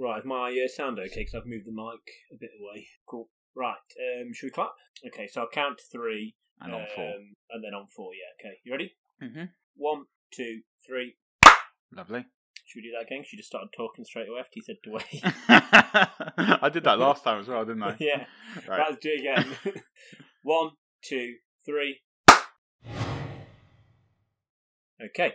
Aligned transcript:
Right, 0.00 0.24
my 0.24 0.48
uh, 0.48 0.66
sound 0.66 0.98
okay? 0.98 1.20
Because 1.20 1.34
I've 1.34 1.46
moved 1.46 1.66
the 1.66 1.72
mic 1.72 2.00
a 2.32 2.36
bit 2.40 2.48
away. 2.58 2.86
Cool. 3.06 3.28
Right, 3.54 3.74
um, 4.22 4.32
should 4.32 4.46
we 4.46 4.50
clap? 4.50 4.70
Okay, 5.06 5.26
so 5.30 5.42
I'll 5.42 5.48
count 5.52 5.76
to 5.76 5.84
three. 5.92 6.36
And 6.58 6.72
on 6.74 6.86
four. 6.94 7.04
um, 7.06 7.34
And 7.50 7.62
then 7.62 7.74
on 7.74 7.86
four, 7.94 8.12
yeah. 8.14 8.32
Okay, 8.48 8.56
you 8.64 8.72
ready? 8.72 8.94
Mm-hmm. 9.22 9.44
One, 9.76 10.04
two, 10.34 10.60
three. 10.86 11.16
Lovely. 11.94 12.24
Should 12.66 12.78
we 12.78 12.82
do 12.82 12.92
that 12.98 13.06
again? 13.06 13.24
you 13.30 13.36
just 13.36 13.48
started 13.48 13.68
talking 13.76 14.04
straight 14.06 14.28
away 14.28 14.40
after 14.40 14.52
you 14.54 14.62
said 14.62 14.76
to 14.84 14.90
wait. 14.90 15.22
I 16.62 16.70
did 16.72 16.84
that 16.84 16.98
last 16.98 17.22
time 17.24 17.40
as 17.40 17.48
well, 17.48 17.64
didn't 17.66 17.82
I? 17.82 17.96
yeah. 18.00 18.24
Right. 18.66 18.68
Right, 18.68 18.86
let's 18.90 19.02
do 19.02 19.10
it 19.12 19.20
again. 19.20 19.82
One, 20.42 20.70
two, 21.04 21.34
three. 21.66 21.98
Okay. 25.04 25.34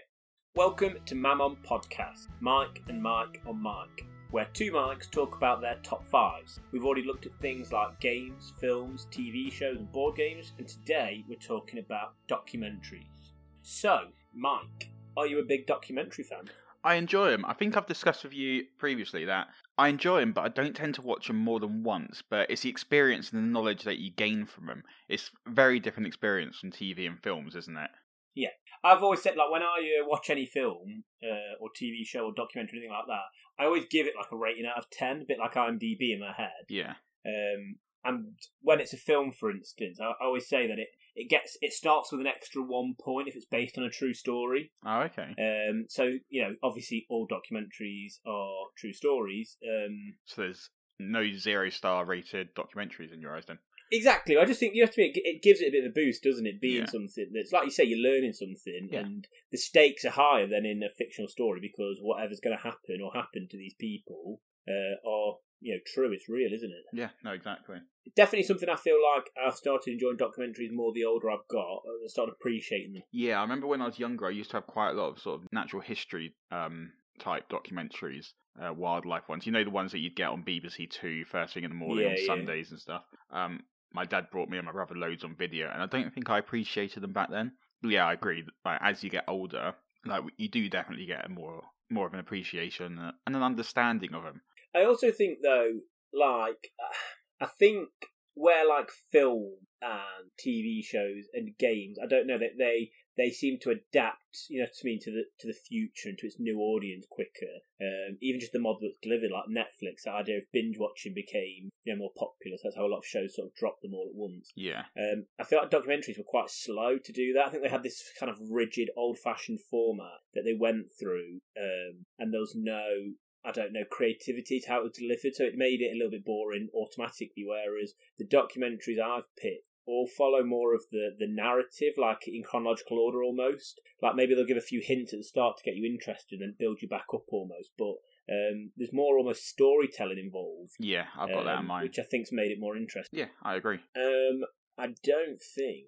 Welcome 0.56 0.94
to 1.06 1.16
MAMOM 1.16 1.58
Podcast. 1.70 2.28
Mike 2.40 2.82
and 2.88 3.04
Mike 3.04 3.42
on 3.46 3.62
Mike, 3.62 4.06
where 4.32 4.48
two 4.54 4.72
Mikes 4.72 5.08
talk 5.08 5.36
about 5.36 5.62
their 5.62 5.78
top 5.84 6.06
fives. 6.06 6.60
We've 6.72 6.86
already 6.86 7.06
looked 7.06 7.26
at 7.26 7.40
things 7.40 7.72
like 7.72 8.00
games, 8.00 8.54
films, 8.60 9.08
TV 9.12 9.52
shows, 9.52 9.78
and 9.78 9.92
board 9.92 10.16
games, 10.16 10.54
and 10.58 10.68
today 10.68 11.24
we're 11.28 11.36
talking 11.36 11.80
about 11.80 12.14
documentaries. 12.28 13.32
So, 13.62 14.08
Mike, 14.34 14.92
are 15.18 15.28
you 15.28 15.40
a 15.40 15.44
big 15.44 15.66
documentary 15.66 16.24
fan? 16.24 16.50
I 16.84 16.96
enjoy 16.96 17.32
them. 17.32 17.46
I 17.46 17.54
think 17.54 17.76
I've 17.76 17.88
discussed 17.88 18.24
with 18.24 18.34
you 18.34 18.66
previously 18.78 19.26
that 19.26 19.48
I 19.76 19.88
enjoy 19.88 20.20
them, 20.20 20.34
but 20.34 20.46
I 20.46 20.50
don't 20.50 20.76
tend 20.76 20.94
to 20.96 21.02
watch 21.02 21.28
them 21.28 21.38
more 21.38 21.60
than 21.60 21.82
once. 21.82 22.22
But 22.30 22.52
it's 22.52 22.62
the 22.62 22.70
experience 22.70 23.32
and 23.32 23.42
the 23.42 23.48
knowledge 23.48 23.84
that 23.84 23.98
you 23.98 24.12
gain 24.12 24.46
from 24.46 24.68
them. 24.68 24.84
It's 25.10 25.32
a 25.48 25.50
very 25.50 25.80
different 25.80 26.06
experience 26.06 26.60
from 26.60 26.72
TV 26.72 27.08
and 27.08 27.22
films, 27.24 27.56
isn't 27.56 27.76
it? 27.76 27.90
Yeah, 28.36 28.50
I've 28.84 29.02
always 29.02 29.24
said 29.24 29.36
like 29.36 29.50
when 29.50 29.64
I 29.64 30.00
uh, 30.00 30.06
watch 30.08 30.30
any 30.30 30.46
film 30.46 31.06
uh, 31.24 31.58
or 31.60 31.70
TV 31.70 32.06
show 32.06 32.26
or 32.26 32.34
documentary, 32.36 32.78
anything 32.78 32.94
like 32.94 33.08
that, 33.08 33.24
I 33.60 33.66
always 33.66 33.86
give 33.90 34.08
it 34.08 34.14
like 34.18 34.32
a 34.32 34.38
rating 34.38 34.66
out 34.66 34.78
of 34.78 34.90
ten, 34.90 35.22
a 35.22 35.26
bit 35.26 35.40
like 35.40 35.54
IMDb 35.54 36.14
in 36.14 36.20
my 36.20 36.34
head. 36.34 36.66
Yeah. 36.70 36.96
Um, 37.26 37.78
and 38.04 38.36
when 38.62 38.80
it's 38.80 38.94
a 38.94 38.98
film, 38.98 39.32
for 39.32 39.50
instance, 39.50 40.00
I, 40.00 40.06
I 40.06 40.26
always 40.26 40.48
say 40.48 40.68
that 40.68 40.78
it, 40.78 40.90
it 41.16 41.30
gets 41.30 41.58
it 41.62 41.74
starts 41.74 42.12
with 42.12 42.22
an 42.22 42.28
extra 42.28 42.62
one 42.62 42.94
point 43.00 43.28
if 43.28 43.36
it's 43.36 43.46
based 43.46 43.78
on 43.78 43.84
a 43.84 43.90
true 43.90 44.14
story. 44.14 44.72
Oh, 44.86 45.02
okay. 45.02 45.34
Um, 45.40 45.86
so 45.90 46.12
you 46.30 46.42
know, 46.42 46.56
obviously, 46.62 47.06
all 47.10 47.28
documentaries 47.28 48.20
are 48.28 48.68
true 48.78 48.94
stories. 48.94 49.58
Um, 49.68 50.16
So 50.26 50.44
there's 50.44 50.70
no 51.00 51.26
zero 51.34 51.70
star 51.70 52.06
rated 52.06 52.54
documentaries 52.56 53.14
in 53.14 53.22
your 53.22 53.36
eyes 53.36 53.46
then? 53.48 53.60
Exactly. 53.92 54.38
I 54.38 54.46
just 54.46 54.60
think 54.60 54.76
you 54.76 54.82
have 54.84 54.92
to 54.92 54.98
be. 54.98 55.12
It 55.24 55.42
gives 55.42 55.62
it 55.62 55.68
a 55.68 55.72
bit 55.72 55.84
of 55.86 55.92
a 55.92 55.94
boost, 55.94 56.24
doesn't 56.24 56.46
it? 56.46 56.60
Being 56.62 56.82
Yeah. 56.84 56.90
something 56.90 57.28
that's 57.34 57.52
like 57.52 57.66
you 57.66 57.72
say, 57.72 57.84
you're 57.84 58.00
learning 58.00 58.34
something, 58.34 58.90
Yeah. 58.92 59.00
and 59.02 59.28
the 59.52 59.58
stakes 59.58 60.04
are 60.06 60.10
higher 60.12 60.48
than 60.48 60.66
in 60.66 60.82
a 60.84 60.90
fictional 60.90 61.28
story 61.28 61.60
because 61.60 62.00
whatever's 62.02 62.40
going 62.40 62.56
to 62.58 62.64
happen 62.64 63.02
or 63.02 63.14
happen 63.14 63.48
to 63.50 63.58
these 63.58 63.76
people 63.76 64.42
uh, 64.68 64.96
are 65.08 65.38
you 65.62 65.74
know 65.76 65.80
true. 65.86 66.12
It's 66.12 66.28
real, 66.28 66.52
isn't 66.52 66.72
it? 66.72 66.84
Yeah, 66.94 67.10
no, 67.24 67.32
exactly. 67.32 67.78
Definitely 68.16 68.44
something 68.44 68.70
I 68.70 68.76
feel 68.76 68.98
like 69.16 69.30
I've 69.42 69.56
started 69.56 69.92
enjoying 69.92 70.18
documentaries 70.18 70.72
more 70.72 70.92
the 70.94 71.06
older 71.06 71.30
I've 71.32 71.48
got. 71.48 71.84
I 71.86 72.08
started 72.08 72.34
appreciating 72.40 72.94
them. 72.94 73.04
Yeah, 73.12 73.40
I 73.40 73.42
remember 73.44 73.66
when 73.68 73.82
I 73.82 73.86
was 73.88 73.98
younger, 74.00 74.26
I 74.28 74.32
used 74.32 74.52
to 74.52 74.58
have 74.58 74.68
quite 74.68 74.92
a 74.92 74.94
lot 74.94 75.10
of 75.10 75.20
sort 75.20 75.42
of 75.42 75.48
natural 75.52 75.82
history 75.82 76.36
um, 76.52 76.92
type 77.20 77.50
documentaries, 77.50 78.34
uh, 78.62 78.74
wildlife 78.74 79.28
ones. 79.30 79.46
You 79.46 79.52
know, 79.54 79.64
the 79.64 79.70
ones 79.72 79.92
that 79.94 80.00
you'd 80.00 80.16
get 80.16 80.30
on 80.30 80.44
BBC 80.44 80.90
Two 80.90 81.24
first 81.26 81.54
thing 81.54 81.64
in 81.64 81.72
the 81.72 81.76
morning 81.76 82.06
Yeah, 82.06 82.12
on. 82.12 82.26
Sundays 82.26 82.72
and 82.72 82.80
stuff. 82.80 83.04
Um, 83.32 83.62
my 83.96 84.06
dad 84.06 84.30
brought 84.32 84.50
me 84.50 84.58
and 84.58 84.66
my 84.66 84.72
brother 84.72 84.96
loads 84.96 85.24
on 85.24 85.36
video, 85.36 85.70
and 85.72 85.82
I 85.82 85.88
don't 85.88 86.14
think 86.14 86.30
I 86.30 86.38
appreciated 86.38 87.02
them 87.02 87.14
back 87.14 87.32
then. 87.32 87.54
But 87.82 87.92
Yeah, 87.92 88.06
I 88.06 88.14
agree. 88.14 88.46
Like 88.64 88.80
as 88.82 89.04
you 89.04 89.10
get 89.10 89.26
older, 89.28 89.74
like 90.06 90.24
you 90.38 90.50
do 90.50 90.70
definitely 90.70 91.06
get 91.06 91.26
a 91.26 91.30
more 91.30 91.64
more 91.90 92.08
of 92.08 92.14
an 92.14 92.20
appreciation 92.20 93.00
uh, 93.00 93.12
and 93.26 93.36
an 93.36 93.44
understanding 93.44 94.14
of 94.14 94.24
them. 94.24 94.42
I 94.76 94.84
also 94.84 95.12
think 95.12 95.40
though, 95.42 95.80
like 96.14 96.72
I 97.42 97.48
think 97.48 97.90
where 98.36 98.68
like 98.68 98.90
film 99.12 99.56
and 99.82 100.30
TV 100.46 100.84
shows 100.84 101.26
and 101.34 101.58
games, 101.58 101.98
I 102.04 102.08
don't 102.08 102.28
know 102.28 102.38
that 102.38 102.58
they 102.58 102.92
they 103.18 103.30
seem 103.30 103.58
to 103.62 103.72
adapt, 103.72 104.48
you 104.50 104.60
know, 104.60 104.68
to 104.68 104.86
me 104.86 105.00
to 105.02 105.12
the 105.12 105.24
to 105.40 105.48
the 105.48 105.54
future 105.54 106.10
and 106.10 106.18
to 106.18 106.28
its 106.28 106.40
new 106.40 106.60
audience 106.60 107.06
quicker. 107.10 107.64
Um, 107.82 108.18
even 108.22 108.40
just 108.40 108.52
the 108.52 108.60
model 108.60 108.82
that's 108.84 108.98
delivered, 109.02 109.32
like 109.32 109.46
Netflix, 109.50 110.04
the 110.04 110.12
idea 110.12 110.38
of 110.38 110.52
binge 110.52 110.78
watching 110.78 111.14
became 111.14 111.70
you 111.84 111.94
know 111.94 112.00
more 112.00 112.12
popular. 112.18 112.58
So 112.58 112.62
that's 112.66 112.76
how 112.76 112.86
a 112.86 112.92
lot 112.92 113.00
of 113.00 113.06
shows 113.06 113.36
sort 113.36 113.48
of 113.48 113.56
dropped 113.56 113.82
them 113.82 113.94
all 113.94 114.10
at 114.10 114.16
once. 114.16 114.52
Yeah, 114.56 114.84
Um, 114.98 115.26
I 115.40 115.44
feel 115.44 115.60
like 115.60 115.72
documentaries 115.72 116.18
were 116.18 116.24
quite 116.24 116.50
slow 116.50 116.98
to 116.98 117.12
do 117.12 117.34
that. 117.34 117.48
I 117.48 117.50
think 117.50 117.64
they 117.64 117.70
had 117.70 117.84
this 117.84 118.04
kind 118.20 118.30
of 118.30 118.38
rigid, 118.50 118.90
old-fashioned 118.98 119.62
format 119.62 120.20
that 120.34 120.44
they 120.44 120.54
went 120.54 120.88
through, 121.00 121.40
um, 121.60 122.06
and 122.20 122.34
there 122.34 122.42
was 122.42 122.56
no, 122.56 123.14
I 123.46 123.52
don't 123.52 123.74
know, 123.74 123.86
creativity 123.90 124.60
to 124.60 124.70
how 124.70 124.80
it 124.80 124.84
was 124.84 124.98
delivered. 124.98 125.36
So 125.36 125.44
it 125.44 125.56
made 125.56 125.82
it 125.82 125.92
a 125.94 125.96
little 125.96 126.12
bit 126.12 126.26
boring 126.26 126.70
automatically. 126.74 127.46
Whereas 127.46 127.94
the 128.18 128.26
documentaries 128.26 129.00
I've 129.00 129.34
picked 129.38 129.68
all 129.88 130.08
follow 130.08 130.44
more 130.44 130.74
of 130.74 130.84
the 130.92 131.16
the 131.18 131.28
narrative, 131.28 131.94
like 131.98 132.28
in 132.28 132.44
chronological 132.44 133.00
order 133.00 133.24
almost. 133.24 133.80
Like 134.02 134.16
maybe 134.16 134.36
they'll 134.36 134.46
give 134.46 134.58
a 134.58 134.62
few 134.62 134.82
hints 134.84 135.14
at 135.14 135.20
the 135.20 135.24
start 135.24 135.58
to 135.58 135.64
get 135.64 135.76
you 135.76 135.86
interested 135.86 136.42
and 136.42 136.58
build 136.58 136.82
you 136.82 136.88
back 136.88 137.08
up 137.14 137.26
almost, 137.32 137.72
but. 137.78 137.96
Um, 138.28 138.72
there's 138.76 138.92
more 138.92 139.20
almost 139.20 139.48
storytelling 139.48 140.18
involved, 140.18 140.72
yeah, 140.80 141.06
I've 141.16 141.30
got 141.30 141.44
that 141.44 141.54
in 141.54 141.60
um, 141.60 141.68
mind. 141.68 141.84
which 141.84 142.00
I 142.00 142.02
think's 142.02 142.32
made 142.32 142.50
it 142.50 142.60
more 142.60 142.76
interesting. 142.76 143.20
Yeah, 143.20 143.28
I 143.44 143.54
agree. 143.54 143.78
Um, 143.96 144.46
I 144.80 144.88
don't 145.04 145.40
think, 145.40 145.86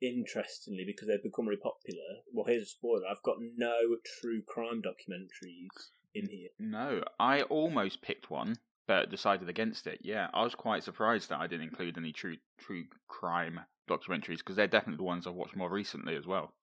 interestingly, 0.00 0.84
because 0.86 1.08
they've 1.08 1.22
become 1.22 1.46
really 1.46 1.60
popular. 1.60 2.24
Well, 2.32 2.46
here's 2.46 2.62
a 2.62 2.66
spoiler: 2.66 3.06
I've 3.06 3.22
got 3.22 3.36
no 3.56 3.98
true 4.18 4.40
crime 4.46 4.80
documentaries 4.80 5.90
in 6.14 6.28
here. 6.30 6.48
No, 6.58 7.02
I 7.18 7.42
almost 7.42 8.02
picked 8.02 8.30
one, 8.30 8.56
but 8.86 9.10
decided 9.10 9.48
against 9.48 9.86
it. 9.86 10.00
Yeah, 10.02 10.28
I 10.32 10.42
was 10.42 10.54
quite 10.54 10.82
surprised 10.82 11.28
that 11.30 11.40
I 11.40 11.46
didn't 11.46 11.68
include 11.68 11.96
any 11.96 12.12
true 12.12 12.36
true 12.58 12.84
crime 13.08 13.60
documentaries 13.88 14.38
because 14.38 14.56
they're 14.56 14.66
definitely 14.66 14.98
the 14.98 15.04
ones 15.04 15.26
I've 15.26 15.34
watched 15.34 15.56
more 15.56 15.70
recently 15.70 16.16
as 16.16 16.26
well. 16.26 16.54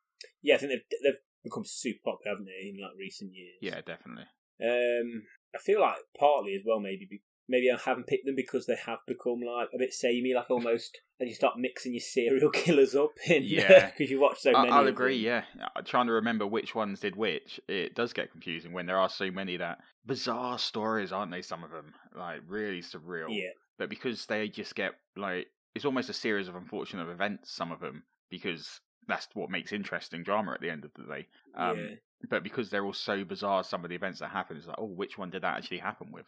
Yeah, 0.42 0.56
I 0.56 0.58
think 0.58 0.72
they've 0.72 1.00
they've 1.04 1.22
become 1.44 1.66
super 1.66 2.00
popular, 2.04 2.32
haven't 2.36 2.46
they, 2.46 2.70
in 2.70 2.82
like 2.82 2.98
recent 2.98 3.34
years? 3.34 3.58
Yeah, 3.62 3.82
definitely. 3.82 4.26
Um, 4.64 5.24
I 5.56 5.59
feel 5.59 5.82
like 5.82 5.98
partly 6.18 6.56
as 6.56 6.62
well, 6.66 6.80
maybe 6.80 7.08
be- 7.09 7.24
maybe 7.47 7.69
I 7.72 7.78
haven't 7.84 8.07
picked 8.07 8.25
them 8.25 8.35
because 8.35 8.66
they 8.66 8.78
have 8.85 9.00
become 9.07 9.41
like 9.41 9.69
a 9.74 9.78
bit 9.78 9.94
samey, 9.94 10.34
like 10.34 10.50
almost 10.50 11.00
as 11.19 11.28
you 11.28 11.35
start 11.35 11.57
mixing 11.57 11.94
your 11.94 12.02
serial 12.02 12.50
killers 12.53 12.96
up 12.96 13.12
in. 13.28 13.44
Yeah. 13.44 13.91
because 13.91 14.09
you 14.12 14.19
watch 14.19 14.40
so 14.40 14.53
I- 14.53 14.62
many. 14.63 14.72
I'll 14.72 14.88
agree. 14.88 15.18
Yeah, 15.18 15.44
I'm 15.75 15.85
trying 15.85 16.07
to 16.07 16.13
remember 16.13 16.46
which 16.47 16.74
ones 16.75 17.00
did 17.00 17.16
which. 17.16 17.59
It 17.68 17.96
does 17.96 18.13
get 18.13 18.31
confusing 18.31 18.74
when 18.74 18.85
there 18.85 19.00
are 19.00 19.09
so 19.09 19.29
many 19.31 19.57
that 19.57 19.79
bizarre 20.06 20.57
stories, 20.59 21.12
aren't 21.12 21.31
they? 21.31 21.41
Some 21.41 21.63
of 21.63 21.72
them 21.72 21.94
like 22.18 22.41
really 22.47 22.81
surreal. 22.81 23.28
Yeah. 23.29 23.50
But 23.78 23.90
because 23.90 24.25
they 24.25 24.47
just 24.47 24.75
get 24.75 24.94
like 25.16 25.47
it's 25.75 25.85
almost 25.85 26.09
a 26.09 26.13
series 26.13 26.47
of 26.47 26.56
unfortunate 26.56 27.09
events. 27.09 27.52
Some 27.53 27.72
of 27.72 27.79
them 27.79 28.03
because 28.29 28.79
that's 29.08 29.28
what 29.34 29.50
makes 29.50 29.72
interesting 29.73 30.23
drama 30.23 30.52
at 30.53 30.62
the 30.62 30.69
end 30.69 30.85
of 30.85 30.91
the 30.96 31.03
day. 31.03 31.28
Um, 31.56 31.78
yeah. 31.78 31.96
But 32.29 32.44
because 32.44 32.69
they're 32.69 32.85
all 32.85 32.94
so 32.94 33.23
bizarre, 33.23 33.63
some 33.63 33.84
of 33.84 33.90
the 33.90 33.96
events 33.96 34.19
that 34.19 34.29
happen 34.29 34.56
is 34.58 34.68
like, 34.68 34.75
oh, 34.78 34.85
which 34.85 35.18
one 35.18 35.31
did 35.31 35.41
that 35.41 35.58
actually 35.58 35.79
happen 35.79 36.12
with? 36.12 36.25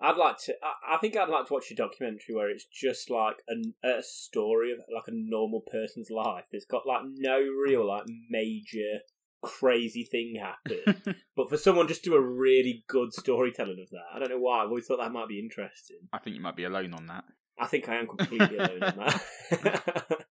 I'd 0.00 0.16
like 0.16 0.36
to. 0.44 0.54
I, 0.62 0.96
I 0.96 0.98
think 0.98 1.16
I'd 1.16 1.28
like 1.28 1.46
to 1.46 1.54
watch 1.54 1.70
a 1.70 1.74
documentary 1.74 2.34
where 2.34 2.50
it's 2.50 2.66
just 2.66 3.10
like 3.10 3.36
a, 3.48 3.88
a 3.88 4.02
story 4.02 4.72
of 4.72 4.78
like 4.94 5.08
a 5.08 5.12
normal 5.14 5.62
person's 5.70 6.10
life. 6.10 6.44
It's 6.52 6.66
got 6.66 6.86
like 6.86 7.02
no 7.04 7.38
real 7.38 7.86
like 7.86 8.04
major 8.28 9.00
crazy 9.42 10.04
thing 10.04 10.40
happen, 10.40 11.16
but 11.36 11.48
for 11.48 11.56
someone 11.56 11.88
just 11.88 12.04
do 12.04 12.14
a 12.14 12.20
really 12.20 12.84
good 12.88 13.12
storytelling 13.12 13.80
of 13.80 13.90
that, 13.90 14.14
I 14.14 14.18
don't 14.18 14.30
know 14.30 14.38
why. 14.38 14.62
I've 14.62 14.68
always 14.68 14.86
thought 14.86 14.98
that 14.98 15.12
might 15.12 15.28
be 15.28 15.38
interesting. 15.38 15.98
I 16.12 16.18
think 16.18 16.36
you 16.36 16.42
might 16.42 16.56
be 16.56 16.64
alone 16.64 16.92
on 16.92 17.06
that. 17.06 17.24
I 17.58 17.66
think 17.66 17.88
I 17.88 17.96
am 17.96 18.06
completely 18.06 18.56
alone 18.58 18.82
on 18.82 18.96
that. 18.96 19.22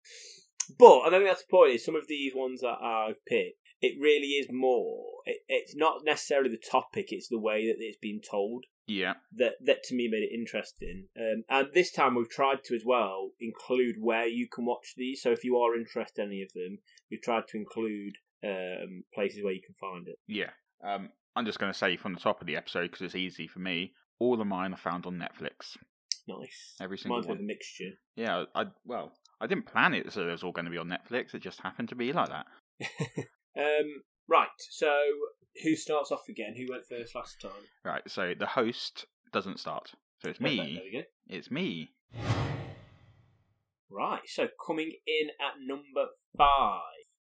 but 0.78 1.00
I 1.00 1.10
think 1.10 1.26
that's 1.26 1.44
the 1.44 1.50
point. 1.50 1.76
Is 1.76 1.86
some 1.86 1.96
of 1.96 2.08
these 2.08 2.34
ones 2.36 2.62
that 2.62 2.78
I've 2.82 3.24
picked, 3.26 3.60
it 3.82 3.96
really 4.02 4.28
is 4.28 4.48
more. 4.52 5.06
It, 5.26 5.38
it's 5.48 5.76
not 5.76 6.04
necessarily 6.04 6.50
the 6.50 6.58
topic; 6.58 7.08
it's 7.10 7.30
the 7.30 7.40
way 7.40 7.68
that 7.68 7.78
it's 7.80 7.98
been 7.98 8.20
told 8.20 8.66
Yeah, 8.88 9.14
that 9.38 9.54
that 9.66 9.84
to 9.84 9.96
me 9.96 10.08
made 10.10 10.24
it 10.24 10.34
interesting. 10.34 11.08
Um, 11.18 11.44
and 11.50 11.68
this 11.74 11.92
time 11.92 12.16
we've 12.16 12.30
tried 12.30 12.64
to 12.66 12.76
as 12.76 12.84
well 12.86 13.32
include 13.40 13.96
where 14.00 14.28
you 14.28 14.48
can 14.54 14.66
watch 14.66 14.94
these. 14.98 15.22
So 15.22 15.32
if 15.32 15.44
you 15.44 15.58
are 15.58 15.76
interested 15.76 16.24
in 16.24 16.30
any 16.30 16.42
of 16.42 16.54
them, 16.54 16.80
we've 17.10 17.22
tried 17.22 17.48
to 17.50 17.58
include 17.58 18.16
um, 18.44 19.04
places 19.14 19.44
where 19.44 19.54
you 19.54 19.62
can 19.66 19.76
find 19.76 20.08
it. 20.08 20.18
yeah. 20.28 20.50
Um, 20.86 21.10
I'm 21.36 21.46
just 21.46 21.60
going 21.60 21.72
to 21.72 21.78
say 21.78 21.96
from 21.96 22.14
the 22.14 22.20
top 22.20 22.42
of 22.42 22.48
the 22.48 22.58
episode 22.58 22.92
because 22.92 23.02
it's 23.02 23.16
easy 23.16 23.48
for 23.48 23.60
me. 23.60 23.94
All 24.20 24.40
of 24.40 24.46
mine 24.46 24.74
are 24.74 24.78
found 24.78 25.06
on 25.06 25.18
Netflix. 25.18 25.78
Nice. 26.28 26.76
Every 26.82 26.98
single 26.98 27.18
one. 27.18 27.28
Mine's 27.28 27.38
with 27.38 27.40
a 27.40 27.48
mixture. 27.48 27.92
Yeah, 28.16 28.44
I 28.54 28.66
well, 28.86 29.14
I 29.42 29.48
didn't 29.48 29.66
plan 29.66 29.94
it, 29.94 30.12
so 30.12 30.28
it 30.28 30.32
was 30.32 30.44
all 30.44 30.52
going 30.52 30.66
to 30.66 30.72
be 30.72 30.78
on 30.78 30.88
Netflix. 30.90 31.34
It 31.34 31.42
just 31.42 31.62
happened 31.62 31.90
to 31.90 31.96
be 31.96 32.12
like 32.12 32.30
that. 32.30 32.46
Um, 33.56 34.02
right. 34.28 34.48
So 34.58 34.92
who 35.62 35.76
starts 35.76 36.12
off 36.12 36.28
again? 36.30 36.56
Who 36.58 36.68
went 36.72 36.86
first 36.86 37.16
last 37.16 37.42
time? 37.42 37.52
Right. 37.84 38.02
So 38.08 38.34
the 38.38 38.48
host 38.48 39.06
doesn't 39.32 39.60
start. 39.60 39.92
So 40.22 40.30
it's 40.30 40.40
Perfect, 40.40 40.58
me. 40.58 40.74
There 40.76 40.84
we 40.84 40.92
go. 41.00 41.04
It's 41.28 41.52
me. 41.52 41.92
Right. 43.90 44.22
So 44.28 44.48
coming 44.66 44.92
in 45.06 45.30
at 45.40 45.56
number 45.66 46.08
five. 46.38 46.82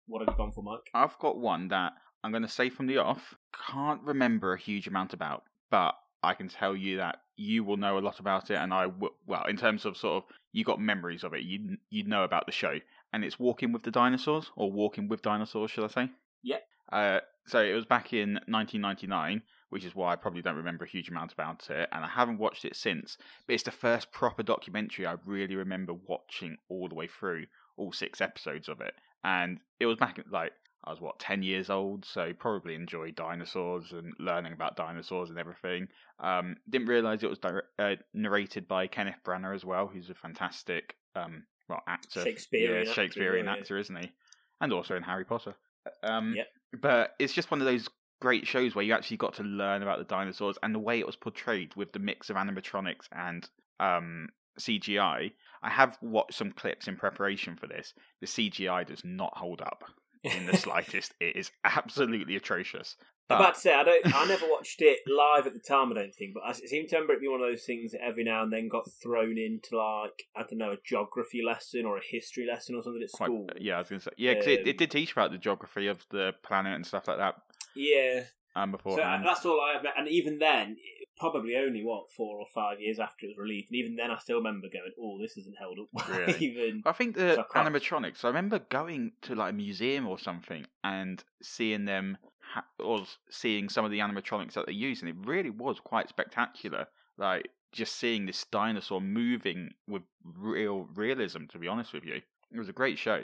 What 0.06 0.20
have 0.20 0.28
you 0.32 0.36
gone 0.36 0.52
for, 0.52 0.62
Mike? 0.62 0.90
I've 0.94 1.18
got 1.18 1.38
one 1.38 1.68
that 1.68 1.92
I'm 2.24 2.30
going 2.30 2.42
to 2.42 2.48
say 2.48 2.70
from 2.70 2.86
the 2.86 2.98
off. 2.98 3.34
Can't 3.70 4.02
remember 4.02 4.52
a 4.52 4.58
huge 4.58 4.86
amount 4.86 5.12
about, 5.12 5.42
but 5.70 5.94
I 6.22 6.34
can 6.34 6.48
tell 6.48 6.74
you 6.74 6.96
that 6.96 7.18
you 7.36 7.62
will 7.62 7.76
know 7.76 7.98
a 7.98 8.00
lot 8.00 8.18
about 8.18 8.50
it, 8.50 8.56
and 8.56 8.74
I 8.74 8.84
w- 8.86 9.14
well, 9.26 9.44
in 9.48 9.56
terms 9.56 9.84
of 9.84 9.96
sort 9.96 10.24
of 10.24 10.30
you 10.52 10.64
got 10.64 10.80
memories 10.80 11.24
of 11.24 11.34
it, 11.34 11.42
you 11.42 11.76
you 11.90 12.04
know 12.04 12.24
about 12.24 12.46
the 12.46 12.52
show, 12.52 12.80
and 13.12 13.24
it's 13.24 13.38
Walking 13.38 13.72
with 13.72 13.82
the 13.82 13.90
Dinosaurs 13.90 14.50
or 14.56 14.72
Walking 14.72 15.08
with 15.08 15.22
Dinosaurs, 15.22 15.70
should 15.70 15.84
I 15.84 15.88
say? 15.88 16.10
Yeah. 16.42 16.56
Uh, 16.92 17.20
so 17.46 17.60
it 17.60 17.74
was 17.74 17.86
back 17.86 18.12
in 18.12 18.34
1999, 18.46 19.42
which 19.70 19.84
is 19.84 19.94
why 19.94 20.12
I 20.12 20.16
probably 20.16 20.42
don't 20.42 20.56
remember 20.56 20.84
a 20.84 20.88
huge 20.88 21.08
amount 21.08 21.32
about 21.32 21.68
it, 21.70 21.88
and 21.92 22.04
I 22.04 22.08
haven't 22.08 22.38
watched 22.38 22.64
it 22.64 22.76
since. 22.76 23.16
But 23.46 23.54
it's 23.54 23.62
the 23.62 23.70
first 23.70 24.12
proper 24.12 24.42
documentary 24.42 25.06
I 25.06 25.16
really 25.24 25.56
remember 25.56 25.94
watching 25.94 26.58
all 26.68 26.88
the 26.88 26.94
way 26.94 27.06
through, 27.06 27.46
all 27.76 27.92
six 27.92 28.20
episodes 28.20 28.68
of 28.68 28.80
it, 28.80 28.94
and 29.24 29.60
it 29.80 29.86
was 29.86 29.96
back 29.96 30.18
in 30.18 30.24
like 30.30 30.52
I 30.84 30.90
was 30.90 31.00
what 31.00 31.18
ten 31.18 31.42
years 31.42 31.70
old, 31.70 32.04
so 32.04 32.32
probably 32.38 32.74
enjoyed 32.74 33.14
dinosaurs 33.14 33.92
and 33.92 34.12
learning 34.18 34.52
about 34.52 34.76
dinosaurs 34.76 35.30
and 35.30 35.38
everything. 35.38 35.88
Um, 36.20 36.56
didn't 36.68 36.88
realize 36.88 37.22
it 37.22 37.30
was 37.30 37.38
dire- 37.38 37.68
uh, 37.78 37.96
narrated 38.14 38.68
by 38.68 38.86
Kenneth 38.86 39.20
Branagh 39.24 39.54
as 39.54 39.64
well, 39.64 39.86
who's 39.86 40.10
a 40.10 40.14
fantastic 40.14 40.96
um, 41.16 41.44
well 41.68 41.82
actor, 41.88 42.22
Shakespearean 42.22 42.84
yeah, 42.84 42.90
actor, 42.90 42.92
Shakespearean 42.92 43.46
yeah. 43.46 43.52
actor, 43.52 43.78
isn't 43.78 43.96
he? 43.96 44.12
And 44.60 44.72
also 44.72 44.96
in 44.96 45.02
Harry 45.02 45.24
Potter. 45.24 45.54
Um, 46.02 46.34
Yep. 46.36 46.46
But 46.72 47.14
it's 47.18 47.32
just 47.32 47.50
one 47.50 47.60
of 47.60 47.66
those 47.66 47.88
great 48.20 48.46
shows 48.46 48.74
where 48.74 48.84
you 48.84 48.92
actually 48.92 49.16
got 49.16 49.34
to 49.34 49.42
learn 49.42 49.82
about 49.82 49.98
the 49.98 50.04
dinosaurs 50.04 50.58
and 50.62 50.74
the 50.74 50.80
way 50.80 50.98
it 50.98 51.06
was 51.06 51.16
portrayed 51.16 51.74
with 51.76 51.92
the 51.92 51.98
mix 51.98 52.30
of 52.30 52.36
animatronics 52.36 53.06
and 53.12 53.48
um, 53.80 54.28
CGI. 54.58 55.32
I 55.62 55.70
have 55.70 55.98
watched 56.02 56.34
some 56.34 56.52
clips 56.52 56.88
in 56.88 56.96
preparation 56.96 57.56
for 57.56 57.66
this. 57.66 57.94
The 58.20 58.26
CGI 58.26 58.86
does 58.86 59.04
not 59.04 59.36
hold 59.36 59.60
up 59.60 59.84
in 60.22 60.46
the 60.46 60.56
slightest. 60.56 61.14
It 61.20 61.36
is 61.36 61.50
absolutely 61.64 62.36
atrocious. 62.36 62.96
I'm 63.30 63.36
But- 63.36 63.40
about 63.44 63.54
to 63.56 63.60
say 63.60 63.74
I 63.74 63.82
don't. 63.84 64.14
I 64.14 64.24
never 64.26 64.46
watched 64.48 64.80
it 64.80 65.00
live 65.06 65.46
at 65.46 65.52
the 65.52 65.58
time. 65.60 65.90
I 65.92 65.96
don't 65.96 66.14
think, 66.14 66.32
but 66.32 66.44
I 66.44 66.52
seem 66.52 66.86
to 66.88 66.96
remember 66.96 67.12
it 67.12 67.20
being 67.20 67.32
one 67.32 67.42
of 67.42 67.50
those 67.50 67.64
things 67.64 67.92
that 67.92 68.02
every 68.02 68.24
now 68.24 68.42
and 68.42 68.50
then 68.52 68.68
got 68.68 68.90
thrown 68.90 69.36
into 69.36 69.76
like 69.76 70.24
I 70.34 70.40
don't 70.44 70.56
know 70.56 70.70
a 70.72 70.78
geography 70.82 71.42
lesson 71.42 71.84
or 71.84 71.98
a 71.98 72.02
history 72.02 72.46
lesson 72.46 72.74
or 72.74 72.82
something 72.82 73.02
at 73.02 73.12
quite, 73.12 73.26
school. 73.26 73.46
yeah, 73.58 73.76
I 73.76 73.78
was 73.80 73.88
going 73.90 74.00
to 74.00 74.04
say 74.04 74.10
yeah, 74.16 74.34
'cause 74.34 74.46
it, 74.46 74.60
Um, 74.62 74.66
it 74.68 74.78
did 74.78 74.90
teach 74.90 75.12
about 75.12 75.30
the 75.32 75.38
geography 75.38 75.88
of 75.88 76.06
the 76.10 76.34
planet 76.42 76.74
and 76.74 76.86
stuff 76.86 77.06
like 77.06 77.18
that. 77.18 77.36
Yeah. 77.76 78.24
Um, 78.56 78.76
So 78.82 78.92
uh, 79.00 79.22
that's 79.22 79.44
all 79.44 79.60
I 79.60 79.74
have. 79.74 79.86
And 79.96 80.08
even 80.08 80.38
then, 80.38 80.76
it- 80.80 80.97
probably 81.18 81.56
only 81.56 81.82
what 81.84 82.10
four 82.10 82.38
or 82.38 82.46
five 82.54 82.80
years 82.80 82.98
after 82.98 83.26
it 83.26 83.30
was 83.30 83.38
released, 83.38 83.68
and 83.70 83.76
even 83.76 83.96
then, 83.96 84.10
I 84.10 84.18
still 84.18 84.38
remember 84.38 84.68
going, 84.72 84.92
"Oh, 85.00 85.18
this 85.20 85.36
isn't 85.36 85.56
held 85.58 85.78
up." 85.78 86.08
Really? 86.08 86.36
even 86.40 86.82
I 86.86 86.92
think 86.92 87.16
the 87.16 87.34
So 87.34 87.44
I 87.54 87.64
animatronics. 87.64 88.24
I 88.24 88.28
remember 88.28 88.58
going 88.58 89.12
to 89.22 89.34
like 89.34 89.50
a 89.52 89.56
museum 89.56 90.06
or 90.06 90.18
something 90.18 90.66
and 90.84 91.22
seeing 91.42 91.84
them, 91.84 92.18
ha- 92.40 92.64
or 92.78 93.00
seeing 93.30 93.68
some 93.68 93.84
of 93.84 93.90
the 93.90 93.98
animatronics 93.98 94.54
that 94.54 94.66
they 94.66 94.72
use, 94.72 95.00
and 95.02 95.08
it 95.08 95.16
really 95.24 95.50
was 95.50 95.80
quite 95.80 96.08
spectacular. 96.08 96.86
Like 97.16 97.48
just 97.72 97.96
seeing 97.96 98.26
this 98.26 98.44
dinosaur 98.50 99.00
moving 99.00 99.70
with 99.86 100.02
real 100.24 100.88
realism. 100.94 101.44
To 101.50 101.58
be 101.58 101.68
honest 101.68 101.92
with 101.92 102.04
you, 102.04 102.14
it 102.52 102.58
was 102.58 102.68
a 102.68 102.72
great 102.72 102.98
show. 102.98 103.22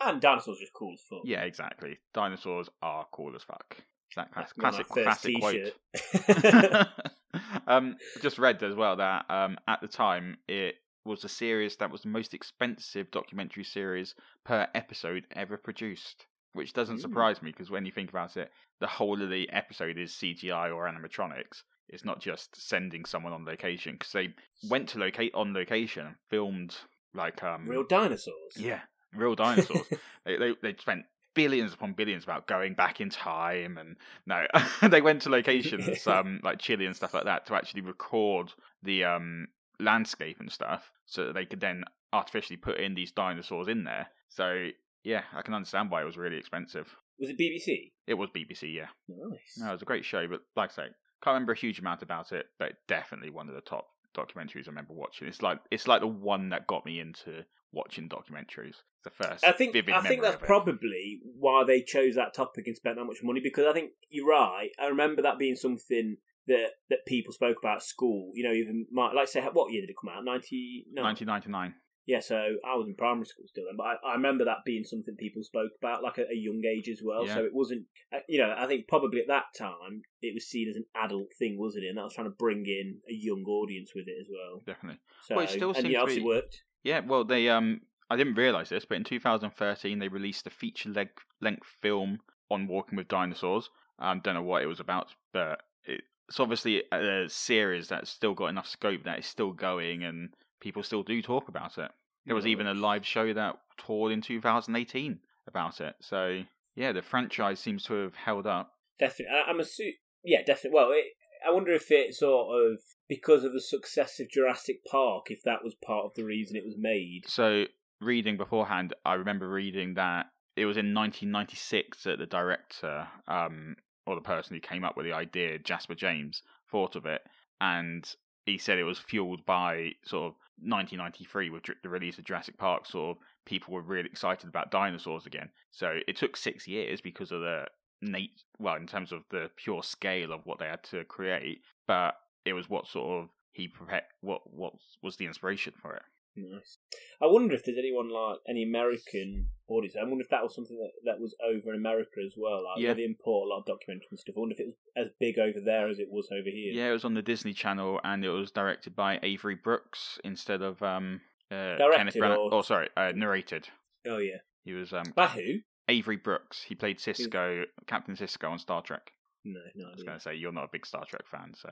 and 0.00 0.20
dinosaurs 0.20 0.58
just 0.58 0.72
cool 0.72 0.94
as 0.94 1.00
fuck. 1.08 1.20
Yeah, 1.24 1.42
exactly. 1.42 1.98
Dinosaurs 2.14 2.68
are 2.82 3.06
cool 3.12 3.34
as 3.36 3.42
fuck. 3.42 3.76
That 4.16 4.30
class- 4.32 4.52
classic, 4.52 4.88
classic 4.88 5.36
quote. 5.40 5.72
um, 7.66 7.96
just 8.20 8.38
read 8.38 8.62
as 8.62 8.74
well 8.74 8.96
that 8.96 9.24
um, 9.30 9.56
at 9.68 9.80
the 9.80 9.88
time 9.88 10.36
it 10.48 10.76
was 11.04 11.22
the 11.22 11.28
series 11.28 11.76
that 11.76 11.90
was 11.90 12.02
the 12.02 12.08
most 12.08 12.32
expensive 12.34 13.10
documentary 13.10 13.64
series 13.64 14.14
per 14.44 14.68
episode 14.74 15.26
ever 15.34 15.56
produced, 15.56 16.26
which 16.52 16.72
doesn't 16.72 16.96
Ooh. 16.96 17.00
surprise 17.00 17.42
me 17.42 17.50
because 17.50 17.70
when 17.70 17.84
you 17.84 17.92
think 17.92 18.10
about 18.10 18.36
it, 18.36 18.50
the 18.80 18.86
whole 18.86 19.20
of 19.20 19.30
the 19.30 19.50
episode 19.50 19.98
is 19.98 20.12
CGI 20.12 20.74
or 20.74 20.88
animatronics. 20.88 21.62
It's 21.88 22.04
not 22.04 22.20
just 22.20 22.56
sending 22.68 23.04
someone 23.04 23.32
on 23.32 23.44
location 23.44 23.94
because 23.98 24.12
they 24.12 24.28
went 24.70 24.88
to 24.90 24.98
locate 24.98 25.34
on 25.34 25.52
location 25.52 26.06
and 26.06 26.14
filmed 26.30 26.74
like 27.14 27.42
um 27.42 27.66
Real 27.68 27.84
dinosaurs. 27.84 28.56
yeah 28.56 28.80
real 29.14 29.34
dinosaurs. 29.44 29.86
they, 30.24 30.36
they 30.38 30.54
they 30.62 30.74
spent 30.78 31.02
billions 31.34 31.72
upon 31.74 31.92
billions 31.92 32.24
about 32.24 32.46
going 32.46 32.74
back 32.74 33.00
in 33.00 33.08
time 33.08 33.78
and 33.78 33.96
no 34.26 34.46
they 34.88 35.00
went 35.00 35.22
to 35.22 35.30
locations 35.30 36.06
um 36.06 36.40
like 36.42 36.58
chile 36.58 36.86
and 36.86 36.96
stuff 36.96 37.14
like 37.14 37.24
that 37.24 37.46
to 37.46 37.54
actually 37.54 37.80
record 37.80 38.52
the 38.82 39.04
um 39.04 39.46
landscape 39.80 40.38
and 40.40 40.50
stuff 40.52 40.90
so 41.06 41.26
that 41.26 41.34
they 41.34 41.44
could 41.46 41.60
then 41.60 41.84
artificially 42.12 42.56
put 42.56 42.78
in 42.78 42.94
these 42.94 43.10
dinosaurs 43.12 43.68
in 43.68 43.84
there 43.84 44.08
so 44.28 44.68
yeah 45.04 45.22
i 45.34 45.42
can 45.42 45.54
understand 45.54 45.90
why 45.90 46.02
it 46.02 46.04
was 46.06 46.16
really 46.18 46.36
expensive 46.36 46.94
Was 47.18 47.30
it 47.30 47.38
BBC? 47.38 47.92
it 48.06 48.14
was 48.14 48.30
bbc 48.30 48.72
yeah 48.74 48.88
Nice. 49.08 49.56
no 49.58 49.68
it 49.68 49.72
was 49.72 49.82
a 49.82 49.86
great 49.86 50.04
show 50.04 50.26
but 50.28 50.40
like 50.56 50.70
i 50.72 50.74
say 50.74 50.88
can't 51.22 51.34
remember 51.34 51.52
a 51.52 51.56
huge 51.58 51.78
amount 51.78 52.02
about 52.02 52.32
it 52.32 52.46
but 52.58 52.72
definitely 52.88 53.30
one 53.30 53.48
of 53.48 53.54
the 53.54 53.60
top 53.60 53.86
documentaries 54.14 54.66
i 54.66 54.70
remember 54.70 54.92
watching 54.92 55.28
it's 55.28 55.42
like 55.42 55.58
it's 55.70 55.88
like 55.88 56.00
the 56.00 56.06
one 56.06 56.50
that 56.50 56.66
got 56.66 56.84
me 56.84 57.00
into 57.00 57.44
watching 57.72 58.08
documentaries 58.08 58.76
the 59.04 59.10
first 59.10 59.44
I 59.44 59.52
think 59.52 59.76
I 59.76 60.00
think 60.00 60.22
that's 60.22 60.44
probably 60.44 61.20
why 61.38 61.64
they 61.66 61.82
chose 61.82 62.14
that 62.14 62.34
topic 62.34 62.66
and 62.66 62.76
spent 62.76 62.96
that 62.96 63.04
much 63.04 63.18
money 63.22 63.40
because 63.42 63.66
I 63.66 63.72
think 63.72 63.90
you're 64.08 64.28
right. 64.28 64.68
I 64.80 64.86
remember 64.86 65.22
that 65.22 65.38
being 65.38 65.56
something 65.56 66.18
that 66.46 66.70
that 66.90 67.06
people 67.06 67.32
spoke 67.32 67.56
about 67.60 67.78
at 67.78 67.82
school. 67.82 68.30
You 68.34 68.44
know, 68.44 68.52
even 68.52 68.86
my 68.92 69.12
like 69.12 69.28
say 69.28 69.42
what 69.52 69.72
year 69.72 69.82
did 69.82 69.90
it 69.90 69.96
come 70.00 70.12
out? 70.16 70.24
Ninety 70.24 70.86
no. 70.92 71.02
1999 71.02 71.74
Yeah, 72.06 72.20
so 72.20 72.36
I 72.36 72.74
was 72.74 72.88
in 72.88 72.94
primary 72.96 73.26
school 73.26 73.44
still 73.46 73.64
then, 73.68 73.76
but 73.76 73.84
I, 73.84 74.10
I 74.10 74.12
remember 74.14 74.44
that 74.44 74.64
being 74.64 74.84
something 74.84 75.14
people 75.14 75.42
spoke 75.44 75.70
about 75.80 76.02
like 76.02 76.18
at 76.18 76.30
a 76.30 76.36
young 76.36 76.62
age 76.64 76.88
as 76.88 77.00
well. 77.04 77.26
Yeah. 77.26 77.34
So 77.36 77.44
it 77.44 77.54
wasn't, 77.54 77.84
uh, 78.12 78.18
you 78.28 78.38
know, 78.38 78.52
I 78.56 78.66
think 78.66 78.88
probably 78.88 79.20
at 79.20 79.28
that 79.28 79.44
time 79.56 80.02
it 80.20 80.34
was 80.34 80.46
seen 80.46 80.68
as 80.68 80.76
an 80.76 80.86
adult 80.96 81.32
thing, 81.38 81.58
wasn't 81.58 81.84
it? 81.84 81.88
And 81.88 81.98
that 81.98 82.04
was 82.04 82.14
trying 82.14 82.26
to 82.26 82.36
bring 82.36 82.66
in 82.66 82.98
a 83.08 83.12
young 83.14 83.44
audience 83.44 83.92
with 83.94 84.08
it 84.08 84.16
as 84.20 84.26
well. 84.28 84.62
definitely 84.66 85.00
So 85.22 85.36
Well, 85.36 85.44
it 85.44 85.50
still 85.50 85.68
and 85.70 85.78
seems 85.78 85.92
yeah, 85.92 86.00
to 86.00 86.06
be- 86.06 86.22
worked. 86.22 86.62
Yeah, 86.82 87.00
well, 87.00 87.24
they 87.24 87.48
um, 87.48 87.82
I 88.10 88.16
didn't 88.16 88.34
realize 88.34 88.68
this, 88.68 88.84
but 88.84 88.96
in 88.96 89.04
2013 89.04 90.00
they 90.00 90.08
released 90.08 90.46
a 90.48 90.50
feature 90.50 90.88
leg- 90.88 91.20
length 91.40 91.68
film 91.80 92.18
on 92.50 92.66
Walking 92.66 92.96
with 92.96 93.06
Dinosaurs. 93.06 93.70
Um, 94.00 94.20
don't 94.24 94.34
know 94.34 94.42
what 94.42 94.62
it 94.62 94.66
was 94.66 94.80
about, 94.80 95.14
but 95.32 95.60
it's 95.84 96.40
obviously 96.40 96.82
a 96.90 97.26
series 97.28 97.88
that's 97.88 98.10
still 98.10 98.34
got 98.34 98.46
enough 98.46 98.66
scope 98.66 99.04
that 99.04 99.18
it's 99.18 99.28
still 99.28 99.52
going, 99.52 100.02
and 100.02 100.30
people 100.62 100.82
still 100.82 101.02
do 101.02 101.20
talk 101.20 101.48
about 101.48 101.76
it. 101.76 101.90
There 102.24 102.36
was 102.36 102.46
even 102.46 102.68
a 102.68 102.74
live 102.74 103.04
show 103.04 103.34
that 103.34 103.56
toured 103.84 104.12
in 104.12 104.22
2018 104.22 105.18
about 105.48 105.80
it. 105.80 105.96
So 106.00 106.42
yeah, 106.76 106.92
the 106.92 107.02
franchise 107.02 107.58
seems 107.58 107.84
to 107.84 107.94
have 107.94 108.14
held 108.14 108.46
up. 108.46 108.72
Definitely, 108.98 109.36
I'm 109.46 109.60
assuming. 109.60 109.94
Yeah, 110.24 110.42
definitely. 110.46 110.78
Well, 110.78 110.92
it, 110.92 111.04
I 111.46 111.52
wonder 111.52 111.72
if 111.72 111.90
it 111.90 112.14
sort 112.14 112.62
of 112.62 112.78
because 113.08 113.42
of 113.42 113.52
the 113.52 113.60
success 113.60 114.20
of 114.20 114.30
Jurassic 114.30 114.84
Park, 114.88 115.26
if 115.30 115.42
that 115.44 115.64
was 115.64 115.74
part 115.84 116.04
of 116.04 116.14
the 116.14 116.24
reason 116.24 116.56
it 116.56 116.64
was 116.64 116.76
made. 116.78 117.24
So 117.26 117.64
reading 118.00 118.36
beforehand, 118.36 118.94
I 119.04 119.14
remember 119.14 119.48
reading 119.48 119.94
that 119.94 120.26
it 120.56 120.66
was 120.66 120.76
in 120.76 120.94
1996 120.94 122.04
that 122.04 122.18
the 122.18 122.26
director, 122.26 123.08
um, 123.26 123.76
or 124.06 124.14
the 124.14 124.20
person 124.20 124.54
who 124.54 124.60
came 124.60 124.84
up 124.84 124.96
with 124.96 125.06
the 125.06 125.12
idea, 125.12 125.58
Jasper 125.58 125.94
James, 125.94 126.42
thought 126.70 126.94
of 126.94 127.06
it, 127.06 127.22
and 127.60 128.08
he 128.46 128.58
said 128.58 128.78
it 128.78 128.84
was 128.84 128.98
fueled 128.98 129.44
by 129.46 129.92
sort 130.04 130.32
of 130.32 130.34
1993 130.58 131.50
with 131.50 131.64
the 131.82 131.88
release 131.88 132.18
of 132.18 132.24
Jurassic 132.24 132.58
Park. 132.58 132.86
Of 132.94 133.16
people 133.44 133.74
were 133.74 133.82
really 133.82 134.08
excited 134.08 134.48
about 134.48 134.70
dinosaurs 134.70 135.26
again. 135.26 135.50
So 135.70 136.00
it 136.06 136.16
took 136.16 136.36
six 136.36 136.66
years 136.68 137.00
because 137.00 137.32
of 137.32 137.40
the 137.40 137.66
nat- 138.00 138.42
well, 138.58 138.76
in 138.76 138.86
terms 138.86 139.12
of 139.12 139.22
the 139.30 139.50
pure 139.56 139.82
scale 139.82 140.32
of 140.32 140.44
what 140.44 140.58
they 140.58 140.66
had 140.66 140.84
to 140.84 141.04
create, 141.04 141.62
but 141.86 142.14
it 142.44 142.52
was 142.52 142.68
what 142.68 142.86
sort 142.86 143.22
of 143.22 143.30
he 143.52 143.68
prepared. 143.68 144.04
What 144.20 144.52
what 144.52 144.74
was 145.02 145.16
the 145.16 145.26
inspiration 145.26 145.74
for 145.80 145.94
it? 145.94 146.02
Nice. 146.34 146.78
I 147.20 147.26
wonder 147.26 147.54
if 147.54 147.64
there's 147.64 147.76
anyone 147.78 148.08
like 148.08 148.38
any 148.48 148.62
American 148.62 149.50
audience. 149.68 149.94
I 150.00 150.04
wonder 150.04 150.22
if 150.22 150.30
that 150.30 150.42
was 150.42 150.54
something 150.54 150.78
that, 150.78 150.92
that 151.12 151.20
was 151.20 151.34
over 151.44 151.74
in 151.74 151.80
America 151.80 152.20
as 152.24 152.34
well. 152.38 152.64
Like, 152.64 152.82
Yeah. 152.82 152.94
they 152.94 153.04
import 153.04 153.46
a 153.46 153.50
lot 153.50 153.58
of 153.60 153.66
documentaries 153.66 154.08
and 154.10 154.18
stuff. 154.18 154.34
I 154.36 154.40
wonder 154.40 154.54
if 154.54 154.60
it 154.60 154.66
was 154.66 154.76
as 154.96 155.08
big 155.20 155.38
over 155.38 155.60
there 155.62 155.88
as 155.88 155.98
it 155.98 156.08
was 156.10 156.28
over 156.32 156.48
here. 156.48 156.72
Yeah, 156.72 156.88
it 156.88 156.92
was 156.92 157.04
on 157.04 157.14
the 157.14 157.22
Disney 157.22 157.52
Channel, 157.52 158.00
and 158.02 158.24
it 158.24 158.30
was 158.30 158.50
directed 158.50 158.96
by 158.96 159.18
Avery 159.22 159.56
Brooks 159.56 160.18
instead 160.24 160.62
of 160.62 160.82
um 160.82 161.20
uh, 161.50 161.76
Kenneth 161.94 162.14
Branagh. 162.14 162.38
or- 162.38 162.54
Oh, 162.54 162.62
sorry, 162.62 162.88
uh, 162.96 163.12
narrated. 163.14 163.68
Oh 164.06 164.16
yeah. 164.18 164.38
He 164.64 164.72
was 164.72 164.92
um 164.94 165.12
By 165.14 165.26
who? 165.28 165.58
Avery 165.88 166.16
Brooks. 166.16 166.62
He 166.62 166.74
played 166.74 166.98
Sisko, 166.98 167.64
Captain 167.86 168.14
Sisko 168.16 168.48
on 168.50 168.58
Star 168.58 168.80
Trek. 168.80 169.12
No, 169.44 169.60
no 169.74 169.88
I 169.88 169.90
was 169.92 170.02
going 170.04 170.16
to 170.16 170.22
say 170.22 170.34
you're 170.36 170.52
not 170.52 170.64
a 170.64 170.68
big 170.72 170.86
Star 170.86 171.04
Trek 171.04 171.26
fan, 171.30 171.52
so 171.54 171.68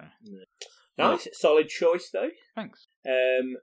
Nice, 0.99 1.29
solid 1.33 1.69
choice 1.69 2.11
though. 2.13 2.29
thanks. 2.55 2.89
Um, 3.07 3.57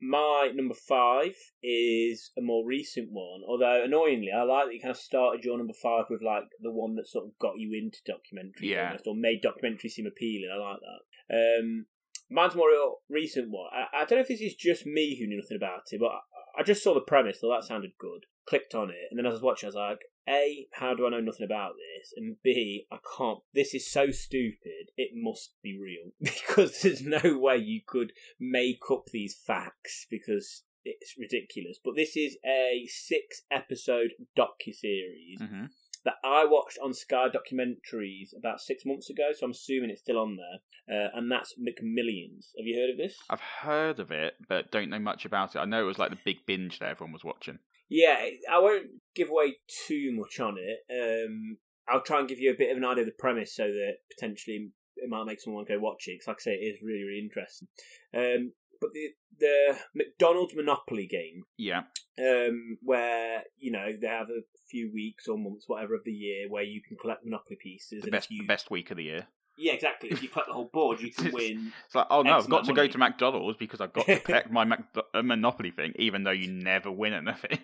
my 0.00 0.50
number 0.54 0.74
five 0.74 1.34
is 1.62 2.30
a 2.36 2.42
more 2.42 2.66
recent 2.66 3.08
one, 3.10 3.40
although 3.48 3.82
annoyingly, 3.84 4.28
I 4.36 4.42
like 4.42 4.66
that 4.66 4.74
you 4.74 4.80
kind 4.80 4.90
of 4.90 4.98
started 5.00 5.44
your 5.44 5.56
number 5.56 5.72
five 5.82 6.04
with 6.10 6.22
like 6.22 6.44
the 6.60 6.70
one 6.72 6.96
that 6.96 7.08
sort 7.08 7.24
of 7.26 7.38
got 7.38 7.58
you 7.58 7.72
into 7.72 7.98
documentary, 8.06 8.72
Yeah. 8.72 8.86
almost, 8.88 9.06
or 9.06 9.14
made 9.16 9.40
documentary 9.42 9.88
seem 9.90 10.06
appealing. 10.06 10.50
I 10.52 10.58
like 10.58 10.80
that. 10.80 11.58
Um, 11.60 11.86
mine's 12.30 12.54
more 12.54 12.68
recent 13.08 13.50
one. 13.50 13.70
I, 13.72 14.02
I 14.02 14.04
don't 14.04 14.18
know 14.18 14.22
if 14.22 14.28
this 14.28 14.40
is 14.40 14.54
just 14.54 14.86
me 14.86 15.18
who 15.18 15.26
knew 15.26 15.40
nothing 15.40 15.56
about 15.56 15.82
it, 15.90 16.00
but 16.00 16.08
I, 16.12 16.60
I 16.60 16.62
just 16.62 16.82
saw 16.82 16.94
the 16.94 17.00
premise, 17.00 17.38
thought 17.40 17.60
that 17.60 17.66
sounded 17.66 17.92
good, 17.98 18.26
clicked 18.48 18.74
on 18.74 18.90
it, 18.90 19.08
and 19.10 19.18
then 19.18 19.26
as 19.26 19.30
I 19.32 19.34
was 19.34 19.42
watching, 19.42 19.66
I 19.66 19.68
was 19.68 19.74
like, 19.76 19.98
A, 20.28 20.66
how 20.72 20.94
do 20.94 21.06
I 21.06 21.10
know 21.10 21.20
nothing 21.20 21.44
about 21.44 21.74
this? 21.74 22.12
And 22.16 22.36
B, 22.42 22.86
I 22.90 22.98
can't. 23.16 23.40
This 23.54 23.74
is 23.74 23.90
so 23.90 24.10
stupid. 24.10 24.90
It 24.96 25.10
must 25.14 25.54
be 25.62 25.78
real 25.78 26.12
because 26.20 26.80
there's 26.80 27.02
no 27.02 27.38
way 27.38 27.56
you 27.56 27.80
could 27.86 28.12
make 28.40 28.82
up 28.90 29.06
these 29.12 29.34
facts 29.34 30.06
because 30.10 30.62
it's 30.84 31.14
ridiculous. 31.18 31.78
But 31.82 31.96
this 31.96 32.16
is 32.16 32.36
a 32.44 32.86
six 32.88 33.42
episode 33.50 34.12
docu 34.36 34.74
series 34.74 35.40
hmm 35.40 35.66
that 36.06 36.14
I 36.24 36.44
watched 36.44 36.78
on 36.82 36.94
Sky 36.94 37.26
Documentaries 37.28 38.30
about 38.38 38.60
six 38.60 38.84
months 38.86 39.10
ago. 39.10 39.24
So 39.36 39.44
I'm 39.44 39.50
assuming 39.50 39.90
it's 39.90 40.00
still 40.00 40.18
on 40.18 40.36
there, 40.36 40.96
uh, 40.96 41.10
and 41.14 41.30
that's 41.30 41.54
McMillions. 41.58 42.52
Have 42.56 42.64
you 42.64 42.80
heard 42.80 42.90
of 42.90 42.96
this? 42.96 43.16
I've 43.28 43.40
heard 43.40 43.98
of 43.98 44.12
it, 44.12 44.34
but 44.48 44.70
don't 44.70 44.88
know 44.88 45.00
much 45.00 45.24
about 45.26 45.56
it. 45.56 45.58
I 45.58 45.64
know 45.64 45.82
it 45.82 45.86
was 45.86 45.98
like 45.98 46.10
the 46.10 46.18
big 46.24 46.46
binge 46.46 46.78
that 46.78 46.88
everyone 46.88 47.12
was 47.12 47.24
watching. 47.24 47.58
Yeah, 47.88 48.16
I 48.50 48.60
won't 48.60 48.86
give 49.14 49.30
away 49.30 49.56
too 49.86 50.12
much 50.12 50.38
on 50.38 50.56
it. 50.58 50.78
Um, 50.90 51.58
I'll 51.88 52.02
try 52.02 52.20
and 52.20 52.28
give 52.28 52.38
you 52.38 52.52
a 52.52 52.56
bit 52.56 52.70
of 52.70 52.76
an 52.76 52.84
idea 52.84 53.02
of 53.02 53.06
the 53.06 53.12
premise 53.18 53.54
so 53.54 53.64
that 53.64 53.96
potentially 54.14 54.70
it 54.96 55.10
might 55.10 55.24
make 55.24 55.40
someone 55.40 55.64
go 55.68 55.78
watch 55.78 56.04
it. 56.06 56.14
Because, 56.14 56.28
like 56.28 56.36
I 56.38 56.42
say, 56.42 56.52
it 56.52 56.74
is 56.74 56.82
really, 56.82 57.02
really 57.02 57.20
interesting. 57.20 57.68
Um, 58.14 58.52
but 58.80 58.90
the 58.92 59.08
the 59.38 59.76
McDonald's 59.94 60.54
Monopoly 60.54 61.06
game, 61.06 61.44
Yeah. 61.58 61.82
um, 62.18 62.78
where 62.82 63.42
you 63.58 63.70
know 63.70 63.92
they 64.00 64.06
have 64.06 64.28
a 64.30 64.40
few 64.70 64.90
weeks 64.92 65.28
or 65.28 65.36
months, 65.38 65.64
whatever 65.68 65.94
of 65.94 66.04
the 66.04 66.12
year, 66.12 66.48
where 66.48 66.62
you 66.62 66.80
can 66.82 66.96
collect 66.96 67.24
Monopoly 67.24 67.56
pieces. 67.60 68.02
The 68.02 68.10
best, 68.10 68.30
you, 68.30 68.42
the 68.42 68.46
best 68.46 68.70
week 68.70 68.90
of 68.90 68.96
the 68.96 69.04
year. 69.04 69.26
yeah, 69.58 69.72
exactly. 69.74 70.10
If 70.10 70.22
you 70.22 70.28
collect 70.28 70.48
the 70.48 70.54
whole 70.54 70.70
board, 70.72 71.00
you 71.00 71.12
can 71.12 71.32
win. 71.32 71.72
It's 71.86 71.94
like, 71.94 72.06
oh 72.10 72.22
no, 72.22 72.36
X 72.36 72.44
I've 72.44 72.50
got 72.50 72.64
to 72.64 72.70
of 72.72 72.76
go 72.76 72.86
to 72.86 72.98
McDonald's 72.98 73.58
because 73.58 73.80
I've 73.80 73.92
got 73.92 74.06
to 74.06 74.20
collect 74.20 74.50
my 74.58 74.64
Mac- 74.64 74.84
uh, 75.14 75.22
Monopoly 75.22 75.70
thing, 75.70 75.92
even 75.96 76.24
though 76.24 76.30
you 76.30 76.50
never 76.50 76.90
win 76.90 77.12
anything. 77.12 77.58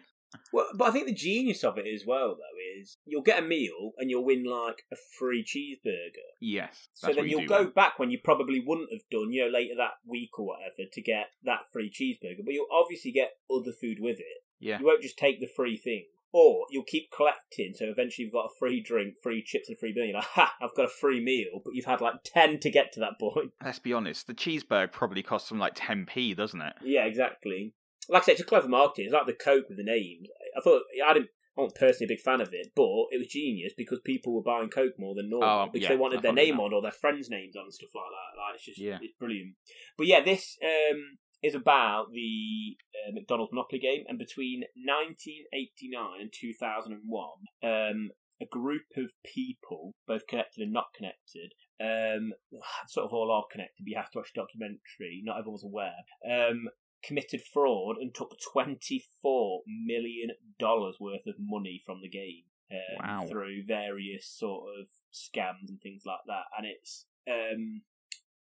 Well, 0.53 0.67
but 0.75 0.89
I 0.89 0.91
think 0.91 1.07
the 1.07 1.15
genius 1.15 1.65
of 1.65 1.79
it 1.79 1.87
as 1.87 2.05
well, 2.07 2.31
though, 2.37 2.81
is 2.81 2.99
you'll 3.05 3.23
get 3.23 3.43
a 3.43 3.47
meal 3.47 3.93
and 3.99 4.11
you'll 4.11 4.25
win 4.25 4.45
like 4.45 4.85
a 4.93 4.97
free 5.19 5.45
cheeseburger. 5.45 6.33
yes. 6.41 6.89
So 6.95 7.12
then 7.12 7.25
you 7.25 7.31
you'll 7.31 7.41
do 7.43 7.47
go 7.47 7.67
back 7.67 7.99
when 7.99 8.11
you 8.11 8.19
probably 8.23 8.62
wouldn't 8.65 8.93
have 8.93 9.03
done, 9.11 9.33
you 9.33 9.45
know, 9.45 9.51
later 9.51 9.75
that 9.77 9.93
week 10.07 10.39
or 10.39 10.47
whatever 10.47 10.89
to 10.91 11.03
get 11.03 11.31
that 11.45 11.71
free 11.73 11.91
cheeseburger. 11.91 12.45
But 12.45 12.55
you'll 12.55 12.67
obviously 12.73 13.12
get 13.12 13.33
other 13.51 13.73
food 13.73 13.99
with 14.01 14.19
it. 14.19 14.45
Yeah. 14.61 14.79
You 14.79 14.87
won't 14.87 15.03
just 15.03 15.19
take 15.19 15.41
the 15.41 15.49
free 15.49 15.77
thing. 15.77 16.07
Or 16.35 16.65
you'll 16.71 16.85
keep 16.85 17.11
collecting, 17.15 17.75
so 17.75 17.85
eventually 17.85 18.25
you've 18.25 18.33
got 18.33 18.47
a 18.47 18.59
free 18.59 18.81
drink, 18.83 19.17
free 19.23 19.43
chips, 19.45 19.69
and 19.69 19.79
free 19.79 19.93
beer. 19.93 20.05
You're 20.07 20.15
like, 20.15 20.25
ha, 20.25 20.55
I've 20.62 20.75
got 20.75 20.87
a 20.87 20.89
free 20.89 21.23
meal, 21.23 21.61
but 21.62 21.75
you've 21.75 21.85
had 21.85 22.01
like 22.01 22.25
10 22.25 22.59
to 22.61 22.71
get 22.71 22.91
to 22.95 23.01
that 23.01 23.21
point. 23.21 23.51
Let's 23.62 23.79
be 23.79 23.93
honest, 23.93 24.27
the 24.27 24.33
cheeseburger 24.33 24.91
probably 24.91 25.23
costs 25.23 25.51
them 25.51 25.59
like 25.59 25.75
10p, 25.75 26.35
doesn't 26.35 26.62
it? 26.62 26.73
Yeah, 26.83 27.05
exactly. 27.05 27.75
Like 28.09 28.23
I 28.23 28.27
said, 28.27 28.33
it's 28.33 28.41
a 28.43 28.45
clever 28.45 28.69
marketing. 28.69 29.07
It's 29.07 29.15
like 29.15 29.27
the 29.27 29.33
Coke 29.33 29.67
with 29.69 29.79
the 29.79 29.85
names. 29.85 30.29
I 30.57 30.61
thought, 30.61 30.83
I 31.07 31.15
didn't, 31.15 31.31
I 31.57 31.61
wasn't 31.63 31.79
personally 31.79 32.07
a 32.07 32.15
big 32.17 32.21
fan 32.25 32.41
of 32.41 32.53
it, 32.53 32.73
but 32.75 33.07
it 33.11 33.19
was 33.19 33.29
genius 33.29 33.73
because 33.77 34.01
people 34.05 34.35
were 34.35 34.43
buying 34.43 34.71
Coke 34.71 34.95
more 34.99 35.15
than 35.15 35.31
normal 35.31 35.49
Oh, 35.49 35.69
because 35.73 35.83
yeah, 35.85 35.89
they 35.91 36.01
wanted 36.01 36.23
their 36.23 36.33
name 36.33 36.57
that. 36.57 36.63
on 36.63 36.73
or 36.73 36.83
their 36.83 36.91
friends' 36.93 37.29
names 37.31 37.55
on 37.57 37.65
and 37.65 37.75
stuff 37.75 37.91
like 37.95 38.05
that. 38.05 38.41
Like, 38.41 38.55
it's 38.57 38.65
just, 38.65 38.79
Yeah. 38.79 38.99
it's 39.03 39.15
brilliant. 39.19 39.55
But 39.99 40.07
yeah, 40.09 40.23
this 40.25 40.57
um, 40.65 41.19
is 41.43 41.55
about 41.55 42.07
the 42.11 42.77
uh, 43.07 43.13
McDonald's 43.13 43.53
Monopoly 43.53 43.81
game, 43.81 44.05
and 44.09 44.19
between 44.19 44.63
1989 44.75 46.21
and 46.21 46.33
2001, 46.33 47.29
um, 47.63 48.11
a 48.41 48.47
group 48.47 48.83
of 48.97 49.13
people, 49.25 49.95
both 50.07 50.27
connected 50.27 50.63
and 50.63 50.73
not 50.73 50.87
connected, 50.97 51.53
um, 51.81 52.33
sort 52.89 53.07
of 53.07 53.13
all 53.13 53.31
are 53.31 53.45
connected. 53.51 53.83
But 53.85 53.91
you 53.91 53.97
have 53.97 54.11
to 54.13 54.19
watch 54.19 54.33
the 54.35 54.41
documentary. 54.41 55.23
Not 55.25 55.39
everyone's 55.39 55.65
aware. 55.65 56.01
Um, 56.29 56.69
committed 57.05 57.41
fraud 57.53 57.97
and 57.99 58.15
took 58.15 58.37
twenty 58.53 59.05
four 59.21 59.63
million 59.67 60.31
dollars 60.59 60.97
worth 61.01 61.27
of 61.27 61.35
money 61.39 61.81
from 61.85 62.01
the 62.03 62.09
game 62.09 62.45
um, 62.71 63.07
Wow. 63.07 63.27
through 63.29 63.65
various 63.67 64.27
sort 64.27 64.65
of 64.81 64.87
scams 65.13 65.69
and 65.69 65.81
things 65.81 66.03
like 66.07 66.21
that. 66.27 66.45
And 66.57 66.67
it's 66.67 67.07
um, 67.29 67.83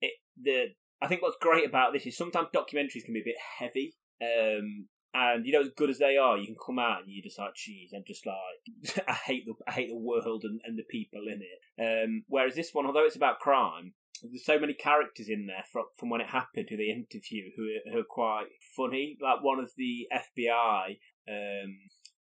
it 0.01 0.13
the 0.41 0.67
I 1.01 1.07
think 1.07 1.21
what's 1.21 1.37
great 1.39 1.67
about 1.67 1.93
this 1.93 2.05
is 2.05 2.17
sometimes 2.17 2.47
documentaries 2.55 3.05
can 3.05 3.13
be 3.13 3.21
a 3.21 3.25
bit 3.25 3.35
heavy. 3.59 3.95
Um, 4.21 4.87
and 5.13 5.45
you 5.45 5.53
know, 5.53 5.61
as 5.61 5.69
good 5.75 5.89
as 5.89 5.99
they 5.99 6.17
are, 6.17 6.37
you 6.37 6.45
can 6.45 6.55
come 6.63 6.79
out 6.79 7.03
and 7.03 7.07
you're 7.07 7.23
just 7.23 7.39
like, 7.39 7.55
"Geez, 7.55 7.91
I'm 7.95 8.03
just 8.05 8.25
like, 8.25 9.05
I 9.07 9.13
hate 9.13 9.45
the 9.45 9.53
I 9.67 9.71
hate 9.71 9.89
the 9.89 9.97
world 9.97 10.43
and, 10.43 10.59
and 10.63 10.77
the 10.77 10.83
people 10.89 11.21
in 11.27 11.41
it." 11.41 12.03
Um, 12.03 12.23
whereas 12.27 12.55
this 12.55 12.71
one, 12.73 12.85
although 12.85 13.05
it's 13.05 13.15
about 13.15 13.39
crime, 13.39 13.93
there's 14.23 14.45
so 14.45 14.59
many 14.59 14.73
characters 14.73 15.29
in 15.29 15.47
there 15.47 15.63
from 15.71 15.85
from 15.97 16.09
when 16.09 16.21
it 16.21 16.27
happened 16.27 16.67
who 16.69 16.77
they 16.77 16.85
interview 16.89 17.51
who 17.55 17.63
are, 17.63 17.91
who 17.91 17.99
are 17.99 18.09
quite 18.09 18.47
funny. 18.75 19.17
Like 19.21 19.43
one 19.43 19.59
of 19.59 19.71
the 19.77 20.07
FBI 20.13 20.97
um, 21.29 21.77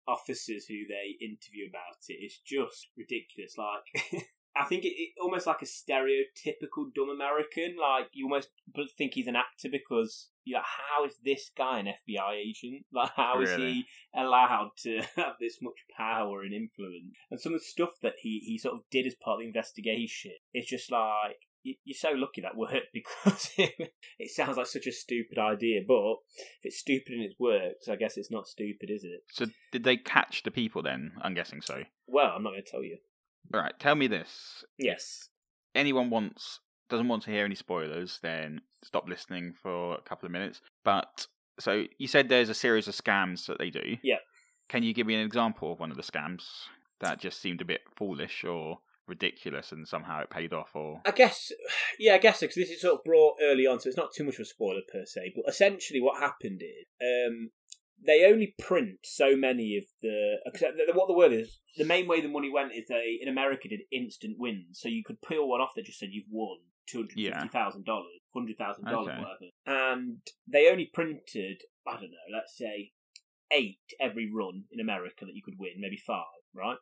officers 0.06 0.66
who 0.66 0.86
they 0.88 1.16
interview 1.24 1.68
about 1.68 1.98
it 2.08 2.14
is 2.14 2.40
just 2.44 2.88
ridiculous. 2.96 3.56
Like. 3.56 4.24
I 4.58 4.64
think 4.64 4.86
it, 4.86 4.94
it 4.96 5.10
almost 5.20 5.46
like 5.46 5.60
a 5.60 5.66
stereotypical 5.66 6.86
dumb 6.94 7.10
American. 7.10 7.76
Like 7.78 8.08
you 8.12 8.24
almost 8.24 8.48
think 8.96 9.12
he's 9.12 9.26
an 9.26 9.36
actor 9.36 9.68
because 9.70 10.30
you're 10.46 10.58
like, 10.60 10.64
how 10.64 11.04
is 11.04 11.16
this 11.24 11.50
guy 11.56 11.80
an 11.80 11.86
FBI 11.86 12.32
agent? 12.34 12.86
Like, 12.92 13.10
how 13.16 13.42
is 13.42 13.50
Really? 13.50 13.72
he 13.72 13.84
allowed 14.14 14.70
to 14.84 15.02
have 15.16 15.34
this 15.40 15.58
much 15.60 15.74
power 15.94 16.42
and 16.42 16.54
influence? 16.54 17.16
And 17.30 17.40
some 17.40 17.52
of 17.52 17.60
the 17.60 17.64
stuff 17.64 17.90
that 18.02 18.14
he, 18.22 18.40
he 18.46 18.56
sort 18.56 18.76
of 18.76 18.80
did 18.90 19.06
as 19.06 19.14
part 19.16 19.34
of 19.34 19.40
the 19.40 19.46
investigation, 19.46 20.32
it's 20.54 20.70
just 20.70 20.90
like 20.90 21.45
you're 21.84 21.94
so 21.94 22.12
lucky 22.12 22.40
that 22.42 22.56
worked 22.56 22.86
because 22.92 23.50
it, 23.56 24.30
sounds 24.30 24.56
like 24.56 24.66
such 24.66 24.86
a 24.86 24.92
stupid 24.92 25.38
idea. 25.38 25.80
But 25.86 26.16
if 26.58 26.64
it's 26.64 26.78
stupid 26.78 27.14
and 27.14 27.22
it 27.22 27.36
works, 27.38 27.88
I 27.88 27.96
guess 27.96 28.16
it's 28.16 28.30
not 28.30 28.46
stupid, 28.46 28.90
is 28.90 29.04
it? 29.04 29.22
So 29.30 29.46
did 29.72 29.84
they 29.84 29.96
catch 29.96 30.42
the 30.42 30.50
people 30.50 30.82
then? 30.82 31.12
I'm 31.22 31.34
guessing 31.34 31.60
so. 31.60 31.82
Well, 32.06 32.32
I'm 32.34 32.42
not 32.42 32.50
going 32.50 32.62
to 32.64 32.70
tell 32.70 32.82
you. 32.82 32.98
All 33.54 33.60
right, 33.60 33.78
tell 33.78 33.94
me 33.94 34.06
this. 34.06 34.64
Yes. 34.78 35.28
Anyone 35.74 36.10
wants 36.10 36.60
doesn't 36.88 37.08
want 37.08 37.22
to 37.24 37.30
hear 37.30 37.44
any 37.44 37.54
spoilers, 37.54 38.20
then 38.22 38.60
stop 38.84 39.08
listening 39.08 39.54
for 39.60 39.94
a 39.94 40.02
couple 40.02 40.26
of 40.26 40.32
minutes. 40.32 40.60
But 40.84 41.26
so 41.58 41.84
you 41.98 42.06
said 42.06 42.28
there's 42.28 42.48
a 42.48 42.54
series 42.54 42.88
of 42.88 42.94
scams 42.94 43.46
that 43.46 43.58
they 43.58 43.70
do. 43.70 43.96
Yeah. 44.02 44.18
Can 44.68 44.82
you 44.82 44.94
give 44.94 45.06
me 45.06 45.14
an 45.14 45.24
example 45.24 45.72
of 45.72 45.80
one 45.80 45.90
of 45.90 45.96
the 45.96 46.02
scams 46.02 46.44
that 47.00 47.20
just 47.20 47.40
seemed 47.40 47.60
a 47.60 47.64
bit 47.64 47.82
foolish 47.96 48.44
or 48.44 48.78
ridiculous 49.06 49.72
and 49.72 49.86
somehow 49.86 50.20
it 50.20 50.30
paid 50.30 50.52
off 50.52 50.70
or 50.74 51.00
I 51.04 51.10
guess, 51.10 51.52
yeah, 51.98 52.14
I 52.14 52.18
guess 52.18 52.40
because 52.40 52.56
this 52.56 52.70
is 52.70 52.80
sort 52.80 52.94
of 52.94 53.04
brought 53.04 53.36
early 53.42 53.66
on, 53.66 53.80
so 53.80 53.88
it's 53.88 53.96
not 53.96 54.12
too 54.14 54.24
much 54.24 54.34
of 54.36 54.40
a 54.40 54.44
spoiler 54.44 54.82
per 54.90 55.04
se. 55.04 55.32
But 55.34 55.48
essentially, 55.48 56.00
what 56.00 56.20
happened 56.20 56.62
is 56.62 56.86
um, 57.00 57.50
they 58.04 58.24
only 58.24 58.54
print 58.58 58.98
so 59.04 59.36
many 59.36 59.76
of 59.76 59.84
the. 60.02 60.36
Cause 60.52 60.72
what 60.94 61.08
the 61.08 61.14
word 61.14 61.32
is, 61.32 61.58
the 61.76 61.84
main 61.84 62.06
way 62.06 62.20
the 62.20 62.28
money 62.28 62.50
went 62.50 62.72
is 62.72 62.84
they 62.88 63.18
in 63.20 63.28
America 63.28 63.68
did 63.68 63.80
instant 63.92 64.36
wins, 64.38 64.80
so 64.80 64.88
you 64.88 65.02
could 65.04 65.22
peel 65.22 65.48
one 65.48 65.60
off 65.60 65.72
that 65.76 65.86
just 65.86 65.98
said 65.98 66.10
you've 66.12 66.24
won 66.30 66.58
two 66.86 66.98
hundred 66.98 67.18
fifty 67.34 67.48
thousand 67.48 67.84
dollars, 67.84 68.20
hundred 68.34 68.56
thousand 68.58 68.84
dollars, 68.84 69.08
whatever, 69.18 69.50
and 69.66 70.18
they 70.46 70.70
only 70.70 70.90
printed 70.92 71.62
I 71.86 71.92
don't 71.94 72.10
know, 72.10 72.36
let's 72.36 72.56
say 72.56 72.92
eight 73.52 73.78
every 74.00 74.30
run 74.32 74.64
in 74.72 74.80
America 74.80 75.24
that 75.24 75.34
you 75.34 75.42
could 75.42 75.58
win, 75.58 75.72
maybe 75.78 75.96
five, 75.96 76.24
right? 76.54 76.78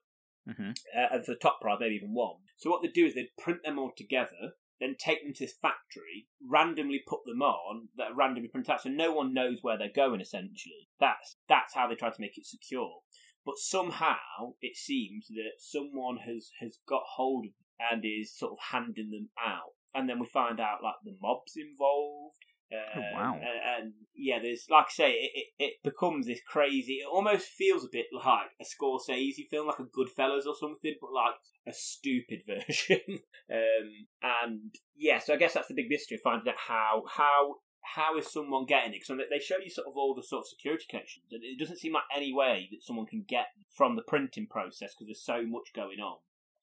Hmm 0.46 0.70
uh, 0.96 1.06
and 1.12 1.24
for 1.24 1.32
the 1.32 1.38
top 1.38 1.60
prize, 1.60 1.78
maybe 1.80 1.96
even 1.96 2.14
one. 2.14 2.36
So 2.56 2.70
what 2.70 2.82
they 2.82 2.88
do 2.88 3.06
is 3.06 3.14
they 3.14 3.30
print 3.38 3.60
them 3.64 3.78
all 3.78 3.92
together, 3.96 4.52
then 4.80 4.96
take 4.98 5.22
them 5.22 5.32
to 5.34 5.44
this 5.44 5.54
factory, 5.60 6.28
randomly 6.46 7.02
put 7.06 7.20
them 7.26 7.42
on, 7.42 7.88
that 7.96 8.12
are 8.12 8.14
randomly 8.14 8.48
print 8.48 8.68
out, 8.68 8.82
so 8.82 8.90
no 8.90 9.12
one 9.12 9.32
knows 9.34 9.58
where 9.62 9.78
they're 9.78 9.88
going. 9.94 10.20
Essentially, 10.20 10.88
that's 11.00 11.36
that's 11.48 11.74
how 11.74 11.88
they 11.88 11.94
try 11.94 12.10
to 12.10 12.20
make 12.20 12.36
it 12.36 12.46
secure. 12.46 13.00
But 13.46 13.58
somehow 13.58 14.54
it 14.60 14.76
seems 14.76 15.28
that 15.28 15.58
someone 15.58 16.18
has 16.26 16.50
has 16.60 16.78
got 16.88 17.02
hold 17.16 17.46
of 17.46 17.52
them 17.52 17.86
and 17.92 18.04
is 18.04 18.36
sort 18.36 18.52
of 18.52 18.58
handing 18.70 19.10
them 19.10 19.30
out, 19.38 19.74
and 19.94 20.08
then 20.08 20.18
we 20.18 20.26
find 20.26 20.60
out 20.60 20.82
like 20.82 20.96
the 21.04 21.16
mob's 21.20 21.54
involved. 21.56 22.36
Oh, 22.72 22.98
Um, 22.98 23.12
wow. 23.14 23.34
And, 23.34 23.84
and 23.84 23.92
yeah, 24.16 24.38
there's 24.40 24.66
like 24.70 24.86
I 24.86 24.92
say, 24.92 25.10
it, 25.12 25.30
it, 25.34 25.64
it 25.64 25.72
becomes 25.84 26.26
this 26.26 26.40
crazy. 26.46 26.94
It 26.94 27.06
almost 27.10 27.46
feels 27.48 27.84
a 27.84 27.88
bit 27.92 28.06
like 28.12 28.50
a 28.60 28.64
Scorsese 28.64 29.48
film, 29.50 29.66
like 29.66 29.78
a 29.78 29.84
Goodfellas 29.84 30.46
or 30.46 30.54
something, 30.58 30.94
but 31.00 31.12
like 31.12 31.34
a 31.66 31.72
stupid 31.72 32.42
version. 32.46 33.20
um, 33.50 34.06
and 34.22 34.60
yeah, 34.96 35.18
so 35.18 35.34
I 35.34 35.36
guess 35.36 35.54
that's 35.54 35.68
the 35.68 35.74
big 35.74 35.88
mystery: 35.90 36.18
finding 36.22 36.48
out 36.48 36.58
how 36.68 37.04
how 37.08 37.56
how 37.82 38.16
is 38.16 38.32
someone 38.32 38.64
getting 38.64 38.94
it? 38.94 39.00
Because 39.06 39.24
they 39.30 39.38
show 39.38 39.58
you 39.62 39.70
sort 39.70 39.86
of 39.86 39.94
all 39.96 40.14
the 40.14 40.22
sort 40.22 40.40
of 40.40 40.48
security 40.48 40.86
connections, 40.88 41.26
and 41.32 41.42
it 41.44 41.58
doesn't 41.58 41.78
seem 41.78 41.92
like 41.92 42.04
any 42.16 42.32
way 42.32 42.68
that 42.70 42.82
someone 42.82 43.06
can 43.06 43.24
get 43.28 43.46
from 43.70 43.94
the 43.94 44.02
printing 44.02 44.46
process 44.46 44.94
because 44.94 45.06
there's 45.06 45.22
so 45.24 45.46
much 45.46 45.72
going 45.74 46.00
on. 46.00 46.16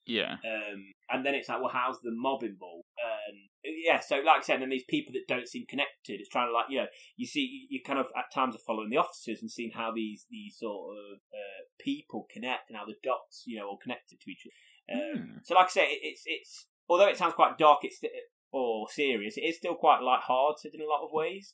yeah 0.06 0.34
Um, 0.44 0.94
and 1.10 1.26
then 1.26 1.36
it's 1.36 1.48
like, 1.48 1.60
well, 1.62 1.70
how's 1.72 2.02
the 2.02 2.12
mob 2.12 2.44
involved? 2.44 2.81
Um, 3.00 3.36
yeah, 3.64 4.00
so 4.00 4.18
like 4.18 4.40
I 4.40 4.42
said, 4.42 4.62
then 4.62 4.70
these 4.70 4.84
people 4.88 5.14
that 5.14 5.28
don't 5.28 5.48
seem 5.48 5.66
connected. 5.68 6.20
It's 6.20 6.30
trying 6.30 6.48
to 6.50 6.54
like, 6.54 6.66
you 6.70 6.80
know, 6.82 6.88
you 7.16 7.26
see, 7.26 7.68
you, 7.70 7.80
kind 7.86 8.00
of 8.00 8.08
at 8.18 8.34
times 8.34 8.56
are 8.56 8.60
following 8.66 8.90
the 8.90 8.98
officers 8.98 9.40
and 9.42 9.50
seeing 9.52 9.72
how 9.72 9.92
these 9.92 10.26
these 10.30 10.58
sort 10.60 10.98
of 10.98 11.18
uh, 11.34 11.62
people 11.80 12.28
connect 12.32 12.70
and 12.70 12.78
how 12.78 12.86
the 12.86 12.96
dots, 13.04 13.44
you 13.46 13.58
know, 13.58 13.70
are 13.72 13.78
connected 13.82 14.20
to 14.20 14.30
each 14.32 14.46
other. 14.46 14.52
Um, 15.00 15.18
Hmm. 15.18 15.38
So, 15.44 15.56
like 15.56 15.68
I 15.68 15.70
say, 15.70 15.86
it, 15.86 16.00
it's 16.04 16.24
it's 16.26 16.68
although 16.90 17.08
it 17.08 17.18
sounds 17.18 17.34
quite 17.34 17.58
dark, 17.58 17.80
it's 17.84 18.02
or 18.52 18.88
serious, 18.90 19.38
it 19.38 19.42
is 19.42 19.56
still 19.58 19.76
quite 19.76 20.02
light-hearted 20.02 20.74
in 20.76 20.82
a 20.82 20.86
lot 20.86 21.06
of 21.06 21.10
ways. 21.14 21.54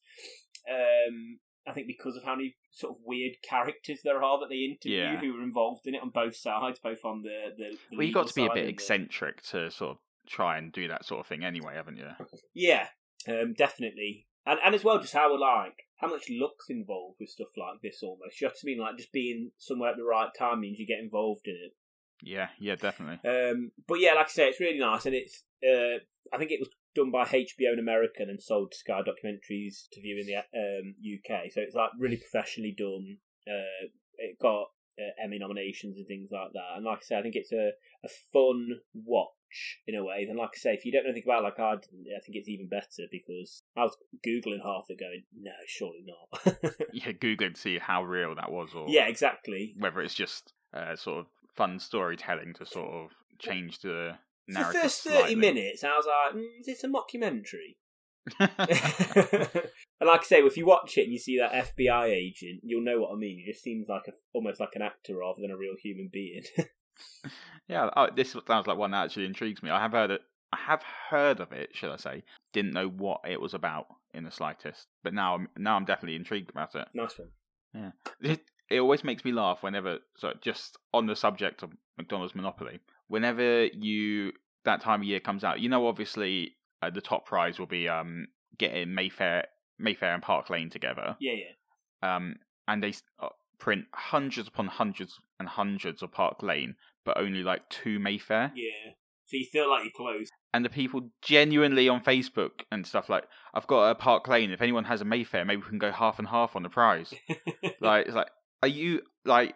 Um, 0.69 1.39
I 1.67 1.73
think 1.73 1.87
because 1.87 2.15
of 2.15 2.23
how 2.23 2.35
many 2.35 2.55
sort 2.71 2.91
of 2.93 2.97
weird 3.05 3.33
characters 3.47 3.99
there 4.03 4.23
are 4.23 4.39
that 4.39 4.47
they 4.49 4.63
interview 4.63 4.97
Yeah. 4.97 5.17
who 5.19 5.37
are 5.37 5.43
involved 5.43 5.85
in 5.85 5.95
it 5.95 6.01
on 6.01 6.09
both 6.09 6.35
sides, 6.35 6.79
both 6.79 7.03
on 7.03 7.21
the 7.23 7.53
the. 7.57 7.77
the 7.91 7.97
Well, 7.97 8.07
you 8.07 8.13
got 8.13 8.27
to 8.27 8.33
be 8.33 8.45
a 8.45 8.49
bit 8.49 8.57
and 8.59 8.67
the- 8.67 8.71
eccentric 8.71 9.43
to 9.51 9.69
sort 9.69 9.91
of 9.91 9.97
try 10.27 10.57
and 10.57 10.71
do 10.71 10.87
that 10.87 11.05
sort 11.05 11.21
of 11.21 11.27
thing 11.27 11.43
anyway, 11.43 11.75
haven't 11.75 11.97
you? 11.97 12.09
Yeah, 12.53 12.87
um, 13.27 13.53
definitely, 13.57 14.27
and 14.45 14.59
and 14.63 14.75
as 14.75 14.83
well, 14.83 14.99
just 14.99 15.13
how 15.13 15.31
like 15.39 15.85
how 15.97 16.07
much 16.07 16.25
luck's 16.29 16.69
involved 16.69 17.17
with 17.19 17.29
stuff 17.29 17.49
like 17.57 17.81
this. 17.81 18.01
Almost, 18.03 18.39
you 18.39 18.47
have 18.47 18.57
to 18.57 18.65
be 18.65 18.77
like 18.79 18.97
just 18.97 19.11
being 19.11 19.51
somewhere 19.57 19.91
at 19.91 19.97
the 19.97 20.03
right 20.03 20.29
time 20.37 20.61
means 20.61 20.79
you 20.79 20.87
get 20.87 20.99
involved 20.99 21.47
in 21.47 21.55
it. 21.55 21.73
Yeah, 22.21 22.49
yeah, 22.59 22.75
definitely. 22.75 23.19
Um, 23.29 23.71
but 23.87 23.99
yeah, 23.99 24.13
like 24.13 24.27
I 24.27 24.29
say, 24.29 24.47
it's 24.47 24.59
really 24.59 24.79
nice, 24.79 25.05
and 25.05 25.15
it's 25.15 25.43
uh, 25.63 25.99
I 26.33 26.37
think 26.37 26.51
it 26.51 26.59
was 26.59 26.69
done 26.95 27.11
by 27.11 27.25
HBO 27.25 27.73
in 27.73 27.79
America 27.79 28.23
and 28.23 28.41
sold 28.41 28.71
to 28.71 28.77
Sky 28.77 29.01
Documentaries 29.01 29.87
to 29.91 30.01
view 30.01 30.19
in 30.19 30.25
the 30.25 30.37
um, 30.37 30.95
UK. 31.01 31.51
So 31.51 31.61
it's 31.61 31.75
like 31.75 31.91
really 31.99 32.17
professionally 32.17 32.75
done. 32.77 33.17
Uh, 33.47 33.87
it 34.17 34.39
got 34.41 34.67
uh, 34.99 35.23
Emmy 35.23 35.37
nominations 35.39 35.97
and 35.97 36.07
things 36.07 36.29
like 36.31 36.51
that. 36.53 36.75
And 36.75 36.85
like 36.85 36.99
I 36.99 37.01
say, 37.01 37.17
I 37.17 37.21
think 37.21 37.35
it's 37.35 37.51
a, 37.51 37.71
a 38.03 38.09
fun 38.33 38.79
watch 38.93 39.29
in 39.87 39.95
a 39.95 40.03
way. 40.03 40.25
And 40.29 40.37
like 40.37 40.51
I 40.55 40.57
say, 40.57 40.73
if 40.73 40.85
you 40.85 40.91
don't 40.91 41.03
know 41.03 41.11
anything 41.11 41.27
about 41.27 41.41
it 41.41 41.43
like 41.43 41.59
I 41.59 41.73
I 41.73 42.19
think 42.25 42.35
it's 42.35 42.49
even 42.49 42.67
better 42.67 43.07
because 43.11 43.61
I 43.75 43.81
was 43.83 43.97
googling 44.25 44.63
half 44.63 44.85
it, 44.89 44.99
going, 44.99 45.23
no, 45.39 45.51
surely 45.67 46.05
not. 46.05 46.73
Yeah, 46.93 47.11
Googling 47.11 47.53
to 47.53 47.59
see 47.59 47.77
how 47.79 48.03
real 48.03 48.35
that 48.35 48.51
was, 48.51 48.69
or 48.75 48.85
yeah, 48.87 49.07
exactly. 49.07 49.75
whether 49.77 50.01
it's 50.01 50.13
just 50.15 50.53
uh, 50.73 50.95
sort 50.95 51.19
of 51.19 51.25
fun 51.55 51.79
storytelling 51.79 52.53
to 52.55 52.65
sort 52.65 52.89
of 52.91 53.11
change 53.39 53.79
the 53.79 54.17
For 54.47 54.53
the 54.53 54.59
narrative. 54.59 54.81
first 54.81 55.03
30 55.03 55.15
slightly. 55.17 55.35
minutes, 55.35 55.83
I 55.83 55.89
was 55.89 56.05
like, 56.05 56.35
mm, 56.41 56.59
is 56.59 56.65
this 56.65 56.83
a 56.83 56.87
mockumentary? 56.87 57.75
and 58.39 58.49
like 60.05 60.21
I 60.21 60.23
say, 60.23 60.39
if 60.39 60.57
you 60.57 60.65
watch 60.65 60.97
it 60.97 61.03
and 61.03 61.13
you 61.13 61.19
see 61.19 61.37
that 61.39 61.53
FBI 61.75 62.07
agent, 62.09 62.61
you'll 62.63 62.83
know 62.83 62.99
what 62.99 63.13
I 63.13 63.15
mean. 63.15 63.43
It 63.45 63.51
just 63.51 63.63
seems 63.63 63.87
like 63.87 64.03
a, 64.07 64.11
almost 64.33 64.59
like 64.59 64.75
an 64.75 64.81
actor 64.81 65.17
rather 65.17 65.41
than 65.41 65.51
a 65.51 65.57
real 65.57 65.75
human 65.81 66.09
being. 66.11 66.43
yeah, 67.67 67.89
oh, 67.95 68.09
this 68.15 68.35
sounds 68.47 68.67
like 68.67 68.77
one 68.77 68.91
that 68.91 69.05
actually 69.05 69.25
intrigues 69.25 69.61
me. 69.63 69.69
I 69.69 69.81
have 69.81 69.91
heard 69.91 70.11
it. 70.11 70.21
I 70.53 70.57
have 70.57 70.81
heard 71.09 71.39
of 71.39 71.51
it, 71.51 71.71
should 71.73 71.91
I 71.91 71.97
say? 71.97 72.23
Didn't 72.53 72.73
know 72.73 72.87
what 72.87 73.21
it 73.27 73.41
was 73.41 73.53
about 73.53 73.87
in 74.13 74.23
the 74.23 74.31
slightest, 74.31 74.87
but 75.03 75.13
now 75.13 75.35
I'm 75.35 75.49
now 75.57 75.75
I'm 75.75 75.85
definitely 75.85 76.15
intrigued 76.15 76.49
about 76.49 76.75
it. 76.75 76.87
nice 76.93 77.17
one. 77.17 77.29
Yeah, 77.73 77.91
It, 78.21 78.41
it 78.69 78.79
always 78.79 79.03
makes 79.03 79.25
me 79.25 79.31
laugh 79.31 79.61
whenever. 79.61 79.99
So 80.17 80.33
just 80.41 80.77
on 80.93 81.05
the 81.05 81.15
subject 81.15 81.63
of 81.63 81.71
McDonald's 81.97 82.35
monopoly, 82.35 82.79
whenever 83.07 83.65
you 83.65 84.31
that 84.65 84.81
time 84.81 85.01
of 85.01 85.07
year 85.07 85.19
comes 85.19 85.43
out, 85.43 85.59
you 85.59 85.69
know, 85.69 85.87
obviously 85.87 86.55
uh, 86.81 86.89
the 86.89 87.01
top 87.01 87.25
prize 87.25 87.59
will 87.59 87.67
be 87.67 87.89
um 87.89 88.27
getting 88.57 88.93
Mayfair 88.93 89.47
Mayfair 89.79 90.13
and 90.13 90.23
Park 90.23 90.49
Lane 90.49 90.69
together. 90.69 91.15
Yeah, 91.19 91.33
yeah. 91.33 92.15
um, 92.15 92.35
and 92.67 92.81
they 92.81 92.93
uh, 93.19 93.29
print 93.59 93.85
hundreds 93.93 94.47
upon 94.47 94.67
hundreds 94.67 95.19
and 95.39 95.47
hundreds 95.47 96.01
of 96.01 96.11
Park 96.11 96.41
Lane, 96.43 96.75
but 97.05 97.17
only 97.17 97.43
like 97.43 97.67
two 97.69 97.99
Mayfair. 97.99 98.51
Yeah. 98.55 98.93
So 99.25 99.37
you 99.37 99.45
feel 99.45 99.69
like 99.69 99.83
you're 99.83 99.91
close. 99.95 100.29
And 100.53 100.63
the 100.63 100.69
people 100.69 101.09
genuinely 101.21 101.89
on 101.89 102.01
Facebook 102.01 102.61
and 102.71 102.87
stuff 102.87 103.09
like, 103.09 103.25
I've 103.53 103.67
got 103.67 103.89
a 103.89 103.95
Park 103.95 104.27
Lane. 104.27 104.51
If 104.51 104.61
anyone 104.61 104.85
has 104.85 105.01
a 105.01 105.05
Mayfair, 105.05 105.43
maybe 105.43 105.61
we 105.61 105.67
can 105.67 105.79
go 105.79 105.91
half 105.91 106.17
and 106.17 106.27
half 106.27 106.55
on 106.55 106.63
the 106.63 106.69
prize. 106.69 107.13
like, 107.81 108.07
it's 108.07 108.15
like, 108.15 108.29
are 108.63 108.69
you 108.69 109.01
like? 109.25 109.55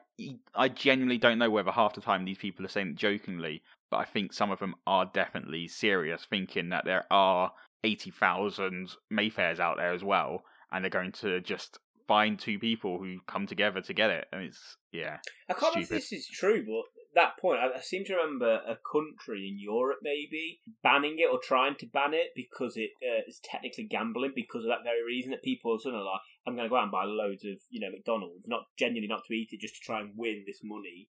I 0.53 0.69
genuinely 0.69 1.17
don't 1.17 1.39
know 1.39 1.49
whether 1.49 1.71
half 1.71 1.95
the 1.95 2.01
time 2.01 2.23
these 2.23 2.37
people 2.37 2.63
are 2.65 2.69
saying 2.69 2.89
it 2.89 2.95
jokingly, 2.95 3.63
but 3.89 3.97
I 3.97 4.05
think 4.05 4.33
some 4.33 4.51
of 4.51 4.59
them 4.59 4.75
are 4.85 5.09
definitely 5.11 5.67
serious, 5.67 6.25
thinking 6.29 6.69
that 6.69 6.85
there 6.85 7.05
are 7.09 7.51
eighty 7.83 8.11
thousand 8.11 8.91
Mayfairs 9.11 9.59
out 9.59 9.77
there 9.77 9.93
as 9.93 10.03
well, 10.03 10.43
and 10.71 10.83
they're 10.83 10.91
going 10.91 11.13
to 11.13 11.41
just 11.41 11.79
find 12.11 12.37
two 12.37 12.59
people 12.59 12.97
who 12.99 13.19
come 13.25 13.47
together 13.47 13.79
to 13.79 13.93
get 13.93 14.09
it. 14.09 14.27
And 14.33 14.43
it's 14.43 14.75
yeah, 14.91 15.19
I 15.49 15.53
can't 15.53 15.73
remember 15.75 15.95
if 15.95 16.01
this 16.01 16.11
is 16.11 16.27
true, 16.27 16.65
but 16.65 16.83
that 17.15 17.37
point, 17.39 17.59
I, 17.59 17.77
I 17.77 17.79
seem 17.79 18.03
to 18.05 18.15
remember 18.15 18.55
a 18.67 18.75
country 18.91 19.47
in 19.47 19.57
Europe 19.57 19.99
maybe 20.01 20.59
banning 20.83 21.15
it 21.19 21.29
or 21.31 21.39
trying 21.41 21.75
to 21.75 21.85
ban 21.85 22.13
it 22.13 22.31
because 22.35 22.75
it 22.75 22.91
uh, 23.01 23.21
is 23.29 23.39
technically 23.41 23.85
gambling 23.85 24.33
because 24.35 24.65
of 24.65 24.69
that 24.69 24.83
very 24.83 25.05
reason 25.05 25.31
that 25.31 25.41
people 25.41 25.73
are 25.73 25.79
sort 25.79 25.95
of 25.95 26.01
like, 26.01 26.19
I'm 26.45 26.55
going 26.55 26.65
to 26.65 26.69
go 26.69 26.75
out 26.75 26.83
and 26.83 26.91
buy 26.91 27.05
loads 27.05 27.45
of, 27.45 27.59
you 27.69 27.79
know, 27.79 27.91
McDonald's, 27.91 28.47
not 28.47 28.63
genuinely 28.77 29.07
not 29.07 29.23
to 29.27 29.33
eat 29.33 29.49
it, 29.53 29.61
just 29.61 29.75
to 29.75 29.81
try 29.81 30.01
and 30.01 30.11
win 30.17 30.43
this 30.45 30.59
money. 30.63 31.07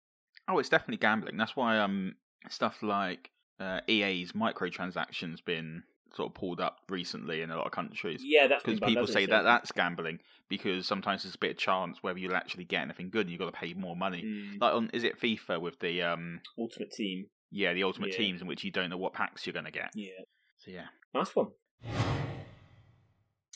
Oh, 0.49 0.59
it's 0.59 0.69
definitely 0.69 0.97
gambling. 0.97 1.37
That's 1.37 1.55
why 1.55 1.79
um 1.79 2.17
stuff 2.49 2.83
like 2.83 3.31
uh, 3.61 3.81
EA's 3.89 4.33
microtransactions 4.33 5.45
been 5.45 5.85
sort 6.19 6.31
of 6.31 6.35
pulled 6.35 6.61
up 6.61 6.79
recently 6.89 7.41
in 7.43 7.51
a 7.51 7.57
lot 7.57 7.65
of 7.67 7.73
countries 7.73 8.21
Yeah, 8.25 8.47
that's 8.49 8.63
because 8.65 8.81
people 8.81 9.07
say 9.07 9.25
that 9.27 9.43
that's 9.43 9.71
gambling 9.73 10.19
because 10.49 10.85
sometimes 10.87 11.23
there's 11.23 11.35
a 11.37 11.39
bit 11.39 11.53
of 11.53 11.57
chance 11.59 11.99
whether 12.03 12.19
you'll 12.19 12.35
actually 12.43 12.65
get 12.65 12.83
anything 12.83 13.09
good 13.11 13.23
and 13.27 13.31
you've 13.31 13.39
got 13.41 13.53
to 13.53 13.59
pay 13.65 13.73
more 13.75 13.95
money. 13.97 14.23
Mm, 14.23 14.61
Like 14.61 14.75
on 14.75 14.91
is 14.93 15.05
it 15.05 15.21
FIFA 15.21 15.61
with 15.61 15.79
the 15.81 16.03
um 16.03 16.41
Ultimate 16.59 16.91
Team. 16.93 17.27
yeah 17.51 17.73
the 17.73 17.85
ultimate 17.85 18.11
Yeah. 18.13 18.19
teams 18.19 18.41
in 18.43 18.47
which 18.49 18.65
you 18.65 18.71
don't 18.73 18.91
know 18.91 18.97
what 19.05 19.13
packs 19.15 19.47
you're 19.47 19.53
going 19.59 19.65
to 19.73 19.79
get. 19.83 19.91
Yeah. 19.95 20.21
So 20.59 20.71
yeah, 20.73 20.87
Nice 21.15 21.35
one. 21.37 21.49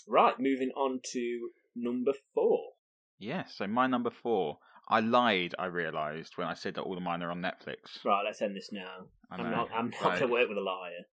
Right, 0.09 0.35
moving 0.39 0.71
on 0.77 1.01
to 1.13 1.51
number 1.77 2.13
four. 2.35 2.61
yeah. 3.19 3.45
So 3.47 3.67
my 3.67 3.87
number 3.87 4.11
four. 4.11 4.59
I 4.89 4.99
lied. 5.01 5.55
I 5.59 5.67
realised 5.67 6.33
when 6.37 6.49
I 6.49 6.55
said 6.55 6.75
that 6.75 6.83
all 6.83 6.97
of 6.97 7.03
mine 7.03 7.23
are 7.23 7.31
on 7.31 7.41
Netflix. 7.41 8.05
Right, 8.05 8.23
let's 8.27 8.43
end 8.43 8.57
this 8.57 8.71
now. 8.73 9.07
I'm 9.31 9.49
not. 9.51 9.69
I'm 9.73 9.91
not 9.91 10.03
right. 10.03 10.19
going 10.19 10.29
to 10.29 10.33
work 10.39 10.49
with 10.49 10.59
a 10.59 10.61
liar. 10.61 11.07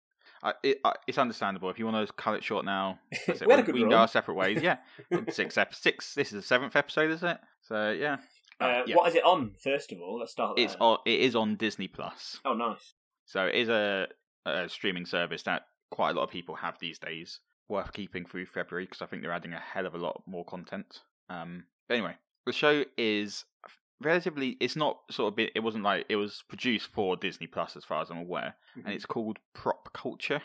I, 0.42 0.52
it, 0.62 0.80
I, 0.84 0.92
it's 1.06 1.18
understandable 1.18 1.70
if 1.70 1.78
you 1.78 1.86
want 1.86 2.06
to 2.06 2.12
cut 2.14 2.34
it 2.34 2.44
short 2.44 2.64
now. 2.64 2.98
It. 3.28 3.40
We 3.46 3.46
we 3.46 3.72
we 3.72 3.80
can 3.80 3.88
go 3.90 3.96
our 3.96 4.08
separate 4.08 4.34
ways. 4.34 4.62
Yeah, 4.62 4.76
six 5.30 5.56
ep- 5.58 5.74
six. 5.74 6.14
This 6.14 6.28
is 6.28 6.34
the 6.34 6.42
seventh 6.42 6.76
episode, 6.76 7.10
is 7.10 7.22
it? 7.22 7.38
So 7.62 7.90
yeah, 7.92 8.16
Uh, 8.60 8.82
yeah. 8.86 8.96
What 8.96 9.08
is 9.08 9.14
it 9.14 9.24
on? 9.24 9.52
First 9.62 9.92
of 9.92 10.00
all, 10.00 10.18
let's 10.20 10.32
start. 10.32 10.58
it's 10.58 10.74
there. 10.74 10.82
on, 10.82 10.98
it 11.06 11.20
is 11.20 11.34
on 11.36 11.56
Disney 11.56 11.88
Plus. 11.88 12.40
Oh, 12.44 12.54
nice. 12.54 12.94
So 13.24 13.46
it 13.46 13.54
is 13.54 13.68
a, 13.68 14.06
a 14.44 14.68
streaming 14.68 15.06
service 15.06 15.42
that 15.44 15.62
quite 15.90 16.10
a 16.10 16.12
lot 16.14 16.22
of 16.24 16.30
people 16.30 16.54
have 16.56 16.78
these 16.78 16.98
days. 16.98 17.40
Worth 17.68 17.92
keeping 17.92 18.24
through 18.24 18.46
February 18.46 18.84
because 18.84 19.02
I 19.02 19.06
think 19.06 19.22
they're 19.22 19.32
adding 19.32 19.52
a 19.52 19.58
hell 19.58 19.86
of 19.86 19.94
a 19.96 19.98
lot 19.98 20.22
more 20.26 20.44
content. 20.44 21.00
Um, 21.28 21.64
but 21.88 21.94
anyway, 21.96 22.14
the 22.46 22.52
show 22.52 22.84
is 22.96 23.44
relatively. 24.00 24.56
It's 24.60 24.76
not 24.76 24.98
sort 25.10 25.32
of. 25.32 25.36
Bit, 25.36 25.52
it 25.54 25.60
wasn't 25.60 25.84
like 25.84 26.06
it 26.08 26.16
was 26.16 26.42
produced 26.48 26.88
for 26.92 27.16
Disney 27.16 27.46
Plus 27.46 27.76
as 27.76 27.84
far 27.84 28.02
as 28.02 28.10
I'm 28.10 28.18
aware, 28.18 28.54
and 28.74 28.84
mm-hmm. 28.84 28.92
it's 28.92 29.06
called 29.06 29.38
Prop 29.54 29.92
Culture. 29.92 30.42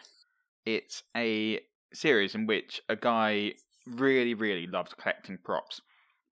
It's 0.66 1.04
a 1.16 1.60
series 1.94 2.36
in 2.36 2.46
which 2.46 2.82
a 2.88 2.96
guy 2.96 3.54
really, 3.88 4.34
really 4.34 4.68
loves 4.68 4.94
collecting 4.94 5.38
props, 5.44 5.82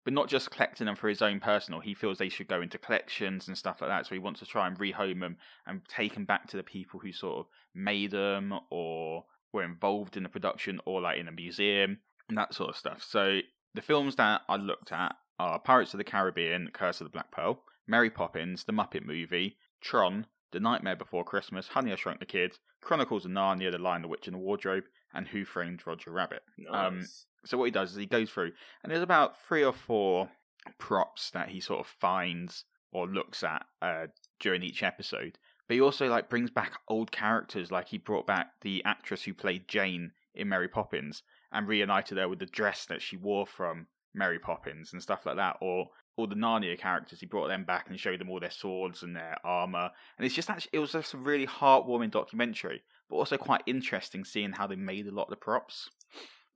but 0.06 0.14
not 0.14 0.28
just 0.28 0.52
collecting 0.52 0.86
them 0.86 0.96
for 0.96 1.10
his 1.10 1.22
own 1.22 1.40
personal. 1.40 1.80
He 1.80 1.94
feels 1.94 2.18
they 2.18 2.30
should 2.30 2.48
go 2.48 2.62
into 2.62 2.78
collections 2.78 3.48
and 3.48 3.58
stuff 3.58 3.82
like 3.82 3.90
that. 3.90 4.06
So 4.06 4.16
he 4.16 4.20
wants 4.20 4.40
to 4.40 4.46
try 4.46 4.68
and 4.68 4.78
rehome 4.78 5.20
them 5.20 5.38
and 5.66 5.82
take 5.88 6.14
them 6.14 6.26
back 6.26 6.48
to 6.50 6.58
the 6.58 6.64
people 6.64 7.00
who 7.00 7.12
sort 7.12 7.40
of 7.40 7.46
made 7.74 8.12
them 8.12 8.54
or 8.70 9.26
were 9.52 9.64
involved 9.64 10.16
in 10.16 10.24
the 10.24 10.30
production 10.30 10.80
or 10.86 11.02
like 11.02 11.18
in 11.18 11.28
a 11.28 11.32
museum 11.32 11.98
and 12.28 12.38
that 12.38 12.54
sort 12.54 12.70
of 12.70 12.78
stuff. 12.78 13.04
So 13.04 13.40
the 13.74 13.82
films 13.82 14.16
that 14.18 14.42
I 14.48 14.56
looked 14.56 14.92
at 14.92 15.16
are 15.40 15.60
Pirates 15.60 15.94
of 15.94 15.98
the 15.98 16.04
Caribbean, 16.04 16.70
Curse 16.74 17.02
of 17.02 17.06
the 17.06 17.12
Black 17.12 17.32
Pearl, 17.32 17.64
Mary 17.88 18.10
Poppins, 18.10 18.66
The 18.66 18.74
Muppet 18.74 19.06
Movie, 19.06 19.58
Tron, 19.82 20.28
The 20.52 20.60
Nightmare 20.60 20.96
Before 20.96 21.24
Christmas, 21.24 21.70
Honey 21.70 21.92
I 21.92 21.96
Shrunk 21.96 22.20
the 22.20 22.26
Kids, 22.26 22.60
Chronicles 22.82 23.26
of 23.26 23.32
Narnia, 23.32 23.72
The 23.72 23.78
Lion, 23.78 24.02
the 24.02 24.08
Witch, 24.08 24.28
and 24.28 24.36
the 24.36 24.40
Wardrobe, 24.40 24.84
and 25.14 25.28
Who 25.28 25.46
Framed 25.46 25.86
Roger 25.88 26.12
Rabbit. 26.12 26.44
Nice. 26.58 26.88
Um, 26.88 27.06
So 27.46 27.58
what 27.58 27.66
he 27.66 27.72
does 27.72 27.92
is 27.92 27.98
he 27.98 28.06
goes 28.06 28.30
through, 28.30 28.52
and 28.84 28.92
there's 28.92 29.02
about 29.02 29.42
three 29.48 29.64
or 29.64 29.74
four 29.74 30.30
props 30.78 31.32
that 31.32 31.50
he 31.50 31.60
sort 31.60 31.80
of 31.80 31.88
finds 31.88 32.66
or 32.92 33.08
looks 33.08 33.44
at 33.44 33.66
uh, 33.82 34.08
during 34.40 34.62
each 34.62 34.84
episode. 34.84 35.38
But 35.68 35.76
he 35.76 35.82
also 35.82 36.08
like 36.08 36.30
brings 36.30 36.50
back 36.50 36.74
old 36.88 37.12
characters, 37.12 37.72
like 37.72 37.88
he 37.90 37.98
brought 37.98 38.28
back 38.28 38.60
the 38.62 38.84
actress 38.84 39.24
who 39.24 39.34
played 39.34 39.68
Jane 39.68 40.12
in 40.34 40.50
Mary 40.50 40.68
Poppins 40.68 41.24
and 41.52 41.68
reunited 41.68 42.18
her 42.18 42.28
with 42.28 42.40
the 42.40 42.46
dress 42.46 42.86
that 42.86 43.02
she 43.02 43.16
wore 43.16 43.46
from 43.46 43.88
Mary 44.14 44.40
Poppins 44.40 44.94
and 44.94 45.02
stuff 45.02 45.26
like 45.26 45.38
that, 45.38 45.58
or 45.62 45.88
all 46.18 46.28
the 46.28 46.36
Narnia 46.36 46.78
characters. 46.78 47.20
He 47.20 47.26
brought 47.26 47.48
them 47.48 47.64
back 47.64 47.90
and 47.90 48.00
showed 48.00 48.20
them 48.20 48.30
all 48.30 48.40
their 48.40 48.52
swords 48.52 49.04
and 49.04 49.16
their 49.16 49.38
armor, 49.44 49.92
and 50.18 50.26
it's 50.26 50.36
just 50.36 50.50
actually 50.50 50.72
it 50.74 50.80
was 50.80 50.92
just 50.94 51.14
a 51.14 51.18
really 51.18 51.48
heartwarming 51.48 52.12
documentary, 52.12 52.82
but 53.10 53.18
also 53.18 53.38
quite 53.38 53.62
interesting 53.66 54.26
seeing 54.26 54.54
how 54.54 54.68
they 54.68 54.76
made 54.76 55.08
a 55.08 55.12
lot 55.12 55.24
of 55.24 55.30
the 55.32 55.36
props 55.36 55.90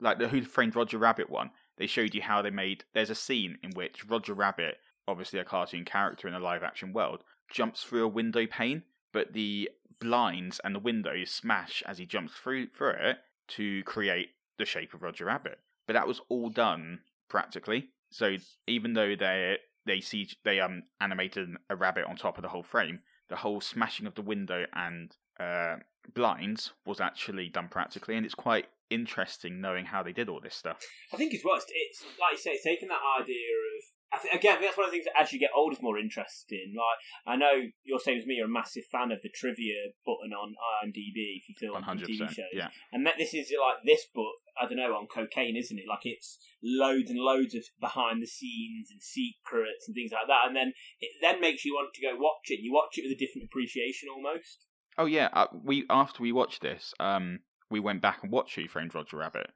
like 0.03 0.19
the 0.19 0.27
Who 0.27 0.43
Framed 0.43 0.75
Roger 0.75 0.97
Rabbit 0.97 1.29
one, 1.29 1.51
they 1.77 1.87
showed 1.87 2.13
you 2.13 2.21
how 2.21 2.41
they 2.41 2.51
made. 2.51 2.83
There's 2.93 3.09
a 3.09 3.15
scene 3.15 3.57
in 3.63 3.71
which 3.71 4.05
Roger 4.05 4.33
Rabbit, 4.33 4.77
obviously 5.07 5.39
a 5.39 5.45
cartoon 5.45 5.85
character 5.85 6.27
in 6.27 6.33
a 6.33 6.39
live 6.39 6.61
action 6.61 6.93
world, 6.93 7.23
jumps 7.49 7.83
through 7.83 8.03
a 8.03 8.09
window 8.09 8.45
pane, 8.45 8.83
but 9.11 9.33
the 9.33 9.69
blinds 9.99 10.59
and 10.63 10.75
the 10.75 10.79
windows 10.79 11.31
smash 11.31 11.81
as 11.87 11.97
he 11.97 12.05
jumps 12.05 12.33
through 12.33 12.67
through 12.67 12.95
it 12.99 13.17
to 13.47 13.83
create 13.83 14.29
the 14.57 14.65
shape 14.65 14.93
of 14.93 15.01
Roger 15.01 15.25
Rabbit. 15.25 15.59
But 15.87 15.93
that 15.93 16.07
was 16.07 16.21
all 16.29 16.49
done 16.49 16.99
practically. 17.33 17.89
So 18.11 18.35
even 18.67 18.93
though 18.93 19.15
they 19.15 19.57
they 19.87 19.99
see 19.99 20.29
they 20.45 20.59
um 20.59 20.83
animated 21.01 21.49
a 21.67 21.75
rabbit 21.75 22.05
on 22.05 22.15
top 22.15 22.37
of 22.37 22.43
the 22.43 22.49
whole 22.49 22.61
frame, 22.61 22.99
the 23.27 23.37
whole 23.37 23.59
smashing 23.59 24.05
of 24.05 24.13
the 24.13 24.21
window 24.21 24.65
and 24.71 25.11
uh, 25.39 25.77
blinds 26.13 26.73
was 26.85 27.01
actually 27.01 27.49
done 27.49 27.69
practically, 27.69 28.15
and 28.15 28.23
it's 28.23 28.35
quite 28.35 28.67
interesting 28.91 29.59
knowing 29.59 29.85
how 29.85 30.03
they 30.03 30.13
did 30.13 30.29
all 30.29 30.39
this 30.39 30.53
stuff. 30.53 30.79
I 31.11 31.17
think 31.17 31.33
it's 31.33 31.43
worse. 31.43 31.65
It's 31.67 32.05
like 32.21 32.33
you 32.33 32.37
say, 32.37 32.59
taking 32.63 32.89
that 32.89 33.01
idea 33.19 33.49
of. 33.77 33.83
I 34.13 34.19
think, 34.19 34.33
again, 34.35 34.59
that's 34.61 34.77
one 34.77 34.85
of 34.85 34.91
the 34.91 34.97
things 34.97 35.05
that 35.05 35.19
as 35.19 35.33
you 35.33 35.39
get 35.39 35.49
older 35.55 35.73
is 35.73 35.81
more 35.81 35.97
interesting. 35.97 36.73
Like 36.77 37.33
I 37.33 37.35
know 37.35 37.69
you're 37.83 37.99
same 37.99 38.17
as 38.17 38.25
me. 38.25 38.35
You're 38.35 38.45
a 38.45 38.49
massive 38.49 38.83
fan 38.91 39.11
of 39.11 39.19
the 39.23 39.29
trivia 39.33 39.91
button 40.05 40.33
on 40.33 40.53
IMDb 40.83 41.41
If 41.41 41.57
for 41.57 41.59
film 41.59 41.83
and 41.83 41.99
TV 41.99 42.19
100%. 42.21 42.29
shows. 42.29 42.53
Yeah. 42.53 42.69
And 42.91 43.05
that 43.05 43.15
this 43.17 43.33
is 43.33 43.51
like 43.59 43.83
this 43.85 44.05
book, 44.13 44.35
I 44.61 44.67
don't 44.67 44.77
know, 44.77 44.95
on 44.95 45.07
cocaine, 45.07 45.57
isn't 45.57 45.77
it? 45.77 45.85
Like 45.89 46.05
it's 46.05 46.37
loads 46.61 47.09
and 47.09 47.19
loads 47.19 47.55
of 47.55 47.63
behind 47.81 48.21
the 48.21 48.27
scenes 48.27 48.89
and 48.91 49.01
secrets 49.01 49.87
and 49.87 49.95
things 49.95 50.11
like 50.11 50.27
that. 50.27 50.47
And 50.47 50.55
then 50.55 50.73
it 50.99 51.11
then 51.21 51.41
makes 51.41 51.65
you 51.65 51.73
want 51.73 51.93
to 51.95 52.01
go 52.01 52.15
watch 52.15 52.49
it. 52.49 52.59
You 52.61 52.73
watch 52.73 52.97
it 52.97 53.03
with 53.07 53.17
a 53.17 53.19
different 53.19 53.47
appreciation 53.49 54.09
almost. 54.13 54.65
Oh 54.97 55.05
yeah, 55.05 55.29
uh, 55.33 55.47
we 55.63 55.85
after 55.89 56.21
we 56.21 56.31
watched 56.31 56.61
this, 56.61 56.93
um, 56.99 57.39
we 57.71 57.79
went 57.79 58.01
back 58.01 58.19
and 58.21 58.31
watched 58.31 58.55
Who 58.55 58.67
Framed 58.67 58.93
Roger 58.93 59.17
Rabbit 59.17 59.49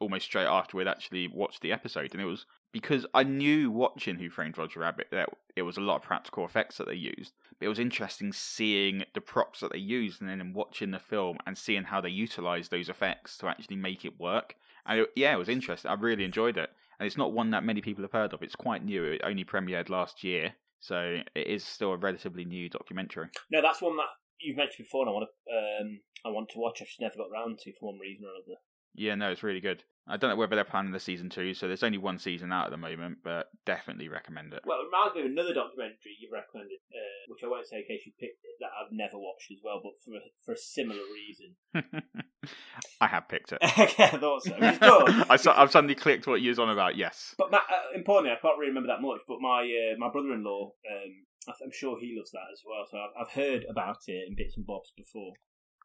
almost 0.00 0.26
straight 0.26 0.46
after 0.46 0.76
we'd 0.76 0.86
actually 0.86 1.28
watched 1.28 1.62
the 1.62 1.72
episode, 1.72 2.12
and 2.12 2.20
it 2.20 2.26
was 2.26 2.44
because 2.72 3.06
I 3.12 3.22
knew 3.22 3.70
watching 3.70 4.16
Who 4.16 4.30
Framed 4.30 4.58
Roger 4.58 4.80
Rabbit 4.80 5.08
that 5.10 5.28
it 5.54 5.62
was 5.62 5.76
a 5.76 5.82
lot 5.82 5.96
of 5.96 6.02
practical 6.02 6.44
effects 6.44 6.78
that 6.78 6.88
they 6.88 6.94
used. 6.94 7.32
But 7.58 7.66
it 7.66 7.68
was 7.68 7.78
interesting 7.78 8.32
seeing 8.32 9.04
the 9.14 9.20
props 9.20 9.60
that 9.60 9.72
they 9.72 9.78
used, 9.78 10.20
and 10.20 10.28
then 10.28 10.52
watching 10.54 10.90
the 10.90 10.98
film 10.98 11.38
and 11.46 11.56
seeing 11.56 11.84
how 11.84 12.00
they 12.00 12.08
utilized 12.08 12.70
those 12.70 12.88
effects 12.88 13.36
to 13.38 13.48
actually 13.48 13.76
make 13.76 14.04
it 14.04 14.18
work. 14.18 14.56
And 14.86 15.00
it, 15.00 15.10
yeah, 15.14 15.34
it 15.34 15.38
was 15.38 15.48
interesting. 15.48 15.90
I 15.90 15.94
really 15.94 16.24
enjoyed 16.24 16.56
it, 16.56 16.70
and 16.98 17.06
it's 17.06 17.18
not 17.18 17.32
one 17.32 17.50
that 17.50 17.64
many 17.64 17.82
people 17.82 18.02
have 18.02 18.12
heard 18.12 18.32
of. 18.32 18.42
It's 18.42 18.56
quite 18.56 18.84
new. 18.84 19.04
It 19.04 19.20
only 19.22 19.44
premiered 19.44 19.90
last 19.90 20.24
year, 20.24 20.54
so 20.80 21.20
it 21.34 21.46
is 21.46 21.64
still 21.64 21.92
a 21.92 21.96
relatively 21.96 22.44
new 22.44 22.68
documentary. 22.68 23.28
No, 23.50 23.60
that's 23.62 23.82
one 23.82 23.96
that 23.98 24.08
you've 24.40 24.56
mentioned 24.56 24.86
before, 24.86 25.02
and 25.02 25.10
I 25.10 25.12
want 25.12 25.28
to 25.28 25.82
um, 25.84 26.00
I 26.24 26.28
want 26.30 26.48
to 26.50 26.58
watch. 26.58 26.78
I've 26.80 26.88
just 26.88 27.00
never 27.00 27.16
got 27.16 27.30
round 27.30 27.58
to 27.60 27.72
for 27.78 27.92
one 27.92 28.00
reason 28.00 28.24
or 28.24 28.30
another. 28.30 28.58
Yeah, 28.94 29.14
no, 29.14 29.30
it's 29.30 29.42
really 29.42 29.60
good. 29.60 29.84
I 30.08 30.16
don't 30.16 30.30
know 30.30 30.36
whether 30.36 30.56
they're 30.56 30.64
planning 30.64 30.90
the 30.90 30.98
season 30.98 31.30
two, 31.30 31.54
so 31.54 31.68
there's 31.68 31.84
only 31.84 31.96
one 31.98 32.18
season 32.18 32.52
out 32.52 32.64
at 32.66 32.70
the 32.72 32.76
moment, 32.76 33.18
but 33.22 33.50
definitely 33.64 34.08
recommend 34.08 34.52
it. 34.52 34.62
Well, 34.66 34.78
it 34.82 34.86
reminds 34.90 35.14
me 35.14 35.20
of 35.22 35.26
another 35.30 35.54
documentary 35.54 36.18
you've 36.18 36.32
recommended, 36.32 36.78
uh, 36.90 37.22
which 37.28 37.44
I 37.44 37.46
won't 37.46 37.68
say 37.68 37.76
in 37.78 37.84
case 37.86 38.02
you 38.04 38.12
picked 38.18 38.42
it, 38.42 38.58
that 38.58 38.70
I've 38.74 38.90
never 38.90 39.14
watched 39.16 39.52
as 39.52 39.58
well, 39.62 39.80
but 39.80 39.92
for 40.04 40.16
a, 40.18 40.20
for 40.44 40.52
a 40.54 40.58
similar 40.58 41.02
reason. 41.06 41.54
I 43.00 43.06
have 43.06 43.28
picked 43.28 43.52
it. 43.52 43.58
okay, 43.78 44.04
I 44.10 44.18
thought 44.18 44.42
so. 44.42 44.56
It's 44.58 44.78
good. 44.78 45.08
I, 45.30 45.62
I've 45.62 45.70
suddenly 45.70 45.94
clicked 45.94 46.26
what 46.26 46.40
you 46.40 46.48
was 46.50 46.58
on 46.58 46.68
about. 46.68 46.96
Yes. 46.96 47.36
But 47.38 47.54
uh, 47.54 47.60
importantly, 47.94 48.32
I 48.32 48.40
can't 48.42 48.58
really 48.58 48.70
remember 48.74 48.88
that 48.88 49.02
much. 49.02 49.20
But 49.28 49.40
my 49.40 49.62
uh, 49.62 49.94
my 49.98 50.10
brother-in-law, 50.10 50.62
um, 50.66 51.12
I- 51.46 51.64
I'm 51.64 51.70
sure 51.72 51.96
he 52.00 52.16
loves 52.18 52.32
that 52.32 52.50
as 52.52 52.60
well. 52.66 52.84
So 52.90 52.98
I've, 52.98 53.14
I've 53.26 53.32
heard 53.32 53.64
about 53.70 53.98
it 54.08 54.26
in 54.28 54.34
bits 54.34 54.56
and 54.56 54.66
bobs 54.66 54.90
before. 54.96 55.34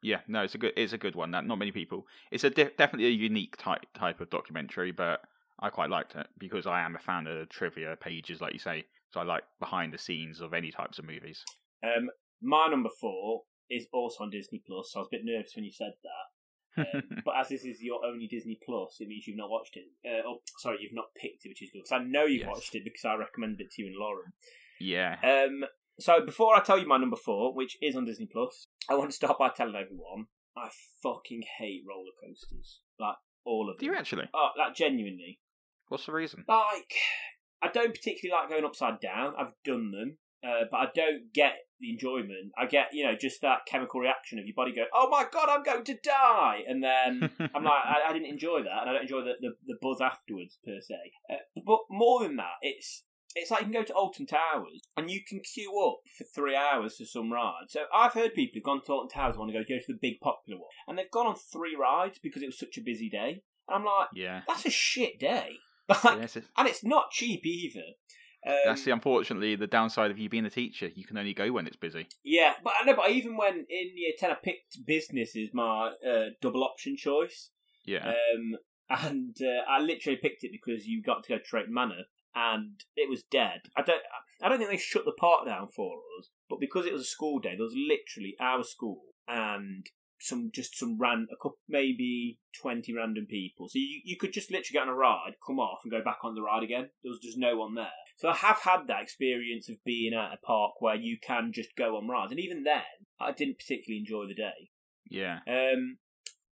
Yeah, 0.04 0.20
no, 0.28 0.44
it's 0.44 0.56
a 0.56 0.58
good, 0.58 0.74
it's 0.78 0.94
a 0.94 0.98
good 0.98 1.16
one. 1.16 1.32
That 1.32 1.46
not 1.46 1.58
many 1.58 1.72
people. 1.72 2.06
It's 2.32 2.44
a 2.44 2.50
di- 2.50 2.70
definitely 2.78 3.08
a 3.08 3.12
unique 3.12 3.58
type 3.58 3.86
type 3.98 4.22
of 4.22 4.30
documentary, 4.30 4.92
but 4.92 5.22
I 5.60 5.70
quite 5.70 5.90
liked 5.90 6.16
it 6.16 6.28
because 6.38 6.68
I 6.68 6.82
am 6.82 6.96
a 6.96 7.00
fan 7.00 7.26
of 7.28 7.50
trivia 7.50 7.96
pages, 8.00 8.40
like 8.42 8.54
you 8.54 8.60
say. 8.60 8.86
So 9.10 9.20
I 9.20 9.24
like 9.24 9.44
behind 9.60 9.94
the 9.94 9.98
scenes 9.98 10.42
of 10.42 10.54
any 10.54 10.70
types 10.72 11.00
of 11.00 11.06
movies. 11.06 11.44
Um, 11.84 12.10
my 12.42 12.68
number 12.70 12.90
four 13.02 13.44
is 13.70 13.88
also 13.92 14.24
on 14.24 14.30
Disney 14.30 14.62
Plus. 14.66 14.92
So 14.92 15.00
I 15.00 15.02
was 15.02 15.08
a 15.12 15.16
bit 15.18 15.22
nervous 15.26 15.54
when 15.56 15.66
you 15.66 15.72
said 15.72 15.94
that. 16.04 16.86
Um, 16.94 17.22
but 17.26 17.36
as 17.40 17.50
this 17.50 17.66
is 17.66 17.82
your 17.82 18.06
only 18.06 18.28
Disney 18.28 18.60
Plus, 18.64 18.98
it 19.00 19.08
means 19.08 19.26
you've 19.26 19.38
not 19.38 19.50
watched 19.50 19.78
it. 19.78 19.86
Uh, 20.06 20.28
oh, 20.28 20.42
sorry, 20.60 20.78
you've 20.82 20.94
not 20.94 21.06
picked 21.20 21.46
it, 21.46 21.50
which 21.50 21.64
is 21.64 21.72
good 21.72 21.80
because 21.84 21.92
I 22.00 22.04
know 22.04 22.26
you've 22.26 22.42
Yes. 22.42 22.50
watched 22.50 22.76
it 22.76 22.84
because 22.84 23.04
I 23.06 23.16
recommended 23.16 23.62
it 23.62 23.72
to 23.72 23.82
you 23.82 23.88
and 23.88 23.98
Lauren. 23.98 24.32
yeah. 24.80 25.16
Um, 25.24 25.64
so 26.00 26.24
before 26.24 26.56
I 26.56 26.62
tell 26.62 26.78
you 26.78 26.88
my 26.88 26.98
number 26.98 27.16
four, 27.16 27.56
which 27.56 27.76
is 27.82 27.96
on 27.96 28.06
Disney 28.06 28.28
Plus, 28.32 28.67
I 28.90 28.96
want 28.96 29.10
to 29.12 29.16
start 29.16 29.38
by 29.38 29.50
telling 29.50 29.76
everyone 29.76 30.28
I 30.56 30.70
fucking 31.04 31.44
hate 31.60 31.84
roller 31.88 32.12
coasters, 32.24 32.82
like 33.00 33.16
all 33.46 33.70
of 33.70 33.78
them. 33.78 33.86
Do 33.88 33.92
you 33.94 33.98
actually? 33.98 34.26
Oh, 34.34 34.50
like 34.58 34.76
genuinely, 34.76 35.40
What's 35.90 36.06
the 36.06 36.14
reason? 36.14 36.44
like 36.48 36.94
I 37.62 37.70
don't 37.70 37.94
particularly 37.94 38.40
like 38.42 38.50
going 38.50 38.66
upside 38.66 39.00
down. 39.00 39.34
I've 39.40 39.54
done 39.66 39.92
them, 39.92 40.18
uh, 40.44 40.66
but 40.70 40.78
I 40.78 40.88
don't 40.94 41.34
get 41.34 41.54
the 41.80 41.92
enjoyment. 41.92 42.52
I 42.58 42.66
get 42.66 42.90
you 42.94 43.06
know 43.06 43.16
just 43.16 43.42
that 43.42 43.66
chemical 43.68 44.00
reaction 44.00 44.40
of 44.40 44.46
your 44.46 44.56
body 44.56 44.74
going, 44.74 44.88
"Oh 44.94 45.10
my 45.10 45.26
god, 45.32 45.50
I'm 45.50 45.64
going 45.64 45.84
to 45.86 45.98
die," 46.04 46.64
and 46.68 46.84
then 46.84 47.30
I'm 47.56 47.64
like, 47.64 47.84
I, 47.86 48.02
I 48.10 48.14
didn't 48.14 48.30
enjoy 48.30 48.64
that, 48.64 48.82
and 48.82 48.90
I 48.90 48.94
don't 48.94 49.02
enjoy 49.04 49.22
the, 49.22 49.34
the, 49.42 49.50
the 49.66 49.78
buzz 49.82 50.02
afterwards 50.02 50.58
per 50.66 50.80
se. 50.82 50.96
Uh, 51.32 51.62
but 51.66 51.80
more 51.90 52.24
than 52.24 52.36
that, 52.38 52.56
it's 52.62 53.04
it's 53.42 53.52
like 53.52 53.62
you 53.62 53.68
can 53.68 53.74
go 53.74 53.84
to 53.84 53.94
Alton 53.94 54.26
Towers 54.26 54.82
and 54.96 55.10
you 55.10 55.22
can 55.28 55.40
queue 55.42 55.74
up 55.86 56.00
for 56.18 56.24
three 56.24 56.56
hours 56.56 56.98
for 56.98 57.06
some 57.06 57.32
ride. 57.32 57.66
So 57.70 57.86
I've 57.94 58.14
heard 58.14 58.34
people 58.34 58.54
who've 58.56 58.64
gone 58.64 58.82
to 58.86 58.92
Alton 58.92 59.10
Towers 59.10 59.38
want 59.38 59.52
to 59.52 59.58
go 59.58 59.64
go 59.68 59.78
to 59.78 59.94
the 59.94 60.00
big 60.02 60.20
popular 60.22 60.60
one, 60.60 60.70
and 60.88 60.98
they've 60.98 61.12
gone 61.12 61.28
on 61.28 61.36
three 61.36 61.76
rides 61.76 62.20
because 62.22 62.42
it 62.42 62.48
was 62.48 62.60
such 62.60 62.78
a 62.78 62.82
busy 62.82 63.10
day. 63.10 63.44
And 63.68 63.76
I'm 63.76 63.86
like, 63.86 64.10
yeah. 64.14 64.42
that's 64.48 64.66
a 64.66 64.70
shit 64.70 65.20
day, 65.20 65.58
like, 65.90 66.22
it's- 66.22 66.38
and 66.58 66.68
it's 66.68 66.84
not 66.84 67.12
cheap 67.12 67.46
either. 67.46 67.82
Um, 68.46 68.56
that's 68.66 68.84
the 68.84 68.92
unfortunately 68.92 69.56
the 69.56 69.68
downside 69.68 70.12
of 70.12 70.18
you 70.18 70.30
being 70.30 70.46
a 70.46 70.50
teacher. 70.50 70.90
You 70.94 71.06
can 71.06 71.18
only 71.18 71.34
go 71.34 71.52
when 71.52 71.68
it's 71.68 71.76
busy. 71.76 72.08
Yeah, 72.24 72.54
but 72.64 72.74
I 72.80 72.86
know. 72.86 72.96
But 72.96 73.10
even 73.10 73.36
when 73.36 73.66
in 73.70 73.92
year 73.96 74.14
ten, 74.18 74.32
I 74.32 74.36
picked 74.36 74.86
business 74.86 75.36
as 75.36 75.50
my 75.54 75.92
uh, 76.08 76.26
double 76.42 76.64
option 76.64 76.96
choice. 76.96 77.50
Yeah. 77.86 78.08
Um, 78.08 78.56
and 78.90 79.36
uh, 79.42 79.70
I 79.70 79.80
literally 79.82 80.18
picked 80.22 80.44
it 80.44 80.52
because 80.52 80.86
you 80.88 81.02
got 81.02 81.24
to 81.24 81.30
go 81.30 81.38
to 81.38 81.44
Drayton 81.44 81.74
Manor, 81.74 82.04
and 82.36 82.84
it 82.96 83.10
was 83.10 83.24
dead. 83.24 83.62
I 83.76 83.82
don't, 83.82 84.02
I 84.42 84.50
don't 84.50 84.58
think 84.58 84.70
they 84.70 84.78
shut 84.78 85.06
the 85.06 85.14
park 85.18 85.46
down 85.46 85.68
for 85.68 85.98
us, 86.20 86.30
but 86.50 86.60
because 86.60 86.86
it 86.86 86.94
was 86.94 87.02
a 87.04 87.06
school 87.06 87.40
day, 87.40 87.56
there 87.56 87.66
was 87.66 87.76
literally 87.76 88.36
our 88.40 88.64
school 88.64 89.02
and 89.28 89.86
some 90.20 90.50
just 90.54 90.78
some 90.78 90.98
ran 90.98 91.28
a 91.32 91.36
couple 91.36 91.60
maybe 91.70 92.40
twenty 92.60 92.94
random 92.94 93.28
people. 93.30 93.68
So 93.70 93.78
you 93.78 94.02
you 94.04 94.18
could 94.18 94.34
just 94.34 94.50
literally 94.50 94.74
get 94.74 94.84
on 94.84 94.90
a 94.90 94.96
ride, 94.96 95.34
come 95.46 95.60
off, 95.60 95.82
and 95.84 95.92
go 95.92 96.04
back 96.04 96.20
on 96.24 96.34
the 96.34 96.42
ride 96.42 96.64
again. 96.64 96.90
There 97.04 97.12
was 97.12 97.20
just 97.20 97.38
no 97.38 97.56
one 97.56 97.76
there. 97.76 97.92
So 98.18 98.30
I 98.30 98.34
have 98.34 98.60
had 98.62 98.88
that 98.88 99.04
experience 99.04 99.70
of 99.70 99.84
being 99.86 100.14
at 100.14 100.34
a 100.34 100.46
park 100.46 100.82
where 100.82 100.96
you 100.96 101.18
can 101.22 101.52
just 101.54 101.76
go 101.78 101.98
on 101.98 102.08
rides, 102.08 102.32
and 102.32 102.40
even 102.40 102.64
then, 102.64 102.82
I 103.20 103.32
didn't 103.32 103.60
particularly 103.60 104.00
enjoy 104.00 104.28
the 104.28 104.34
day. 104.34 104.70
yeah. 105.10 105.40
Um, 105.48 105.98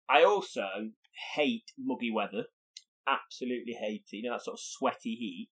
I 0.09 0.23
also 0.25 0.91
hate 1.35 1.73
muggy 1.79 2.11
weather. 2.11 2.45
Absolutely 3.09 3.73
hate 3.81 4.05
it. 4.13 4.17
You 4.17 4.25
know 4.25 4.37
that 4.37 4.45
sort 4.45 4.57
of 4.57 4.61
sweaty 4.61 5.15
heat. 5.15 5.49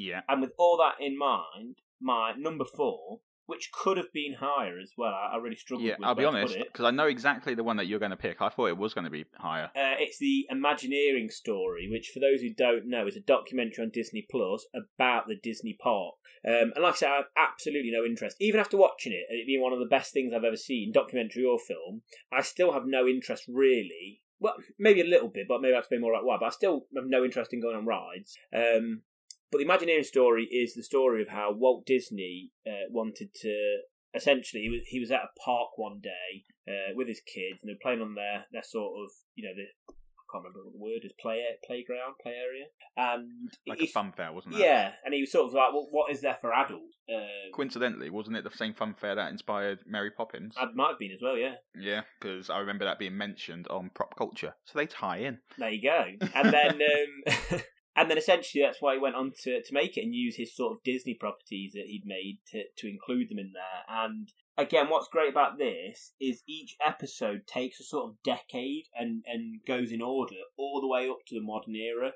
Yeah. 0.00 0.20
And 0.28 0.40
with 0.40 0.52
all 0.58 0.76
that 0.78 1.04
in 1.04 1.18
mind, 1.18 1.76
my 2.00 2.32
number 2.36 2.64
four, 2.64 3.20
which 3.46 3.70
could 3.72 3.96
have 3.96 4.12
been 4.12 4.34
higher 4.34 4.78
as 4.78 4.92
well, 4.96 5.12
I, 5.12 5.34
I 5.34 5.36
really 5.38 5.56
struggled 5.56 5.86
Yeah. 5.88 5.96
with 5.98 6.06
I'll 6.06 6.14
be 6.14 6.24
honest 6.24 6.56
because 6.56 6.84
I 6.84 6.92
know 6.92 7.06
exactly 7.06 7.54
the 7.54 7.64
one 7.64 7.76
that 7.78 7.86
you're 7.86 7.98
going 7.98 8.12
to 8.12 8.16
pick. 8.16 8.40
I 8.40 8.48
thought 8.48 8.68
it 8.68 8.78
was 8.78 8.94
going 8.94 9.06
to 9.06 9.10
be 9.10 9.24
higher. 9.36 9.70
Uh, 9.76 9.98
it's 9.98 10.18
the 10.18 10.46
Imagineering 10.50 11.30
story, 11.30 11.88
which, 11.90 12.10
for 12.14 12.20
those 12.20 12.40
who 12.40 12.54
don't 12.54 12.88
know, 12.88 13.06
is 13.08 13.16
a 13.16 13.20
documentary 13.20 13.82
on 13.84 13.90
Disney 13.90 14.24
Plus 14.30 14.66
about 14.72 15.26
the 15.26 15.36
Disney 15.36 15.76
park. 15.82 16.14
Um, 16.46 16.72
and 16.74 16.82
like 16.82 16.94
I 16.94 16.96
said, 16.96 17.10
I 17.10 17.16
have 17.16 17.24
absolutely 17.36 17.90
no 17.90 18.04
interest. 18.04 18.36
Even 18.40 18.60
after 18.60 18.76
watching 18.76 19.12
it, 19.12 19.26
and 19.28 19.38
it 19.38 19.46
being 19.46 19.60
one 19.60 19.72
of 19.72 19.80
the 19.80 19.84
best 19.86 20.12
things 20.12 20.32
I've 20.32 20.44
ever 20.44 20.56
seen, 20.56 20.92
documentary 20.92 21.44
or 21.44 21.58
film, 21.58 22.02
I 22.32 22.42
still 22.42 22.72
have 22.72 22.86
no 22.86 23.06
interest 23.06 23.44
really. 23.48 24.22
Well, 24.38 24.54
maybe 24.78 25.02
a 25.02 25.04
little 25.04 25.28
bit, 25.28 25.46
but 25.48 25.60
maybe 25.60 25.74
I 25.74 25.80
explain 25.80 26.00
more 26.00 26.14
about 26.14 26.24
why. 26.24 26.38
But 26.40 26.46
I 26.46 26.50
still 26.50 26.86
have 26.96 27.04
no 27.06 27.24
interest 27.24 27.52
in 27.52 27.60
going 27.60 27.76
on 27.76 27.84
rides. 27.84 28.38
Um, 28.54 29.02
but 29.50 29.58
the 29.58 29.64
Imagineering 29.64 30.04
story 30.04 30.44
is 30.44 30.74
the 30.74 30.82
story 30.82 31.22
of 31.22 31.28
how 31.28 31.52
Walt 31.52 31.84
Disney 31.86 32.52
uh, 32.66 32.88
wanted 32.90 33.34
to. 33.42 33.78
Essentially, 34.14 34.62
he 34.62 34.68
was, 34.70 34.80
he 34.86 34.98
was 35.00 35.10
at 35.12 35.20
a 35.22 35.40
park 35.44 35.76
one 35.76 36.00
day 36.02 36.44
uh, 36.68 36.94
with 36.96 37.06
his 37.06 37.20
kids, 37.20 37.60
and 37.62 37.68
they're 37.68 37.76
playing 37.82 38.00
on 38.02 38.14
their, 38.16 38.46
their 38.52 38.62
sort 38.64 38.92
of, 39.04 39.10
you 39.36 39.44
know, 39.44 39.54
the 39.54 39.66
I 39.92 40.32
can't 40.32 40.44
remember 40.44 40.64
what 40.64 40.72
the 40.74 40.78
word 40.78 41.04
is, 41.04 41.12
play 41.20 41.42
playground, 41.66 42.14
play 42.22 42.32
area, 42.32 42.66
and 42.96 43.50
Like 43.66 43.78
he- 43.80 43.86
a 43.86 43.88
fun 43.88 44.12
fair, 44.16 44.32
wasn't 44.32 44.54
it? 44.54 44.60
yeah, 44.60 44.92
and 45.04 45.12
he 45.12 45.20
was 45.22 45.32
sort 45.32 45.48
of 45.48 45.54
like, 45.54 45.72
well, 45.72 45.88
what 45.90 46.10
is 46.12 46.20
there 46.20 46.38
for 46.40 46.52
adults? 46.52 46.94
Um, 47.12 47.26
Coincidentally, 47.54 48.10
wasn't 48.10 48.36
it 48.36 48.44
the 48.44 48.56
same 48.56 48.72
fun 48.74 48.94
fair 49.00 49.16
that 49.16 49.30
inspired 49.32 49.80
Mary 49.86 50.10
Poppins? 50.16 50.54
it 50.60 50.68
might 50.76 50.90
have 50.90 50.98
been 51.00 51.10
as 51.12 51.20
well, 51.22 51.36
yeah. 51.36 51.54
Yeah, 51.76 52.02
because 52.20 52.48
I 52.48 52.58
remember 52.58 52.84
that 52.84 53.00
being 53.00 53.16
mentioned 53.16 53.66
on 53.68 53.90
Prop 53.92 54.16
Culture, 54.16 54.54
so 54.64 54.78
they 54.78 54.86
tie 54.86 55.18
in. 55.18 55.38
There 55.58 55.70
you 55.70 55.82
go. 55.82 56.04
And 56.34 56.52
then, 56.52 56.80
um, 57.52 57.60
and 57.96 58.10
then 58.10 58.18
essentially 58.18 58.62
that's 58.62 58.80
why 58.80 58.94
he 58.94 59.00
went 59.00 59.16
on 59.16 59.32
to, 59.42 59.62
to 59.62 59.74
make 59.74 59.96
it 59.96 60.02
and 60.04 60.14
use 60.14 60.36
his 60.36 60.54
sort 60.54 60.72
of 60.72 60.82
Disney 60.84 61.14
properties 61.14 61.72
that 61.74 61.86
he'd 61.86 62.04
made 62.06 62.38
to, 62.52 62.64
to 62.78 62.88
include 62.88 63.28
them 63.28 63.38
in 63.38 63.52
there. 63.52 63.84
And 63.88 64.28
again, 64.56 64.88
what's 64.88 65.08
great 65.08 65.30
about 65.30 65.58
this 65.58 66.12
is 66.20 66.42
each 66.46 66.76
episode 66.84 67.46
takes 67.46 67.80
a 67.80 67.84
sort 67.84 68.10
of 68.10 68.16
decade 68.24 68.84
and, 68.94 69.24
and 69.26 69.60
goes 69.66 69.90
in 69.90 70.02
order 70.02 70.36
all 70.56 70.80
the 70.80 70.88
way 70.88 71.08
up 71.08 71.18
to 71.28 71.34
the 71.34 71.44
modern 71.44 71.74
era. 71.74 72.12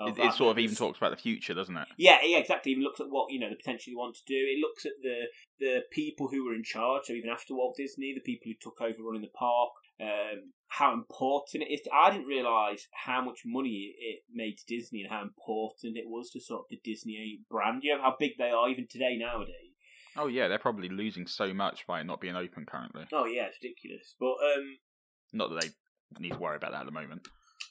It, 0.00 0.16
it 0.16 0.32
sort 0.34 0.52
of 0.52 0.60
even 0.60 0.76
talks 0.76 0.98
about 0.98 1.10
the 1.10 1.20
future, 1.20 1.54
doesn't 1.54 1.76
it? 1.76 1.88
Yeah, 1.96 2.18
yeah, 2.22 2.38
exactly. 2.38 2.70
Even 2.70 2.84
looks 2.84 3.00
at 3.00 3.10
what 3.10 3.32
you 3.32 3.40
know 3.40 3.50
the 3.50 3.56
potential 3.56 3.90
you 3.90 3.98
want 3.98 4.14
to 4.14 4.22
do. 4.28 4.36
It 4.36 4.60
looks 4.60 4.86
at 4.86 4.92
the 5.02 5.26
the 5.58 5.82
people 5.90 6.28
who 6.28 6.44
were 6.44 6.54
in 6.54 6.62
charge. 6.62 7.06
So 7.06 7.14
even 7.14 7.30
after 7.30 7.56
Walt 7.56 7.74
Disney, 7.76 8.14
the 8.14 8.20
people 8.20 8.44
who 8.46 8.54
took 8.60 8.80
over 8.80 9.02
running 9.02 9.22
the 9.22 9.36
park, 9.36 9.70
um, 10.00 10.52
how 10.68 10.92
important 10.92 11.62
it 11.62 11.72
is. 11.72 11.80
To, 11.82 11.90
I 11.92 12.10
didn't 12.10 12.26
realise 12.26 12.86
how 13.06 13.22
much 13.22 13.40
money 13.44 13.94
it 13.98 14.20
made 14.32 14.58
to 14.58 14.64
Disney 14.66 15.02
and 15.02 15.10
how 15.10 15.22
important 15.22 15.96
it 15.96 16.04
was 16.06 16.30
to 16.30 16.40
sort 16.40 16.60
of 16.60 16.66
the 16.70 16.80
Disney 16.84 17.40
brand. 17.50 17.82
You 17.82 17.96
know 17.96 18.02
how 18.02 18.16
big 18.18 18.32
they 18.38 18.50
are 18.50 18.68
even 18.68 18.86
today 18.88 19.16
nowadays. 19.18 19.74
Oh 20.16 20.26
yeah, 20.26 20.48
they're 20.48 20.58
probably 20.58 20.88
losing 20.88 21.26
so 21.26 21.54
much 21.54 21.86
by 21.86 22.00
it 22.00 22.04
not 22.04 22.20
being 22.20 22.36
open 22.36 22.66
currently. 22.66 23.04
Oh 23.12 23.24
yeah, 23.24 23.46
it's 23.46 23.58
ridiculous. 23.62 24.14
But 24.18 24.32
um, 24.32 24.78
Not 25.32 25.50
that 25.50 25.62
they 25.62 25.70
need 26.20 26.32
to 26.32 26.38
worry 26.38 26.56
about 26.56 26.72
that 26.72 26.80
at 26.80 26.86
the 26.86 26.92
moment. 26.92 27.22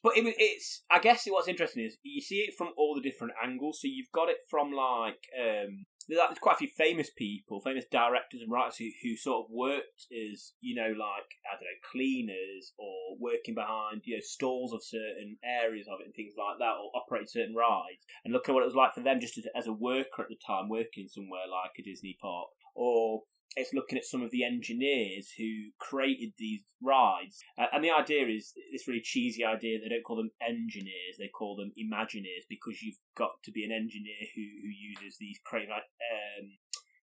But 0.03 0.15
it, 0.15 0.33
it's, 0.37 0.83
I 0.89 0.99
guess 0.99 1.25
what's 1.27 1.47
interesting 1.47 1.83
is 1.83 1.97
you 2.03 2.21
see 2.21 2.37
it 2.37 2.53
from 2.57 2.69
all 2.77 2.95
the 2.95 3.01
different 3.01 3.33
angles. 3.43 3.79
So 3.81 3.87
you've 3.87 4.11
got 4.13 4.29
it 4.29 4.37
from 4.49 4.71
like, 4.71 5.19
um, 5.37 5.85
there's 6.07 6.39
quite 6.39 6.55
a 6.55 6.59
few 6.59 6.69
famous 6.69 7.09
people, 7.09 7.59
famous 7.59 7.85
directors 7.91 8.41
and 8.41 8.51
writers 8.51 8.77
who, 8.77 8.89
who 9.03 9.17
sort 9.17 9.45
of 9.45 9.51
worked 9.51 10.07
as, 10.11 10.53
you 10.61 10.75
know, 10.75 10.87
like, 10.87 11.35
I 11.43 11.55
don't 11.55 11.67
know, 11.67 11.83
cleaners 11.91 12.73
or 12.77 13.17
working 13.19 13.55
behind, 13.55 14.01
you 14.05 14.15
know, 14.15 14.21
stalls 14.23 14.73
of 14.73 14.83
certain 14.83 15.37
areas 15.43 15.87
of 15.87 15.99
it 15.99 16.05
and 16.05 16.15
things 16.15 16.33
like 16.37 16.59
that 16.59 16.79
or 16.79 16.91
operate 16.95 17.29
certain 17.29 17.55
rides. 17.55 18.05
And 18.23 18.33
look 18.33 18.47
at 18.47 18.55
what 18.55 18.63
it 18.63 18.71
was 18.71 18.75
like 18.75 18.93
for 18.93 19.01
them 19.01 19.19
just 19.19 19.37
as, 19.37 19.47
as 19.55 19.67
a 19.67 19.73
worker 19.73 20.21
at 20.21 20.29
the 20.29 20.39
time, 20.45 20.69
working 20.69 21.07
somewhere 21.07 21.47
like 21.49 21.71
a 21.77 21.83
Disney 21.83 22.17
park. 22.21 22.47
Or 22.73 23.23
it's 23.55 23.73
looking 23.73 23.97
at 23.97 24.05
some 24.05 24.21
of 24.21 24.31
the 24.31 24.43
engineers 24.43 25.31
who 25.37 25.69
created 25.79 26.33
these 26.37 26.61
rides. 26.81 27.43
Uh, 27.57 27.65
and 27.73 27.83
the 27.83 27.91
idea 27.91 28.27
is 28.27 28.53
this 28.71 28.87
really 28.87 29.01
cheesy 29.01 29.43
idea. 29.43 29.79
They 29.79 29.89
don't 29.89 30.03
call 30.03 30.17
them 30.17 30.31
engineers; 30.41 31.17
they 31.17 31.27
call 31.27 31.55
them 31.55 31.71
imagineers 31.77 32.45
because 32.49 32.81
you've 32.81 32.99
got 33.15 33.41
to 33.43 33.51
be 33.51 33.63
an 33.63 33.71
engineer 33.71 34.27
who 34.35 34.41
who 34.41 34.69
uses 34.69 35.17
these 35.19 35.39
creative 35.43 35.71
um, 35.71 36.57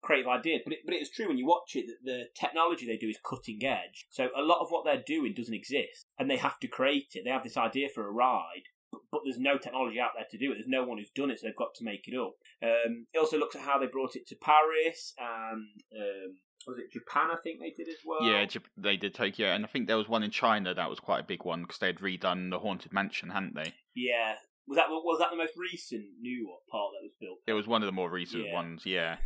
creative 0.03 0.29
ideas. 0.29 0.61
But 0.65 0.75
it, 0.75 0.81
but 0.85 0.95
it 0.95 1.03
is 1.03 1.11
true 1.11 1.29
when 1.29 1.39
you 1.39 1.47
watch 1.47 1.75
it 1.75 1.87
that 1.87 2.05
the 2.05 2.25
technology 2.39 2.87
they 2.87 2.97
do 2.97 3.09
is 3.09 3.19
cutting 3.25 3.65
edge. 3.65 4.07
So 4.11 4.29
a 4.37 4.43
lot 4.43 4.61
of 4.61 4.69
what 4.71 4.85
they're 4.85 5.03
doing 5.05 5.35
doesn't 5.35 5.55
exist, 5.55 6.07
and 6.19 6.31
they 6.31 6.37
have 6.37 6.59
to 6.61 6.69
create 6.69 7.13
it. 7.15 7.23
They 7.25 7.31
have 7.31 7.45
this 7.45 7.57
idea 7.57 7.89
for 7.89 8.07
a 8.07 8.13
ride. 8.13 8.69
But, 9.11 9.21
there's 9.25 9.39
no 9.39 9.57
technology 9.59 9.99
out 10.01 10.11
there 10.17 10.27
to 10.31 10.39
do 10.39 10.51
it. 10.53 10.55
There's 10.57 10.67
no 10.69 10.85
one 10.85 10.99
who's 10.99 11.11
done 11.11 11.31
it, 11.31 11.39
so 11.41 11.47
they've 11.47 11.57
got 11.57 11.75
to 11.77 11.85
make 11.85 12.07
it 12.09 12.17
up. 12.17 12.35
Um, 12.63 13.07
it 13.15 13.19
also 13.19 13.39
looks 13.39 13.55
at 13.57 13.63
how 13.63 13.79
they 13.79 13.87
brought 13.87 14.17
it 14.17 14.27
to 14.29 14.37
Paris 14.37 15.15
and 15.19 15.83
um, 15.97 16.37
was 16.67 16.79
it 16.79 16.93
Japan? 16.93 17.29
I 17.33 17.37
think 17.43 17.61
they 17.61 17.71
did 17.71 17.89
as 17.89 17.97
well. 18.05 18.23
Yeah, 18.23 18.47
they 18.77 18.97
did 18.97 19.15
Tokyo, 19.15 19.49
and 19.49 19.65
I 19.65 19.69
think 19.69 19.87
there 19.87 19.97
was 19.97 20.09
one 20.09 20.23
in 20.23 20.31
China 20.31 20.75
that 20.75 20.91
was 20.91 21.01
quite 21.01 21.21
a 21.21 21.27
big 21.27 21.45
one 21.45 21.63
because 21.63 21.79
they 21.79 21.87
had 21.89 21.99
redone 21.99 22.51
the 22.51 22.59
Haunted 22.59 22.93
Mansion, 22.93 23.31
hadn't 23.31 23.55
they? 23.55 23.73
yeah. 23.95 24.35
Was 24.69 24.77
that 24.77 24.87
was 24.91 25.19
that 25.19 25.31
the 25.31 25.37
most 25.37 25.55
recent 25.57 26.05
new 26.21 26.49
part 26.71 26.93
that 26.93 27.03
was 27.03 27.13
built? 27.21 27.39
It 27.49 27.53
was 27.53 27.67
one 27.67 27.83
of 27.83 27.87
the 27.87 27.93
more 27.93 28.09
recent 28.09 28.45
Yeah. 28.47 28.53
ones, 28.55 28.83
yeah. 28.87 29.17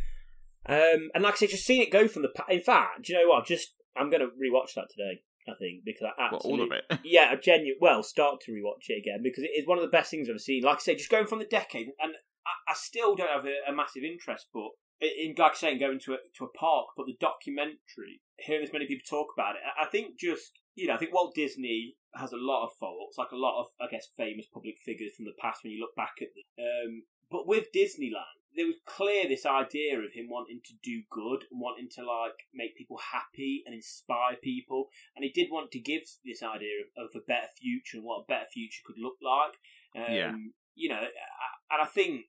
Um, 0.67 1.09
and 1.13 1.23
like 1.23 1.35
I 1.35 1.37
said, 1.37 1.49
just 1.49 1.65
seeing 1.65 1.81
it 1.81 1.91
go 1.91 2.07
from 2.07 2.23
the. 2.23 2.29
Pa- 2.29 2.47
In 2.49 2.61
fact, 2.61 3.03
do 3.03 3.13
you 3.13 3.19
know 3.21 3.29
what? 3.29 3.45
Just 3.45 3.75
I'm 3.95 4.09
going 4.09 4.21
to 4.21 4.27
rewatch 4.27 4.73
that 4.75 4.87
today. 4.89 5.21
I 5.47 5.53
think 5.59 5.83
because 5.85 6.03
I 6.03 6.11
Well, 6.17 6.35
absolutely 6.35 6.59
all 6.59 6.65
of 6.65 6.71
it. 6.71 6.99
yeah, 7.03 7.33
a 7.33 7.37
genuine. 7.37 7.77
Well, 7.79 8.03
start 8.03 8.41
to 8.41 8.51
rewatch 8.51 8.89
it 8.89 8.99
again 8.99 9.21
because 9.23 9.43
it 9.43 9.51
is 9.57 9.67
one 9.67 9.77
of 9.77 9.83
the 9.83 9.95
best 9.95 10.11
things 10.11 10.27
I've 10.27 10.33
ever 10.33 10.39
seen. 10.39 10.63
Like 10.63 10.77
I 10.77 10.79
say, 10.79 10.95
just 10.95 11.09
going 11.09 11.27
from 11.27 11.39
the 11.39 11.45
decade, 11.45 11.87
and 11.99 12.13
I, 12.45 12.71
I 12.71 12.73
still 12.75 13.15
don't 13.15 13.31
have 13.31 13.45
a, 13.45 13.71
a 13.71 13.73
massive 13.73 14.03
interest, 14.03 14.47
but 14.53 14.69
in 14.99 15.35
like 15.37 15.53
I 15.53 15.55
say, 15.55 15.77
going 15.77 15.99
to 16.05 16.13
a 16.13 16.17
to 16.37 16.45
a 16.45 16.57
park, 16.57 16.87
but 16.97 17.05
the 17.05 17.17
documentary, 17.19 18.21
hearing 18.37 18.63
as 18.63 18.73
many 18.73 18.87
people 18.87 19.05
talk 19.07 19.27
about 19.35 19.55
it, 19.55 19.61
I 19.65 19.85
I 19.85 19.89
think 19.89 20.19
just 20.19 20.59
you 20.75 20.87
know, 20.87 20.93
I 20.93 20.97
think 20.97 21.13
Walt 21.13 21.33
Disney 21.35 21.95
has 22.15 22.31
a 22.31 22.37
lot 22.37 22.65
of 22.65 22.71
faults, 22.79 23.17
like 23.17 23.31
a 23.31 23.37
lot 23.37 23.59
of 23.59 23.67
I 23.81 23.87
guess 23.89 24.07
famous 24.15 24.45
public 24.51 24.75
figures 24.83 25.13
from 25.15 25.25
the 25.25 25.37
past 25.41 25.63
when 25.63 25.71
you 25.71 25.79
look 25.79 25.95
back 25.95 26.21
at 26.21 26.29
them. 26.35 26.45
Um, 26.65 27.03
but 27.29 27.47
with 27.47 27.73
Disneyland, 27.75 28.37
there 28.57 28.65
was 28.65 28.75
clear 28.85 29.27
this 29.29 29.45
idea 29.45 29.97
of 29.99 30.11
him 30.13 30.27
wanting 30.29 30.59
to 30.65 30.73
do 30.83 31.03
good 31.09 31.45
and 31.51 31.61
wanting 31.61 31.87
to 31.95 32.01
like 32.01 32.49
make 32.53 32.75
people 32.75 32.97
happy 32.97 33.63
and 33.65 33.75
inspire 33.75 34.35
people 34.41 34.89
and 35.15 35.23
he 35.23 35.29
did 35.29 35.49
want 35.51 35.71
to 35.71 35.79
give 35.79 36.01
this 36.25 36.41
idea 36.41 36.81
of, 36.81 37.05
of 37.05 37.11
a 37.15 37.23
better 37.25 37.47
future 37.61 37.97
and 37.97 38.05
what 38.05 38.25
a 38.25 38.27
better 38.27 38.49
future 38.51 38.81
could 38.85 38.97
look 38.97 39.15
like. 39.21 39.55
Um, 39.95 40.13
Yeah. 40.13 40.35
You 40.75 40.89
know, 40.89 41.01
and 41.71 41.81
I 41.81 41.85
think 41.85 42.25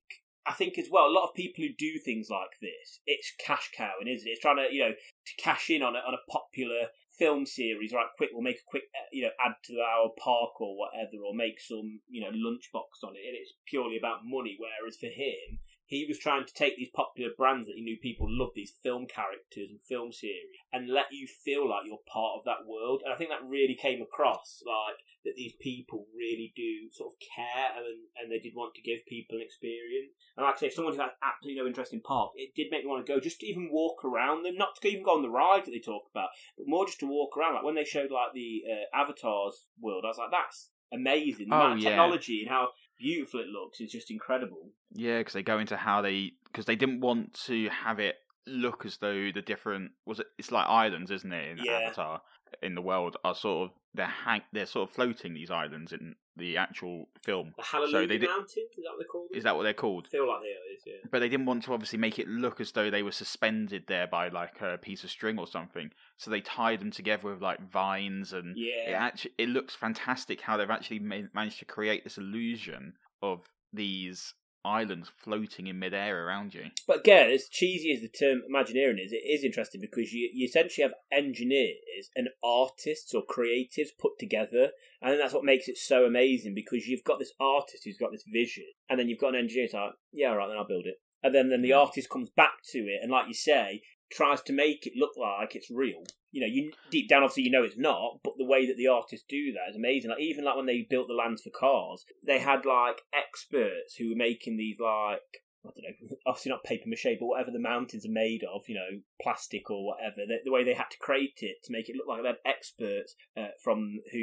I 0.46 0.52
think 0.52 0.78
as 0.78 0.88
well 0.90 1.06
a 1.06 1.12
lot 1.12 1.28
of 1.28 1.34
people 1.34 1.62
who 1.64 1.72
do 1.76 1.98
things 1.98 2.28
like 2.30 2.56
this, 2.62 3.00
it's 3.06 3.32
cash 3.38 3.70
cowing, 3.76 4.08
isn't 4.08 4.26
it? 4.26 4.32
It's 4.32 4.40
trying 4.40 4.56
to 4.56 4.68
you 4.72 4.80
know 4.84 4.92
to 4.92 5.32
cash 5.42 5.68
in 5.68 5.82
on 5.82 5.96
a, 5.96 6.00
on 6.00 6.14
a 6.14 6.24
popular 6.30 6.88
film 7.18 7.44
series. 7.44 7.92
Right, 7.92 8.06
quick, 8.16 8.30
we'll 8.32 8.42
make 8.42 8.56
a 8.64 8.70
quick 8.70 8.84
uh, 8.96 9.08
you 9.12 9.24
know 9.24 9.36
add 9.44 9.56
to 9.64 9.74
our 9.80 10.08
park 10.16 10.60
or 10.60 10.76
whatever, 10.78 11.20
or 11.20 11.34
make 11.34 11.60
some 11.60 12.00
you 12.08 12.22
know 12.22 12.30
lunchbox 12.32 13.04
on 13.04 13.12
it, 13.16 13.28
and 13.28 13.36
it's 13.36 13.52
purely 13.66 13.98
about 13.98 14.24
money. 14.24 14.56
Whereas 14.56 14.96
for 14.96 15.12
him, 15.12 15.60
he 15.88 16.04
was 16.06 16.18
trying 16.18 16.44
to 16.44 16.52
take 16.52 16.76
these 16.76 16.90
popular 16.94 17.30
brands 17.36 17.66
that 17.66 17.76
he 17.76 17.82
knew 17.82 17.96
people 17.96 18.26
loved, 18.28 18.52
these 18.54 18.74
film 18.82 19.06
characters 19.06 19.70
and 19.70 19.80
film 19.80 20.12
series, 20.12 20.52
and 20.72 20.88
let 20.88 21.06
you 21.10 21.26
feel 21.26 21.68
like 21.68 21.86
you're 21.86 22.04
part 22.12 22.36
of 22.38 22.44
that 22.44 22.68
world. 22.68 23.00
And 23.04 23.12
I 23.12 23.16
think 23.16 23.30
that 23.30 23.42
really 23.48 23.74
came 23.74 24.02
across, 24.02 24.62
like 24.66 25.00
that 25.24 25.32
these 25.34 25.54
people 25.60 26.06
really 26.14 26.52
do 26.54 26.92
sort 26.92 27.12
of 27.12 27.18
care 27.18 27.72
and 27.74 28.06
and 28.20 28.30
they 28.30 28.38
did 28.38 28.54
want 28.54 28.74
to 28.74 28.82
give 28.82 29.04
people 29.08 29.36
an 29.36 29.42
experience. 29.42 30.12
And 30.36 30.44
like 30.44 30.56
I 30.56 30.58
say, 30.58 30.66
if 30.68 30.74
someone 30.74 30.94
who 30.94 31.00
had 31.00 31.16
absolutely 31.24 31.60
no 31.60 31.66
interest 31.66 31.92
in 31.92 32.00
park, 32.02 32.32
it 32.36 32.54
did 32.54 32.68
make 32.70 32.84
me 32.84 32.90
want 32.90 33.04
to 33.04 33.12
go 33.12 33.18
just 33.18 33.40
to 33.40 33.46
even 33.46 33.70
walk 33.72 34.04
around 34.04 34.44
them, 34.44 34.56
not 34.56 34.76
to 34.76 34.88
even 34.88 35.02
go 35.02 35.16
on 35.16 35.22
the 35.22 35.30
ride 35.30 35.64
that 35.64 35.72
they 35.72 35.80
talk 35.80 36.04
about, 36.10 36.28
but 36.56 36.68
more 36.68 36.84
just 36.86 37.00
to 37.00 37.06
walk 37.06 37.36
around. 37.36 37.54
Like 37.54 37.64
when 37.64 37.74
they 37.74 37.84
showed 37.84 38.10
like 38.10 38.32
the 38.34 38.62
uh, 38.68 38.96
avatars 38.96 39.66
world, 39.80 40.04
I 40.04 40.08
was 40.08 40.18
like, 40.18 40.30
that's 40.30 40.70
amazing. 40.92 41.48
The 41.48 41.54
Oh, 41.54 41.58
amount 41.58 41.78
of 41.78 41.84
yeah. 41.84 41.90
technology 41.90 42.40
and 42.42 42.50
how 42.50 42.68
beautiful 42.98 43.40
it 43.40 43.48
looks 43.48 43.80
is 43.80 43.90
just 43.90 44.10
incredible. 44.10 44.70
Yeah, 44.92 45.18
because 45.18 45.34
they 45.34 45.42
go 45.42 45.58
into 45.58 45.76
how 45.76 46.02
they 46.02 46.32
because 46.44 46.66
they 46.66 46.76
didn't 46.76 47.00
want 47.00 47.34
to 47.46 47.68
have 47.68 47.98
it 47.98 48.16
look 48.46 48.86
as 48.86 48.96
though 48.98 49.30
the 49.32 49.42
different 49.42 49.92
was 50.06 50.20
it 50.20 50.26
it's 50.38 50.50
like 50.50 50.66
islands, 50.66 51.10
isn't 51.10 51.32
it? 51.32 51.58
In 51.58 51.64
Yeah. 51.64 51.72
Avatar 51.86 52.22
in 52.62 52.74
the 52.74 52.82
world 52.82 53.16
are 53.24 53.34
sort 53.34 53.70
of 53.70 53.76
they're 53.94 54.06
hang, 54.06 54.42
they're 54.52 54.66
sort 54.66 54.88
of 54.88 54.94
floating 54.94 55.34
these 55.34 55.50
islands 55.50 55.92
in 55.92 56.14
the 56.36 56.56
actual 56.56 57.08
film. 57.24 57.52
The 57.56 57.62
Hallelujah 57.64 58.06
they 58.06 58.18
did- 58.18 58.28
Mountains, 58.28 58.52
is 58.76 58.84
that 58.84 58.90
what 58.92 58.98
they're 58.98 59.06
called? 59.08 59.28
Is 59.34 59.44
that 59.44 59.56
what 59.56 59.62
they're 59.64 59.74
called? 59.74 60.06
I 60.06 60.10
feel 60.10 60.28
like 60.28 60.40
they 60.42 60.48
are, 60.48 60.94
yeah. 60.94 61.08
But 61.10 61.18
they 61.20 61.28
didn't 61.28 61.46
want 61.46 61.64
to 61.64 61.72
obviously 61.72 61.98
make 61.98 62.18
it 62.18 62.28
look 62.28 62.60
as 62.60 62.70
though 62.72 62.90
they 62.90 63.02
were 63.02 63.10
suspended 63.12 63.84
there 63.88 64.06
by 64.06 64.28
like 64.28 64.60
a 64.60 64.78
piece 64.78 65.02
of 65.04 65.10
string 65.10 65.38
or 65.38 65.46
something. 65.48 65.90
So 66.16 66.30
they 66.30 66.40
tied 66.40 66.80
them 66.80 66.90
together 66.92 67.28
with 67.30 67.42
like 67.42 67.60
vines 67.70 68.32
and 68.32 68.56
it 68.56 68.72
Yeah. 68.88 68.92
actually 69.04 69.32
it 69.38 69.48
looks 69.48 69.74
fantastic 69.74 70.42
how 70.42 70.56
they've 70.56 70.70
actually 70.70 71.00
ma- 71.00 71.22
managed 71.34 71.58
to 71.60 71.64
create 71.64 72.04
this 72.04 72.18
illusion 72.18 72.94
of 73.22 73.48
these 73.72 74.34
islands 74.64 75.10
floating 75.16 75.66
in 75.66 75.78
midair 75.78 76.26
around 76.26 76.54
you. 76.54 76.66
But 76.86 77.00
again, 77.00 77.30
as 77.30 77.48
cheesy 77.48 77.92
as 77.92 78.00
the 78.00 78.08
term 78.08 78.42
Imagineering 78.48 78.98
is, 78.98 79.12
it 79.12 79.16
is 79.26 79.44
interesting 79.44 79.80
because 79.80 80.12
you, 80.12 80.30
you 80.32 80.46
essentially 80.46 80.82
have 80.82 80.94
engineers 81.12 82.10
and 82.14 82.28
artists 82.42 83.14
or 83.14 83.22
creatives 83.22 83.88
put 83.98 84.18
together. 84.18 84.70
And 85.00 85.18
that's 85.18 85.34
what 85.34 85.44
makes 85.44 85.68
it 85.68 85.78
so 85.78 86.04
amazing 86.04 86.54
because 86.54 86.86
you've 86.86 87.04
got 87.04 87.18
this 87.18 87.32
artist 87.40 87.84
who's 87.84 87.98
got 87.98 88.12
this 88.12 88.24
vision, 88.30 88.64
and 88.88 88.98
then 88.98 89.08
you've 89.08 89.20
got 89.20 89.34
an 89.34 89.40
engineer 89.40 89.66
who's 89.66 89.74
like, 89.74 89.92
yeah, 90.12 90.30
all 90.30 90.36
right, 90.36 90.48
then 90.48 90.56
I'll 90.56 90.66
build 90.66 90.86
it. 90.86 90.96
And 91.22 91.34
then, 91.34 91.48
then 91.48 91.62
the 91.62 91.72
artist 91.72 92.08
comes 92.10 92.30
back 92.30 92.62
to 92.70 92.78
it, 92.78 93.00
and 93.02 93.10
like 93.10 93.26
you 93.28 93.34
say, 93.34 93.82
tries 94.10 94.42
to 94.42 94.52
make 94.52 94.86
it 94.86 94.94
look 94.96 95.12
like 95.16 95.54
it's 95.54 95.70
real. 95.70 96.04
You 96.30 96.42
know, 96.42 96.46
you 96.46 96.72
deep 96.90 97.08
down, 97.08 97.22
obviously, 97.22 97.44
you 97.44 97.50
know 97.50 97.64
it's 97.64 97.78
not, 97.78 98.20
but 98.22 98.34
the 98.36 98.44
way 98.44 98.66
that 98.66 98.76
the 98.76 98.88
artists 98.88 99.24
do 99.28 99.52
that 99.52 99.70
is 99.70 99.76
amazing. 99.76 100.10
Like 100.10 100.20
even 100.20 100.44
like 100.44 100.56
when 100.56 100.66
they 100.66 100.86
built 100.88 101.08
the 101.08 101.14
lands 101.14 101.42
for 101.42 101.50
cars, 101.50 102.04
they 102.26 102.38
had 102.38 102.64
like 102.66 103.02
experts 103.14 103.96
who 103.96 104.10
were 104.10 104.16
making 104.16 104.56
these 104.56 104.78
like 104.78 105.42
I 105.64 105.70
don't 105.74 105.84
know, 105.84 106.16
obviously 106.26 106.50
not 106.50 106.64
paper 106.64 106.88
mache, 106.88 107.16
but 107.18 107.26
whatever 107.26 107.50
the 107.50 107.58
mountains 107.58 108.06
are 108.06 108.12
made 108.12 108.44
of, 108.44 108.62
you 108.68 108.74
know, 108.74 109.00
plastic 109.20 109.70
or 109.70 109.86
whatever. 109.86 110.26
The, 110.26 110.38
the 110.44 110.52
way 110.52 110.64
they 110.64 110.74
had 110.74 110.90
to 110.90 110.98
create 110.98 111.40
it 111.42 111.62
to 111.64 111.72
make 111.72 111.88
it 111.88 111.96
look 111.96 112.06
like 112.08 112.22
they 112.22 112.28
had 112.28 112.38
experts 112.44 113.14
uh, 113.36 113.48
from 113.62 113.98
who, 114.12 114.18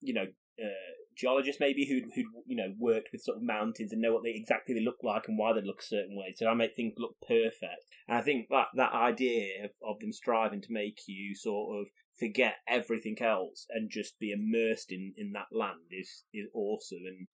you 0.00 0.14
know, 0.14 0.26
uh, 0.62 0.92
geologists 1.16 1.60
maybe 1.60 1.86
who 1.86 2.00
who 2.14 2.42
you 2.46 2.56
know 2.56 2.74
worked 2.78 3.08
with 3.12 3.22
sort 3.22 3.36
of 3.36 3.42
mountains 3.42 3.92
and 3.92 4.00
know 4.00 4.12
what 4.12 4.22
they 4.22 4.30
exactly 4.30 4.74
they 4.74 4.80
look 4.80 4.98
like 5.02 5.28
and 5.28 5.38
why 5.38 5.52
they 5.52 5.60
look 5.60 5.80
a 5.80 5.84
certain 5.84 6.16
way. 6.16 6.34
So 6.36 6.46
I 6.46 6.54
make 6.54 6.74
things 6.74 6.94
look 6.98 7.16
perfect. 7.26 7.84
And 8.08 8.18
I 8.18 8.22
think 8.22 8.48
that 8.50 8.68
that 8.74 8.92
idea 8.92 9.64
of, 9.64 9.70
of 9.82 10.00
them 10.00 10.12
striving 10.12 10.60
to 10.62 10.72
make 10.72 11.00
you 11.06 11.34
sort 11.34 11.80
of 11.80 11.88
forget 12.20 12.56
everything 12.68 13.16
else 13.20 13.66
and 13.70 13.90
just 13.90 14.18
be 14.20 14.30
immersed 14.30 14.92
in, 14.92 15.14
in 15.16 15.32
that 15.32 15.46
land 15.50 15.90
is 15.90 16.24
is 16.32 16.46
awesome. 16.54 17.00
And 17.06 17.26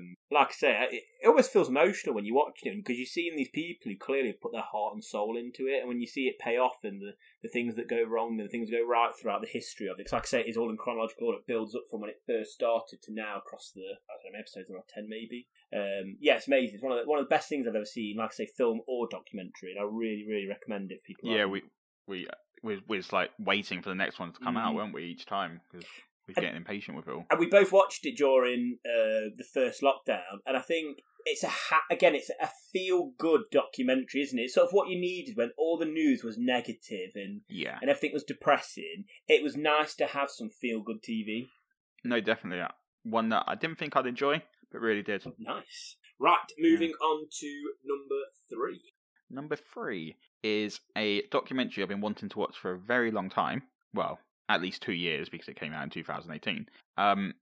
um, 0.00 0.14
like 0.30 0.48
I 0.48 0.52
say, 0.52 0.88
it, 0.92 1.02
it 1.22 1.26
almost 1.26 1.52
feels 1.52 1.68
emotional 1.68 2.14
when 2.14 2.24
you 2.24 2.34
watch 2.34 2.60
it 2.62 2.76
because 2.76 2.96
you're 2.96 3.06
seeing 3.06 3.36
these 3.36 3.50
people 3.52 3.90
who 3.90 3.98
clearly 3.98 4.28
have 4.28 4.40
put 4.40 4.52
their 4.52 4.62
heart 4.62 4.94
and 4.94 5.04
soul 5.04 5.36
into 5.36 5.66
it, 5.66 5.80
and 5.80 5.88
when 5.88 6.00
you 6.00 6.06
see 6.06 6.28
it 6.28 6.38
pay 6.38 6.56
off 6.56 6.78
and 6.84 7.02
the, 7.02 7.12
the 7.42 7.48
things 7.48 7.74
that 7.74 7.88
go 7.88 8.02
wrong 8.04 8.38
and 8.38 8.48
the 8.48 8.52
things 8.52 8.70
that 8.70 8.76
go 8.78 8.86
right 8.86 9.10
throughout 9.20 9.40
the 9.42 9.48
history 9.48 9.88
of 9.88 9.98
it. 9.98 10.04
'Cause 10.04 10.12
like 10.12 10.22
I 10.22 10.26
say, 10.26 10.44
it's 10.46 10.56
all 10.56 10.70
in 10.70 10.76
chronological 10.76 11.26
order. 11.26 11.38
It 11.40 11.46
builds 11.46 11.74
up 11.74 11.82
from 11.90 12.00
when 12.00 12.10
it 12.10 12.22
first 12.26 12.52
started 12.52 13.02
to 13.02 13.12
now 13.12 13.38
across 13.38 13.72
the 13.74 13.98
I 14.08 14.14
don't 14.22 14.32
know 14.32 14.38
episodes 14.38 14.70
around 14.70 14.84
ten 14.88 15.08
maybe. 15.08 15.48
Um, 15.72 16.16
yeah, 16.20 16.36
it's 16.36 16.46
amazing. 16.46 16.76
It's 16.76 16.82
one 16.82 16.92
of 16.96 17.04
the, 17.04 17.08
one 17.10 17.18
of 17.18 17.24
the 17.24 17.34
best 17.34 17.48
things 17.48 17.66
I've 17.66 17.74
ever 17.74 17.84
seen. 17.84 18.16
Like 18.16 18.30
I 18.30 18.34
say, 18.34 18.46
film 18.46 18.80
or 18.86 19.08
documentary, 19.10 19.72
and 19.72 19.80
I 19.80 19.84
really 19.84 20.24
really 20.28 20.46
recommend 20.46 20.92
it. 20.92 21.00
for 21.00 21.06
People, 21.06 21.30
Yeah, 21.30 21.44
like 21.44 21.52
we 21.52 21.62
we 22.06 22.26
we 22.62 22.82
we 22.88 22.96
was 22.96 23.12
like 23.12 23.30
waiting 23.38 23.82
for 23.82 23.88
the 23.90 23.94
next 23.94 24.18
one 24.18 24.32
to 24.32 24.40
come 24.40 24.56
out, 24.56 24.72
Mm. 24.72 24.76
weren't 24.76 24.94
we? 24.94 25.04
Each 25.04 25.26
time 25.26 25.60
because 25.70 25.86
we're 26.26 26.34
And- 26.36 26.42
getting 26.44 26.56
impatient 26.58 26.96
with 26.96 27.08
it 27.08 27.12
all. 27.12 27.26
and 27.30 27.38
we 27.40 27.46
both 27.46 27.72
watched 27.72 28.04
it 28.06 28.16
during 28.16 28.78
uh, 28.84 29.30
the 29.36 29.46
first 29.52 29.80
lockdown, 29.82 30.40
and 30.46 30.56
I 30.56 30.60
think 30.60 30.98
it's 31.24 31.42
a 31.42 31.48
ha- 31.48 31.84
again, 31.90 32.14
it's 32.14 32.30
a 32.30 32.48
feel 32.72 33.12
good 33.18 33.42
documentary, 33.50 34.22
isn't 34.22 34.38
it? 34.38 34.42
It's 34.44 34.54
sort 34.54 34.66
of 34.68 34.72
what 34.72 34.88
you 34.88 34.98
needed 34.98 35.36
when 35.36 35.50
all 35.58 35.76
the 35.78 35.84
news 35.86 36.22
was 36.24 36.38
negative 36.38 37.12
and 37.14 37.42
Yeah, 37.48 37.78
and 37.80 37.90
everything 37.90 38.12
was 38.12 38.24
depressing. 38.24 39.04
It 39.26 39.42
was 39.42 39.56
nice 39.56 39.94
to 39.96 40.06
have 40.06 40.30
some 40.30 40.48
feel 40.50 40.80
good 40.82 41.02
TV. 41.02 41.48
no, 42.04 42.20
definitely 42.20 42.60
uh, 42.60 42.68
one 43.02 43.28
that 43.30 43.44
I 43.46 43.54
didn't 43.54 43.78
think 43.78 43.96
I'd 43.96 44.06
enjoy, 44.06 44.42
but 44.70 44.80
really 44.80 45.02
did. 45.02 45.24
Nice. 45.38 45.96
Right, 46.20 46.38
moving 46.58 46.92
on 46.92 47.26
to 47.40 47.74
number 47.84 48.20
three. 48.48 48.80
Number 49.30 49.56
three, 49.56 50.16
is 50.42 50.80
a 50.96 51.22
documentary 51.30 51.82
I've 51.82 51.88
been 51.88 52.00
wanting 52.00 52.28
to 52.28 52.38
watch 52.38 52.56
for 52.56 52.72
a 52.72 52.78
very 52.78 53.10
long 53.10 53.30
time. 53.30 53.62
Well, 53.94 54.18
at 54.48 54.62
least 54.62 54.82
two 54.82 54.92
years 54.92 55.28
because 55.28 55.48
it 55.48 55.58
came 55.58 55.72
out 55.72 55.84
in 55.84 55.90
2018. 55.90 56.66
Um, 56.96 57.34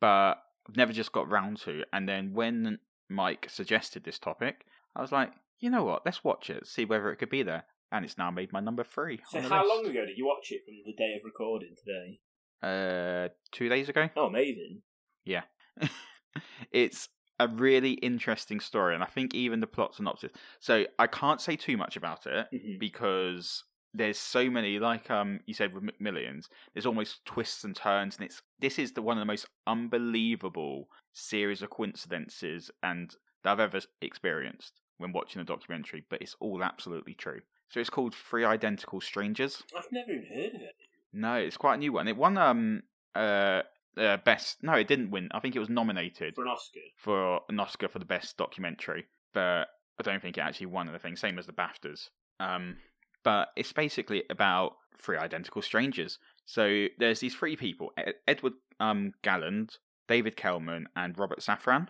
but 0.00 0.34
I've 0.68 0.76
never 0.76 0.92
just 0.92 1.12
got 1.12 1.30
round 1.30 1.58
to. 1.62 1.84
And 1.92 2.08
then 2.08 2.32
when 2.34 2.78
Mike 3.08 3.48
suggested 3.50 4.04
this 4.04 4.18
topic, 4.18 4.64
I 4.94 5.00
was 5.00 5.12
like, 5.12 5.32
you 5.60 5.70
know 5.70 5.84
what? 5.84 6.02
Let's 6.04 6.24
watch 6.24 6.50
it, 6.50 6.66
see 6.66 6.84
whether 6.84 7.10
it 7.10 7.16
could 7.16 7.30
be 7.30 7.42
there. 7.42 7.64
And 7.90 8.04
it's 8.04 8.16
now 8.16 8.30
made 8.30 8.52
my 8.52 8.60
number 8.60 8.84
three. 8.84 9.20
So 9.30 9.40
how 9.40 9.62
list. 9.62 9.74
long 9.74 9.86
ago 9.86 10.06
did 10.06 10.16
you 10.16 10.26
watch 10.26 10.50
it 10.50 10.62
from 10.64 10.74
the 10.86 10.94
day 10.94 11.14
of 11.14 11.24
recording 11.24 11.74
today? 11.76 12.20
Uh, 12.62 13.28
two 13.50 13.68
days 13.68 13.88
ago. 13.88 14.08
Oh, 14.16 14.26
amazing. 14.26 14.80
Yeah, 15.24 15.42
it's 16.72 17.08
a 17.44 17.48
really 17.48 17.92
interesting 17.94 18.60
story, 18.60 18.94
and 18.94 19.02
I 19.02 19.06
think 19.06 19.34
even 19.34 19.60
the 19.60 19.66
plot 19.66 19.94
synopsis. 19.94 20.32
So 20.60 20.86
I 20.98 21.06
can't 21.06 21.40
say 21.40 21.56
too 21.56 21.76
much 21.76 21.96
about 21.96 22.26
it 22.26 22.48
Mhm. 22.52 22.78
because 22.78 23.64
there's 23.94 24.18
so 24.18 24.48
many, 24.50 24.78
like 24.78 25.10
um 25.10 25.40
you 25.46 25.54
said 25.54 25.74
with 25.74 25.84
McMillions, 25.84 26.48
there's 26.72 26.86
almost 26.86 27.24
twists 27.26 27.64
and 27.64 27.76
turns, 27.76 28.16
and 28.16 28.24
it's 28.24 28.42
this 28.58 28.78
is 28.78 28.92
the 28.92 29.02
one 29.02 29.16
of 29.18 29.20
the 29.20 29.26
most 29.26 29.46
unbelievable 29.66 30.88
series 31.12 31.62
of 31.62 31.70
coincidences 31.70 32.70
and 32.82 33.14
that 33.44 33.52
I've 33.52 33.60
ever 33.60 33.80
experienced 34.00 34.80
when 34.98 35.12
watching 35.12 35.42
a 35.42 35.44
documentary. 35.44 36.04
But 36.08 36.22
it's 36.22 36.36
all 36.40 36.62
absolutely 36.62 37.14
true. 37.14 37.40
So 37.68 37.80
it's 37.80 37.90
called 37.90 38.14
Three 38.14 38.44
Identical 38.44 39.00
Strangers. 39.00 39.62
I've 39.76 39.90
never 39.90 40.12
even 40.12 40.26
heard 40.26 40.54
of 40.54 40.62
it. 40.62 40.74
No, 41.12 41.34
it's 41.34 41.56
quite 41.56 41.74
a 41.74 41.78
new 41.78 41.92
one. 41.92 42.08
It 42.08 42.16
won 42.16 42.38
um 42.38 42.82
uh, 43.14 43.62
uh 43.96 44.16
best. 44.24 44.62
No, 44.62 44.72
it 44.74 44.88
didn't 44.88 45.10
win. 45.10 45.28
I 45.32 45.40
think 45.40 45.54
it 45.56 45.60
was 45.60 45.68
nominated 45.68 46.34
For 46.34 46.42
an 46.42 46.48
Oscar. 46.48 46.80
for 46.96 47.40
an 47.48 47.60
Oscar 47.60 47.88
for 47.88 47.98
the 47.98 48.04
best 48.04 48.36
documentary, 48.36 49.04
but 49.34 49.68
I 49.98 50.02
don't 50.02 50.20
think 50.22 50.38
it 50.38 50.40
actually 50.42 50.66
won 50.66 50.88
anything. 50.88 51.16
Same 51.16 51.38
as 51.38 51.46
the 51.46 51.52
BAFTAs. 51.52 52.08
Um, 52.40 52.76
but 53.24 53.48
it's 53.56 53.72
basically 53.72 54.24
about 54.30 54.76
three 54.98 55.16
identical 55.16 55.62
strangers. 55.62 56.18
So 56.46 56.86
there's 56.98 57.20
these 57.20 57.34
three 57.34 57.56
people: 57.56 57.92
Ed- 57.96 58.14
Edward 58.26 58.54
um 58.80 59.12
Galland, 59.22 59.76
David 60.08 60.36
Kellman, 60.36 60.86
and 60.96 61.16
Robert 61.18 61.40
Shafran. 61.40 61.88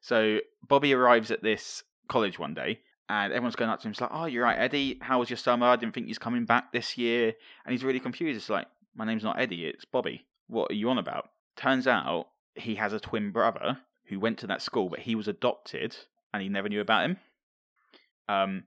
So 0.00 0.38
Bobby 0.66 0.92
arrives 0.92 1.30
at 1.30 1.42
this 1.42 1.82
college 2.08 2.38
one 2.38 2.54
day. 2.54 2.80
And 3.10 3.34
everyone's 3.34 3.54
going 3.54 3.70
up 3.70 3.80
to 3.80 3.86
him. 3.86 3.92
It's 3.92 4.00
like, 4.00 4.10
"Oh, 4.14 4.24
you're 4.24 4.44
right, 4.44 4.58
Eddie. 4.58 4.98
How 5.02 5.18
was 5.18 5.28
your 5.28 5.36
summer? 5.36 5.66
I 5.66 5.76
didn't 5.76 5.92
think 5.94 6.08
you're 6.08 6.14
coming 6.16 6.46
back 6.46 6.72
this 6.72 6.96
year." 6.96 7.34
And 7.64 7.72
he's 7.72 7.84
really 7.84 8.00
confused. 8.00 8.38
It's 8.38 8.48
like, 8.48 8.66
"My 8.96 9.04
name's 9.04 9.22
not 9.22 9.38
Eddie. 9.38 9.66
It's 9.66 9.84
Bobby. 9.84 10.24
What 10.46 10.70
are 10.70 10.74
you 10.74 10.88
on 10.88 10.96
about?" 10.96 11.28
Turns 11.56 11.86
out 11.86 12.28
he 12.54 12.76
has 12.76 12.92
a 12.92 13.00
twin 13.00 13.30
brother 13.30 13.78
who 14.06 14.20
went 14.20 14.38
to 14.38 14.46
that 14.46 14.62
school, 14.62 14.88
but 14.88 15.00
he 15.00 15.14
was 15.14 15.28
adopted 15.28 15.96
and 16.32 16.42
he 16.42 16.48
never 16.48 16.68
knew 16.68 16.80
about 16.80 17.04
him. 17.04 17.16
Um, 18.28 18.64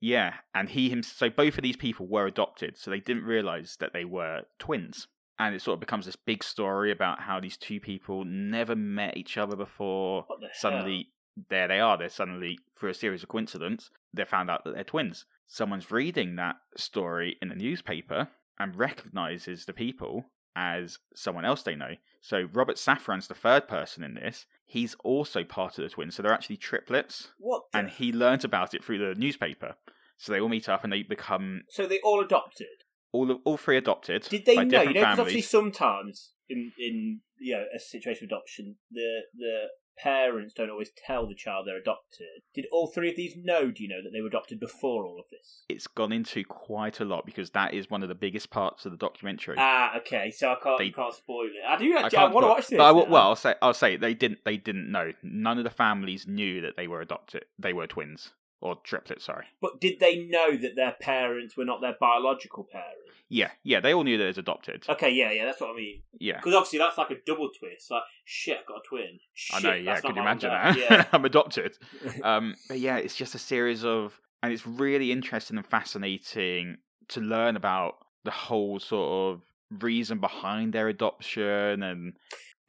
yeah, 0.00 0.34
and 0.54 0.68
he 0.68 0.90
him 0.90 1.02
so 1.02 1.28
both 1.28 1.56
of 1.56 1.62
these 1.62 1.76
people 1.76 2.06
were 2.06 2.26
adopted, 2.26 2.76
so 2.76 2.90
they 2.90 3.00
didn't 3.00 3.24
realize 3.24 3.76
that 3.80 3.92
they 3.92 4.04
were 4.04 4.42
twins. 4.58 5.08
And 5.40 5.54
it 5.54 5.62
sort 5.62 5.74
of 5.74 5.80
becomes 5.80 6.06
this 6.06 6.16
big 6.16 6.42
story 6.42 6.90
about 6.90 7.20
how 7.20 7.38
these 7.38 7.56
two 7.56 7.80
people 7.80 8.24
never 8.24 8.74
met 8.74 9.16
each 9.16 9.36
other 9.36 9.56
before. 9.56 10.26
The? 10.40 10.48
Suddenly, 10.52 11.08
there 11.48 11.68
they 11.68 11.78
are. 11.78 11.96
They're 11.96 12.08
suddenly, 12.08 12.58
through 12.78 12.90
a 12.90 12.94
series 12.94 13.22
of 13.22 13.28
coincidence, 13.28 13.90
they 14.12 14.24
found 14.24 14.50
out 14.50 14.64
that 14.64 14.74
they're 14.74 14.84
twins. 14.84 15.26
Someone's 15.46 15.90
reading 15.90 16.36
that 16.36 16.56
story 16.76 17.36
in 17.40 17.48
the 17.48 17.54
newspaper 17.54 18.28
and 18.58 18.76
recognizes 18.76 19.64
the 19.64 19.72
people 19.72 20.26
as 20.58 20.98
someone 21.14 21.44
else 21.44 21.62
they 21.62 21.76
know. 21.76 21.92
So 22.20 22.48
Robert 22.52 22.76
Shafran's 22.76 23.28
the 23.28 23.34
third 23.34 23.68
person 23.68 24.02
in 24.02 24.14
this. 24.14 24.44
He's 24.66 24.96
also 25.04 25.44
part 25.44 25.78
of 25.78 25.84
the 25.84 25.88
twins, 25.88 26.16
so 26.16 26.22
they're 26.22 26.32
actually 26.32 26.56
triplets. 26.56 27.28
What? 27.38 27.62
the- 27.72 27.78
And 27.78 27.88
he 27.88 28.12
learnt 28.12 28.42
about 28.42 28.74
it 28.74 28.82
through 28.84 28.98
the 28.98 29.18
newspaper. 29.18 29.76
So 30.16 30.32
they 30.32 30.40
all 30.40 30.48
meet 30.48 30.68
up 30.68 30.82
and 30.82 30.92
they 30.92 31.04
become 31.04 31.62
So 31.70 31.86
they 31.86 32.00
all 32.00 32.20
adopted. 32.20 32.66
all 33.12 33.30
all 33.44 33.56
three 33.56 33.76
adopted. 33.78 34.24
Did 34.28 34.46
they 34.46 34.56
know? 34.56 34.82
You 34.82 34.86
know, 34.88 34.92
because 34.94 35.18
obviously 35.20 35.42
sometimes 35.42 36.32
in 36.48 36.72
in 36.76 37.20
you 37.38 37.54
know 37.54 37.64
a 37.74 37.78
situation 37.78 38.24
of 38.24 38.28
adoption, 38.32 38.76
the 38.90 39.20
the 39.36 39.68
parents 40.02 40.54
don't 40.54 40.70
always 40.70 40.90
tell 40.96 41.26
the 41.26 41.34
child 41.34 41.66
they're 41.66 41.78
adopted. 41.78 42.42
Did 42.54 42.66
all 42.72 42.86
three 42.86 43.10
of 43.10 43.16
these 43.16 43.36
know? 43.36 43.70
Do 43.70 43.82
you 43.82 43.88
know 43.88 44.02
that 44.02 44.10
they 44.12 44.20
were 44.20 44.28
adopted 44.28 44.60
before 44.60 45.04
all 45.04 45.18
of 45.18 45.26
this? 45.30 45.64
It's 45.68 45.86
gone 45.86 46.12
into 46.12 46.44
quite 46.44 47.00
a 47.00 47.04
lot 47.04 47.26
because 47.26 47.50
that 47.50 47.74
is 47.74 47.90
one 47.90 48.02
of 48.02 48.08
the 48.08 48.14
biggest 48.14 48.50
parts 48.50 48.86
of 48.86 48.92
the 48.92 48.98
documentary. 48.98 49.56
Ah, 49.58 49.96
okay. 49.98 50.30
So 50.30 50.50
I 50.52 50.56
can't 50.62 50.78
They- 50.78 50.84
you 50.86 50.92
can't 50.92 51.14
spoil 51.14 51.46
it. 51.46 51.64
I 51.66 51.78
do. 51.78 51.96
I 51.96 52.02
Actually, 52.02 52.18
I, 52.18 52.26
want 52.26 52.44
to 52.44 52.48
watch 52.48 52.66
this. 52.68 52.78
But 52.78 52.84
I 52.84 52.92
well, 52.92 53.22
I'll 53.28 53.36
say 53.36 53.54
I'll 53.60 53.74
say 53.74 53.96
they 53.96 54.14
didn't 54.14 54.40
they 54.44 54.56
didn't 54.56 54.90
know. 54.90 55.12
None 55.22 55.58
of 55.58 55.64
the 55.64 55.70
families 55.70 56.26
knew 56.26 56.60
that 56.62 56.76
they 56.76 56.86
were 56.86 57.00
adopted. 57.00 57.44
They 57.58 57.72
were 57.72 57.86
twins 57.86 58.32
or 58.60 58.76
triplet, 58.82 59.22
Sorry. 59.22 59.46
but 59.60 59.80
did 59.80 60.00
they 60.00 60.18
know 60.24 60.56
that 60.56 60.74
their 60.74 60.96
parents 61.00 61.56
were 61.56 61.64
not 61.64 61.80
their 61.80 61.96
biological 62.00 62.64
parents? 62.64 62.98
Yeah, 63.28 63.50
yeah. 63.62 63.80
They 63.80 63.92
all 63.94 64.04
knew 64.04 64.16
that 64.18 64.24
it 64.24 64.28
was 64.28 64.38
adopted. 64.38 64.84
Okay, 64.88 65.10
yeah, 65.10 65.30
yeah, 65.30 65.44
that's 65.44 65.60
what 65.60 65.70
I 65.70 65.76
mean. 65.76 66.02
Yeah. 66.18 66.38
Because 66.38 66.54
obviously 66.54 66.78
that's 66.80 66.98
like 66.98 67.10
a 67.10 67.18
double 67.26 67.50
twist. 67.56 67.90
Like, 67.90 68.02
shit, 68.24 68.58
I've 68.58 68.66
got 68.66 68.78
a 68.78 68.88
twin. 68.88 69.20
I 69.52 69.60
Shit, 69.60 69.62
know, 69.62 69.74
yeah, 69.74 70.00
could 70.00 70.16
you 70.16 70.22
imagine 70.22 70.50
dad. 70.50 70.76
that? 70.88 71.08
I'm 71.12 71.24
adopted. 71.24 71.76
Um, 72.24 72.54
but 72.68 72.80
yeah, 72.80 72.96
it's 72.96 73.14
just 73.14 73.34
a 73.34 73.38
series 73.38 73.84
of, 73.84 74.20
and 74.42 74.52
it's 74.52 74.66
really 74.66 75.12
interesting 75.12 75.56
and 75.56 75.66
fascinating 75.66 76.78
to 77.08 77.20
learn 77.20 77.54
about 77.56 77.96
the 78.24 78.30
whole 78.30 78.80
sort 78.80 79.34
of 79.36 79.42
reason 79.82 80.18
behind 80.18 80.72
their 80.72 80.88
adoption 80.88 81.82
and 81.82 82.14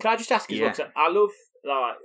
Can 0.02 0.12
I 0.12 0.16
just 0.18 0.32
ask 0.32 0.52
as 0.52 0.60
well? 0.60 0.90
I 0.96 1.10
love 1.10 1.30
like 1.66 1.96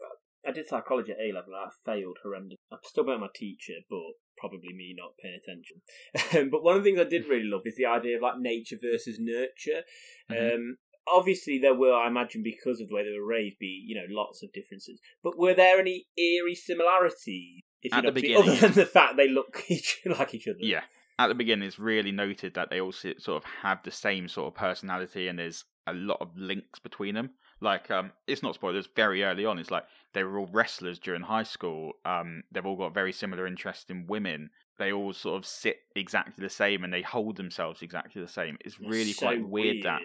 I 0.47 0.53
did 0.53 0.67
psychology 0.67 1.13
at 1.13 1.19
A 1.19 1.33
level. 1.33 1.55
and 1.55 1.67
I 1.67 1.71
failed 1.85 2.19
horrendous. 2.23 2.57
I'm 2.73 2.79
still 2.85 3.05
better 3.05 3.19
my 3.19 3.29
teacher, 3.35 3.75
but 3.89 4.01
probably 4.37 4.73
me 4.75 4.95
not 4.97 5.13
paying 5.23 5.39
attention. 5.43 6.51
but 6.51 6.63
one 6.63 6.77
of 6.77 6.83
the 6.85 6.91
things 6.91 7.01
I 7.01 7.09
did 7.09 7.27
really 7.29 7.45
love 7.49 7.63
is 7.65 7.77
the 7.77 7.87
idea 7.87 8.17
of 8.17 8.23
like 8.23 8.39
nature 8.39 8.77
versus 8.81 9.19
nurture. 9.19 9.83
Mhm. 10.31 10.55
Um, 10.55 10.77
obviously, 11.07 11.59
there 11.59 11.75
were, 11.75 11.93
I 11.95 12.09
imagine, 12.09 12.43
because 12.43 12.81
of 12.81 12.89
the 12.89 12.95
way 12.95 13.05
they 13.05 13.19
were 13.19 13.27
raised, 13.27 13.59
be 13.59 13.85
you 13.87 13.95
know 13.95 14.07
lots 14.09 14.43
of 14.43 14.53
differences. 14.53 15.01
But 15.23 15.39
were 15.39 15.55
there 15.55 15.79
any 15.81 16.07
eerie 16.17 16.55
similarities? 16.55 17.61
If 17.83 17.93
you 17.93 17.99
At 17.99 18.05
know, 18.05 18.11
the 18.11 18.21
between- 18.21 18.37
other 18.43 18.57
than 18.57 18.73
the 18.73 18.87
fact 18.87 19.17
they 19.17 19.29
look 19.29 19.63
each 19.69 20.01
like 20.07 20.35
each 20.35 20.49
other. 20.49 20.59
yeah. 20.61 20.83
At 21.17 21.29
the 21.29 21.35
beginning, 21.35 21.69
it's 21.69 21.79
really 21.79 22.11
noted 22.11 22.55
that 22.55 22.71
they 22.71 22.81
all 22.81 22.91
sort 22.91 23.17
of 23.29 23.45
have 23.63 23.79
the 23.85 23.93
same 23.93 24.27
sort 24.27 24.49
of 24.49 24.59
personality, 24.59 25.29
and 25.29 25.39
there's 25.39 25.65
a 25.87 25.93
lot 25.93 26.19
of 26.21 26.31
links 26.37 26.81
between 26.81 27.15
them. 27.15 27.31
Like, 27.65 27.91
um, 27.91 28.13
it's 28.27 28.43
not 28.43 28.55
spoilers. 28.55 28.89
Very 28.95 29.25
early 29.25 29.47
on, 29.47 29.59
it's 29.59 29.71
like 29.71 29.85
they 30.13 30.23
were 30.23 30.39
all 30.39 30.49
wrestlers 30.53 30.99
during 30.99 31.23
high 31.23 31.43
school. 31.43 31.93
Um, 32.05 32.45
they've 32.53 32.65
all 32.65 32.77
got 32.77 32.93
very 32.93 33.13
similar 33.13 33.47
interests 33.47 33.87
in 33.89 34.07
women. 34.07 34.51
They 34.79 34.93
all 34.93 35.13
sort 35.15 35.37
of 35.39 35.47
sit 35.47 35.79
exactly 35.97 36.43
the 36.45 36.51
same, 36.51 36.85
and 36.85 36.93
they 36.93 37.03
hold 37.03 37.37
themselves 37.37 37.81
exactly 37.81 38.21
the 38.21 38.29
same. 38.29 38.59
It's 38.65 38.77
It's 38.79 38.87
really 38.87 39.13
so 39.13 39.27
quite 39.27 39.49
weird, 39.49 39.85
that, 39.85 40.03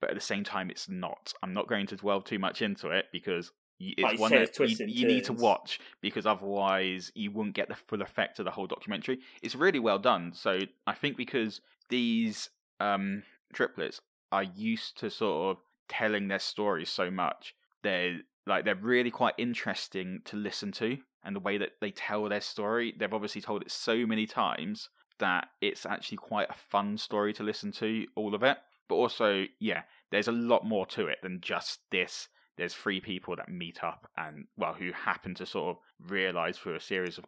but 0.00 0.10
at 0.10 0.16
the 0.16 0.22
same 0.22 0.42
time, 0.42 0.70
it's 0.70 0.88
not. 0.88 1.34
I'm 1.42 1.52
not 1.52 1.68
going 1.68 1.86
to 1.88 1.96
dwell 1.96 2.22
too 2.22 2.38
much 2.38 2.62
into 2.62 2.88
it 2.88 3.06
because 3.12 3.52
it's 3.78 4.20
one 4.20 4.30
that 4.30 4.58
you, 4.58 4.86
you 4.86 5.06
need 5.06 5.24
to 5.24 5.32
watch 5.32 5.80
because 6.00 6.24
otherwise 6.24 7.10
you 7.14 7.30
wouldn't 7.30 7.54
get 7.54 7.68
the 7.68 7.74
full 7.74 8.00
effect 8.00 8.38
of 8.38 8.44
the 8.44 8.50
whole 8.50 8.66
documentary. 8.66 9.18
It's 9.42 9.54
really 9.54 9.80
well 9.80 9.98
done. 9.98 10.32
So 10.34 10.60
I 10.86 10.94
think 10.94 11.16
because 11.16 11.60
these 11.88 12.48
um, 12.80 13.24
triplets 13.52 14.00
are 14.30 14.44
used 14.44 14.98
to 14.98 15.10
sort 15.10 15.56
of 15.56 15.62
telling 15.92 16.28
their 16.28 16.38
stories 16.38 16.90
so 16.90 17.10
much, 17.10 17.54
they're 17.82 18.20
like 18.46 18.64
they're 18.64 18.74
really 18.74 19.10
quite 19.10 19.34
interesting 19.38 20.20
to 20.24 20.36
listen 20.36 20.72
to, 20.72 20.98
and 21.24 21.36
the 21.36 21.40
way 21.40 21.58
that 21.58 21.72
they 21.80 21.90
tell 21.90 22.28
their 22.28 22.40
story, 22.40 22.94
they've 22.98 23.12
obviously 23.12 23.40
told 23.40 23.62
it 23.62 23.70
so 23.70 24.06
many 24.06 24.26
times 24.26 24.88
that 25.18 25.48
it's 25.60 25.86
actually 25.86 26.18
quite 26.18 26.50
a 26.50 26.54
fun 26.70 26.98
story 26.98 27.32
to 27.34 27.42
listen 27.42 27.70
to, 27.72 28.06
all 28.16 28.34
of 28.34 28.42
it. 28.42 28.58
But 28.88 28.96
also, 28.96 29.44
yeah, 29.60 29.82
there's 30.10 30.28
a 30.28 30.32
lot 30.32 30.66
more 30.66 30.86
to 30.86 31.06
it 31.06 31.18
than 31.22 31.40
just 31.40 31.80
this. 31.90 32.28
There's 32.56 32.74
three 32.74 33.00
people 33.00 33.36
that 33.36 33.48
meet 33.48 33.84
up 33.84 34.10
and, 34.16 34.46
well, 34.56 34.74
who 34.74 34.90
happen 34.92 35.34
to 35.36 35.46
sort 35.46 35.76
of 35.76 36.10
realize 36.10 36.58
through 36.58 36.74
a 36.74 36.80
series 36.80 37.18
of 37.18 37.24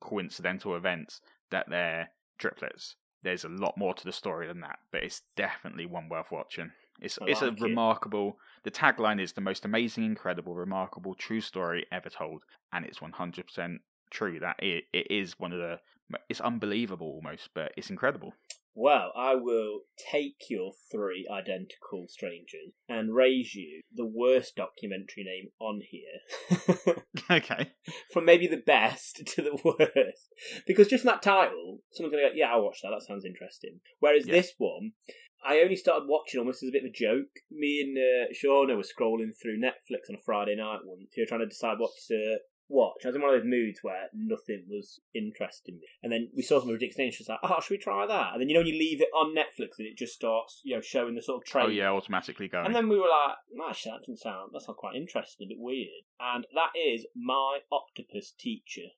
coincidental 0.00 0.76
events 0.76 1.20
that 1.50 1.66
they're 1.68 2.10
triplets. 2.38 2.96
There's 3.22 3.44
a 3.44 3.48
lot 3.48 3.76
more 3.76 3.94
to 3.94 4.04
the 4.04 4.12
story 4.12 4.46
than 4.46 4.60
that, 4.60 4.78
but 4.92 5.02
it's 5.02 5.22
definitely 5.36 5.86
one 5.86 6.08
worth 6.08 6.30
watching. 6.30 6.70
It's 7.00 7.18
I 7.20 7.26
it's 7.26 7.42
a 7.42 7.48
it. 7.48 7.60
remarkable. 7.60 8.38
The 8.64 8.70
tagline 8.70 9.20
is 9.20 9.32
the 9.32 9.40
most 9.40 9.64
amazing, 9.64 10.04
incredible, 10.04 10.54
remarkable, 10.54 11.14
true 11.14 11.40
story 11.40 11.86
ever 11.92 12.10
told, 12.10 12.42
and 12.72 12.84
it's 12.84 12.98
100% 12.98 13.78
true. 14.10 14.40
That 14.40 14.56
it, 14.62 14.84
it 14.92 15.10
is 15.10 15.38
one 15.38 15.52
of 15.52 15.58
the. 15.58 15.78
It's 16.28 16.40
unbelievable 16.40 17.06
almost, 17.08 17.50
but 17.54 17.72
it's 17.76 17.90
incredible. 17.90 18.32
Well, 18.80 19.12
I 19.16 19.34
will 19.34 19.80
take 20.12 20.36
your 20.48 20.70
three 20.90 21.26
identical 21.28 22.06
strangers 22.06 22.74
and 22.88 23.12
raise 23.12 23.52
you 23.56 23.80
the 23.92 24.06
worst 24.06 24.54
documentary 24.54 25.24
name 25.24 25.48
on 25.60 25.80
here. 25.90 26.94
okay. 27.30 27.72
From 28.12 28.24
maybe 28.24 28.46
the 28.46 28.62
best 28.64 29.16
to 29.34 29.42
the 29.42 29.58
worst. 29.64 30.28
Because 30.64 30.86
just 30.86 31.02
from 31.02 31.08
that 31.08 31.22
title, 31.22 31.80
someone's 31.90 32.12
going 32.14 32.24
to 32.24 32.30
go, 32.30 32.34
yeah, 32.36 32.52
I'll 32.52 32.62
watch 32.62 32.78
that. 32.82 32.90
That 32.90 33.04
sounds 33.04 33.24
interesting. 33.24 33.80
Whereas 33.98 34.28
Yeah. 34.28 34.34
this 34.34 34.52
one, 34.58 34.92
I 35.46 35.60
only 35.60 35.76
started 35.76 36.08
watching 36.08 36.40
almost 36.40 36.62
as 36.62 36.68
a 36.68 36.72
bit 36.72 36.84
of 36.84 36.90
a 36.90 36.92
joke. 36.92 37.40
Me 37.50 37.80
and 37.80 37.96
uh, 37.96 38.32
Shauna 38.34 38.76
were 38.76 38.82
scrolling 38.82 39.30
through 39.40 39.60
Netflix 39.60 40.08
on 40.08 40.16
a 40.16 40.24
Friday 40.24 40.56
night 40.56 40.80
once. 40.84 41.10
We 41.16 41.22
were 41.22 41.26
trying 41.26 41.40
to 41.40 41.46
decide 41.46 41.78
what 41.78 41.92
to 42.08 42.38
watch. 42.68 43.04
I 43.04 43.08
was 43.08 43.16
in 43.16 43.22
one 43.22 43.34
of 43.34 43.40
those 43.40 43.48
moods 43.48 43.80
where 43.82 44.08
nothing 44.12 44.64
was 44.68 45.00
interesting 45.14 45.76
me. 45.76 45.86
And 46.02 46.12
then 46.12 46.28
we 46.36 46.42
saw 46.42 46.60
some 46.60 46.68
ridiculous 46.68 46.96
things. 46.96 47.14
She 47.14 47.22
was 47.22 47.28
like, 47.28 47.38
oh, 47.42 47.60
should 47.60 47.70
we 47.74 47.78
try 47.78 48.06
that? 48.06 48.32
And 48.32 48.40
then, 48.40 48.48
you 48.48 48.54
know, 48.54 48.60
when 48.60 48.66
you 48.66 48.78
leave 48.78 49.00
it 49.00 49.08
on 49.14 49.34
Netflix 49.34 49.78
and 49.78 49.88
it 49.88 49.96
just 49.96 50.14
starts, 50.14 50.60
you 50.64 50.74
know, 50.74 50.82
showing 50.82 51.14
the 51.14 51.22
sort 51.22 51.42
of 51.42 51.46
trailer. 51.46 51.68
Oh 51.68 51.72
yeah, 51.72 51.90
automatically 51.90 52.48
going. 52.48 52.66
And 52.66 52.74
then 52.74 52.88
we 52.88 52.98
were 52.98 53.06
like, 53.08 53.36
actually, 53.70 53.92
that 53.92 54.00
doesn't 54.00 54.18
sound, 54.18 54.50
that's 54.52 54.68
not 54.68 54.76
quite 54.76 54.96
interesting, 54.96 55.46
a 55.46 55.54
bit 55.54 55.58
weird. 55.60 56.04
And 56.20 56.46
that 56.54 56.78
is 56.78 57.06
My 57.16 57.60
Octopus 57.72 58.34
Teacher. 58.38 58.88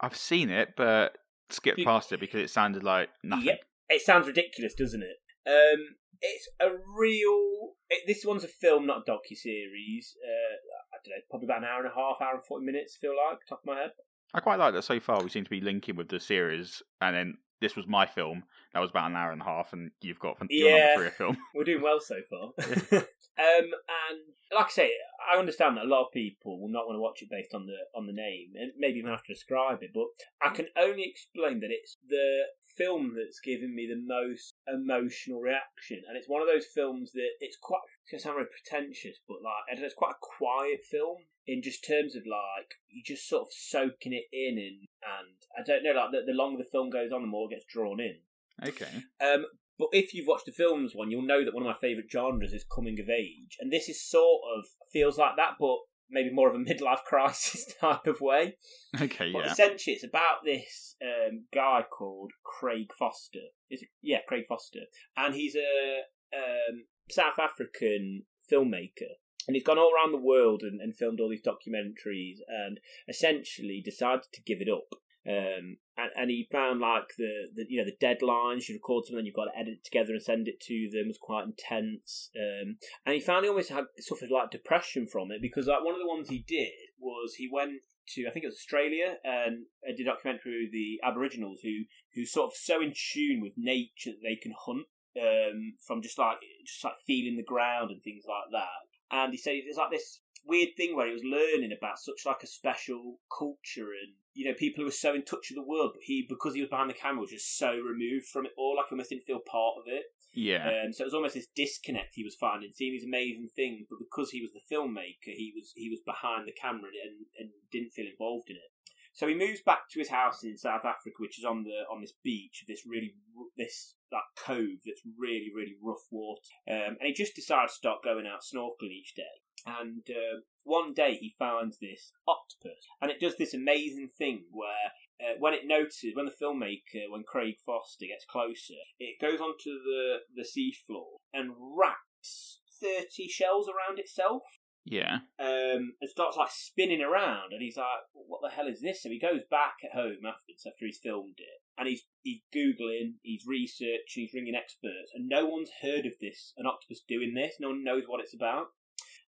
I've 0.00 0.16
seen 0.16 0.50
it, 0.50 0.74
but 0.76 1.16
skipped 1.48 1.82
past 1.84 2.12
it 2.12 2.20
because 2.20 2.42
it 2.42 2.50
sounded 2.50 2.82
like 2.82 3.08
nothing. 3.22 3.46
Yep. 3.46 3.60
It 3.88 4.02
sounds 4.02 4.26
ridiculous, 4.26 4.74
doesn't 4.74 5.02
it? 5.02 5.16
Um, 5.46 5.96
it's 6.20 6.48
a 6.60 6.68
real. 6.96 7.74
It, 7.88 8.02
this 8.06 8.24
one's 8.24 8.44
a 8.44 8.48
film, 8.48 8.86
not 8.86 9.02
a 9.06 9.10
docu 9.10 9.36
series. 9.36 10.16
Uh, 10.22 10.56
I 10.92 10.96
don't 11.04 11.16
know, 11.16 11.22
probably 11.30 11.46
about 11.46 11.58
an 11.58 11.64
hour 11.64 11.80
and 11.80 11.90
a 11.90 11.94
half, 11.94 12.16
hour 12.20 12.34
and 12.34 12.44
forty 12.44 12.66
minutes. 12.66 12.96
Feel 13.00 13.14
like 13.16 13.38
top 13.48 13.60
of 13.60 13.66
my 13.66 13.80
head. 13.80 13.90
I 14.34 14.40
quite 14.40 14.58
like 14.58 14.74
that 14.74 14.84
so 14.84 15.00
far. 15.00 15.22
We 15.22 15.30
seem 15.30 15.44
to 15.44 15.50
be 15.50 15.60
linking 15.60 15.96
with 15.96 16.08
the 16.08 16.20
series, 16.20 16.82
and 17.00 17.16
then 17.16 17.38
this 17.60 17.74
was 17.76 17.86
my 17.86 18.06
film. 18.06 18.44
That 18.74 18.80
was 18.80 18.90
about 18.90 19.10
an 19.10 19.16
hour 19.16 19.32
and 19.32 19.40
a 19.40 19.44
half, 19.44 19.72
and 19.72 19.90
you've 20.00 20.20
got 20.20 20.36
your 20.50 20.68
Yeah. 20.68 20.76
number 20.76 20.94
three 20.96 21.06
a 21.08 21.10
film. 21.10 21.36
We're 21.54 21.64
doing 21.64 21.82
well 21.82 22.00
so 22.00 22.16
far. 22.28 22.52
um, 22.58 23.04
and 23.38 24.18
like 24.52 24.66
I 24.66 24.70
say, 24.70 24.92
I 25.32 25.38
understand 25.38 25.76
that 25.76 25.84
a 25.84 25.88
lot 25.88 26.06
of 26.06 26.12
people 26.12 26.60
will 26.60 26.68
not 26.70 26.86
want 26.86 26.96
to 26.96 27.00
watch 27.00 27.22
it 27.22 27.30
based 27.30 27.54
on 27.54 27.66
the 27.66 27.76
on 27.98 28.06
the 28.06 28.12
name, 28.12 28.52
and 28.54 28.72
maybe 28.78 28.98
even 28.98 29.10
have 29.10 29.24
to 29.24 29.34
describe 29.34 29.78
it. 29.82 29.90
But 29.92 30.06
I 30.40 30.54
can 30.54 30.66
only 30.76 31.04
explain 31.08 31.60
that 31.60 31.70
it's 31.70 31.96
the 32.08 32.44
film 32.76 33.14
that's 33.16 33.40
given 33.40 33.74
me 33.74 33.88
the 33.88 34.00
most 34.00 34.54
emotional 34.66 35.40
reaction, 35.40 36.02
and 36.08 36.16
it's 36.16 36.28
one 36.28 36.42
of 36.42 36.48
those 36.48 36.66
films 36.66 37.12
that 37.12 37.30
it's 37.40 37.56
quite. 37.60 37.80
It's 38.04 38.12
gonna 38.12 38.20
sound 38.20 38.36
very 38.36 38.50
pretentious, 38.50 39.18
but 39.26 39.42
like 39.42 39.66
I 39.70 39.74
don't 39.74 39.82
know, 39.82 39.86
it's 39.86 39.94
quite 39.94 40.14
a 40.16 40.26
quiet 40.38 40.84
film 40.84 41.26
in 41.46 41.62
just 41.62 41.86
terms 41.86 42.14
of 42.14 42.22
like 42.26 42.78
you 42.88 43.02
just 43.04 43.28
sort 43.28 43.42
of 43.42 43.48
soaking 43.50 44.12
it 44.12 44.28
in, 44.32 44.58
and 44.58 44.88
and 45.02 45.36
I 45.58 45.62
don't 45.66 45.82
know, 45.82 45.92
like 45.92 46.12
the, 46.12 46.22
the 46.26 46.36
longer 46.36 46.62
the 46.62 46.70
film 46.70 46.90
goes 46.90 47.12
on, 47.12 47.22
the 47.22 47.28
more 47.28 47.48
it 47.50 47.54
gets 47.54 47.66
drawn 47.66 48.00
in. 48.00 48.18
Okay. 48.62 49.04
Um, 49.20 49.46
but 49.78 49.88
if 49.92 50.12
you've 50.12 50.28
watched 50.28 50.44
the 50.44 50.52
films 50.52 50.92
one, 50.94 51.10
you'll 51.10 51.22
know 51.22 51.42
that 51.44 51.54
one 51.54 51.64
of 51.64 51.72
my 51.72 51.80
favourite 51.80 52.10
genres 52.12 52.52
is 52.52 52.64
coming 52.64 53.00
of 53.00 53.08
age, 53.08 53.56
and 53.60 53.72
this 53.72 53.88
is 53.88 54.04
sort 54.04 54.42
of 54.56 54.66
feels 54.92 55.16
like 55.16 55.36
that, 55.36 55.56
but 55.58 55.78
maybe 56.10 56.30
more 56.32 56.48
of 56.48 56.54
a 56.54 56.58
midlife 56.70 57.04
crisis 57.04 57.66
type 57.80 58.06
of 58.06 58.20
way. 58.20 58.56
Okay. 59.00 59.32
But 59.32 59.44
Yeah. 59.46 59.52
essentially, 59.52 59.94
it's 59.94 60.04
about 60.04 60.44
this 60.44 60.96
um, 61.02 61.44
guy 61.54 61.82
called 61.90 62.32
Craig 62.44 62.88
Foster. 62.98 63.48
Is 63.70 63.82
it? 63.82 63.88
Yeah, 64.02 64.18
Craig 64.26 64.44
Foster, 64.48 64.80
and 65.16 65.34
he's 65.34 65.54
a 65.54 66.00
um, 66.36 66.84
South 67.10 67.38
African 67.38 68.24
filmmaker. 68.50 69.14
And 69.48 69.56
he's 69.56 69.64
gone 69.64 69.78
all 69.78 69.90
around 69.96 70.12
the 70.12 70.18
world 70.18 70.62
and, 70.62 70.80
and 70.82 70.94
filmed 70.94 71.18
all 71.18 71.30
these 71.30 71.42
documentaries, 71.42 72.36
and 72.46 72.78
essentially 73.08 73.80
decided 73.84 74.24
to 74.34 74.42
give 74.42 74.60
it 74.60 74.68
up. 74.68 75.00
Um, 75.28 75.76
and, 75.98 76.10
and 76.16 76.30
he 76.30 76.48
found 76.50 76.80
like 76.80 77.12
the, 77.18 77.48
the 77.54 77.66
you 77.68 77.78
know 77.78 77.90
the 77.90 78.06
deadlines 78.06 78.68
you 78.68 78.74
record 78.74 79.04
something, 79.06 79.26
you've 79.26 79.34
got 79.34 79.52
to 79.52 79.58
edit 79.58 79.74
it 79.74 79.84
together 79.84 80.12
and 80.12 80.22
send 80.22 80.48
it 80.48 80.60
to 80.62 80.88
them 80.90 81.08
was 81.08 81.18
quite 81.20 81.44
intense. 81.44 82.30
Um, 82.34 82.76
and 83.04 83.14
he 83.14 83.20
found 83.20 83.44
he 83.44 83.50
almost 83.50 83.70
had 83.70 83.84
suffered 83.98 84.30
like 84.30 84.50
depression 84.50 85.06
from 85.06 85.30
it 85.30 85.42
because 85.42 85.66
like 85.66 85.84
one 85.84 85.94
of 85.94 86.00
the 86.00 86.08
ones 86.08 86.28
he 86.28 86.44
did 86.46 86.72
was 86.98 87.34
he 87.34 87.50
went 87.52 87.82
to 88.14 88.26
I 88.26 88.30
think 88.30 88.44
it 88.44 88.48
was 88.48 88.56
Australia 88.56 89.16
and 89.22 89.66
uh, 89.86 89.92
did 89.96 90.06
a 90.06 90.10
documentary 90.10 90.64
with 90.64 90.72
the 90.72 91.00
Aboriginals 91.04 91.60
who 91.62 91.84
who 92.14 92.24
sort 92.24 92.52
of 92.52 92.56
so 92.56 92.80
in 92.80 92.94
tune 92.94 93.40
with 93.40 93.52
nature 93.56 94.16
that 94.16 94.24
they 94.24 94.36
can 94.36 94.54
hunt 94.66 94.86
um, 95.20 95.74
from 95.86 96.02
just 96.02 96.18
like 96.18 96.38
just 96.64 96.82
like 96.84 96.94
feeling 97.06 97.36
the 97.36 97.44
ground 97.44 97.90
and 97.90 98.02
things 98.02 98.24
like 98.26 98.50
that. 98.52 98.88
And 99.10 99.32
he 99.32 99.38
said 99.38 99.54
it's 99.56 99.78
like 99.78 99.90
this 99.90 100.20
weird 100.44 100.70
thing 100.76 100.96
where 100.96 101.06
he 101.06 101.12
was 101.12 101.24
learning 101.24 101.72
about 101.76 101.98
such 101.98 102.26
like 102.26 102.42
a 102.42 102.46
special 102.46 103.18
culture 103.36 103.92
and 103.92 104.14
you 104.34 104.46
know 104.46 104.54
people 104.56 104.82
who 104.82 104.86
were 104.86 104.90
so 104.90 105.14
in 105.14 105.24
touch 105.24 105.50
with 105.50 105.56
the 105.56 105.68
world, 105.68 105.92
but 105.94 106.02
he 106.02 106.26
because 106.28 106.54
he 106.54 106.60
was 106.60 106.70
behind 106.70 106.90
the 106.90 106.94
camera 106.94 107.20
was 107.20 107.30
just 107.30 107.58
so 107.58 107.72
removed 107.72 108.26
from 108.26 108.46
it 108.46 108.52
all, 108.56 108.76
like 108.76 108.86
he 108.88 108.94
almost 108.94 109.10
didn't 109.10 109.24
feel 109.24 109.40
part 109.40 109.74
of 109.78 109.84
it. 109.86 110.04
Yeah. 110.32 110.62
Um, 110.62 110.92
so 110.92 111.02
it 111.02 111.10
was 111.10 111.14
almost 111.14 111.34
this 111.34 111.48
disconnect 111.54 112.14
he 112.14 112.24
was 112.24 112.36
finding, 112.36 112.70
seeing 112.72 112.92
these 112.92 113.04
amazing 113.04 113.48
things, 113.54 113.86
but 113.90 113.98
because 113.98 114.30
he 114.30 114.40
was 114.40 114.52
the 114.52 114.62
filmmaker, 114.62 115.34
he 115.34 115.52
was 115.54 115.72
he 115.74 115.90
was 115.90 116.00
behind 116.06 116.46
the 116.46 116.52
camera 116.52 116.90
and, 117.04 117.26
and 117.38 117.50
didn't 117.72 117.92
feel 117.92 118.06
involved 118.06 118.48
in 118.48 118.56
it. 118.56 118.70
So 119.12 119.26
he 119.26 119.34
moves 119.34 119.60
back 119.60 119.90
to 119.90 119.98
his 119.98 120.08
house 120.08 120.44
in 120.44 120.56
South 120.56 120.84
Africa, 120.84 121.16
which 121.18 121.38
is 121.38 121.44
on 121.44 121.64
the 121.64 121.84
on 121.90 122.00
this 122.00 122.14
beach, 122.22 122.64
this 122.68 122.86
really 122.86 123.14
this 123.56 123.96
that 124.10 124.22
cove 124.38 124.80
that's 124.86 125.02
really 125.18 125.50
really 125.54 125.74
rough 125.82 126.06
water, 126.10 126.40
um, 126.68 126.96
and 126.98 127.06
he 127.06 127.12
just 127.12 127.34
decided 127.34 127.68
to 127.68 127.74
start 127.74 128.04
going 128.04 128.26
out 128.26 128.40
snorkeling 128.42 128.94
each 128.94 129.14
day. 129.14 129.42
And 129.66 130.02
uh, 130.08 130.40
one 130.64 130.94
day 130.94 131.14
he 131.14 131.34
finds 131.38 131.78
this 131.78 132.12
octopus, 132.26 132.86
and 133.00 133.10
it 133.10 133.20
does 133.20 133.36
this 133.36 133.54
amazing 133.54 134.08
thing 134.16 134.44
where 134.50 134.92
uh, 135.20 135.34
when 135.38 135.54
it 135.54 135.66
notices, 135.66 136.12
when 136.14 136.26
the 136.26 136.44
filmmaker, 136.44 137.10
when 137.10 137.24
Craig 137.24 137.56
Foster 137.64 138.06
gets 138.06 138.24
closer, 138.24 138.80
it 138.98 139.20
goes 139.20 139.40
onto 139.40 139.82
the, 139.84 140.18
the 140.34 140.44
seafloor 140.44 141.20
and 141.32 141.52
wraps 141.58 142.60
30 142.80 143.28
shells 143.28 143.68
around 143.68 143.98
itself 143.98 144.42
yeah. 144.84 145.18
um, 145.38 145.94
and 146.00 146.10
starts 146.10 146.36
like 146.36 146.50
spinning 146.50 147.02
around. 147.02 147.52
And 147.52 147.62
he's 147.62 147.76
like, 147.76 147.86
what 148.12 148.40
the 148.42 148.54
hell 148.54 148.66
is 148.66 148.80
this? 148.80 149.02
So 149.02 149.08
he 149.08 149.18
goes 149.18 149.42
back 149.50 149.74
at 149.84 149.96
home 149.96 150.24
afterwards, 150.26 150.66
after 150.66 150.86
he's 150.86 151.00
filmed 151.02 151.38
it, 151.38 151.62
and 151.78 151.88
he's, 151.88 152.02
he's 152.22 152.40
Googling, 152.54 153.14
he's 153.22 153.44
researching, 153.46 154.24
he's 154.24 154.34
ringing 154.34 154.54
experts, 154.54 155.12
and 155.14 155.28
no 155.28 155.46
one's 155.46 155.70
heard 155.82 156.06
of 156.06 156.14
this, 156.20 156.52
an 156.56 156.66
octopus 156.66 157.02
doing 157.06 157.34
this. 157.34 157.56
No 157.60 157.68
one 157.68 157.84
knows 157.84 158.04
what 158.06 158.20
it's 158.20 158.34
about. 158.34 158.68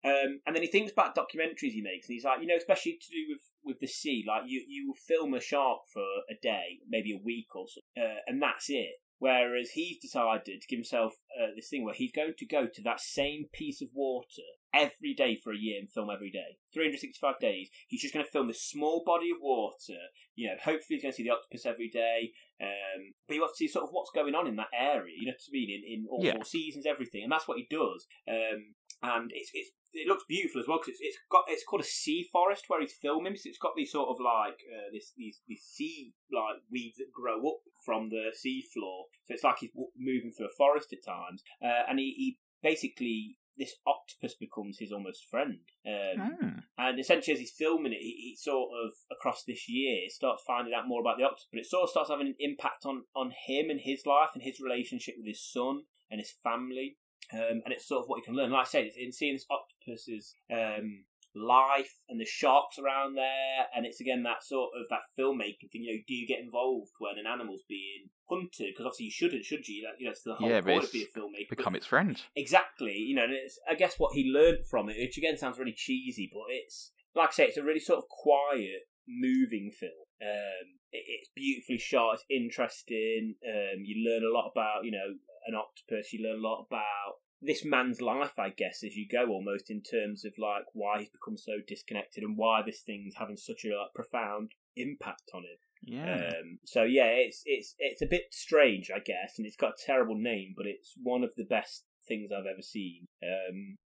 Um, 0.03 0.41
and 0.47 0.57
then 0.57 0.63
he 0.63 0.69
thinks 0.69 0.93
about 0.93 1.15
documentaries 1.15 1.73
he 1.73 1.83
makes, 1.83 2.09
and 2.09 2.15
he's 2.15 2.25
like, 2.25 2.41
you 2.41 2.47
know, 2.47 2.57
especially 2.57 2.99
to 3.01 3.11
do 3.11 3.27
with, 3.29 3.41
with 3.63 3.81
the 3.81 3.87
sea, 3.87 4.25
like 4.27 4.43
you 4.47 4.65
you 4.67 4.87
will 4.89 4.95
film 4.95 5.35
a 5.35 5.41
shark 5.41 5.81
for 5.93 6.03
a 6.31 6.35
day, 6.41 6.79
maybe 6.89 7.13
a 7.13 7.23
week 7.23 7.49
or 7.55 7.67
so, 7.69 7.81
uh, 8.01 8.17
and 8.27 8.41
that's 8.43 8.67
it. 8.71 8.95
Whereas 9.19 9.73
he's 9.73 9.99
decided 10.01 10.47
to 10.63 10.67
give 10.67 10.79
himself 10.79 11.13
uh, 11.39 11.49
this 11.55 11.69
thing 11.69 11.85
where 11.85 11.93
he's 11.93 12.11
going 12.11 12.33
to 12.39 12.47
go 12.47 12.67
to 12.73 12.83
that 12.85 13.03
same 13.03 13.45
piece 13.53 13.83
of 13.83 13.89
water 13.93 14.49
every 14.73 15.13
day 15.13 15.37
for 15.37 15.53
a 15.53 15.59
year 15.59 15.79
and 15.79 15.91
film 15.91 16.09
every 16.11 16.31
day, 16.31 16.57
365 16.73 17.39
days. 17.39 17.69
He's 17.87 18.01
just 18.01 18.15
going 18.15 18.25
to 18.25 18.31
film 18.33 18.47
this 18.47 18.63
small 18.63 19.03
body 19.05 19.29
of 19.31 19.37
water. 19.43 20.01
You 20.37 20.49
know, 20.49 20.55
hopefully 20.65 20.97
he's 20.97 21.03
going 21.03 21.13
to 21.13 21.17
see 21.17 21.25
the 21.25 21.35
octopus 21.37 21.67
every 21.67 21.91
day. 21.91 22.33
Um, 22.63 23.13
but 23.29 23.35
he 23.35 23.41
wants 23.41 23.59
to 23.59 23.65
see 23.67 23.69
sort 23.69 23.85
of 23.85 23.91
what's 23.93 24.11
going 24.15 24.35
on 24.35 24.47
in 24.47 24.57
that 24.57 24.73
area. 24.73 25.13
You 25.19 25.27
know 25.27 25.33
what 25.33 25.51
I 25.51 25.53
mean? 25.53 25.69
In, 25.85 25.93
in 25.93 26.07
all 26.11 26.25
Yeah. 26.25 26.33
four 26.33 26.45
seasons, 26.47 26.87
everything, 26.87 27.23
and 27.23 27.31
that's 27.31 27.47
what 27.47 27.59
he 27.59 27.67
does. 27.71 28.07
Um, 28.27 28.75
and 29.03 29.31
it's, 29.35 29.51
it's 29.55 29.71
it 29.93 30.07
looks 30.07 30.25
beautiful 30.29 30.61
as 30.61 30.69
well 30.69 30.79
because 30.79 30.95
it's, 30.95 31.01
it's 31.03 31.19
got 31.31 31.45
it's 31.49 31.65
called 31.65 31.83
a 31.83 31.85
sea 31.85 32.29
forest 32.33 32.65
where 32.69 32.81
he's 32.81 32.95
filming. 33.01 33.35
So 33.37 33.49
it's 33.49 33.59
got 33.59 33.73
these 33.77 33.91
sort 33.93 34.09
of 34.09 34.17
like 34.23 34.61
uh, 34.71 34.89
this 34.93 35.13
these 35.17 35.41
these 35.49 35.63
sea 35.65 36.15
like 36.33 36.63
weeds 36.71 36.99
that 36.99 37.13
grow 37.13 37.39
up 37.39 37.61
from 37.85 38.11
the 38.11 38.31
sea 38.35 38.63
floor. 38.73 39.07
So 39.27 39.35
it's 39.35 39.45
like 39.45 39.59
he's 39.61 39.71
moving 39.99 40.33
through 40.37 40.47
a 40.47 40.57
forest 40.57 40.93
at 40.93 41.05
times, 41.05 41.43
uh, 41.63 41.89
and 41.89 41.99
he, 41.99 42.15
he 42.17 42.39
basically 42.63 43.37
this 43.59 43.75
octopus 43.87 44.35
becomes 44.41 44.79
his 44.79 44.93
almost 44.93 45.27
friend. 45.29 45.59
Um, 45.85 46.37
Hmm. 46.41 46.59
and 46.79 46.99
essentially, 47.01 47.35
as 47.35 47.41
he's 47.41 47.53
filming 47.53 47.93
it, 47.93 48.01
he, 48.01 48.31
he 48.31 48.37
sort 48.39 48.71
of 48.85 48.93
across 49.11 49.45
this 49.45 49.69
year 49.69 50.09
starts 50.09 50.45
finding 50.47 50.73
out 50.73 50.89
more 50.89 51.01
about 51.01 51.19
the 51.19 51.25
octopus, 51.25 51.49
but 51.53 51.61
it 51.61 51.67
sort 51.67 51.83
of 51.85 51.91
starts 51.91 52.11
having 52.11 52.29
an 52.29 52.37
impact 52.39 52.87
on 52.87 53.05
on 53.15 53.33
him 53.47 53.69
and 53.71 53.81
his 53.83 54.07
life 54.07 54.31
and 54.35 54.43
his 54.43 54.61
relationship 54.61 55.15
with 55.19 55.27
his 55.27 55.43
son 55.45 55.83
and 56.11 56.21
his 56.21 56.33
family. 56.45 56.97
Um, 57.33 57.63
and 57.65 57.73
it's 57.73 57.87
sort 57.87 58.03
of 58.03 58.09
what 58.09 58.17
you 58.19 58.23
can 58.25 58.35
learn. 58.35 58.51
Like 58.51 58.67
I 58.67 58.71
said, 58.71 58.85
it's 58.85 58.97
in 58.97 59.13
seeing 59.13 59.35
this 59.35 59.47
octopus's 59.51 60.35
um, 60.53 61.05
life 61.35 61.95
and 62.09 62.21
the 62.21 62.25
sharks 62.27 62.79
around 62.79 63.15
there, 63.17 63.67
and 63.75 63.87
it's 63.87 64.01
again 64.01 64.23
that 64.25 64.43
sort 64.43 64.71
of 64.79 64.87
that 64.91 65.03
filmmaking 65.19 65.71
thing. 65.71 65.85
You 65.85 65.95
know, 65.97 66.03
do 66.07 66.15
you 66.15 66.27
get 66.27 66.41
involved 66.41 66.91
when 66.99 67.19
an 67.19 67.27
animal's 67.31 67.63
being 67.69 68.11
hunted? 68.29 68.73
Because 68.73 68.87
obviously 68.87 69.07
you 69.07 69.13
shouldn't, 69.13 69.45
should 69.45 69.69
you? 69.69 69.85
Like, 69.87 70.01
you 70.01 70.07
know, 70.07 70.11
it's 70.13 70.23
the 70.23 70.35
whole 70.35 70.49
Yeah, 70.49 70.61
but 70.61 70.73
point 70.73 70.85
of 70.85 70.93
being 70.93 71.07
a 71.15 71.19
filmmaker. 71.19 71.49
but- 71.49 71.59
Become 71.59 71.77
its 71.77 71.87
friend. 71.87 72.21
Exactly, 72.35 72.97
you 72.97 73.15
know, 73.15 73.25
and 73.25 73.33
it's 73.33 73.59
I 73.69 73.75
guess 73.75 73.95
what 73.99 74.15
he 74.15 74.25
learned 74.33 74.67
from 74.69 74.89
it, 74.89 74.97
which 74.99 75.17
again 75.19 75.37
sounds 75.39 75.59
really 75.59 75.75
cheesy, 75.77 76.29
but 76.33 76.43
it's 76.49 76.91
like 77.15 77.29
I 77.29 77.33
say, 77.33 77.45
it's 77.47 77.57
a 77.57 77.63
really 77.63 77.81
sort 77.81 77.99
of 77.99 78.05
quiet, 78.09 78.83
moving 79.09 79.71
film. 79.79 79.93
Um, 80.23 80.79
it's 80.93 81.31
beautifully 81.37 81.79
shot, 81.79 82.15
it's 82.15 82.25
interesting. 82.29 83.37
Um, 83.47 83.83
you 83.85 84.05
learn 84.05 84.25
a 84.25 84.33
lot 84.35 84.51
about 84.51 84.85
you 84.85 84.91
know 84.91 85.15
an 85.47 85.55
octopus. 85.55 86.13
You 86.13 86.25
learn 86.25 86.39
a 86.39 86.49
lot 86.49 86.67
about 86.67 87.21
this 87.43 87.65
man's 87.65 88.01
life, 88.01 88.39
I 88.39 88.51
guess, 88.51 88.83
as 88.85 88.97
you 88.97 89.07
go, 89.11 89.29
almost 89.29 89.71
in 89.71 89.83
terms 89.83 90.25
of 90.25 90.35
like 90.39 90.65
why 90.73 90.99
he's 90.99 91.09
become 91.09 91.37
so 91.37 91.53
disconnected 91.67 92.23
and 92.23 92.37
why 92.37 92.63
this 92.65 92.81
thing's 92.81 93.15
having 93.17 93.37
such 93.37 93.65
a 93.65 93.69
like, 93.69 93.95
profound 93.95 94.53
impact 94.77 95.31
on 95.35 95.43
him. 95.43 95.59
Yeah. 95.83 96.29
Um, 96.29 96.59
so 96.65 96.83
yeah, 96.83 97.07
it's 97.07 97.43
it's 97.47 97.75
it's 97.79 98.03
a 98.03 98.07
bit 98.07 98.25
strange, 98.31 98.91
I 98.95 98.99
guess, 98.99 99.35
and 99.39 99.47
it's 99.47 99.57
got 99.57 99.71
a 99.71 99.87
terrible 99.87 100.17
name, 100.17 100.55
but 100.57 100.67
it's 100.67 100.93
one 101.03 101.25
of 101.25 101.31
the 101.37 101.45
best 101.45 101.85
things 102.07 102.31
I've 102.31 102.51
ever 102.51 102.63
seen. 102.63 103.09
Um, 103.23 103.79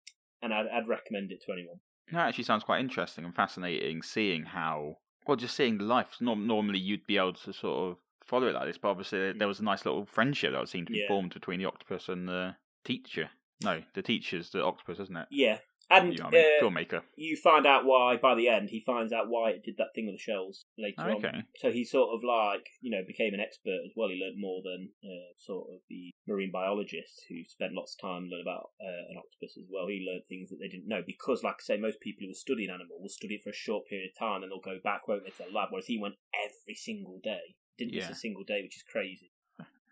and 0.43 0.53
I'd, 0.53 0.67
I'd 0.67 0.89
recommend 0.89 1.31
it 1.31 1.43
to 1.47 1.53
anyone. 1.53 1.79
That 2.13 2.29
actually 2.29 2.45
sounds 2.45 2.65
quite 2.65 2.81
interesting 2.81 3.25
and 3.25 3.35
fascinating 3.35 4.03
seeing 4.03 4.45
how, 4.45 4.97
well, 5.27 5.37
just 5.37 5.57
seeing 5.57 5.79
the 5.79 5.85
life. 5.85 6.09
Norm- 6.21 6.47
normally 6.47 6.79
you'd 6.79 7.07
be 7.07 7.17
able 7.17 7.33
to 7.33 7.53
sort 7.53 7.93
of 7.93 7.97
follow 8.27 8.47
it 8.49 8.55
like 8.55 8.67
this, 8.67 8.79
but 8.79 8.89
obviously 8.89 9.33
there 9.33 9.49
was 9.49 9.61
a 9.61 9.65
nice 9.65 9.85
little 9.85 10.07
friendship 10.07 10.53
that 10.53 10.69
seemed 10.69 10.87
to 10.89 10.93
be 10.93 11.01
Yeah. 11.01 11.09
formed 11.09 11.35
between 11.35 11.59
the 11.61 11.67
octopus 11.67 12.09
and 12.09 12.29
the 12.29 12.57
teacher. 12.85 13.31
No, 13.63 13.83
the 13.95 14.03
teacher's 14.03 14.51
the 14.51 14.63
octopus, 14.65 14.99
isn't 15.01 15.17
it? 15.17 15.29
Yeah, 15.31 15.59
And 15.91 16.13
You 16.15 16.19
know 16.21 16.27
I 16.27 16.31
mean? 16.31 16.45
uh, 16.45 16.63
Filmmaker. 16.65 17.03
you 17.17 17.37
find 17.37 17.67
out 17.67 17.85
why 17.85 18.17
by 18.17 18.35
the 18.35 18.49
end 18.49 18.71
he 18.71 18.81
finds 18.81 19.13
out 19.13 19.29
why 19.29 19.51
it 19.51 19.63
did 19.63 19.77
that 19.77 19.93
thing 19.95 20.07
with 20.07 20.15
the 20.17 20.19
shells 20.19 20.65
later 20.79 21.11
on. 21.11 21.17
Okay. 21.17 21.43
So 21.61 21.71
he 21.71 21.85
sort 21.85 22.09
of 22.15 22.25
like 22.25 22.67
you 22.81 22.91
know 22.91 23.03
became 23.07 23.33
an 23.35 23.41
expert 23.41 23.81
as 23.85 23.93
well. 23.95 24.09
He 24.09 24.17
learned 24.17 24.41
more 24.41 24.61
than 24.65 24.91
uh, 25.05 25.33
sort 25.37 25.69
of 25.73 25.81
the 25.91 26.11
marine 26.27 26.51
biologist 26.51 27.25
who 27.29 27.45
spent 27.45 27.75
lots 27.75 27.95
of 27.95 28.01
time 28.01 28.25
learning 28.31 28.45
about 28.49 28.71
uh, 28.81 29.05
an 29.13 29.17
octopus 29.19 29.57
as 29.59 29.69
well. 29.71 29.87
He 29.89 30.05
learned 30.09 30.25
things 30.27 30.49
that 30.51 30.57
they 30.61 30.69
didn't 30.69 30.89
know 30.89 31.03
because, 31.07 31.43
like 31.45 31.57
I 31.61 31.63
say, 31.63 31.77
most 31.77 32.01
people 32.01 32.23
who 32.23 32.29
will 32.29 32.35
study 32.35 32.65
an 32.65 32.73
animal 32.75 32.99
will 33.01 33.09
study 33.13 33.35
it 33.37 33.43
for 33.45 33.51
a 33.51 33.55
short 33.55 33.87
period 33.87 34.11
of 34.11 34.19
time 34.19 34.43
and 34.43 34.51
they'll 34.51 34.65
go 34.65 34.81
back, 34.83 35.07
won't 35.07 35.25
they, 35.25 35.31
to 35.37 35.45
the 35.49 35.55
lab. 35.55 35.69
Whereas 35.71 35.87
he 35.87 35.99
went 36.01 36.17
every 36.33 36.75
single 36.75 37.21
day, 37.23 37.55
didn't 37.79 37.95
miss 37.95 38.05
Yeah. 38.05 38.11
a 38.11 38.15
single 38.15 38.45
day, 38.45 38.63
which 38.63 38.77
is 38.77 38.83
crazy. 38.83 39.31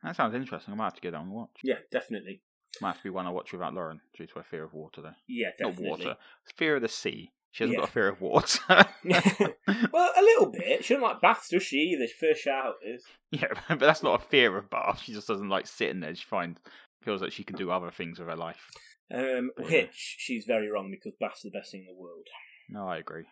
That 0.02 0.16
sounds 0.16 0.34
interesting. 0.34 0.74
I 0.74 0.76
might 0.76 0.84
have 0.84 0.94
to 0.94 1.00
get 1.00 1.12
down 1.12 1.22
and 1.26 1.32
watch. 1.32 1.50
Yeah, 1.62 1.76
definitely. 1.92 2.42
Might 2.80 2.88
have 2.88 2.96
to 2.98 3.02
be 3.04 3.10
one 3.10 3.26
I 3.26 3.30
watch 3.30 3.52
without 3.52 3.74
Lauren 3.74 4.00
due 4.16 4.26
to 4.26 4.34
her 4.36 4.42
fear 4.42 4.64
of 4.64 4.72
water, 4.74 5.00
though. 5.02 5.14
Yeah, 5.28 5.50
definitely. 5.58 5.88
Not 5.90 5.98
water. 6.00 6.16
Fear 6.56 6.76
of 6.76 6.82
the 6.82 6.88
sea. 6.88 7.30
She 7.52 7.62
hasn't 7.64 7.74
Yeah. 7.76 7.80
got 7.82 7.88
a 7.90 7.92
fear 7.92 8.08
of 8.08 8.20
water. 8.20 8.58
well, 9.92 10.10
a 10.16 10.22
little 10.22 10.50
bit. 10.50 10.84
She 10.84 10.94
doesn't 10.94 11.06
like 11.06 11.20
baths, 11.20 11.48
does 11.50 11.62
she? 11.62 11.76
Either 11.94 12.06
first 12.18 12.42
shower 12.42 12.74
is. 12.82 13.04
yeah, 13.30 13.48
but 13.68 13.78
that's 13.78 14.02
not 14.02 14.22
a 14.22 14.24
fear 14.26 14.56
of 14.56 14.70
bath. 14.70 15.02
She 15.04 15.12
just 15.12 15.28
doesn't 15.28 15.48
like 15.50 15.66
sitting 15.66 16.00
there. 16.00 16.14
She 16.14 16.24
finds 16.24 16.58
feels 17.02 17.20
like 17.20 17.32
she 17.32 17.44
can 17.44 17.56
do 17.56 17.70
other 17.70 17.90
things 17.90 18.18
with 18.18 18.28
her 18.28 18.36
life. 18.36 18.70
Um, 19.12 19.50
Yeah. 19.58 19.64
which 19.82 20.16
she's 20.18 20.46
very 20.46 20.70
wrong 20.70 20.90
because 20.90 21.12
baths 21.20 21.44
are 21.44 21.50
the 21.50 21.58
best 21.58 21.72
thing 21.72 21.80
in 21.82 21.86
the 21.94 22.00
world. 22.00 22.26
No, 22.70 22.88
I 22.88 22.96
agree. 22.96 23.24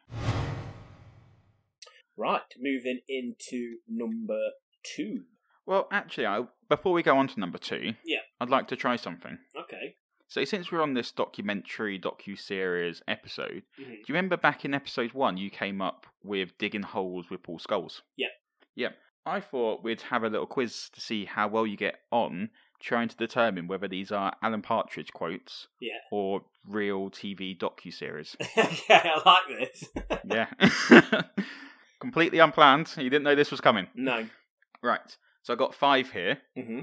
Right, 2.20 2.42
moving 2.58 3.00
into 3.08 3.78
number 3.88 4.38
two. 4.82 5.22
Well, 5.64 5.88
actually, 5.90 6.26
I, 6.26 6.44
before 6.68 6.92
we 6.92 7.02
go 7.02 7.16
on 7.16 7.28
to 7.28 7.40
number 7.40 7.56
two, 7.58 7.94
Yeah. 8.04 8.18
I'd 8.40 8.50
like 8.50 8.68
to 8.68 8.76
try 8.76 8.96
something. 8.96 9.38
Okay. 9.56 9.96
So, 10.28 10.44
since 10.44 10.70
we're 10.70 10.82
on 10.82 10.94
this 10.94 11.10
documentary 11.12 11.98
docu 11.98 12.38
series 12.38 13.02
episode, 13.08 13.62
Mhm. 13.78 13.84
do 13.86 13.92
you 13.94 14.04
remember 14.08 14.36
back 14.36 14.64
in 14.64 14.74
episode 14.74 15.12
one 15.12 15.36
you 15.36 15.50
came 15.50 15.80
up 15.80 16.06
with 16.22 16.56
digging 16.58 16.82
holes 16.82 17.30
with 17.30 17.42
Paul 17.42 17.58
Skulls? 17.58 18.02
Yeah. 18.16 18.28
Yeah. 18.74 18.92
I 19.26 19.40
thought 19.40 19.82
we'd 19.82 20.02
have 20.02 20.22
a 20.24 20.28
little 20.28 20.46
quiz 20.46 20.88
to 20.90 21.00
see 21.00 21.24
how 21.24 21.48
well 21.48 21.66
you 21.66 21.76
get 21.76 22.00
on 22.10 22.50
trying 22.80 23.08
to 23.08 23.16
determine 23.16 23.66
whether 23.68 23.86
these 23.88 24.10
are 24.10 24.34
Alan 24.42 24.62
Partridge 24.62 25.12
quotes 25.12 25.68
Yeah. 25.80 25.98
or 26.10 26.46
real 26.66 27.10
TV 27.10 27.54
docu 27.54 27.92
series. 27.92 28.36
okay, 28.56 28.94
I 29.14 29.20
like 29.24 29.70
this. 29.70 29.84
yeah. 30.24 31.22
Completely 32.00 32.38
unplanned. 32.38 32.92
You 32.96 33.10
didn't 33.10 33.24
know 33.24 33.34
this 33.34 33.50
was 33.50 33.60
coming. 33.60 33.86
no. 33.94 34.26
Right. 34.82 35.16
So 35.42 35.52
I 35.52 35.56
got 35.56 35.74
five 35.74 36.10
here. 36.10 36.38
hmm 36.56 36.80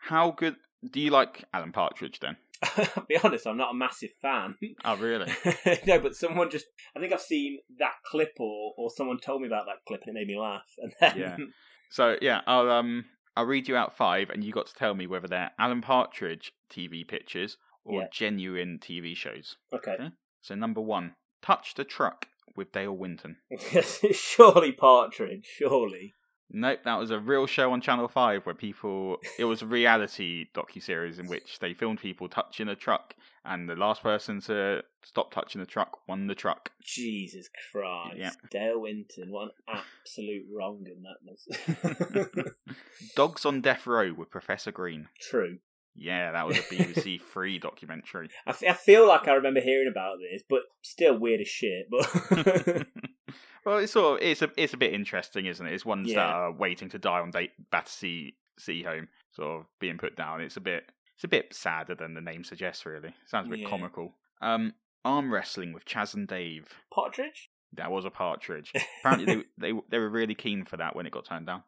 How 0.00 0.30
good 0.30 0.56
do 0.88 1.00
you 1.00 1.10
like 1.10 1.44
Alan 1.52 1.72
Partridge 1.72 2.20
then? 2.20 2.36
I'll 2.96 3.04
be 3.08 3.16
honest, 3.22 3.46
I'm 3.46 3.56
not 3.56 3.72
a 3.72 3.76
massive 3.76 4.10
fan. 4.22 4.56
Oh, 4.84 4.96
really? 4.96 5.32
no, 5.86 5.98
but 5.98 6.14
someone 6.14 6.50
just. 6.50 6.66
I 6.96 7.00
think 7.00 7.12
I've 7.12 7.20
seen 7.20 7.58
that 7.78 7.94
clip 8.06 8.32
or, 8.38 8.72
or 8.76 8.90
someone 8.90 9.18
told 9.18 9.40
me 9.42 9.46
about 9.48 9.66
that 9.66 9.84
clip 9.88 10.02
and 10.06 10.16
it 10.16 10.20
made 10.20 10.28
me 10.28 10.38
laugh. 10.38 10.62
And 10.78 10.92
then. 11.00 11.16
Yeah. 11.16 11.36
So 11.92 12.16
yeah, 12.22 12.42
I'll 12.46 12.70
um 12.70 13.04
I'll 13.36 13.46
read 13.46 13.66
you 13.66 13.74
out 13.74 13.96
five, 13.96 14.30
and 14.30 14.44
you 14.44 14.52
got 14.52 14.68
to 14.68 14.74
tell 14.74 14.94
me 14.94 15.08
whether 15.08 15.26
they're 15.26 15.50
Alan 15.58 15.80
Partridge 15.80 16.52
TV 16.72 17.06
pictures 17.06 17.56
or 17.84 18.02
Yeah. 18.02 18.06
genuine 18.12 18.78
TV 18.80 19.16
shows. 19.16 19.56
Okay. 19.74 19.94
Okay. 19.94 20.10
So 20.40 20.54
number 20.54 20.80
one, 20.80 21.16
touch 21.42 21.74
the 21.74 21.82
truck 21.82 22.26
with 22.56 22.72
Dale 22.72 22.96
Winton. 22.96 23.36
surely 24.12 24.72
Partridge, 24.72 25.46
surely. 25.46 26.14
Nope, 26.52 26.80
that 26.84 26.98
was 26.98 27.12
a 27.12 27.18
real 27.20 27.46
show 27.46 27.72
on 27.72 27.80
Channel 27.80 28.08
Five 28.08 28.44
where 28.44 28.54
people. 28.54 29.18
It 29.38 29.44
was 29.44 29.62
a 29.62 29.66
reality 29.66 30.46
docu 30.52 30.82
series 30.82 31.18
in 31.20 31.28
which 31.28 31.60
they 31.60 31.74
filmed 31.74 32.00
people 32.00 32.28
touching 32.28 32.68
a 32.68 32.74
truck, 32.74 33.14
and 33.44 33.68
the 33.68 33.76
last 33.76 34.02
person 34.02 34.40
to 34.42 34.82
stop 35.04 35.32
touching 35.32 35.60
the 35.60 35.66
truck 35.66 35.98
won 36.08 36.26
the 36.26 36.34
truck. 36.34 36.72
Jesus 36.82 37.48
Christ. 37.70 38.16
Yeah. 38.16 38.30
Dale 38.50 38.80
Winton, 38.80 39.30
what 39.30 39.52
an 39.68 39.80
absolute 40.04 40.46
wrong 40.52 40.84
in 40.86 41.04
that 41.04 41.18
was. 41.24 42.54
Dogs 43.14 43.44
on 43.44 43.60
Death 43.60 43.86
Row 43.86 44.12
with 44.12 44.30
Professor 44.30 44.72
Green. 44.72 45.06
True. 45.20 45.58
Yeah, 45.94 46.32
that 46.32 46.46
was 46.46 46.56
a 46.58 46.62
BBC 46.62 47.20
Three 47.20 47.58
documentary. 47.60 48.30
I, 48.46 48.50
f- 48.50 48.62
I 48.68 48.72
feel 48.72 49.06
like 49.06 49.28
I 49.28 49.32
remember 49.32 49.60
hearing 49.60 49.88
about 49.90 50.16
this, 50.18 50.42
but 50.48 50.60
still 50.82 51.18
weird 51.18 51.40
as 51.40 51.48
shit. 51.48 51.86
But 51.90 52.86
well, 53.66 53.78
it's 53.78 53.92
sort 53.92 54.20
of 54.22 54.26
it's 54.26 54.40
a 54.42 54.50
it's 54.56 54.72
a 54.74 54.76
bit 54.78 54.94
interesting, 54.94 55.46
isn't 55.46 55.66
it? 55.66 55.72
It's 55.72 55.84
ones 55.84 56.08
that 56.14 56.18
are 56.18 56.52
waiting 56.52 56.88
to 56.90 56.98
die 56.98 57.20
on 57.20 57.30
date 57.30 57.50
Battersea 57.70 58.34
Sea 58.58 58.82
Home, 58.84 59.08
sort 59.32 59.60
of 59.60 59.66
being 59.80 59.98
put 59.98 60.16
down. 60.16 60.40
It's 60.40 60.56
a 60.56 60.60
bit 60.60 60.84
it's 61.16 61.24
a 61.24 61.28
bit 61.28 61.52
sadder 61.54 61.94
than 61.94 62.14
the 62.14 62.20
name 62.20 62.44
suggests. 62.44 62.86
Really, 62.86 63.12
sounds 63.26 63.48
a 63.48 63.50
bit 63.50 63.60
Yeah. 63.60 63.68
comical. 63.68 64.14
Um, 64.40 64.74
arm 65.04 65.32
wrestling 65.32 65.72
with 65.72 65.84
Chas 65.84 66.14
and 66.14 66.26
Dave. 66.28 66.68
Partridge? 66.94 67.50
That 67.74 67.90
was 67.90 68.04
a 68.04 68.10
partridge. 68.10 68.72
Apparently, 69.04 69.44
they, 69.58 69.72
they 69.72 69.80
they 69.90 69.98
were 69.98 70.08
really 70.08 70.34
keen 70.34 70.64
for 70.64 70.76
that 70.78 70.96
when 70.96 71.06
it 71.06 71.12
got 71.12 71.26
turned 71.26 71.46
down. 71.46 71.62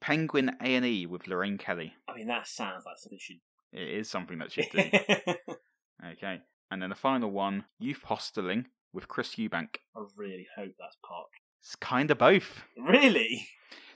Penguin 0.00 0.50
A 0.60 0.74
and 0.74 0.86
E 0.86 1.06
with 1.06 1.26
Lorraine 1.26 1.58
Kelly. 1.58 1.94
I 2.08 2.14
mean, 2.14 2.28
that 2.28 2.46
sounds 2.46 2.84
like 2.86 2.98
something 2.98 3.18
should. 3.20 3.38
It 3.72 3.88
is 3.88 4.08
something 4.10 4.38
that 4.38 4.52
should 4.52 4.66
do. 4.72 5.34
Okay, 6.12 6.38
and 6.70 6.80
then 6.80 6.90
the 6.90 6.94
final 6.94 7.28
one: 7.30 7.64
youth 7.80 8.02
hosteling 8.08 8.66
with 8.92 9.08
Chris 9.08 9.34
Eubank. 9.34 9.78
I 9.96 10.04
really 10.16 10.46
hope 10.56 10.72
that's 10.78 10.96
Partridge. 11.04 11.42
It's 11.60 11.74
kind 11.74 12.10
of 12.12 12.18
both. 12.18 12.62
Really? 12.76 13.48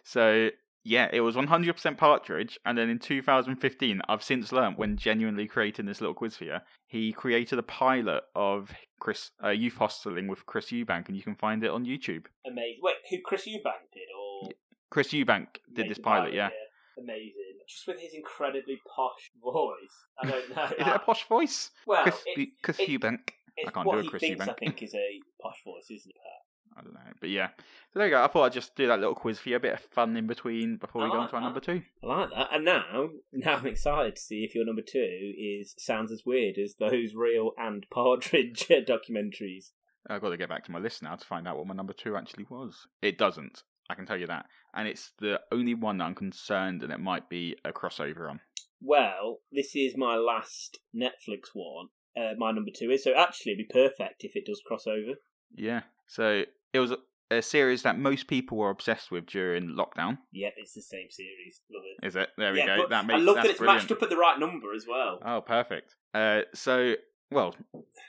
So 0.03 0.51
yeah, 0.85 1.09
it 1.13 1.21
was 1.21 1.37
100% 1.37 1.97
Partridge, 1.97 2.59
and 2.67 2.77
then 2.77 2.89
in 2.89 2.99
2015, 2.99 4.01
I've 4.09 4.23
since 4.23 4.51
learnt 4.51 4.79
when 4.79 4.97
genuinely 4.97 5.47
creating 5.47 5.87
this 5.87 6.01
little 6.01 6.15
quiz 6.15 6.37
for 6.37 6.45
you, 6.45 6.57
he 6.87 7.13
created 7.13 7.59
a 7.59 7.63
pilot 7.63 8.25
of 8.35 8.73
Chris 8.99 9.31
uh, 9.43 9.51
Youth 9.51 9.77
Hosteling 9.79 10.29
with 10.29 10.45
Chris 10.47 10.67
Eubank, 10.67 11.07
and 11.07 11.17
you 11.17 11.23
can 11.23 11.37
find 11.37 11.63
it 11.63 11.71
on 11.71 11.85
YouTube. 11.85 12.27
Amazing. 12.45 12.81
Wait, 12.83 12.97
who 13.11 13.19
Chris 13.25 13.47
Eubank 13.47 13.93
did, 13.93 14.09
or 14.19 14.51
Chris 14.93 15.09
Eubank 15.09 15.47
did 15.75 15.89
this 15.89 15.97
the 15.97 16.03
pilot, 16.03 16.35
yeah. 16.35 16.51
Amazing. 16.99 17.33
Just 17.67 17.87
with 17.89 17.99
his 17.99 18.13
incredibly 18.13 18.79
posh 18.95 19.31
voice. 19.43 20.05
I 20.23 20.27
don't 20.31 20.49
know. 20.57 20.65
Is 20.65 20.73
it 20.87 20.87
a 20.87 20.99
posh 20.99 21.27
voice? 21.27 21.71
Well, 21.87 22.03
Chris, 22.03 22.23
it- 22.27 22.49
Chris 22.63 22.79
it- 22.81 22.89
Eubank. 22.91 23.21
it's 23.57 23.71
can't 23.73 23.91
do 23.91 23.99
a 23.99 24.05
Chris 24.05 24.21
thinks. 24.21 24.47
I 24.47 24.53
think 24.53 24.83
is 24.83 24.95
a 24.95 25.21
posh 25.41 25.57
voice, 25.65 25.91
isn't 25.91 26.11
it? 26.11 26.79
I 26.79 26.83
don't 26.83 26.93
know, 26.95 27.01
but 27.21 27.31
yeah. 27.31 27.49
So 27.93 27.99
there 27.99 28.07
you 28.09 28.13
go. 28.15 28.23
I 28.23 28.27
thought 28.29 28.45
I'd 28.45 28.53
just 28.53 28.77
do 28.77 28.87
that 28.87 28.99
little 28.99 29.15
quiz 29.15 29.39
for 29.39 29.49
you, 29.51 29.57
a 29.57 29.61
bit 29.61 29.75
of 29.75 29.81
fun 29.81 30.15
in 30.17 30.27
between 30.27 30.77
before 30.77 31.03
we 31.03 31.09
I 31.09 31.13
go 31.13 31.19
on 31.21 31.29
to 31.29 31.35
our 31.37 31.41
that. 31.41 31.45
number 31.47 31.61
two. 31.61 31.83
I 32.03 32.07
like 32.07 32.31
that. 32.31 32.49
And 32.53 32.65
now, 32.65 33.09
now 33.33 33.57
I'm 33.57 33.67
excited 33.67 34.17
to 34.17 34.23
see 34.23 34.45
if 34.45 34.55
your 34.55 34.65
number 34.67 34.81
two 34.83 35.33
is 35.39 35.75
sounds 35.79 36.11
as 36.13 36.25
weird 36.27 36.57
as 36.59 36.75
those 36.79 37.15
real 37.15 37.53
and 37.59 37.87
Partridge 37.91 38.67
documentaries. 38.71 39.73
I've 40.09 40.21
got 40.23 40.31
to 40.31 40.37
get 40.39 40.49
back 40.49 40.65
to 40.65 40.73
my 40.73 40.79
list 40.79 41.03
now 41.03 41.15
to 41.17 41.27
find 41.27 41.47
out 41.47 41.57
what 41.59 41.67
my 41.67 41.75
number 41.75 41.93
two 41.93 42.17
actually 42.17 42.47
was. 42.49 42.87
It 43.03 43.17
doesn't. 43.19 43.63
I 43.91 43.95
can 43.95 44.07
tell 44.07 44.17
you 44.17 44.27
that. 44.27 44.47
And 44.75 44.89
it's 44.89 45.13
the 45.19 45.41
only 45.51 45.75
one 45.75 45.99
that 45.99 46.05
I'm 46.05 46.15
concerned 46.15 46.81
that 46.81 46.91
it 46.91 47.01
might 47.01 47.29
be 47.29 47.57
a 47.65 47.73
crossover 47.73 48.31
on. 48.31 48.41
Well, 48.81 49.41
this 49.53 49.77
is 49.77 49.97
my 49.97 50.17
last 50.17 50.79
Netflix 50.95 51.51
one. 51.55 51.89
Uh, 52.17 52.35
my 52.37 52.51
number 52.53 52.71
two 52.77 52.91
is 52.91 53.05
so 53.05 53.15
actually 53.17 53.53
it'd 53.53 53.69
be 53.69 53.73
perfect 53.73 54.25
if 54.25 54.33
it 54.35 54.45
does 54.45 54.61
crossover. 54.69 55.15
Yeah. 55.55 55.83
So 56.07 56.45
it 56.73 56.79
was 56.79 56.91
a, 56.91 56.99
a 57.31 57.43
series 57.43 57.83
that 57.83 57.99
most 57.99 58.27
people 58.27 58.59
were 58.59 58.71
obsessed 58.71 59.11
with 59.11 59.27
during 59.27 59.77
lockdown. 59.77 60.19
Yep, 60.33 60.55
it's 60.57 60.75
the 60.75 60.83
same 60.83 61.07
series. 61.11 61.61
Love 61.73 61.85
it. 61.87 62.07
Is 62.07 62.17
it? 62.17 62.29
There 62.37 62.53
we 62.53 62.59
yeah, 62.59 62.77
go. 62.77 62.89
That 62.89 63.07
makes 63.07 63.21
I 63.21 63.23
love 63.23 63.37
that 63.37 63.47
it's 63.47 63.59
brilliant. 63.59 63.83
matched 63.83 63.93
up 63.93 64.03
at 64.03 64.11
the 64.11 64.17
right 64.17 64.39
number 64.39 64.75
as 64.75 64.85
well. 64.89 65.21
Oh, 65.25 65.41
perfect. 65.41 65.95
Uh, 66.13 66.41
so, 66.55 66.95
well, 67.33 67.55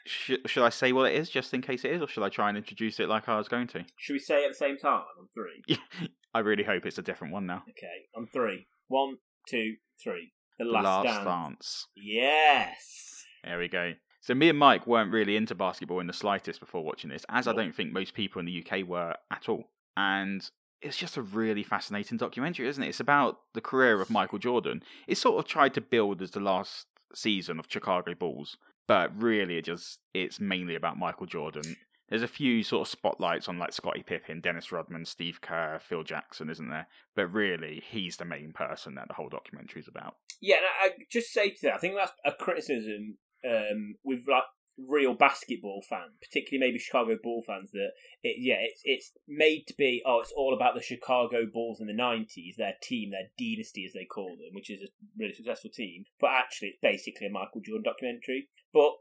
sh- 0.05 0.34
should 0.45 0.63
I 0.63 0.69
say 0.69 0.91
what 0.91 1.11
it 1.11 1.15
is 1.15 1.30
just 1.30 1.53
in 1.53 1.61
case 1.61 1.86
it 1.86 1.91
is, 1.91 2.01
or 2.01 2.07
should 2.07 2.24
I 2.24 2.30
try 2.30 2.49
and 2.49 2.57
introduce 2.57 2.99
it 2.99 3.09
like 3.09 3.28
I 3.30 3.38
was 3.38 3.47
going 3.47 3.67
to? 3.67 3.86
Should 3.97 4.13
we 4.13 4.19
say 4.19 4.43
it 4.43 4.45
at 4.45 4.51
the 4.51 4.55
same 4.55 4.78
time? 4.78 5.03
On 5.19 5.28
three. 5.34 5.78
I 6.34 6.39
really 6.39 6.63
hope 6.63 6.86
it's 6.86 6.97
a 6.97 7.03
different 7.03 7.34
one 7.34 7.45
now. 7.45 7.63
Okay, 7.69 8.07
on 8.15 8.28
three. 8.28 8.67
One, 8.88 9.17
two, 9.47 9.76
three. 10.01 10.32
The 10.59 10.65
last, 10.65 10.84
Last 10.84 11.05
dance. 11.05 11.26
Dance. 11.26 11.88
Yes. 11.95 13.26
There 13.43 13.57
we 13.59 13.67
go. 13.67 13.93
So 14.21 14.34
me 14.34 14.49
and 14.49 14.57
Mike 14.57 14.88
weren't 14.88 15.11
really 15.11 15.36
into 15.36 15.53
basketball 15.55 15.99
in 15.99 16.07
the 16.07 16.13
slightest 16.13 16.59
before 16.59 16.84
watching 16.84 17.09
this, 17.09 17.26
as 17.30 17.47
I 17.47 17.53
don't 17.53 17.76
think 17.76 17.91
most 17.91 18.13
people 18.13 18.39
in 18.39 18.45
the 18.45 18.65
UK 18.65 18.88
were 18.88 19.15
at 19.32 19.49
all. 19.49 19.65
And 19.97 20.49
it's 20.82 20.97
just 20.97 21.17
a 21.17 21.21
really 21.21 21.63
fascinating 21.63 22.17
documentary, 22.17 22.67
isn't 22.67 22.82
it? 22.84 22.88
It's 22.88 22.99
about 23.01 23.39
the 23.53 23.61
career 23.61 23.99
of 24.01 24.09
Michael 24.09 24.39
Jordan. 24.39 24.84
It's 25.07 25.19
sort 25.19 25.39
of 25.39 25.49
tried 25.49 25.74
to 25.74 25.82
build 25.82 26.21
as 26.21 26.32
the 26.32 26.39
last 26.39 26.88
season 27.13 27.59
of 27.59 27.67
Chicago 27.69 28.13
Bulls, 28.15 28.57
but 28.88 29.12
really 29.22 29.58
it 29.58 29.66
just 29.66 30.00
it's 30.14 30.40
mainly 30.40 30.76
about 30.76 30.98
Michael 30.98 31.26
Jordan. 31.26 31.76
There's 32.10 32.22
a 32.22 32.28
few 32.28 32.64
sort 32.64 32.88
of 32.88 32.92
spotlights 32.92 33.48
on 33.48 33.58
like 33.58 33.74
Scottie 33.74 34.04
Pippen, 34.04 34.42
Dennis 34.42 34.72
Rodman, 34.72 35.06
Steve 35.06 35.42
Kerr, 35.42 35.80
Phil 35.82 36.04
Jackson, 36.04 36.50
isn't 36.50 36.70
there? 36.70 36.88
But 37.16 37.34
really, 37.34 37.82
he's 37.90 38.18
the 38.18 38.26
main 38.26 38.52
person 38.54 38.96
that 38.96 39.08
the 39.08 39.16
whole 39.16 39.30
documentary 39.30 39.82
is 39.82 39.88
about. 39.88 40.16
Yeah, 40.42 40.58
I, 40.58 40.88
I 40.88 40.90
just 41.12 41.32
say 41.32 41.50
to 41.50 41.58
that, 41.64 41.76
I 41.76 41.78
think 41.78 41.96
that's 41.96 42.12
a 42.26 42.32
criticism 42.32 43.18
um, 43.50 43.96
with 44.04 44.28
like 44.28 44.44
real 44.78 45.14
basketball 45.14 45.84
fans, 45.88 46.14
particularly 46.22 46.68
maybe 46.68 46.80
Chicago 46.80 47.18
Bull 47.22 47.44
fans. 47.46 47.72
That 47.72 47.92
it, 48.24 48.38
yeah, 48.40 48.58
it's 48.60 48.82
it's 48.84 49.12
made 49.28 49.66
to 49.68 49.74
be. 49.78 50.02
Oh, 50.06 50.20
it's 50.20 50.34
all 50.36 50.54
about 50.54 50.76
the 50.76 50.82
Chicago 50.82 51.46
Bulls 51.52 51.80
in 51.80 51.88
the 51.88 51.94
nineties, 51.94 52.56
their 52.58 52.76
team, 52.82 53.12
their 53.12 53.30
dynasty 53.38 53.86
as 53.86 53.94
they 53.94 54.06
call 54.06 54.30
them, 54.30 54.54
which 54.54 54.70
is 54.70 54.82
a 54.82 54.88
really 55.18 55.34
successful 55.34 55.72
team. 55.74 56.06
But 56.20 56.32
actually, 56.32 56.70
it's 56.70 56.80
basically 56.82 57.28
a 57.28 57.32
Michael 57.32 57.62
Jordan 57.62 57.84
documentary. 57.84 58.50
But 58.74 58.91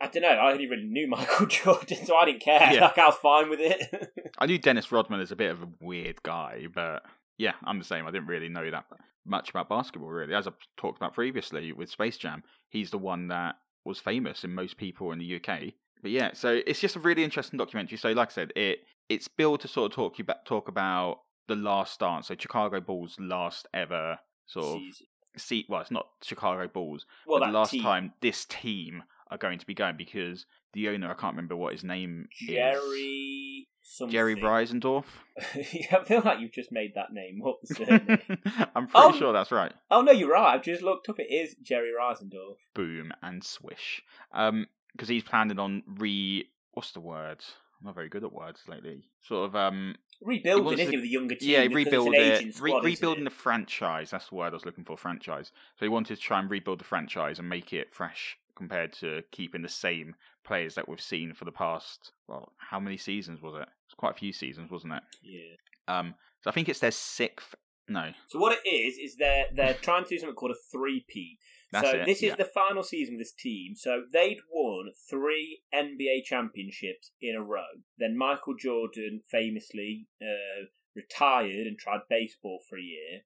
I 0.00 0.08
don't 0.08 0.22
know. 0.22 0.28
I 0.28 0.52
only 0.52 0.68
really 0.68 0.84
knew 0.84 1.06
Michael 1.08 1.46
Jordan, 1.46 2.04
so 2.04 2.16
I 2.16 2.26
didn't 2.26 2.42
care. 2.42 2.72
Yeah. 2.72 2.82
Like 2.82 2.98
I 2.98 3.06
was 3.06 3.16
fine 3.16 3.48
with 3.48 3.60
it. 3.60 4.12
I 4.38 4.46
knew 4.46 4.58
Dennis 4.58 4.92
Rodman 4.92 5.20
is 5.20 5.32
a 5.32 5.36
bit 5.36 5.50
of 5.50 5.62
a 5.62 5.68
weird 5.80 6.22
guy, 6.22 6.66
but 6.72 7.02
yeah, 7.38 7.52
I'm 7.64 7.78
the 7.78 7.84
same. 7.84 8.06
I 8.06 8.10
didn't 8.10 8.28
really 8.28 8.48
know 8.48 8.70
that 8.70 8.84
much 9.24 9.50
about 9.50 9.68
basketball, 9.68 10.10
really. 10.10 10.34
As 10.34 10.46
I've 10.46 10.56
talked 10.76 10.98
about 10.98 11.14
previously 11.14 11.72
with 11.72 11.90
Space 11.90 12.16
Jam, 12.16 12.42
he's 12.68 12.90
the 12.90 12.98
one 12.98 13.28
that 13.28 13.56
was 13.84 13.98
famous 13.98 14.44
in 14.44 14.54
most 14.54 14.76
people 14.76 15.12
in 15.12 15.18
the 15.18 15.36
UK. 15.36 15.72
But 16.02 16.10
yeah, 16.10 16.30
so 16.34 16.60
it's 16.66 16.80
just 16.80 16.96
a 16.96 17.00
really 17.00 17.24
interesting 17.24 17.58
documentary. 17.58 17.96
So, 17.96 18.12
like 18.12 18.30
I 18.30 18.32
said, 18.32 18.52
it 18.54 18.80
it's 19.08 19.28
built 19.28 19.62
to 19.62 19.68
sort 19.68 19.92
of 19.92 19.96
talk 19.96 20.18
you 20.18 20.22
about 20.22 20.44
talk 20.44 20.68
about 20.68 21.20
the 21.48 21.56
last 21.56 22.00
dance, 22.00 22.28
so 22.28 22.34
Chicago 22.38 22.80
Bulls' 22.80 23.16
last 23.18 23.66
ever 23.72 24.18
sort 24.46 24.76
of 24.76 24.80
Season. 24.80 25.06
Seat. 25.36 25.66
Well, 25.68 25.80
it's 25.80 25.90
not 25.90 26.06
Chicago 26.22 26.68
Bulls, 26.68 27.06
well, 27.26 27.40
but 27.40 27.46
the 27.46 27.52
last 27.52 27.70
team, 27.70 27.82
time 27.82 28.12
this 28.20 28.44
team 28.44 29.02
are 29.30 29.38
going 29.38 29.58
to 29.58 29.66
be 29.66 29.74
going 29.74 29.96
because 29.96 30.46
the 30.72 30.88
owner, 30.88 31.10
I 31.10 31.14
can't 31.14 31.34
remember 31.34 31.56
what 31.56 31.72
his 31.72 31.82
name 31.84 32.28
is. 32.40 32.48
Jerry 32.48 33.68
something. 33.82 34.12
Jerry 34.12 34.36
Reinsdorf. 34.36 35.04
yeah, 35.72 35.98
I 35.98 36.04
feel 36.04 36.22
like 36.24 36.40
you've 36.40 36.52
just 36.52 36.70
made 36.72 36.92
that 36.94 37.12
name 37.12 37.40
up. 37.46 37.58
I'm 38.74 38.86
pretty 38.86 38.90
Oh. 38.94 39.12
sure 39.16 39.32
that's 39.32 39.52
right. 39.52 39.72
oh 39.90 40.02
no, 40.02 40.12
you're 40.12 40.30
right. 40.32 40.54
I've 40.54 40.62
just 40.62 40.82
looked 40.82 41.08
up. 41.08 41.18
It 41.18 41.30
is 41.32 41.54
Jerry 41.62 41.90
Reinsdorf. 41.98 42.56
Boom 42.74 43.12
and 43.22 43.42
swish. 43.44 44.02
Um, 44.32 44.66
because 44.92 45.08
he's 45.08 45.22
planning 45.24 45.58
on 45.58 45.82
re. 45.86 46.48
What's 46.72 46.92
the 46.92 47.00
word? 47.00 47.44
I'm 47.80 47.86
not 47.86 47.94
very 47.94 48.08
good 48.08 48.24
at 48.24 48.32
words 48.32 48.62
lately. 48.68 49.04
Sort 49.22 49.48
of 49.48 49.56
um, 49.56 49.96
Rebuilding, 50.22 50.78
isn't 50.78 50.94
it, 50.94 51.00
the 51.00 51.08
younger 51.08 51.34
team? 51.34 51.50
yeah, 51.50 51.68
because 51.68 51.86
it's 51.86 51.94
an 51.94 52.10
rebuild 52.10 52.14
it. 52.14 52.60
Re- 52.60 52.80
rebuilding 52.82 53.22
it? 53.22 53.30
the 53.30 53.30
franchise. 53.30 54.10
That's 54.10 54.28
the 54.28 54.34
word 54.34 54.48
I 54.48 54.56
was 54.56 54.64
looking 54.64 54.84
for. 54.84 54.96
Franchise. 54.96 55.52
So 55.78 55.84
he 55.84 55.88
wanted 55.88 56.16
to 56.16 56.20
try 56.20 56.38
and 56.38 56.50
rebuild 56.50 56.80
the 56.80 56.84
franchise 56.84 57.38
and 57.38 57.48
make 57.48 57.72
it 57.72 57.94
fresh 57.94 58.38
compared 58.56 58.92
to 58.94 59.22
keeping 59.30 59.62
the 59.62 59.68
same 59.68 60.14
players 60.44 60.74
that 60.74 60.88
we've 60.88 61.00
seen 61.00 61.34
for 61.34 61.44
the 61.44 61.52
past. 61.52 62.12
Well, 62.28 62.52
how 62.56 62.80
many 62.80 62.96
seasons 62.96 63.42
was 63.42 63.54
it? 63.54 63.68
It's 63.86 63.94
quite 63.94 64.12
a 64.12 64.18
few 64.18 64.32
seasons, 64.32 64.70
wasn't 64.70 64.94
it? 64.94 65.02
Yeah. 65.22 65.98
Um, 65.98 66.14
so 66.42 66.50
I 66.50 66.52
think 66.52 66.68
it's 66.68 66.80
their 66.80 66.90
sixth. 66.90 67.54
No, 67.88 68.12
So 68.26 68.38
what 68.40 68.52
it 68.52 68.68
is 68.68 68.98
is 68.98 69.16
they're 69.16 69.46
they're 69.54 69.74
trying 69.74 70.04
to 70.04 70.08
do 70.08 70.18
something 70.18 70.34
called 70.34 70.50
a 70.50 70.70
three-peat. 70.72 71.38
that's 71.70 71.88
so 71.88 71.96
it. 71.98 72.06
this 72.06 72.18
is 72.18 72.30
yeah. 72.30 72.34
the 72.34 72.44
final 72.44 72.82
season 72.82 73.14
of 73.14 73.20
this 73.20 73.32
team. 73.32 73.74
So 73.76 74.02
they'd 74.12 74.40
won 74.52 74.90
three 75.08 75.60
NBA 75.72 76.24
championships 76.24 77.12
in 77.20 77.36
a 77.36 77.42
row. 77.42 77.82
Then 77.96 78.18
Michael 78.18 78.54
Jordan 78.58 79.20
famously 79.30 80.08
uh, 80.20 80.66
retired 80.96 81.66
and 81.66 81.78
tried 81.78 82.00
baseball 82.10 82.60
for 82.68 82.76
a 82.76 82.82
year, 82.82 83.22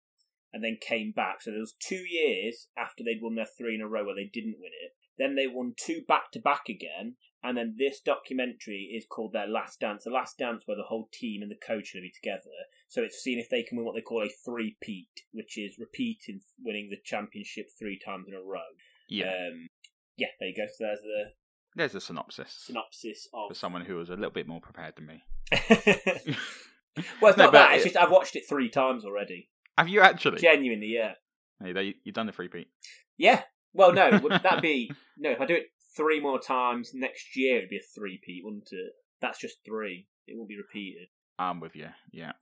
and 0.53 0.63
then 0.63 0.77
came 0.81 1.13
back. 1.13 1.41
So 1.41 1.53
there 1.53 1.61
was 1.61 1.77
two 1.81 2.05
years 2.09 2.69
after 2.77 3.03
they'd 3.03 3.23
won 3.23 3.37
their 3.37 3.47
three 3.47 3.75
in 3.75 3.81
a 3.81 3.89
row 3.89 4.05
where 4.05 4.15
they 4.15 4.31
didn't 4.31 4.59
win 4.61 4.73
it. 4.85 4.93
Then 5.17 5.37
they 5.37 5.47
won 5.47 5.75
two 5.77 6.03
back 6.07 6.33
to 6.33 6.41
back 6.41 6.69
again, 6.69 7.17
and 7.43 7.57
then 7.57 7.75
this 7.79 8.01
documentary 8.01 8.91
is 8.95 9.07
called 9.09 9.33
Their 9.33 9.47
Last 9.47 9.81
Dance. 9.81 10.05
The 10.05 10.11
Last 10.11 10.39
Dance, 10.39 10.65
where 10.67 10.77
the 10.77 10.89
whole 10.89 11.09
team 11.13 11.43
and 11.43 11.51
the 11.51 11.57
coach 11.57 11.95
are 11.95 11.99
going 11.99 12.09
to 12.09 12.09
be 12.09 12.13
together. 12.13 12.51
So 12.91 13.03
it's 13.03 13.22
seeing 13.22 13.38
if 13.38 13.49
they 13.49 13.62
can 13.62 13.76
win 13.78 13.86
what 13.86 13.95
they 13.95 14.01
call 14.03 14.22
a 14.22 14.28
three-peat, 14.45 15.22
which 15.32 15.57
is 15.57 15.76
repeating 15.78 16.41
winning 16.62 16.91
the 16.91 16.99
championship 17.05 17.66
three 17.78 17.99
times 18.05 18.26
in 18.28 18.34
a 18.34 18.41
row. 18.43 18.61
yeah. 19.09 19.26
Um, 19.49 19.68
yeah, 20.16 20.26
there 20.38 20.49
you 20.51 20.55
go. 20.57 20.66
So 20.76 20.84
there's 20.84 21.01
the 21.01 21.24
There's 21.76 21.95
a 21.95 22.01
synopsis 22.01 22.53
synopsis 22.66 23.28
for 23.30 23.51
of. 23.53 23.57
someone 23.57 23.84
who 23.86 23.95
was 23.97 24.11
a 24.11 24.14
little 24.14 24.30
bit 24.32 24.47
more 24.47 24.61
prepared 24.61 24.97
than 24.97 25.07
me. 25.07 25.22
well, 27.20 27.30
it's 27.30 27.38
No, 27.38 27.45
not 27.45 27.53
that. 27.53 27.74
It's 27.76 27.86
it- 27.86 27.93
just 27.93 27.97
I've 27.97 28.11
watched 28.11 28.36
it 28.36 28.43
three 28.49 28.68
times 28.68 29.05
already. 29.05 29.49
Have 29.78 29.88
you 29.88 30.01
actually? 30.01 30.41
Genuinely, 30.41 30.88
yeah. 30.88 31.14
Hey, 31.62 31.95
you've 32.05 32.14
done 32.14 32.26
the 32.26 32.32
free 32.32 32.49
beat. 32.49 32.68
Yeah. 33.16 33.43
Well, 33.72 33.93
no, 33.93 34.18
that'd 34.43 34.62
be 34.62 34.91
no? 35.16 35.30
If 35.30 35.41
I 35.41 35.47
do 35.47 35.55
it 35.55 35.66
three 35.97 36.20
more 36.20 36.41
times 36.41 36.91
next 36.93 37.36
year, 37.36 37.59
it'd 37.59 37.70
be 37.70 37.76
a 37.76 37.95
three-peat, 37.95 38.43
wouldn't 38.45 38.68
it? 38.72 38.93
That's 39.20 39.38
just 39.38 39.59
three. 39.64 40.09
It 40.26 40.36
won't 40.36 40.49
be 40.49 40.57
repeated. 40.57 41.09
I'm 41.41 41.59
with 41.61 41.74
you. 41.74 41.88
Yeah. 42.12 42.32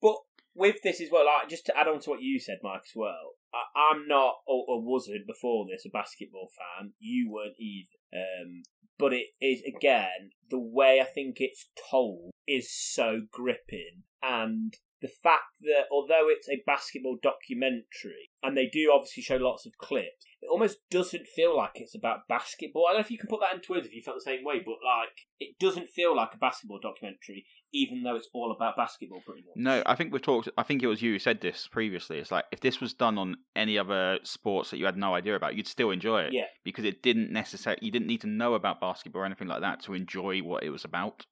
But 0.00 0.16
with 0.54 0.76
this 0.82 1.00
as 1.00 1.08
well, 1.10 1.24
like 1.24 1.48
just 1.48 1.64
to 1.66 1.76
add 1.76 1.88
on 1.88 2.00
to 2.00 2.10
what 2.10 2.22
you 2.22 2.38
said, 2.38 2.58
Mike, 2.62 2.82
as 2.84 2.92
well. 2.94 3.36
I, 3.54 3.92
I'm 3.92 4.06
not 4.06 4.36
or, 4.46 4.64
or 4.68 4.82
wasn't 4.82 5.26
before 5.26 5.66
this 5.66 5.86
a 5.86 5.90
basketball 5.90 6.50
fan. 6.56 6.92
You 6.98 7.30
weren't 7.30 7.58
either. 7.58 7.88
Um, 8.14 8.62
but 8.98 9.12
it 9.14 9.28
is 9.40 9.62
again 9.66 10.30
the 10.50 10.60
way 10.60 11.00
I 11.00 11.04
think 11.04 11.36
it's 11.38 11.70
told 11.90 12.30
is 12.46 12.70
so 12.70 13.22
gripping, 13.32 14.02
and 14.22 14.74
the 15.02 15.10
fact 15.22 15.42
that 15.62 15.86
although 15.90 16.28
it's 16.28 16.48
a 16.48 16.62
basketball 16.64 17.18
documentary, 17.20 18.30
and 18.42 18.56
they 18.56 18.68
do 18.72 18.92
obviously 18.94 19.22
show 19.22 19.36
lots 19.36 19.66
of 19.66 19.72
clips, 19.78 20.24
it 20.40 20.48
almost 20.50 20.78
doesn't 20.90 21.26
feel 21.26 21.56
like 21.56 21.72
it's 21.74 21.94
about 21.94 22.28
basketball. 22.28 22.86
I 22.86 22.92
don't 22.92 23.00
know 23.00 23.04
if 23.04 23.10
you 23.10 23.18
can 23.18 23.28
put 23.28 23.40
that 23.40 23.54
into 23.54 23.72
words 23.72 23.86
if 23.86 23.92
you 23.92 24.02
felt 24.02 24.16
the 24.16 24.30
same 24.30 24.44
way, 24.44 24.60
but 24.64 24.76
like 24.84 25.26
it 25.38 25.56
doesn't 25.60 25.88
feel 25.88 26.16
like 26.16 26.30
a 26.34 26.38
basketball 26.38 26.78
documentary, 26.80 27.44
even 27.72 28.02
though 28.02 28.16
it's 28.16 28.28
all 28.32 28.52
about 28.52 28.76
basketball 28.76 29.20
pretty 29.26 29.42
much. 29.42 29.56
No, 29.56 29.82
I 29.86 29.94
think 29.94 30.12
we've 30.12 30.22
talked. 30.22 30.48
I 30.56 30.62
think 30.62 30.82
it 30.82 30.88
was 30.88 31.02
you 31.02 31.12
who 31.12 31.18
said 31.18 31.40
this 31.40 31.68
previously. 31.70 32.18
It's 32.18 32.32
like 32.32 32.44
if 32.52 32.60
this 32.60 32.80
was 32.80 32.94
done 32.94 33.18
on 33.18 33.36
any 33.54 33.78
other 33.78 34.18
sports 34.22 34.70
that 34.70 34.78
you 34.78 34.84
had 34.84 34.96
no 34.96 35.14
idea 35.14 35.36
about, 35.36 35.56
you'd 35.56 35.66
still 35.66 35.90
enjoy 35.90 36.22
it. 36.22 36.32
Yeah. 36.32 36.46
Because 36.64 36.84
it 36.84 37.02
didn't 37.02 37.32
necessarily. 37.32 37.84
You 37.84 37.92
didn't 37.92 38.08
need 38.08 38.20
to 38.22 38.28
know 38.28 38.54
about 38.54 38.80
basketball 38.80 39.22
or 39.22 39.26
anything 39.26 39.48
like 39.48 39.60
that 39.60 39.82
to 39.84 39.94
enjoy 39.94 40.40
what 40.40 40.62
it 40.62 40.70
was 40.70 40.84
about. 40.84 41.26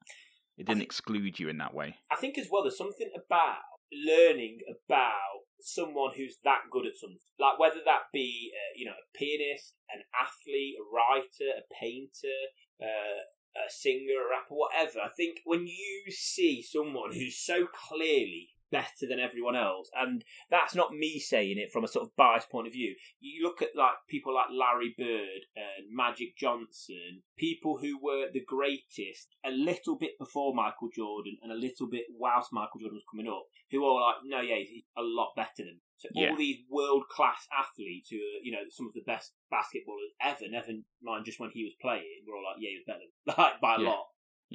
It 0.61 0.67
didn't 0.67 0.81
think- 0.81 0.89
exclude 0.89 1.41
you 1.41 1.49
in 1.49 1.57
that 1.59 1.73
way. 1.73 1.97
I 2.11 2.17
think 2.17 2.37
as 2.37 2.49
well, 2.51 2.63
there's 2.63 2.77
something 2.77 3.11
about 3.17 3.63
learning 3.91 4.61
about 4.69 5.41
someone 5.61 6.13
who's 6.17 6.39
that 6.45 6.65
good 6.71 6.87
at 6.87 6.97
something. 6.97 7.19
Like 7.39 7.59
whether 7.59 7.81
that 7.85 8.13
be, 8.13 8.53
uh, 8.55 8.73
you 8.77 8.85
know, 8.85 8.93
a 8.93 9.19
pianist, 9.19 9.75
an 9.89 10.03
athlete, 10.15 10.77
a 10.79 10.85
writer, 10.85 11.59
a 11.59 11.75
painter, 11.75 12.41
uh, 12.81 13.21
a 13.57 13.71
singer, 13.71 14.21
a 14.21 14.31
rapper, 14.31 14.55
whatever. 14.55 15.01
I 15.01 15.09
think 15.09 15.41
when 15.45 15.67
you 15.67 16.05
see 16.11 16.63
someone 16.63 17.13
who's 17.15 17.39
so 17.39 17.67
clearly 17.67 18.51
better 18.71 19.07
than 19.09 19.21
everyone 19.21 19.57
else, 19.57 19.91
and 19.95 20.25
that's 20.51 20.75
not 20.75 20.93
me 20.95 21.19
saying 21.19 21.59
it 21.59 21.73
from 21.73 21.85
a 21.85 21.89
sort 21.89 22.05
of 22.07 22.17
biased 22.17 22.51
point 22.51 22.67
of 22.67 22.73
view. 22.73 22.95
You 23.21 23.43
look 23.43 23.63
at 23.63 23.77
like 23.77 23.95
people 24.09 24.35
like 24.35 24.47
Larry 24.51 24.95
Bird 24.97 25.47
and 25.57 25.87
Magic 25.91 26.37
Johnson, 26.37 27.23
people 27.37 27.79
who 27.81 27.99
were 28.03 28.27
the 28.33 28.45
greatest 28.45 29.29
a 29.45 29.51
little 29.51 29.97
bit 29.97 30.13
before 30.19 30.55
Michael 30.55 30.89
Jordan 30.95 31.37
and 31.43 31.53
a 31.53 31.55
little 31.57 31.89
bit 31.89 32.05
whilst 32.17 32.53
Michael 32.53 32.81
Jordan 32.81 32.97
was 32.97 33.05
coming 33.11 33.31
up, 33.31 33.45
who 33.71 33.85
are 33.85 34.01
like, 34.01 34.17
no, 34.25 34.41
yeah, 34.41 34.57
he's 34.57 34.85
a 34.97 35.03
lot 35.03 35.33
better 35.37 35.65
than. 35.65 35.81
So 35.99 36.09
Yeah. 36.15 36.31
all 36.31 36.37
these 36.37 36.59
world 36.71 37.05
class 37.11 37.47
athletes 37.57 38.09
who 38.11 38.17
are, 38.17 38.41
you 38.43 38.53
know, 38.53 38.65
some 38.71 38.87
of 38.87 38.95
the 38.95 39.03
best 39.07 39.35
basketballers 39.53 40.13
ever, 40.21 40.49
never 40.49 40.69
mind 41.03 41.25
just 41.27 41.39
when 41.41 41.51
he 41.53 41.65
was 41.65 41.75
playing, 41.81 42.25
we're 42.27 42.37
all 42.37 42.45
like, 42.45 42.57
yeah, 42.61 42.71
he 42.71 42.77
was 42.81 42.87
better, 42.87 43.09
like 43.39 43.61
by 43.61 43.77
a 43.77 43.81
Yeah. 43.83 43.89
lot. 43.91 44.07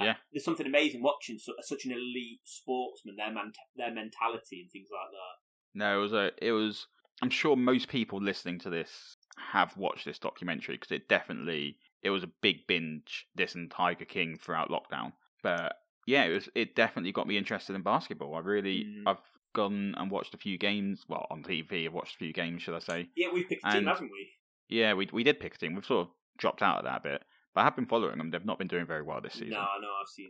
Yeah. 0.04 0.16
There's 0.32 0.44
something 0.44 0.66
amazing 0.66 1.02
watching 1.02 1.38
such 1.40 1.86
an 1.86 1.92
elite 1.92 2.42
sportsman, 2.44 3.16
their 3.16 3.32
man- 3.32 3.54
their 3.76 3.94
mentality 3.94 4.62
and 4.62 4.70
things 4.72 4.90
like 4.92 5.12
that. 5.12 5.80
No, 5.80 5.98
it 5.98 6.02
was 6.02 6.14
a. 6.14 6.32
It 6.42 6.52
was. 6.52 6.88
I'm 7.22 7.30
sure 7.30 7.56
most 7.56 7.88
people 7.88 8.22
listening 8.22 8.60
to 8.60 8.70
this 8.70 9.16
have 9.52 9.76
watched 9.78 10.06
this 10.06 10.20
documentary 10.20 10.76
because 10.76 10.92
it 10.92 11.08
definitely 11.08 11.78
it 12.04 12.10
was 12.10 12.24
a 12.24 12.32
big 12.42 12.68
binge. 12.68 13.26
This 13.36 13.56
and 13.56 13.72
Tiger 13.72 14.06
King 14.06 14.38
throughout 14.38 14.70
lockdown, 14.70 15.14
but 15.44 15.76
yeah, 16.06 16.24
it 16.26 16.34
was. 16.34 16.50
It 16.56 16.76
definitely 16.76 17.12
got 17.14 17.28
me 17.28 17.38
interested 17.38 17.76
in 17.76 17.82
basketball. 17.84 18.36
I 18.36 18.40
really. 18.40 18.84
Mm. 18.86 19.04
I've 19.08 19.22
gone 19.54 19.96
and 19.98 20.12
watched 20.12 20.34
a 20.34 20.38
few 20.38 20.58
games. 20.58 21.06
Well, 21.08 21.26
on 21.32 21.42
TV, 21.42 21.86
I've 21.86 21.94
watched 21.94 22.16
a 22.16 22.20
few 22.20 22.34
games, 22.34 22.62
should 22.62 22.76
I 22.76 22.80
say? 22.80 23.10
Yeah, 23.16 23.28
we've 23.34 23.48
picked 23.48 23.66
a 23.66 23.70
team, 23.70 23.78
And- 23.80 23.88
haven't 23.88 24.12
we? 24.12 24.30
Yeah, 24.68 24.94
we 24.96 25.08
we 25.14 25.24
did 25.24 25.40
pick 25.40 25.56
a 25.56 25.58
team. 25.58 25.76
We've 25.76 25.86
sort 25.86 26.08
of 26.08 26.14
dropped 26.38 26.62
out 26.62 26.80
of 26.80 26.84
that 26.86 26.98
a 27.06 27.10
bit, 27.12 27.24
but 27.56 27.62
I 27.62 27.64
have 27.64 27.76
been 27.78 27.86
following 27.86 28.18
them. 28.18 28.32
They've 28.32 28.46
not 28.46 28.60
been 28.60 28.68
doing 28.68 28.86
very 28.86 29.02
well 29.02 29.22
this 29.22 29.34
season. 29.34 29.52
No, 29.52 29.66
no, 29.82 29.88
I've 30.02 30.10
seen 30.10 30.30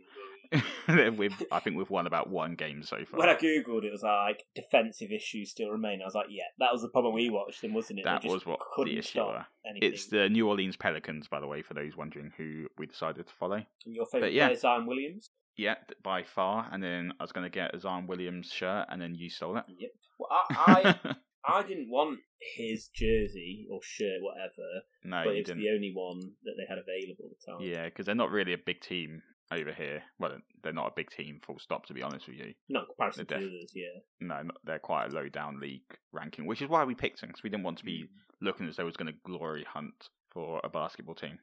well. 0.86 1.10
we've, 1.16 1.42
I 1.50 1.58
think 1.58 1.76
we've 1.76 1.90
won 1.90 2.06
about 2.06 2.30
one 2.30 2.54
game 2.54 2.84
so 2.84 2.98
far. 3.04 3.18
When 3.18 3.28
I 3.28 3.34
googled 3.34 3.82
it, 3.82 3.90
was 3.90 4.04
like 4.04 4.44
defensive 4.54 5.10
issues 5.10 5.50
still 5.50 5.70
remain. 5.70 6.00
I 6.02 6.04
was 6.04 6.14
like, 6.14 6.28
yeah, 6.30 6.44
that 6.60 6.72
was 6.72 6.82
the 6.82 6.88
problem 6.88 7.14
we 7.14 7.28
watched 7.28 7.62
them, 7.62 7.74
wasn't 7.74 7.98
it? 7.98 8.04
That 8.04 8.24
was 8.24 8.46
what 8.46 8.60
the 8.76 8.96
issue 8.96 9.24
were. 9.24 9.44
It's 9.64 10.06
the 10.06 10.28
New 10.28 10.48
Orleans 10.48 10.76
Pelicans, 10.76 11.26
by 11.26 11.40
the 11.40 11.48
way, 11.48 11.62
for 11.62 11.74
those 11.74 11.96
wondering 11.96 12.30
who 12.36 12.68
we 12.78 12.86
decided 12.86 13.26
to 13.26 13.32
follow. 13.34 13.62
And 13.84 13.94
your 13.94 14.06
favourite 14.06 14.32
yeah. 14.32 14.46
player, 14.46 14.58
Zion 14.58 14.86
Williams. 14.86 15.30
Yeah, 15.56 15.74
by 16.04 16.22
far. 16.22 16.68
And 16.70 16.80
then 16.80 17.12
I 17.18 17.24
was 17.24 17.32
going 17.32 17.44
to 17.44 17.50
get 17.50 17.74
a 17.74 17.80
Zion 17.80 18.06
Williams 18.06 18.52
shirt, 18.52 18.86
and 18.88 19.02
then 19.02 19.16
you 19.16 19.28
stole 19.30 19.56
it. 19.56 19.64
Yep. 19.66 19.90
Well, 20.18 20.28
I, 20.32 20.94
I, 21.04 21.14
I 21.48 21.62
didn't 21.62 21.88
want 21.90 22.20
his 22.56 22.88
jersey 22.94 23.66
or 23.70 23.80
shirt, 23.82 24.20
whatever, 24.20 24.82
no, 25.04 25.22
but 25.24 25.36
it's 25.36 25.48
didn't. 25.48 25.62
the 25.62 25.70
only 25.70 25.92
one 25.94 26.20
that 26.44 26.54
they 26.58 26.64
had 26.68 26.78
available 26.78 27.30
at 27.30 27.38
the 27.38 27.52
time. 27.52 27.60
Yeah, 27.60 27.84
because 27.86 28.06
they're 28.06 28.14
not 28.14 28.30
really 28.30 28.52
a 28.52 28.58
big 28.58 28.80
team 28.80 29.22
over 29.52 29.72
here. 29.72 30.02
Well, 30.18 30.38
they're 30.62 30.72
not 30.72 30.88
a 30.88 30.92
big 30.96 31.10
team, 31.10 31.40
full 31.46 31.58
stop, 31.60 31.86
to 31.86 31.94
be 31.94 32.02
honest 32.02 32.26
with 32.26 32.36
you. 32.36 32.52
Not 32.68 32.80
in 32.82 32.86
comparison 32.88 33.26
to 33.26 33.34
They're 33.34 33.38
def- 33.40 33.48
others, 33.48 33.72
yeah. 33.74 34.00
No, 34.20 34.42
not, 34.42 34.56
they're 34.64 34.78
quite 34.80 35.12
a 35.12 35.14
low 35.14 35.28
down 35.28 35.60
league 35.60 35.82
ranking, 36.12 36.46
which 36.46 36.62
is 36.62 36.68
why 36.68 36.84
we 36.84 36.94
picked 36.94 37.20
them, 37.20 37.28
because 37.28 37.42
we 37.44 37.50
didn't 37.50 37.64
want 37.64 37.78
to 37.78 37.84
be 37.84 38.02
Mm. 38.04 38.08
looking 38.40 38.66
as 38.68 38.76
though 38.76 38.82
it 38.82 38.86
was 38.86 38.96
going 38.96 39.12
to 39.12 39.18
glory 39.24 39.64
hunt 39.72 40.08
for 40.32 40.60
a 40.64 40.68
basketball 40.68 41.14
team. 41.14 41.38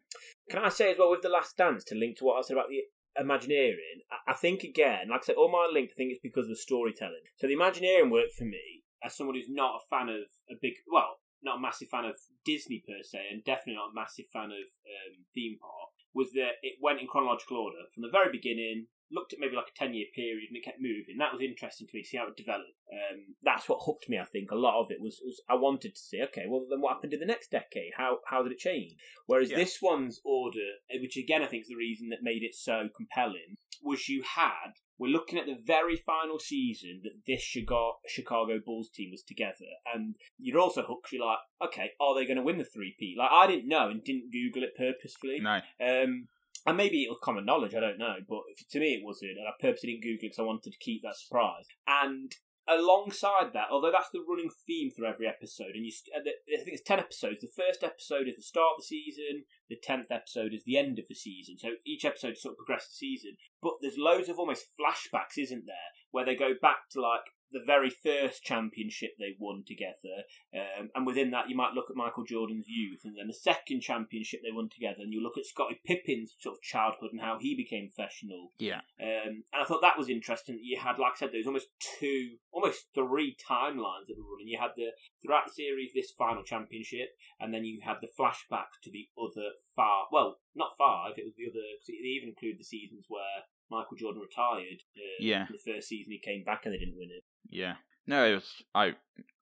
Can 0.52 0.60
I 0.64 0.70
say 0.70 0.92
as 0.92 0.98
well 1.00 1.10
with 1.12 1.22
the 1.24 1.30
Last 1.30 1.56
Dance 1.58 1.84
to 1.86 1.96
link 1.96 2.18
to 2.18 2.26
what 2.26 2.38
I 2.38 2.42
said 2.42 2.58
about 2.58 2.70
the 2.70 2.84
Imagineering? 3.20 4.02
I- 4.12 4.32
I 4.32 4.34
think 4.34 4.64
again, 4.64 5.08
like 5.10 5.22
I 5.22 5.26
said, 5.26 5.36
all 5.36 5.50
my 5.52 5.70
link 5.72 5.92
I 5.92 5.96
think 5.96 6.12
it's 6.12 6.22
because 6.22 6.46
of 6.46 6.50
the 6.50 6.56
storytelling. 6.56 7.22
So 7.38 7.48
the 7.48 7.54
Imagineering 7.54 8.10
worked 8.10 8.34
for 8.34 8.44
me 8.46 8.83
as 9.04 9.16
someone 9.16 9.36
who's 9.36 9.50
not 9.50 9.82
a 9.82 9.88
fan 9.90 10.10
of 10.10 10.26
a 10.50 10.56
big, 10.62 10.74
well, 10.92 11.20
not 11.44 11.58
a 11.58 11.62
massive 11.62 11.90
fan 11.90 12.06
of 12.06 12.16
Disney 12.46 12.84
per 12.88 13.04
se, 13.04 13.20
and 13.32 13.44
definitely 13.44 13.76
not 13.76 13.92
a 13.92 13.96
massive 13.96 14.26
fan 14.32 14.46
of 14.52 14.68
um, 14.88 15.26
theme 15.34 15.58
park. 15.60 15.90
was 16.14 16.32
that 16.34 16.54
it 16.62 16.78
went 16.82 17.02
in 17.02 17.08
chronological 17.08 17.58
order 17.58 17.84
from 17.94 18.04
the 18.04 18.10
very 18.10 18.32
beginning. 18.32 18.88
Looked 19.12 19.34
at 19.34 19.40
maybe 19.40 19.56
like 19.56 19.68
a 19.70 19.78
ten 19.78 19.94
year 19.94 20.08
period, 20.16 20.48
and 20.50 20.58
it 20.58 20.64
kept 20.66 20.82
moving. 20.82 21.18
That 21.20 21.34
was 21.34 21.42
interesting 21.42 21.86
to 21.86 21.94
me 21.96 22.02
to 22.02 22.08
see 22.08 22.18
how 22.18 22.28
it 22.28 22.38
developed. 22.38 22.80
Um, 22.92 23.36
that's 23.44 23.70
what 23.70 23.82
hooked 23.86 24.10
me. 24.10 24.18
I 24.18 24.26
think 24.26 24.50
a 24.50 24.56
lot 24.56 24.80
of 24.82 24.90
it 24.90 25.00
was, 25.00 25.22
was 25.24 25.40
I 25.48 25.54
wanted 25.54 25.94
to 25.94 26.02
see. 26.02 26.20
Okay, 26.24 26.46
well 26.48 26.66
then 26.68 26.82
what 26.82 26.94
happened 26.94 27.14
in 27.14 27.20
the 27.20 27.26
next 27.28 27.52
decade? 27.52 27.92
How 27.96 28.20
how 28.26 28.42
did 28.42 28.54
it 28.54 28.58
change? 28.58 28.96
Whereas 29.28 29.52
Yeah. 29.52 29.58
this 29.58 29.80
one's 29.84 30.20
order, 30.26 30.66
eh, 30.90 30.98
which 31.00 31.16
again 31.18 31.44
I 31.44 31.48
think 31.48 31.62
is 31.64 31.68
the 31.68 31.76
reason 31.76 32.10
that 32.10 32.24
made 32.24 32.42
it 32.42 32.56
so 32.56 32.90
compelling, 32.96 33.58
was 33.84 34.10
you 34.10 34.24
had 34.24 34.80
we're 34.98 35.12
looking 35.12 35.40
at 35.40 35.46
the 35.46 35.58
very 35.66 35.96
final 35.96 36.40
season 36.40 37.02
that 37.04 37.22
this 37.26 37.42
Chicago, 37.42 37.98
Chicago 38.08 38.60
Bulls 38.64 38.90
team 38.90 39.12
was 39.12 39.24
together, 39.24 39.66
and 39.94 40.16
you're 40.38 40.60
also 40.60 40.84
hooked. 40.84 41.12
You're 41.12 41.26
like, 41.26 41.40
okay, 41.64 41.92
are 42.00 42.16
they 42.16 42.26
going 42.26 42.38
to 42.38 42.44
win 42.44 42.58
the 42.58 42.66
three-peat? 42.66 43.18
Like 43.18 43.32
I 43.32 43.48
didn't 43.48 43.68
know 43.68 43.90
and 43.90 44.04
didn't 44.04 44.32
Google 44.32 44.64
it 44.64 44.78
purposefully. 44.78 45.40
No, 45.42 45.60
Um, 45.80 46.28
and 46.66 46.78
maybe 46.78 47.04
it 47.04 47.10
was 47.10 47.20
common 47.22 47.46
knowledge, 47.46 47.76
I 47.76 47.82
don't 47.82 47.98
know, 47.98 48.16
but 48.28 48.42
to 48.72 48.80
me 48.80 48.94
it 48.94 49.04
wasn't, 49.04 49.32
and 49.32 49.48
I 49.48 49.52
purposely 49.60 49.92
didn't 49.92 50.04
Google 50.04 50.16
it 50.16 50.22
because 50.22 50.40
I 50.40 50.44
wanted 50.44 50.72
to 50.72 50.80
keep 50.80 51.02
that 51.04 51.18
surprise. 51.18 51.66
And 51.88 52.32
alongside 52.68 53.54
that, 53.54 53.68
although 53.72 53.92
that's 53.92 54.10
the 54.12 54.24
running 54.28 54.50
theme 54.66 54.90
through 54.92 55.08
every 55.08 55.28
episode, 55.28 55.76
and 55.76 55.86
you, 55.86 55.92
I 56.16 56.22
think 56.22 56.78
it's 56.78 56.84
ten 56.84 57.00
episodes. 57.00 57.42
The 57.42 57.48
first 57.48 57.84
episode 57.84 58.28
is 58.28 58.36
the 58.36 58.44
start 58.44 58.76
of 58.76 58.82
the 58.82 58.88
season. 58.88 59.44
The 59.70 59.80
tenth 59.82 60.12
episode 60.12 60.54
is 60.54 60.64
the 60.64 60.78
end 60.78 61.00
of 61.00 61.08
the 61.08 61.16
season. 61.16 61.58
So 61.58 61.72
each 61.86 62.06
episode 62.06 62.38
sort 62.38 62.54
of 62.54 62.58
progresses 62.58 62.90
the 62.90 62.96
season. 62.96 63.32
But 63.62 63.74
there's 63.82 63.98
loads 63.98 64.30
of 64.30 64.40
almost 64.40 64.68
flashbacks, 64.80 65.38
isn't 65.38 65.66
there, 65.66 65.90
where 66.12 66.26
they 66.26 66.36
go 66.36 66.54
back 66.60 66.90
to 66.92 67.02
like 67.02 67.34
the 67.54 67.64
very 67.66 67.90
first 67.90 68.44
championship 68.44 69.12
they 69.18 69.36
won 69.40 69.64
together, 69.66 70.26
um, 70.54 70.90
and 70.96 71.06
within 71.06 71.32
that, 71.32 71.50
you 71.50 71.56
might 71.56 71.74
look 71.74 71.90
at 71.90 71.96
Michael 71.96 72.26
Jordan's 72.26 72.66
youth, 72.68 73.02
and 73.06 73.16
then 73.18 73.28
the 73.28 73.34
second 73.34 73.82
championship 73.82 74.42
they 74.44 74.52
won 74.52 74.70
together, 74.70 75.00
and 75.00 75.14
you 75.14 75.22
look 75.22 75.38
at 75.38 75.46
Scottie 75.46 75.80
Pippen's 75.86 76.36
sort 76.40 76.58
of 76.58 76.62
childhood 76.62 77.12
and 77.12 77.22
how 77.22 77.38
he 77.40 77.56
became 77.56 77.88
professional. 77.88 78.52
yeah, 78.60 78.82
Um, 79.00 79.44
and 79.54 79.62
I 79.62 79.66
thought 79.66 79.82
that 79.82 79.98
was 79.98 80.10
interesting 80.10 80.56
that 80.56 80.64
you 80.66 80.80
had, 80.80 80.98
like 81.00 81.14
I 81.16 81.20
said, 81.20 81.30
there 81.32 81.40
was 81.40 81.48
almost 81.48 81.70
two, 82.00 82.38
almost 82.52 82.88
three 82.94 83.36
timelines 83.38 84.08
that 84.08 84.18
were 84.18 84.28
running. 84.34 84.48
You 84.48 84.60
had 84.60 84.72
the 84.76 84.92
throughout 85.22 85.46
the 85.48 85.54
series 85.54 85.92
this 85.94 86.12
final 86.18 86.44
championship, 86.44 87.10
and 87.40 87.54
then 87.54 87.64
you 87.66 87.82
had 87.86 87.98
the 88.02 88.10
flashback 88.18 88.82
to 88.84 88.90
the 88.92 89.08
other 89.18 89.54
five. 89.76 90.08
Well, 90.12 90.40
not 90.56 90.78
five. 90.78 91.14
It 91.18 91.26
was 91.26 91.36
the 91.38 91.48
other. 91.50 91.66
Cause 91.80 91.88
they 91.88 92.18
even 92.18 92.30
include 92.30 92.60
the 92.60 92.64
seasons 92.64 93.06
where 93.08 93.46
Michael 93.70 93.98
Jordan 93.98 94.22
retired. 94.22 94.82
Uh, 94.96 95.18
Yeah. 95.20 95.46
The 95.50 95.74
first 95.74 95.88
season 95.88 96.12
he 96.12 96.20
came 96.20 96.44
back 96.44 96.66
and 96.66 96.74
they 96.74 96.80
didn't 96.80 96.98
win 96.98 97.10
it. 97.12 97.24
Yeah. 97.50 97.74
No, 98.08 98.26
it 98.26 98.36
was. 98.36 98.64
I 98.76 98.94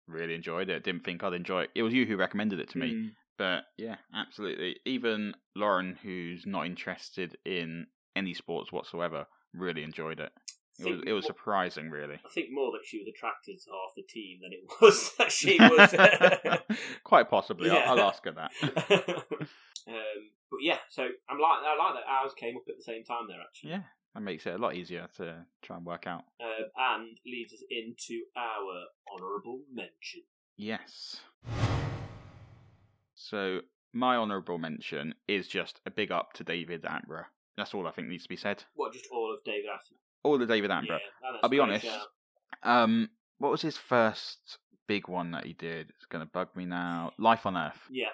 really 0.08 0.36
enjoyed 0.36 0.70
it. 0.70 0.84
Didn't 0.84 1.04
think 1.04 1.24
I'd 1.24 1.34
enjoy 1.34 1.64
it. 1.64 1.70
It 1.76 1.84
was 1.84 1.94
you 1.94 2.06
who 2.06 2.18
recommended 2.18 2.60
it 2.60 2.70
to 2.72 2.78
me. 2.78 2.94
Mm. 2.94 3.10
But 3.38 3.64
yeah, 3.78 3.96
absolutely. 4.14 4.76
Even 4.86 5.34
Lauren, 5.56 5.98
who's 6.04 6.46
not 6.46 6.66
interested 6.66 7.38
in 7.46 7.88
any 8.16 8.34
sports 8.34 8.72
whatsoever, 8.72 9.26
really 9.54 9.84
enjoyed 9.84 10.20
it. 10.20 10.32
It 10.80 10.90
was 10.90 11.02
it 11.06 11.14
was 11.14 11.26
surprising, 11.26 11.90
really. 11.90 12.16
I 12.16 12.30
think 12.34 12.48
more 12.52 12.72
that 12.72 12.86
she 12.86 12.98
was 12.98 13.08
attracted 13.08 13.60
to 13.60 13.72
half 13.72 13.94
the 13.96 14.04
team 14.04 14.40
than 14.42 14.52
it 14.54 14.62
was 14.82 15.12
that 15.18 15.32
she 15.32 15.58
was. 15.60 16.78
Quite 17.04 17.30
possibly. 17.30 17.68
Yeah. 17.68 17.84
I'll, 17.86 18.00
I'll 18.00 18.10
ask 18.10 18.24
her 18.26 18.32
that. 18.32 18.52
um, 19.88 20.22
but 20.50 20.60
yeah, 20.62 20.78
so 20.90 21.04
I'm 21.04 21.40
like 21.40 21.60
I 21.66 21.76
like 21.78 21.96
that 21.96 22.10
ours 22.10 22.34
came 22.38 22.58
up 22.58 22.64
at 22.68 22.78
the 22.78 22.84
same 22.84 23.04
time 23.04 23.28
there 23.28 23.42
actually, 23.42 23.72
Yeah, 23.72 23.84
that 24.14 24.22
makes 24.22 24.46
it 24.46 24.54
a 24.54 24.58
lot 24.58 24.76
easier 24.76 25.08
to 25.18 25.46
try 25.62 25.78
and 25.78 25.86
work 25.86 26.08
out. 26.08 26.24
um, 26.42 26.66
and 26.78 27.18
leads 27.26 27.54
us 27.54 27.64
into 27.70 28.22
our 28.36 28.84
honourable 29.16 29.62
mention. 29.74 30.22
Yes. 30.58 31.18
So 33.16 33.62
my 33.94 34.16
honourable 34.18 34.58
mention 34.58 35.16
is 35.28 35.48
just 35.48 35.80
a 35.86 35.92
big 35.92 36.12
up 36.12 36.34
to 36.34 36.44
David 36.44 36.84
Attenborough. 36.84 37.26
That's 37.58 37.74
all 37.74 37.88
I 37.88 37.92
think 37.92 38.08
needs 38.08 38.24
to 38.24 38.30
be 38.30 38.36
said. 38.38 38.64
What 38.76 38.94
just 38.94 39.08
all 39.12 39.34
of 39.34 39.44
David 39.44 39.66
Attenborough? 39.70 39.98
All 40.24 40.38
the 40.38 40.46
David 40.46 40.72
Attenborough. 40.72 41.00
Yeah, 41.24 41.38
I'll 41.44 41.50
be 41.50 41.60
honest. 41.60 41.86
shout. 41.86 42.08
Um, 42.64 43.10
what 43.40 43.52
was 43.52 43.62
his 43.62 43.78
first 43.78 44.58
big 44.88 45.08
one 45.08 45.32
that 45.32 45.46
he 45.46 45.54
did? 45.54 45.90
It's 45.96 46.06
going 46.06 46.24
to 46.26 46.32
bug 46.32 46.50
me 46.56 46.66
now. 46.66 47.12
Life 47.18 47.46
on 47.46 47.58
Earth. 47.58 47.80
Yeah, 47.90 48.10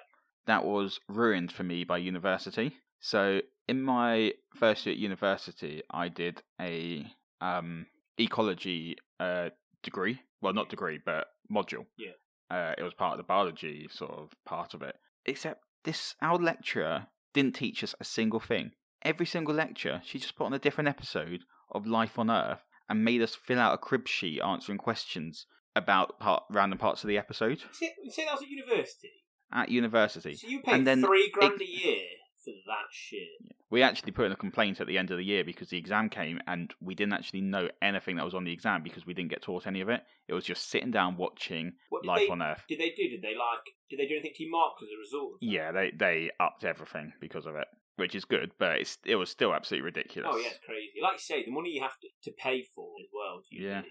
That 0.46 0.64
was 0.64 1.00
ruined 1.08 1.52
for 1.52 1.64
me 1.64 1.84
by 1.84 1.98
university. 1.98 2.76
So 3.00 3.40
in 3.68 3.82
my 3.82 4.32
first 4.56 4.86
year 4.86 4.92
at 4.94 4.98
university, 4.98 5.82
I 5.90 6.08
did 6.08 6.42
a 6.60 7.06
um 7.40 7.86
ecology 8.18 8.96
uh 9.20 9.50
degree. 9.82 10.20
Well, 10.40 10.52
not 10.54 10.68
degree, 10.70 11.00
but 11.04 11.26
module. 11.52 11.86
Yeah. 11.98 12.12
Uh, 12.50 12.74
it 12.78 12.82
was 12.82 12.94
part 12.94 13.12
of 13.12 13.18
the 13.18 13.24
biology 13.24 13.88
sort 13.90 14.12
of 14.12 14.30
part 14.46 14.72
of 14.72 14.82
it. 14.82 14.96
Except 15.26 15.62
this, 15.84 16.14
our 16.22 16.38
lecturer 16.38 17.08
didn't 17.34 17.54
teach 17.56 17.84
us 17.84 17.94
a 18.00 18.04
single 18.04 18.40
thing. 18.40 18.70
Every 19.02 19.26
single 19.26 19.54
lecture, 19.54 20.00
she 20.04 20.18
just 20.18 20.34
put 20.36 20.44
on 20.46 20.54
a 20.54 20.58
different 20.58 20.88
episode 20.88 21.40
of 21.72 21.86
Life 21.86 22.18
on 22.18 22.30
Earth 22.30 22.62
and 22.88 23.04
made 23.04 23.20
us 23.20 23.34
fill 23.34 23.58
out 23.58 23.74
a 23.74 23.78
crib 23.78 24.08
sheet 24.08 24.40
answering 24.40 24.78
questions 24.78 25.46
about 25.76 26.18
part, 26.18 26.44
random 26.50 26.78
parts 26.78 27.04
of 27.04 27.08
the 27.08 27.18
episode 27.18 27.62
you 27.80 28.10
say 28.10 28.24
that 28.24 28.32
was 28.32 28.42
at 28.42 28.48
university. 28.48 29.12
at 29.52 29.68
university. 29.68 30.34
So 30.34 30.48
you 30.48 30.62
paid 30.62 30.74
And 30.74 30.86
then 30.86 31.02
three 31.04 31.30
grand 31.30 31.60
it- 31.60 31.68
a 31.68 31.70
year 31.70 32.04
for 32.42 32.52
that 32.66 32.86
shit. 32.90 33.28
We 33.70 33.82
actually 33.82 34.12
put 34.12 34.26
in 34.26 34.32
a 34.32 34.36
complaint 34.36 34.80
at 34.80 34.86
the 34.86 34.96
end 34.96 35.10
of 35.10 35.18
the 35.18 35.24
year 35.24 35.44
because 35.44 35.68
the 35.68 35.76
exam 35.76 36.08
came 36.08 36.40
and 36.46 36.72
we 36.80 36.94
didn't 36.94 37.12
actually 37.12 37.42
know 37.42 37.68
anything 37.82 38.16
that 38.16 38.24
was 38.24 38.34
on 38.34 38.44
the 38.44 38.52
exam 38.52 38.82
because 38.82 39.04
we 39.04 39.12
didn't 39.12 39.30
get 39.30 39.42
taught 39.42 39.66
any 39.66 39.82
of 39.82 39.88
it. 39.88 40.02
It 40.26 40.34
was 40.34 40.44
just 40.44 40.70
sitting 40.70 40.90
down 40.90 41.16
watching 41.16 41.72
What 41.90 42.06
Life 42.06 42.22
they, 42.26 42.28
on 42.28 42.42
Earth. 42.42 42.64
Did 42.68 42.80
they 42.80 42.90
do? 42.96 43.08
Did 43.08 43.22
they 43.22 43.34
like? 43.34 43.64
Did 43.90 43.98
they 43.98 44.06
do 44.06 44.14
anything 44.14 44.32
to 44.36 44.42
you, 44.42 44.50
Mark, 44.50 44.74
as 44.82 44.88
a 44.88 44.98
result? 44.98 45.38
Yeah, 45.40 45.72
they 45.72 45.92
they 45.94 46.30
upped 46.40 46.64
everything 46.64 47.12
because 47.20 47.46
of 47.46 47.56
it, 47.56 47.66
which 47.96 48.14
is 48.14 48.24
good, 48.24 48.52
but 48.58 48.80
it's 48.80 48.98
it 49.04 49.16
was 49.16 49.30
still 49.30 49.52
absolutely 49.54 49.84
ridiculous. 49.84 50.30
Oh 50.32 50.38
yeah, 50.38 50.48
it's 50.48 50.64
crazy. 50.64 50.92
Like 51.02 51.14
you 51.14 51.18
say, 51.18 51.44
the 51.44 51.50
money 51.50 51.70
you 51.70 51.82
have 51.82 51.98
to, 52.00 52.08
to 52.24 52.36
pay 52.38 52.64
for 52.74 52.88
as 53.00 53.08
well. 53.12 53.42
Yeah. 53.50 53.82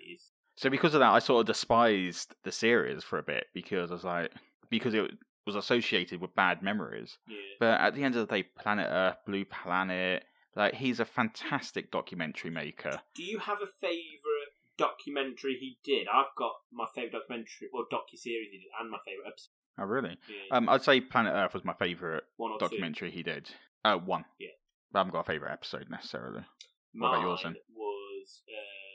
So 0.56 0.72
because 0.72 0.96
of 0.96 1.02
that, 1.02 1.12
I 1.12 1.20
sort 1.20 1.42
of 1.42 1.46
despised 1.46 2.34
the 2.44 2.52
series 2.52 3.04
for 3.04 3.20
a 3.20 3.24
bit 3.24 3.46
because 3.54 3.92
I 3.92 3.94
was 3.94 4.04
like, 4.04 4.32
because 4.72 4.96
it 4.96 5.12
was 5.48 5.56
associated 5.56 6.22
with 6.22 6.36
bad 6.36 6.62
memories. 6.62 7.18
yeah. 7.28 7.38
But 7.60 7.82
at 7.82 7.96
the 7.96 8.04
end 8.04 8.16
of 8.16 8.28
the 8.28 8.36
day, 8.36 8.44
Planet 8.44 8.88
Earth, 8.88 9.18
Blue 9.26 9.46
Planet, 9.46 10.26
like 10.56 10.76
he's 10.76 11.00
a 11.00 11.06
fantastic 11.06 11.90
documentary 11.90 12.52
maker. 12.52 13.00
Do 13.16 13.24
you 13.24 13.40
have 13.40 13.62
a 13.62 13.68
favourite 13.82 14.54
documentary 14.78 15.58
he 15.60 15.78
did? 15.84 16.08
I've 16.14 16.36
got 16.38 16.52
my 16.72 16.86
favourite 16.94 17.14
documentary 17.14 17.70
or 17.74 17.86
docu 17.92 18.18
series 18.18 18.50
he 18.52 18.58
did, 18.60 18.68
and 18.80 18.92
my 18.92 18.98
favourite 19.06 19.30
episode. 19.30 19.52
Oh, 19.80 19.86
really? 19.86 20.18
Yeah. 20.30 20.58
Um, 20.58 20.70
I'd 20.70 20.84
say 20.84 21.00
Planet 21.02 21.34
Earth 21.36 21.54
was 21.54 21.64
my 21.64 21.74
favourite 21.74 22.24
documentary 22.60 23.12
he 23.12 23.24
did. 23.24 23.50
Uh, 23.86 23.98
one. 23.98 24.26
Yeah. 24.40 24.50
But 24.92 25.00
I 25.00 25.02
haven't 25.02 25.14
got 25.14 25.22
a 25.22 25.32
favourite 25.32 25.54
episode 25.54 25.88
necessarily. 25.90 26.42
two. 26.42 27.00
what 27.00 27.10
about 27.10 27.22
yours 27.22 27.42
then? 27.44 27.56
Was 27.76 28.42
uh, 28.50 28.87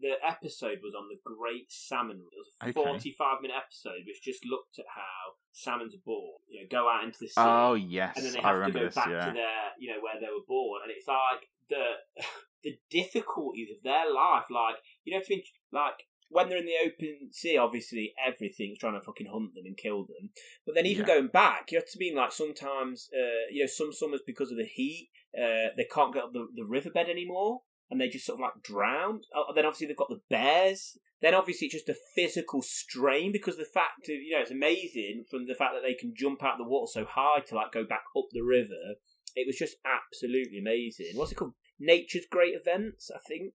the 0.00 0.14
episode 0.26 0.78
was 0.82 0.94
on 0.94 1.08
the 1.08 1.18
Great 1.24 1.70
Salmon. 1.70 2.18
It 2.32 2.36
was 2.36 2.48
a 2.60 2.64
Okay. 2.64 2.72
forty-five 2.72 3.40
minute 3.42 3.56
episode 3.56 4.02
which 4.06 4.22
just 4.22 4.44
looked 4.46 4.78
at 4.78 4.86
how 4.94 5.36
salmon's 5.52 5.96
born. 5.96 6.38
You 6.48 6.62
know, 6.62 6.66
go 6.70 6.88
out 6.88 7.04
into 7.04 7.18
the 7.20 7.28
sea. 7.28 7.34
Oh 7.38 7.74
yes, 7.74 8.16
and 8.16 8.26
then 8.26 8.32
they 8.34 8.38
I 8.40 8.42
have 8.42 8.52
to 8.54 8.58
remember 8.60 8.78
go 8.80 8.84
this. 8.86 8.94
back 8.94 9.08
Yeah. 9.08 9.26
to 9.26 9.32
their, 9.32 9.62
you 9.78 9.92
know, 9.92 10.00
where 10.00 10.20
they 10.20 10.26
were 10.26 10.44
born, 10.46 10.82
and 10.82 10.90
it's 10.90 11.06
like 11.08 11.48
the 11.68 11.94
the 12.62 12.78
difficulties 12.90 13.68
of 13.70 13.82
their 13.82 14.10
life. 14.12 14.44
Like, 14.50 14.76
you 15.04 15.16
know, 15.16 15.22
mean, 15.28 15.42
like 15.72 16.06
when 16.28 16.48
they're 16.48 16.58
in 16.58 16.66
the 16.66 16.76
open 16.86 17.30
sea, 17.32 17.56
obviously 17.56 18.14
everything's 18.24 18.78
trying 18.78 18.94
to 18.94 19.00
fucking 19.04 19.26
hunt 19.26 19.54
them 19.54 19.64
and 19.66 19.76
kill 19.76 20.04
them. 20.04 20.30
But 20.64 20.74
then 20.76 20.86
even 20.86 21.02
Yeah. 21.06 21.14
going 21.14 21.28
back, 21.28 21.72
you 21.72 21.78
have 21.78 21.88
to 21.90 21.98
mean 21.98 22.14
like 22.14 22.30
sometimes, 22.32 23.08
uh, 23.12 23.48
you 23.50 23.62
know, 23.62 23.66
some 23.66 23.92
summers 23.92 24.20
because 24.24 24.52
of 24.52 24.56
the 24.58 24.64
heat, 24.66 25.10
uh, 25.36 25.74
they 25.76 25.88
can't 25.92 26.14
get 26.14 26.22
up 26.24 26.32
the, 26.32 26.46
the 26.54 26.64
riverbed 26.64 27.08
anymore. 27.08 27.62
And 27.90 28.00
they 28.00 28.08
just 28.08 28.26
sort 28.26 28.36
of 28.36 28.40
like 28.40 28.62
drowned. 28.62 29.24
Oh, 29.34 29.52
then 29.54 29.66
obviously 29.66 29.88
they've 29.88 29.96
got 29.96 30.10
the 30.10 30.22
bears. 30.30 30.96
Then 31.20 31.34
obviously 31.34 31.66
it's 31.66 31.74
just 31.74 31.88
a 31.88 31.96
physical 32.14 32.62
strain 32.62 33.32
because 33.32 33.56
the 33.56 33.64
fact 33.64 34.08
of 34.08 34.14
you 34.14 34.32
know 34.32 34.40
it's 34.40 34.50
amazing 34.50 35.24
from 35.30 35.46
the 35.46 35.54
fact 35.54 35.74
that 35.74 35.82
they 35.82 35.94
can 35.94 36.14
jump 36.16 36.42
out 36.42 36.56
the 36.56 36.64
water 36.64 36.90
so 36.90 37.04
high 37.04 37.40
to 37.40 37.54
like 37.54 37.72
go 37.72 37.84
back 37.84 38.04
up 38.16 38.26
the 38.32 38.42
river. 38.42 38.96
It 39.36 39.46
was 39.46 39.56
just 39.56 39.76
absolutely 39.84 40.58
amazing. 40.58 41.12
What's 41.14 41.32
it 41.32 41.36
called? 41.36 41.54
Nature's 41.78 42.26
Great 42.30 42.54
Events, 42.54 43.10
I 43.14 43.18
think. 43.26 43.52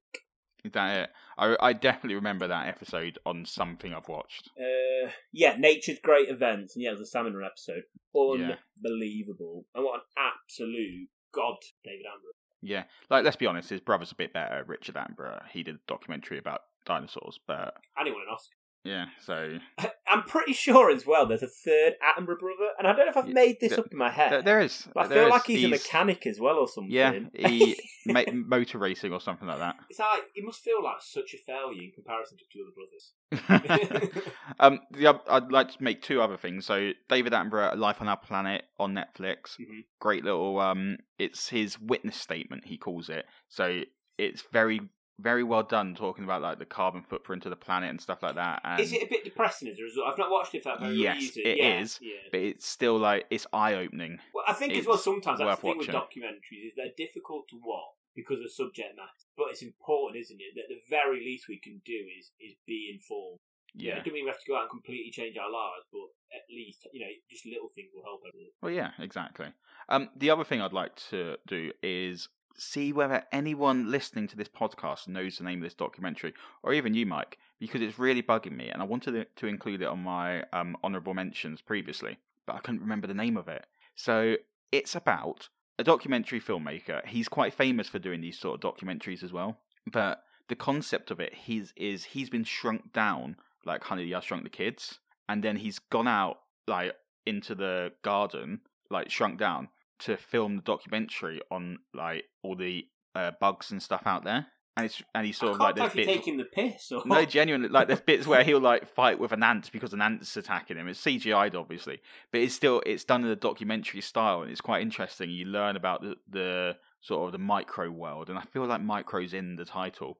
Is 0.64 0.72
that 0.72 0.98
it? 0.98 1.10
I 1.38 1.56
I 1.60 1.74
definitely 1.74 2.16
remember 2.16 2.48
that 2.48 2.68
episode 2.68 3.20
on 3.26 3.46
something 3.46 3.94
I've 3.94 4.10
watched. 4.10 4.50
Uh, 4.60 5.12
yeah, 5.32 5.56
Nature's 5.58 6.00
Great 6.02 6.30
Events, 6.30 6.76
and 6.76 6.84
yeah, 6.84 6.90
it 6.90 7.00
was 7.00 7.02
a 7.02 7.06
salmon 7.06 7.40
episode. 7.44 7.84
Yeah. 8.16 8.56
Unbelievable, 8.84 9.66
and 9.76 9.86
what 9.86 9.96
an 9.96 10.02
absolute 10.18 11.10
god, 11.32 11.58
David 11.84 12.06
Amber. 12.12 12.34
Yeah, 12.66 12.84
like 13.10 13.24
let's 13.24 13.36
be 13.36 13.46
honest, 13.46 13.70
his 13.70 13.80
brother's 13.80 14.12
a 14.12 14.16
bit 14.16 14.34
better. 14.34 14.64
Richard 14.66 14.96
Attenborough. 14.96 15.48
He 15.52 15.64
did 15.64 15.76
a 15.76 15.80
documentary 15.88 16.40
about 16.40 16.62
dinosaurs, 16.86 17.40
but 17.46 17.76
won 18.12 18.22
an 18.22 18.34
Oscar. 18.34 18.56
Yeah, 18.86 19.06
so 19.26 19.58
I'm 20.08 20.24
pretty 20.24 20.54
sure 20.54 20.92
as 20.92 21.06
well 21.08 21.26
there's 21.26 21.42
a 21.44 21.48
third 21.48 21.94
Attenborough 22.02 22.40
brother, 22.40 22.70
and 22.78 22.88
I 22.88 22.92
don't 22.96 23.06
know 23.08 23.10
if 23.10 23.18
I've 23.18 23.28
made 23.28 23.58
this 23.60 23.74
up 23.74 23.88
in 23.92 23.98
my 23.98 24.12
head. 24.12 24.32
there, 24.32 24.42
there 24.44 24.62
is. 24.62 24.88
I 24.96 25.08
there 25.08 25.18
feel 25.18 25.26
is- 25.28 25.32
like 25.32 25.46
he's, 25.48 25.66
a 25.66 25.70
mechanic 25.70 26.28
as 26.28 26.40
well 26.40 26.58
or 26.58 26.68
something. 26.68 26.92
Yeah, 26.92 27.20
he 27.34 27.76
ma- 28.06 28.24
motor 28.32 28.78
racing 28.78 29.12
or 29.12 29.20
something 29.20 29.48
like 29.48 29.58
that. 29.60 29.76
It's 29.90 29.98
like 30.00 30.24
he 30.36 30.42
must 30.44 30.62
feel 30.64 30.84
like 30.84 30.98
such 31.02 31.34
a 31.34 31.38
failure 31.38 31.82
in 31.82 31.92
comparison 31.92 32.38
to 32.38 32.44
two 32.54 32.64
other 32.64 32.76
brothers. 32.76 34.22
um, 34.60 34.80
the, 34.92 35.20
I'd 35.30 35.52
like 35.52 35.72
to 35.72 35.84
make 35.84 36.02
two 36.02 36.22
other 36.22 36.38
things. 36.38 36.66
So 36.66 36.92
David 37.10 37.34
Attenborough, 37.34 37.76
Life 37.78 37.98
on 38.02 38.08
Our 38.08 38.18
Planet 38.18 38.64
on 38.80 38.94
Netflix. 38.94 39.58
Mhm. 39.60 39.86
Great 40.00 40.24
little. 40.24 40.60
Um, 40.60 40.98
it's 41.18 41.50
his 41.50 41.80
witness 41.80 42.18
statement. 42.18 42.66
He 42.66 42.78
calls 42.78 43.10
it. 43.10 43.26
So 43.50 43.82
it's 44.18 44.44
very, 44.54 44.82
very 45.20 45.44
well 45.44 45.64
done, 45.64 45.96
talking 45.96 46.24
about 46.24 46.42
like 46.42 46.60
the 46.60 46.66
carbon 46.66 47.02
footprint 47.04 47.46
of 47.46 47.50
the 47.50 47.56
planet 47.56 47.90
and 47.90 48.02
stuff 48.02 48.22
like 48.22 48.36
that. 48.36 48.62
And 48.64 48.80
Is 48.82 48.92
it 48.92 49.04
a 49.04 49.08
bit 49.08 49.24
depressing 49.24 49.68
as 49.70 49.80
a 49.80 49.84
result? 49.84 50.08
I've 50.12 50.18
not 50.18 50.30
watched 50.30 50.54
it 50.56 50.64
for 50.64 50.70
that 50.70 50.82
very 50.82 50.96
Yes, 50.96 51.18
reason. 51.18 51.44
it 51.46 51.58
yeah, 51.58 51.80
is. 51.80 52.00
Yeah. 52.02 52.12
but 52.32 52.40
it's 52.42 52.68
still 52.68 52.98
like 52.98 53.26
it's 53.30 53.48
eye 53.54 53.74
opening. 53.76 54.20
Well, 54.34 54.44
I 54.48 54.54
think 54.54 54.74
as 54.74 54.86
well 54.86 54.98
sometimes 54.98 55.40
that's 55.40 55.62
the 55.62 55.68
thing 55.68 55.78
with 55.78 55.88
documentaries 55.88 56.68
is 56.68 56.74
they're 56.76 56.94
difficult 56.98 57.48
to 57.50 57.60
watch 57.64 57.96
because 58.16 58.40
of 58.42 58.52
subject 58.52 58.96
matter. 58.96 59.10
But 59.38 59.48
it's 59.52 59.62
important, 59.62 60.22
isn't 60.22 60.40
it? 60.40 60.54
That 60.56 60.68
the 60.74 60.80
very 60.90 61.20
least 61.20 61.46
we 61.50 61.60
can 61.60 61.82
do 61.86 61.94
is 62.20 62.32
is 62.40 62.56
be 62.68 62.92
informed. 62.94 63.40
Yeah. 63.78 63.94
It 63.96 63.98
doesn't 64.00 64.14
mean 64.14 64.24
we 64.26 64.30
have 64.32 64.40
to 64.40 64.48
go 64.48 64.56
out 64.56 64.62
and 64.64 64.70
completely 64.70 65.12
change 65.12 65.36
our 65.38 65.52
lives, 65.52 65.84
but 65.92 66.08
at 66.36 66.44
least 66.50 66.88
you 66.94 67.02
know 67.02 67.12
just 67.30 67.46
little 67.46 67.70
things 67.76 67.90
will 67.94 68.04
help. 68.04 68.22
everyone. 68.28 68.52
Well, 68.62 68.72
yeah, 68.72 68.92
exactly. 69.04 69.48
Um, 69.90 70.10
the 70.16 70.30
other 70.30 70.44
thing 70.44 70.62
I'd 70.62 70.74
like 70.74 70.96
to 71.12 71.36
do 71.46 71.72
is 71.84 72.30
see 72.58 72.94
whether 72.94 73.24
anyone 73.32 73.92
listening 73.92 74.28
to 74.28 74.38
this 74.38 74.48
podcast 74.48 75.08
knows 75.08 75.38
the 75.38 75.44
name 75.44 75.60
of 75.60 75.64
this 75.64 75.74
documentary, 75.74 76.34
or 76.64 76.74
even 76.74 76.94
you, 76.94 77.06
Mike, 77.06 77.38
because 77.60 77.82
it's 77.82 78.00
really 78.00 78.24
bugging 78.24 78.56
me, 78.56 78.70
and 78.70 78.82
I 78.82 78.86
wanted 78.86 79.28
to 79.36 79.48
include 79.48 79.82
it 79.82 79.88
on 79.88 80.00
my 80.00 80.44
um, 80.54 80.78
honourable 80.84 81.14
mentions 81.14 81.62
previously, 81.62 82.18
but 82.46 82.56
I 82.56 82.60
couldn't 82.60 82.82
remember 82.82 83.08
the 83.08 83.14
name 83.14 83.38
of 83.38 83.48
it. 83.48 83.66
So 83.96 84.36
it's 84.72 84.96
about 84.96 85.50
a 85.78 85.84
documentary 85.84 86.40
filmmaker. 86.40 87.06
He's 87.06 87.28
quite 87.28 87.54
famous 87.54 87.90
for 87.90 88.00
doing 88.00 88.22
these 88.22 88.40
sort 88.40 88.64
of 88.64 88.76
documentaries 88.76 89.24
as 89.24 89.34
well, 89.34 89.58
but 89.92 90.24
the 90.48 90.56
concept 90.56 91.12
of 91.12 91.20
it 91.20 91.34
he's, 91.34 91.74
is 91.76 92.04
he's 92.06 92.30
been 92.30 92.44
shrunk 92.44 92.94
down 92.94 93.38
like 93.66 93.84
Honey, 93.84 94.14
I 94.14 94.20
Shrunk 94.20 94.44
the 94.44 94.50
Kids, 94.50 95.00
and 95.28 95.44
then 95.44 95.58
he's 95.58 95.80
gone 95.80 96.08
out 96.08 96.40
like 96.68 96.94
into 97.26 97.56
the 97.56 97.92
garden, 98.04 98.62
like 98.90 99.10
shrunk 99.10 99.40
down, 99.40 99.70
to 100.00 100.18
film 100.18 100.58
the 100.58 100.62
documentary 100.62 101.42
on 101.52 101.80
like 101.94 102.26
all 102.44 102.56
the 102.56 102.86
uh, 103.14 103.32
bugs 103.40 103.72
and 103.72 103.82
stuff 103.82 104.04
out 104.06 104.24
there. 104.24 104.48
And 104.78 104.88
it's 104.88 105.02
and 105.14 105.26
he's 105.26 105.38
sort 105.38 105.54
of 105.54 105.60
like 105.60 105.76
there's 105.78 105.94
bits. 105.94 106.08
taking 106.08 106.36
the 106.36 106.44
piss. 106.44 106.92
Or... 106.92 107.02
No, 107.06 107.24
genuinely, 107.24 107.70
like 107.70 107.88
there's 107.88 108.02
bits 108.02 108.28
where 108.28 108.44
he'll 108.46 108.60
like 108.60 108.94
fight 108.94 109.18
with 109.20 109.32
an 109.32 109.42
ant 109.42 109.72
because 109.72 109.94
an 109.94 110.02
ant's 110.02 110.36
attacking 110.36 110.76
him. 110.76 110.90
It's 110.90 111.02
CGI'd, 111.02 111.56
obviously, 111.56 112.02
but 112.32 112.42
it's 112.42 112.54
still 112.54 112.84
it's 112.86 113.06
done 113.06 113.24
in 113.24 113.32
a 113.32 113.38
documentary 113.38 114.02
style, 114.02 114.42
and 114.42 114.52
it's 114.52 114.60
quite 114.60 114.82
interesting. 114.82 115.30
You 115.30 115.46
learn 115.46 115.78
about 115.78 116.02
the, 116.02 116.16
the 116.30 116.76
sort 117.00 117.26
of 117.26 117.32
the 117.32 117.38
micro 117.38 117.90
world, 117.90 118.30
and 118.30 118.38
I 118.38 118.42
feel 118.42 118.66
like 118.66 118.82
micro's 118.82 119.34
in 119.34 119.56
the 119.56 119.64
title, 119.64 120.18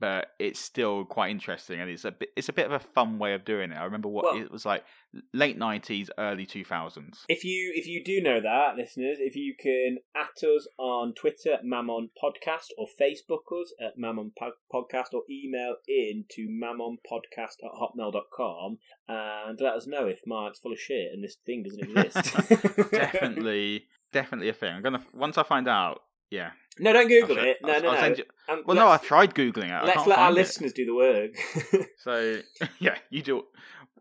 but 0.00 0.28
it's 0.38 0.60
still 0.60 1.04
quite 1.04 1.30
interesting, 1.30 1.80
and 1.80 1.90
it's 1.90 2.04
a 2.04 2.12
bit 2.12 2.30
it's 2.36 2.48
a 2.48 2.52
bit 2.52 2.66
of 2.66 2.72
a 2.72 2.78
fun 2.78 3.18
way 3.18 3.34
of 3.34 3.44
doing 3.44 3.70
it. 3.72 3.76
I 3.76 3.84
remember 3.84 4.08
what 4.08 4.24
Well- 4.24 4.40
it 4.42 4.50
was 4.50 4.64
like 4.66 4.84
late 5.32 5.56
nineties, 5.58 6.10
early 6.18 6.46
two 6.46 6.64
thousands. 6.64 7.24
If 7.28 7.44
you 7.44 7.72
if 7.74 7.86
you 7.86 8.02
do 8.04 8.20
know 8.20 8.40
that, 8.40 8.76
listeners, 8.76 9.18
if 9.20 9.34
you 9.36 9.54
can 9.58 9.98
at 10.14 10.42
us 10.46 10.68
on 10.78 11.14
Twitter 11.14 11.58
MAMOM 11.64 12.10
Podcast 12.22 12.68
or 12.76 12.86
Facebook 13.00 13.40
us 13.60 13.72
at 13.80 13.98
MAMOM 13.98 14.32
Podcast 14.72 15.12
or 15.14 15.22
email 15.30 15.76
in 15.86 16.24
to 16.30 16.48
mamompodcast 16.48 17.56
at 17.64 17.70
hotmail.com 17.80 18.78
and 19.08 19.60
let 19.60 19.74
us 19.74 19.86
know 19.86 20.06
if 20.06 20.20
Mike's 20.26 20.58
full 20.58 20.72
of 20.72 20.78
shit 20.78 21.12
and 21.12 21.24
this 21.24 21.36
thing 21.46 21.62
doesn't 21.62 21.96
exist. 21.96 22.90
definitely, 22.90 23.86
definitely 24.12 24.48
a 24.48 24.52
thing. 24.52 24.74
I'm 24.74 24.82
gonna 24.82 25.04
once 25.12 25.38
I 25.38 25.42
find 25.42 25.68
out. 25.68 26.02
Yeah, 26.30 26.50
no, 26.78 26.92
don't 26.92 27.08
Google 27.08 27.38
I'll 27.38 27.44
it. 27.46 27.56
No, 27.62 27.72
I'll- 27.72 27.82
no, 27.82 27.88
I'll 27.90 28.10
no. 28.10 28.16
you- 28.16 28.24
Um, 28.48 28.62
Well, 28.66 28.76
no, 28.76 28.88
I've 28.88 29.02
tried 29.02 29.34
googling 29.34 29.68
it. 29.68 29.72
I 29.72 29.84
Let's 29.84 30.06
let 30.06 30.18
our 30.18 30.30
it. 30.30 30.34
listeners 30.34 30.72
do 30.72 30.84
the 30.86 30.94
work. 30.94 31.30
So 31.98 32.40
yeah, 32.78 32.96
you 33.10 33.22
do. 33.22 33.44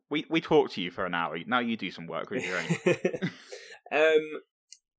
We 0.09 0.25
we 0.30 0.39
talk 0.41 0.71
to 0.71 0.82
you 0.82 0.91
for 0.91 1.05
an 1.05 1.13
hour. 1.13 1.38
Now 1.47 1.59
you 1.59 1.75
do 1.78 1.91
some 1.91 2.07
work 2.07 2.30
with 2.30 2.45
your 2.45 2.57
own. 2.57 3.30
um, 3.91 4.41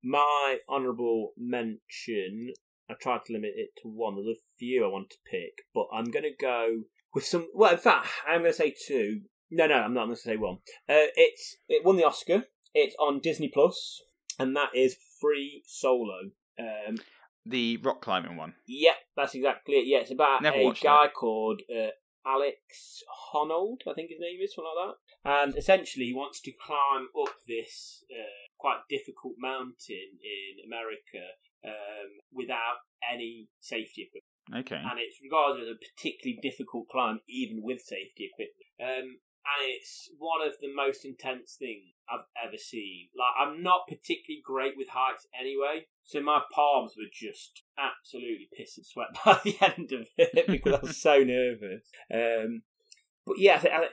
my 0.03 0.57
honourable 0.69 1.33
mention. 1.37 2.53
I 2.89 2.93
tried 2.99 3.25
to 3.25 3.33
limit 3.33 3.51
it 3.55 3.69
to 3.83 3.87
one. 3.87 4.15
There's 4.15 4.37
a 4.37 4.41
few 4.57 4.83
I 4.83 4.87
want 4.87 5.11
to 5.11 5.17
pick, 5.29 5.65
but 5.73 5.85
I'm 5.93 6.05
going 6.05 6.23
to 6.23 6.35
go 6.39 6.83
with 7.13 7.25
some. 7.25 7.47
Well, 7.53 7.71
in 7.71 7.77
fact, 7.77 8.07
I'm 8.27 8.41
going 8.41 8.51
to 8.51 8.57
say 8.57 8.73
two. 8.87 9.21
No, 9.51 9.67
no, 9.67 9.75
I'm 9.75 9.93
not. 9.93 10.01
I'm 10.01 10.07
going 10.07 10.15
to 10.15 10.21
say 10.21 10.37
one. 10.37 10.57
Uh, 10.87 11.09
it's 11.15 11.57
it 11.67 11.85
won 11.85 11.97
the 11.97 12.03
Oscar. 12.05 12.45
It's 12.73 12.95
on 12.99 13.19
Disney 13.19 13.49
Plus, 13.53 14.01
and 14.39 14.55
that 14.55 14.69
is 14.75 14.95
Free 15.21 15.63
Solo. 15.67 16.31
Um, 16.59 16.97
the 17.49 17.77
rock 17.77 18.01
climbing 18.01 18.37
one. 18.37 18.53
Yep, 18.67 18.95
that's 19.15 19.35
exactly 19.35 19.75
it. 19.75 19.87
Yeah, 19.87 19.99
it's 19.99 20.11
about 20.11 20.41
Never 20.41 20.57
a 20.57 20.73
guy 20.73 21.07
called 21.13 21.61
uh, 21.69 21.89
Alex 22.25 23.03
Honnold, 23.33 23.81
I 23.89 23.93
think 23.93 24.09
his 24.09 24.19
name 24.19 24.39
is, 24.43 24.53
something 24.53 24.71
like 24.75 24.89
that. 24.89 24.97
And 25.29 25.57
essentially, 25.57 26.05
he 26.05 26.13
wants 26.13 26.39
to 26.41 26.51
climb 26.51 27.07
up 27.19 27.33
this 27.47 28.03
uh, 28.11 28.47
quite 28.57 28.79
difficult 28.89 29.35
mountain 29.37 30.19
in 30.21 30.65
America 30.65 31.23
um, 31.65 32.19
without 32.31 32.85
any 33.11 33.49
safety 33.59 34.07
equipment. 34.07 34.65
Okay. 34.65 34.81
And 34.81 34.99
it's 34.99 35.21
regarded 35.21 35.63
as 35.63 35.75
a 35.75 35.77
particularly 35.77 36.39
difficult 36.41 36.87
climb, 36.89 37.19
even 37.27 37.61
with 37.61 37.81
safety 37.81 38.31
equipment. 38.31 38.69
Um, 38.79 39.19
and 39.57 39.67
it's 39.67 40.09
one 40.17 40.45
of 40.45 40.53
the 40.61 40.73
most 40.73 41.05
intense 41.05 41.55
things 41.57 41.93
I've 42.09 42.25
ever 42.47 42.57
seen. 42.57 43.09
Like, 43.17 43.47
I'm 43.47 43.63
not 43.63 43.87
particularly 43.87 44.41
great 44.43 44.73
with 44.77 44.89
heights 44.89 45.27
anyway, 45.39 45.85
so 46.03 46.21
my 46.21 46.41
palms 46.53 46.93
were 46.97 47.09
just 47.11 47.63
absolutely 47.77 48.49
piss 48.55 48.77
and 48.77 48.85
sweat 48.85 49.07
by 49.25 49.39
the 49.43 49.57
end 49.61 49.91
of 49.91 50.07
it 50.17 50.47
because 50.47 50.73
I 50.73 50.79
was 50.81 51.01
so 51.01 51.23
nervous. 51.23 51.89
Um, 52.13 52.63
but 53.25 53.37
yeah, 53.37 53.61
I, 53.63 53.87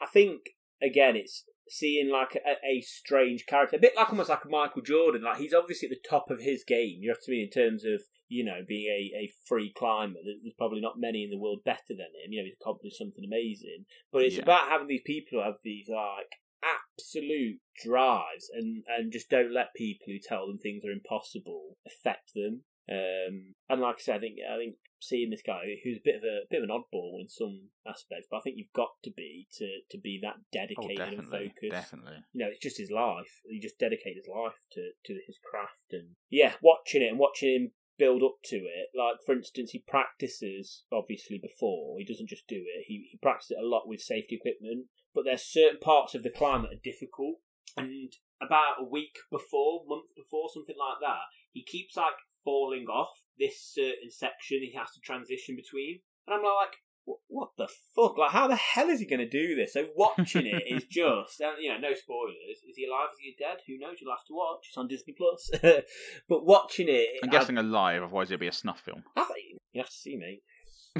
I 0.00 0.06
think 0.06 0.40
again, 0.82 1.16
it's 1.16 1.44
seeing 1.68 2.10
like 2.10 2.34
a, 2.34 2.66
a 2.66 2.80
strange 2.80 3.46
character, 3.46 3.76
a 3.76 3.80
bit 3.80 3.94
like 3.96 4.10
almost 4.10 4.28
like 4.28 4.48
Michael 4.48 4.82
Jordan. 4.82 5.22
Like 5.22 5.38
he's 5.38 5.54
obviously 5.54 5.88
at 5.88 5.90
the 5.90 6.08
top 6.08 6.30
of 6.30 6.40
his 6.40 6.64
game. 6.64 6.98
You 7.00 7.08
know 7.08 7.14
what 7.14 7.28
I 7.28 7.30
mean 7.30 7.44
in 7.44 7.50
terms 7.50 7.84
of 7.84 8.02
you 8.30 8.44
know 8.44 8.60
being 8.66 8.86
a, 8.88 9.18
a 9.24 9.32
free 9.44 9.70
climber. 9.76 10.20
There's 10.24 10.54
probably 10.56 10.80
not 10.80 10.98
many 10.98 11.24
in 11.24 11.30
the 11.30 11.38
world 11.38 11.60
better 11.64 11.90
than 11.90 12.14
him. 12.16 12.30
You 12.30 12.40
know, 12.40 12.46
he's 12.46 12.56
accomplished 12.60 12.96
something 12.96 13.24
amazing. 13.24 13.84
But 14.12 14.22
it's 14.22 14.36
Yeah. 14.36 14.42
about 14.44 14.68
having 14.70 14.86
these 14.88 15.02
people 15.04 15.38
who 15.38 15.44
have 15.44 15.58
these 15.62 15.88
like 15.88 16.30
absolute 16.62 17.58
drives 17.84 18.50
and 18.52 18.84
and 18.88 19.12
just 19.12 19.28
don't 19.28 19.52
let 19.52 19.74
people 19.74 20.06
who 20.06 20.18
tell 20.22 20.46
them 20.46 20.58
things 20.58 20.84
are 20.84 20.92
impossible 20.92 21.76
affect 21.86 22.32
them. 22.34 22.62
Um, 22.90 23.54
and 23.68 23.80
like 23.80 23.96
I 23.96 24.00
said, 24.00 24.16
I 24.16 24.20
think 24.20 24.38
I 24.50 24.56
think 24.56 24.76
seeing 25.02 25.30
this 25.30 25.42
guy 25.46 25.62
who's 25.82 25.96
a 25.98 26.04
bit 26.04 26.16
of 26.16 26.24
a 26.24 26.40
bit 26.50 26.62
of 26.62 26.68
an 26.68 26.74
oddball 26.76 27.20
in 27.20 27.28
some 27.28 27.68
aspects, 27.86 28.26
but 28.30 28.38
I 28.38 28.40
think 28.40 28.56
you've 28.58 28.72
got 28.74 28.90
to 29.04 29.10
be 29.16 29.46
to 29.58 29.66
to 29.90 29.98
be 29.98 30.18
that 30.22 30.36
Oh, 30.38 30.42
dedicated 30.52 31.18
and 31.18 31.24
focused. 31.30 31.70
definitely. 31.70 32.18
You 32.32 32.44
know, 32.44 32.50
it's 32.50 32.58
just 32.58 32.78
his 32.78 32.90
life. 32.90 33.40
He 33.48 33.60
just 33.60 33.78
dedicated 33.78 34.24
his 34.24 34.28
life 34.28 34.58
to 34.72 34.90
to 35.06 35.20
his 35.26 35.38
craft, 35.38 35.92
and 35.92 36.16
yeah, 36.30 36.54
watching 36.62 37.02
it 37.02 37.08
and 37.10 37.18
watching 37.18 37.54
him 37.54 37.70
build 38.00 38.22
up 38.22 38.36
to 38.44 38.56
it. 38.56 38.88
Like 38.96 39.16
for 39.24 39.34
instance, 39.34 39.72
he 39.72 39.84
practices 39.86 40.84
obviously 40.90 41.38
before. 41.38 41.98
He 41.98 42.04
doesn't 42.04 42.28
just 42.28 42.48
do 42.48 42.56
it. 42.56 42.84
He 42.88 43.06
he 43.12 43.18
practices 43.18 43.58
it 43.58 43.62
a 43.62 43.68
lot 43.68 43.86
with 43.86 44.00
safety 44.00 44.36
equipment. 44.36 44.86
But 45.14 45.24
there's 45.24 45.44
certain 45.44 45.78
parts 45.78 46.14
of 46.14 46.22
the 46.22 46.30
climb 46.30 46.62
that 46.62 46.72
are 46.72 46.82
difficult, 46.82 47.36
and 47.76 48.12
about 48.40 48.80
a 48.80 48.84
week 48.84 49.18
before, 49.30 49.84
month 49.86 50.14
before, 50.16 50.48
something 50.54 50.76
like 50.78 50.98
that, 51.02 51.28
he 51.52 51.62
keeps 51.62 51.96
like 51.96 52.16
falling 52.42 52.86
off 52.86 53.26
this 53.38 53.60
certain 53.60 54.10
section 54.10 54.60
he 54.62 54.72
has 54.78 54.90
to 54.92 55.00
transition 55.00 55.54
between, 55.54 56.00
and 56.26 56.34
I'm 56.34 56.42
like. 56.42 56.80
"What- 57.28 57.50
the 57.58 57.68
fuck? 57.94 58.16
Like, 58.16 58.30
how 58.30 58.46
the 58.48 58.56
hell 58.56 58.88
is 58.88 59.00
he 59.00 59.06
going 59.06 59.20
to 59.20 59.28
do 59.28 59.54
this? 59.54 59.72
So 59.74 59.88
watching 59.96 60.46
it 60.46 60.62
is 60.66 60.84
just, 60.90 61.40
you 61.60 61.68
know, 61.70 61.78
no 61.78 61.94
spoilers. 61.94 62.58
Is 62.68 62.76
he 62.76 62.86
alive? 62.86 63.08
Is 63.12 63.18
he 63.20 63.36
dead? 63.38 63.58
Who 63.66 63.78
knows? 63.78 63.96
You'll 64.00 64.12
have 64.12 64.24
to 64.26 64.34
watch. 64.34 64.66
It's 64.68 64.76
on 64.78 64.88
Disney 64.88 65.14
Plus. 65.16 65.50
but 66.28 66.46
watching 66.46 66.86
it, 66.88 67.08
I'm 67.22 67.28
I- 67.28 67.32
guessing 67.32 67.58
alive, 67.58 68.02
otherwise 68.02 68.30
it'd 68.30 68.40
be 68.40 68.46
a 68.48 68.52
snuff 68.52 68.80
film. 68.80 69.02
I, 69.16 69.26
you 69.72 69.80
have 69.80 69.88
to 69.90 69.94
see, 69.94 70.16
me. 70.16 70.42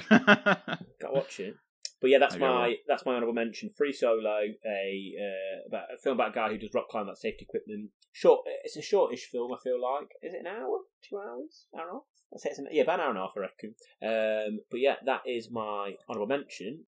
Got 0.09 0.79
to 1.01 1.11
watch 1.13 1.41
it. 1.41 1.55
But 2.01 2.11
yeah, 2.11 2.19
that's 2.19 2.35
Okay, 2.35 2.45
my 2.45 2.69
well. 2.69 2.75
that's 2.89 3.05
my 3.05 3.15
honourable 3.15 3.35
mention. 3.35 3.71
Free 3.77 3.93
Solo, 3.93 4.41
a 4.65 5.15
uh, 5.21 5.69
about 5.69 5.85
a 5.95 5.99
film 5.99 6.17
about 6.17 6.31
a 6.31 6.35
guy 6.35 6.49
who 6.49 6.59
does 6.59 6.71
rock 6.75 6.89
climb 6.89 7.07
that 7.07 7.19
safety 7.19 7.45
equipment. 7.49 7.91
Short, 8.13 8.41
it's 8.65 8.77
a 8.77 8.83
shortish 8.83 9.27
film. 9.31 9.53
I 9.53 9.57
feel 9.63 9.81
like 9.81 10.13
is 10.23 10.33
it 10.35 10.41
an 10.41 10.47
hour, 10.47 10.81
two 11.09 11.19
hours, 11.19 11.67
hour 11.75 11.83
and 11.83 11.91
a 11.91 11.93
half? 11.93 12.03
I'd 12.33 12.41
say 12.41 12.51
it's 12.51 12.59
an, 12.59 12.69
yeah, 12.71 12.83
about 12.83 13.01
an 13.01 13.07
hour 13.07 13.11
and 13.11 13.19
a 13.19 13.23
half, 13.23 13.33
I 13.37 13.41
reckon. 13.41 13.75
Um, 14.03 14.61
but 14.71 14.81
yeah, 14.81 14.97
that 15.05 15.23
is 15.27 15.51
my 15.51 15.95
honourable 16.09 16.29
mention. 16.29 16.85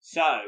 So, 0.00 0.40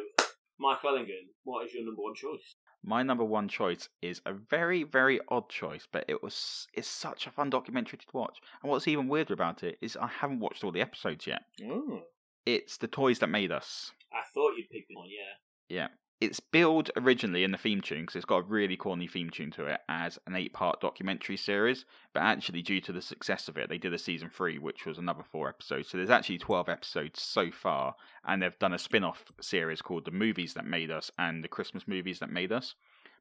Michael 0.58 0.90
Ellingham, 0.90 1.28
what 1.44 1.66
is 1.66 1.74
your 1.74 1.84
number 1.84 2.02
one 2.02 2.14
choice? 2.14 2.56
My 2.84 3.02
number 3.02 3.22
one 3.24 3.48
choice 3.48 3.88
is 4.00 4.20
a 4.26 4.32
very, 4.32 4.82
very 4.82 5.20
odd 5.28 5.48
choice, 5.48 5.86
but 5.92 6.04
it 6.08 6.20
was 6.22 6.66
it's 6.74 6.88
such 6.88 7.26
a 7.26 7.30
fun 7.30 7.48
documentary 7.50 7.98
to 7.98 8.06
watch. 8.12 8.38
And 8.62 8.70
what's 8.70 8.88
even 8.88 9.06
weirder 9.08 9.34
about 9.34 9.62
it 9.62 9.78
is 9.80 9.96
I 9.96 10.08
haven't 10.08 10.40
watched 10.40 10.64
all 10.64 10.72
the 10.72 10.80
episodes 10.80 11.26
yet. 11.26 11.42
Oh. 11.64 12.00
It's 12.46 12.76
the 12.76 12.88
toys 12.88 13.20
that 13.20 13.28
made 13.28 13.52
us. 13.52 13.92
I 14.12 14.22
thought 14.34 14.54
you'd 14.56 14.70
picked 14.70 14.88
this 14.88 14.96
one, 14.96 15.08
yeah. 15.08 15.76
Yeah. 15.76 15.88
It's 16.20 16.38
billed 16.38 16.90
originally 16.96 17.42
in 17.42 17.50
the 17.50 17.58
theme 17.58 17.80
tune 17.80 18.02
because 18.02 18.14
it's 18.14 18.24
got 18.24 18.38
a 18.38 18.42
really 18.42 18.76
corny 18.76 19.08
theme 19.08 19.30
tune 19.30 19.50
to 19.52 19.66
it 19.66 19.80
as 19.88 20.20
an 20.26 20.36
eight 20.36 20.52
part 20.52 20.80
documentary 20.80 21.36
series. 21.36 21.84
But 22.12 22.22
actually, 22.22 22.62
due 22.62 22.80
to 22.82 22.92
the 22.92 23.02
success 23.02 23.48
of 23.48 23.56
it, 23.56 23.68
they 23.68 23.78
did 23.78 23.92
a 23.92 23.98
season 23.98 24.30
three, 24.30 24.58
which 24.58 24.86
was 24.86 24.98
another 24.98 25.24
four 25.24 25.48
episodes. 25.48 25.88
So 25.88 25.96
there's 25.96 26.10
actually 26.10 26.38
12 26.38 26.68
episodes 26.68 27.20
so 27.20 27.50
far. 27.50 27.96
And 28.24 28.40
they've 28.40 28.58
done 28.60 28.72
a 28.72 28.78
spin 28.78 29.02
off 29.02 29.32
series 29.40 29.82
called 29.82 30.04
The 30.04 30.12
Movies 30.12 30.54
That 30.54 30.66
Made 30.66 30.92
Us 30.92 31.10
and 31.18 31.42
The 31.42 31.48
Christmas 31.48 31.88
Movies 31.88 32.20
That 32.20 32.30
Made 32.30 32.52
Us. 32.52 32.76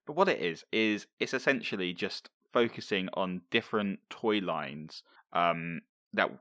But 0.05 0.15
what 0.15 0.29
it 0.29 0.39
is, 0.39 0.63
is 0.71 1.07
it's 1.19 1.33
essentially 1.33 1.93
just 1.93 2.29
focusing 2.53 3.09
on 3.13 3.41
different 3.49 3.99
toy 4.09 4.39
lines 4.39 5.03
um, 5.33 5.81
that 6.13 6.31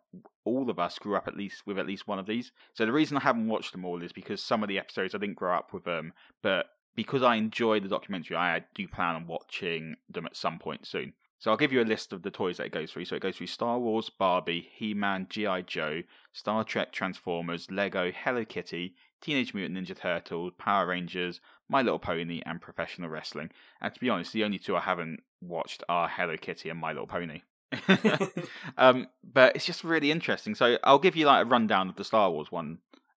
all 0.45 0.69
of 0.71 0.79
us 0.79 0.99
grew 0.99 1.17
up 1.17 1.29
at 1.29 1.37
least 1.37 1.67
with 1.67 1.79
at 1.79 1.87
least 1.87 2.09
one 2.09 2.19
of 2.19 2.27
these. 2.27 2.53
So 2.75 2.85
the 2.85 2.93
reason 2.93 3.17
I 3.17 3.21
haven't 3.21 3.49
watched 3.49 3.73
them 3.73 3.85
all 3.85 4.03
is 4.03 4.13
because 4.13 4.43
some 4.43 4.63
of 4.63 4.69
the 4.69 4.79
episodes 4.79 5.15
I 5.15 5.19
didn't 5.19 5.37
grow 5.37 5.55
up 5.55 5.73
with 5.73 5.85
them, 5.85 6.13
but 6.43 6.67
because 6.97 7.23
I 7.23 7.37
enjoyed 7.37 7.85
the 7.85 7.89
documentary, 7.89 8.37
I 8.37 8.65
do 8.75 8.89
plan 8.89 9.15
on 9.15 9.27
watching 9.27 9.97
them 10.09 10.27
at 10.27 10.37
some 10.37 10.59
point 10.59 10.87
soon. 10.87 11.13
So 11.39 11.51
I'll 11.51 11.57
give 11.57 11.73
you 11.73 11.81
a 11.81 11.85
list 11.85 12.13
of 12.13 12.23
the 12.23 12.31
toys 12.31 12.59
that 12.59 12.67
it 12.67 12.73
goes 12.73 12.93
through. 12.93 13.07
So 13.07 13.17
it 13.17 13.23
goes 13.23 13.37
through 13.37 13.47
Star 13.47 13.79
Wars, 13.79 14.11
Barbie, 14.11 14.69
He-Man, 14.75 15.27
G.I. 15.31 15.63
Joe, 15.63 16.03
Star 16.35 16.65
Trek, 16.65 16.93
Transformers, 16.93 17.71
Lego, 17.71 18.13
Hello 18.13 18.45
Kitty, 18.45 18.95
Teenage 19.23 19.55
Mutant 19.55 19.79
Ninja 19.79 19.97
Turtles, 19.97 20.53
Power 20.59 20.89
Rangers, 20.89 21.41
My 21.67 21.81
Little 21.81 21.99
Pony, 21.99 22.43
and 22.45 22.61
professional 22.61 23.09
wrestling. 23.09 23.51
And 23.81 23.95
to 23.95 24.01
be 24.01 24.11
honest, 24.11 24.35
the 24.35 24.45
only 24.45 24.59
two 24.59 24.77
I 24.77 24.81
haven't 24.81 25.23
watched 25.41 25.83
are 25.89 26.09
Hello 26.09 26.37
Kitty 26.37 26.69
and 26.69 26.79
My 26.79 26.93
Little 26.93 27.07
Pony. 27.07 27.41
um, 28.79 29.07
but 29.23 29.55
it's 29.57 29.67
just 29.67 29.85
really 29.85 30.11
interesting. 30.11 30.55
So 30.55 30.79
I'll 30.85 30.99
give 30.99 31.17
you 31.17 31.27
like 31.27 31.45
a 31.45 31.49
rundown 31.49 31.89
of 31.89 31.97
the 31.97 32.05
Star 32.05 32.31
Wars 32.31 32.51
one 32.51 32.79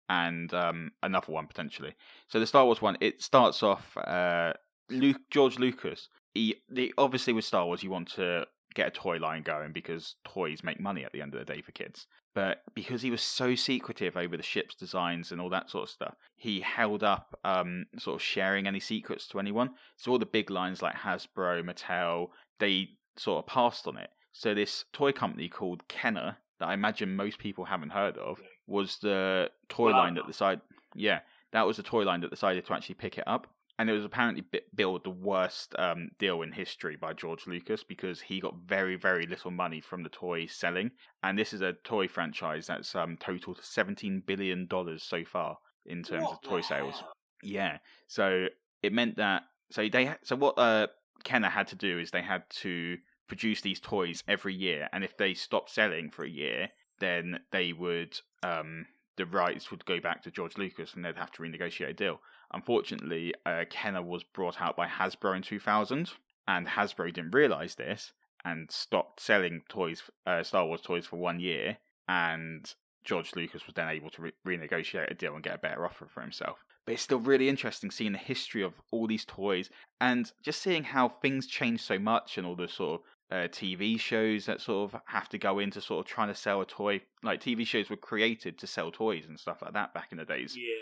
and 0.09 0.53
um, 0.53 0.91
another 1.03 1.31
one 1.31 1.47
potentially. 1.47 1.93
So 2.27 2.39
the 2.39 2.47
Star 2.47 2.65
Wars 2.65 2.81
one, 2.81 2.97
it 2.99 3.21
starts 3.21 3.63
off 3.63 3.95
uh, 3.97 4.53
Luke 4.89 5.21
George 5.29 5.57
Lucas. 5.57 6.09
He, 6.33 6.57
the, 6.69 6.93
obviously 6.97 7.33
with 7.33 7.45
Star 7.45 7.65
Wars, 7.65 7.83
you 7.83 7.89
want 7.89 8.09
to 8.13 8.45
get 8.73 8.87
a 8.87 8.91
toy 8.91 9.17
line 9.17 9.43
going 9.43 9.71
because 9.71 10.15
toys 10.25 10.63
make 10.63 10.79
money 10.79 11.03
at 11.03 11.11
the 11.11 11.21
end 11.21 11.33
of 11.33 11.39
the 11.39 11.53
day 11.53 11.61
for 11.61 11.71
kids. 11.71 12.07
But 12.33 12.61
because 12.73 13.01
he 13.01 13.11
was 13.11 13.21
so 13.21 13.55
secretive 13.55 14.15
over 14.15 14.37
the 14.37 14.43
ship's 14.43 14.75
designs 14.75 15.31
and 15.31 15.41
all 15.41 15.49
that 15.49 15.69
sort 15.69 15.83
of 15.83 15.89
stuff, 15.89 16.15
he 16.37 16.61
held 16.61 17.03
up 17.03 17.37
um, 17.43 17.85
sort 17.97 18.15
of 18.15 18.21
sharing 18.21 18.67
any 18.67 18.79
secrets 18.79 19.27
to 19.29 19.39
anyone. 19.39 19.71
So 19.97 20.11
all 20.11 20.19
the 20.19 20.25
big 20.25 20.49
lines 20.49 20.81
like 20.81 20.95
Hasbro, 20.95 21.63
Mattel, 21.63 22.29
they 22.59 22.89
sort 23.17 23.43
of 23.43 23.47
passed 23.47 23.87
on 23.87 23.97
it. 23.97 24.09
So 24.31 24.53
this 24.53 24.85
toy 24.93 25.11
company 25.11 25.49
called 25.49 25.87
Kenner, 25.87 26.37
that 26.59 26.69
I 26.69 26.73
imagine 26.73 27.15
most 27.15 27.39
people 27.39 27.65
haven't 27.65 27.91
heard 27.91 28.17
of, 28.17 28.39
was 28.67 28.97
the 29.01 29.49
toy 29.69 29.91
line 29.91 30.15
that 30.15 30.27
decided. 30.27 30.61
Yeah, 30.95 31.19
that 31.51 31.65
was 31.65 31.77
the 31.77 31.83
toy 31.83 32.03
line 32.03 32.21
that 32.21 32.29
decided 32.29 32.65
to 32.65 32.73
actually 32.73 32.95
pick 32.95 33.17
it 33.17 33.27
up, 33.27 33.47
and 33.77 33.89
it 33.89 33.93
was 33.93 34.05
apparently 34.05 34.43
billed 34.75 35.03
the 35.03 35.09
worst 35.09 35.73
um, 35.77 36.11
deal 36.19 36.41
in 36.43 36.51
history 36.51 36.95
by 36.95 37.13
George 37.13 37.47
Lucas 37.47 37.83
because 37.83 38.21
he 38.21 38.39
got 38.39 38.55
very 38.65 38.95
very 38.95 39.25
little 39.25 39.51
money 39.51 39.81
from 39.81 40.03
the 40.03 40.09
toy 40.09 40.45
selling, 40.45 40.91
and 41.23 41.37
this 41.37 41.53
is 41.53 41.61
a 41.61 41.73
toy 41.83 42.07
franchise 42.07 42.67
that's 42.67 42.95
um, 42.95 43.17
totaled 43.17 43.59
seventeen 43.61 44.21
billion 44.25 44.67
dollars 44.67 45.03
so 45.03 45.23
far 45.25 45.57
in 45.85 46.03
terms 46.03 46.23
What 46.23 46.33
of 46.33 46.41
toy 46.41 46.61
sales. 46.61 46.99
hell? 46.99 47.13
Yeah, 47.43 47.77
so 48.07 48.47
it 48.83 48.93
meant 48.93 49.17
that 49.17 49.43
so 49.71 49.87
they 49.91 50.13
so 50.23 50.35
what 50.35 50.57
uh, 50.57 50.87
Kenner 51.23 51.49
had 51.49 51.67
to 51.67 51.75
do 51.75 51.99
is 51.99 52.11
they 52.11 52.21
had 52.21 52.43
to 52.61 52.97
produce 53.31 53.61
these 53.61 53.79
toys 53.79 54.25
every 54.27 54.53
year, 54.53 54.89
and 54.91 55.05
if 55.05 55.15
they 55.15 55.33
stopped 55.33 55.69
selling 55.69 56.11
for 56.11 56.25
a 56.25 56.29
year, 56.29 56.67
then 56.99 57.39
they 57.51 57.71
would 57.71 58.19
um, 58.43 58.85
the 59.15 59.25
rights 59.25 59.71
would 59.71 59.85
go 59.85 60.01
back 60.01 60.21
to 60.21 60.31
George 60.31 60.57
Lucas, 60.57 60.93
and 60.93 61.05
they'd 61.05 61.15
have 61.15 61.31
to 61.31 61.41
renegotiate 61.41 61.91
a 61.91 61.93
deal. 61.93 62.19
Unfortunately, 62.53 63.33
uh, 63.45 63.63
Kenner 63.69 64.01
was 64.01 64.25
brought 64.25 64.59
out 64.59 64.75
by 64.75 64.85
Hasbro 64.85 65.37
in 65.37 65.43
2000, 65.43 66.11
and 66.45 66.67
Hasbro 66.67 67.13
didn't 67.13 67.33
realize 67.33 67.75
this 67.75 68.11
and 68.43 68.69
stopped 68.69 69.21
selling 69.21 69.61
toys, 69.69 70.03
uh, 70.27 70.43
Star 70.43 70.65
Wars 70.65 70.81
toys 70.81 71.05
for 71.05 71.15
one 71.15 71.39
year, 71.39 71.77
and 72.09 72.73
George 73.05 73.33
Lucas 73.33 73.65
was 73.65 73.75
then 73.75 73.87
able 73.87 74.09
to 74.09 74.23
re- 74.23 74.33
renegotiate 74.45 75.09
a 75.09 75.13
deal 75.13 75.35
and 75.35 75.43
get 75.43 75.55
a 75.55 75.59
better 75.59 75.85
offer 75.85 76.05
for 76.05 76.19
himself. 76.19 76.65
But 76.85 76.93
it's 76.93 77.03
still 77.03 77.19
really 77.19 77.47
interesting 77.47 77.91
seeing 77.91 78.11
the 78.11 78.17
history 78.17 78.61
of 78.61 78.73
all 78.91 79.07
these 79.07 79.23
toys 79.23 79.69
and 80.01 80.29
just 80.43 80.61
seeing 80.61 80.83
how 80.83 81.07
things 81.07 81.47
change 81.47 81.81
so 81.81 81.97
much 81.97 82.37
and 82.37 82.45
all 82.45 82.55
the 82.55 82.67
sort 82.67 82.99
of 82.99 83.07
uh, 83.31 83.47
TV 83.47 83.99
shows 83.99 84.45
that 84.45 84.61
sort 84.61 84.93
of 84.93 85.01
have 85.05 85.29
to 85.29 85.37
go 85.37 85.59
into 85.59 85.79
sort 85.81 86.05
of 86.05 86.11
trying 86.11 86.27
to 86.27 86.35
sell 86.35 86.61
a 86.61 86.65
toy. 86.65 87.01
Like 87.23 87.41
TV 87.41 87.65
shows 87.65 87.89
were 87.89 87.97
created 87.97 88.59
to 88.59 88.67
sell 88.67 88.91
toys 88.91 89.25
and 89.27 89.39
stuff 89.39 89.61
like 89.61 89.73
that 89.73 89.93
back 89.93 90.09
in 90.11 90.17
the 90.17 90.25
days. 90.25 90.55
Yeah. 90.55 90.75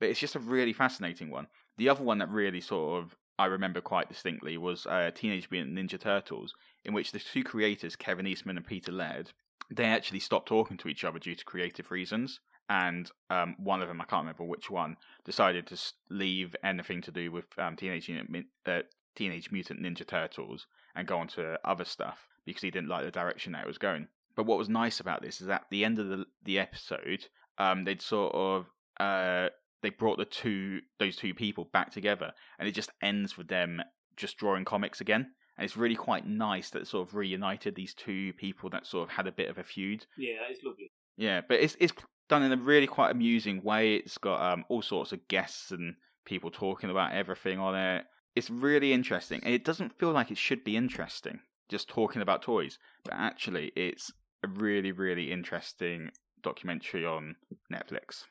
But 0.00 0.10
it's 0.10 0.20
just 0.20 0.36
a 0.36 0.40
really 0.40 0.72
fascinating 0.72 1.30
one. 1.30 1.46
The 1.78 1.88
other 1.88 2.04
one 2.04 2.18
that 2.18 2.28
really 2.28 2.60
sort 2.60 3.02
of 3.02 3.16
I 3.38 3.46
remember 3.46 3.80
quite 3.80 4.08
distinctly 4.08 4.56
was 4.56 4.86
uh, 4.86 5.10
Teenage 5.14 5.50
Mutant 5.50 5.76
Ninja 5.76 5.98
Turtles, 5.98 6.54
in 6.84 6.94
which 6.94 7.10
the 7.10 7.18
two 7.18 7.42
creators, 7.42 7.96
Kevin 7.96 8.26
Eastman 8.26 8.56
and 8.56 8.66
Peter 8.66 8.92
Laird, 8.92 9.32
they 9.70 9.84
actually 9.84 10.20
stopped 10.20 10.46
talking 10.46 10.76
to 10.76 10.88
each 10.88 11.04
other 11.04 11.18
due 11.18 11.34
to 11.34 11.44
creative 11.44 11.90
reasons. 11.90 12.38
And 12.68 13.10
um, 13.30 13.56
one 13.58 13.82
of 13.82 13.88
them, 13.88 14.00
I 14.00 14.04
can't 14.04 14.22
remember 14.22 14.44
which 14.44 14.70
one, 14.70 14.96
decided 15.24 15.66
to 15.66 15.78
leave 16.10 16.54
anything 16.62 17.02
to 17.02 17.10
do 17.10 17.32
with 17.32 17.46
um, 17.58 17.76
Teenage, 17.76 18.08
Mutant, 18.08 18.46
uh, 18.66 18.82
Teenage 19.16 19.50
Mutant 19.50 19.82
Ninja 19.82 20.06
Turtles 20.06 20.66
and 20.94 21.06
go 21.06 21.18
on 21.18 21.28
to 21.28 21.58
other 21.64 21.84
stuff 21.84 22.28
because 22.44 22.62
he 22.62 22.70
didn't 22.70 22.88
like 22.88 23.04
the 23.04 23.10
direction 23.10 23.52
that 23.52 23.64
it 23.64 23.66
was 23.66 23.78
going. 23.78 24.08
But 24.36 24.46
what 24.46 24.58
was 24.58 24.68
nice 24.68 25.00
about 25.00 25.22
this 25.22 25.40
is 25.40 25.48
at 25.48 25.64
the 25.70 25.84
end 25.84 25.98
of 25.98 26.08
the 26.08 26.26
the 26.44 26.58
episode, 26.58 27.26
um, 27.58 27.84
they'd 27.84 28.02
sort 28.02 28.34
of 28.34 28.66
uh, 28.98 29.48
they 29.82 29.90
brought 29.90 30.18
the 30.18 30.24
two 30.24 30.80
those 30.98 31.16
two 31.16 31.34
people 31.34 31.68
back 31.72 31.92
together, 31.92 32.32
and 32.58 32.68
it 32.68 32.72
just 32.72 32.90
ends 33.02 33.36
with 33.38 33.48
them 33.48 33.82
just 34.16 34.36
drawing 34.36 34.64
comics 34.64 35.00
again. 35.00 35.32
And 35.56 35.64
it's 35.64 35.76
really 35.76 35.94
quite 35.94 36.26
nice 36.26 36.70
that 36.70 36.82
it 36.82 36.88
sort 36.88 37.06
of 37.06 37.14
reunited 37.14 37.76
these 37.76 37.94
two 37.94 38.32
people 38.32 38.70
that 38.70 38.86
sort 38.86 39.08
of 39.08 39.14
had 39.14 39.28
a 39.28 39.32
bit 39.32 39.48
of 39.48 39.58
a 39.58 39.62
feud. 39.62 40.04
Yeah, 40.18 40.50
is 40.50 40.58
lovely. 40.64 40.90
Yeah, 41.16 41.42
but 41.46 41.60
it's 41.60 41.76
it's 41.78 41.92
done 42.28 42.42
in 42.42 42.52
a 42.52 42.56
really 42.56 42.88
quite 42.88 43.12
amusing 43.12 43.62
way. 43.62 43.96
It's 43.96 44.18
got 44.18 44.40
um, 44.52 44.64
all 44.68 44.82
sorts 44.82 45.12
of 45.12 45.26
guests 45.28 45.70
and 45.70 45.94
people 46.24 46.50
talking 46.50 46.90
about 46.90 47.12
everything 47.12 47.58
on 47.58 47.76
it. 47.76 48.04
It's 48.34 48.50
really 48.50 48.92
interesting, 48.92 49.40
and 49.44 49.54
it 49.54 49.64
doesn't 49.64 49.98
feel 49.98 50.12
like 50.12 50.30
it 50.30 50.38
should 50.38 50.64
be 50.64 50.76
interesting 50.76 51.40
just 51.68 51.88
talking 51.88 52.22
about 52.22 52.42
toys, 52.42 52.78
but 53.04 53.14
actually, 53.14 53.72
it's 53.76 54.10
a 54.42 54.48
really 54.48 54.92
really 54.92 55.32
interesting 55.32 56.10
documentary 56.42 57.06
on 57.06 57.36
Netflix. 57.72 58.24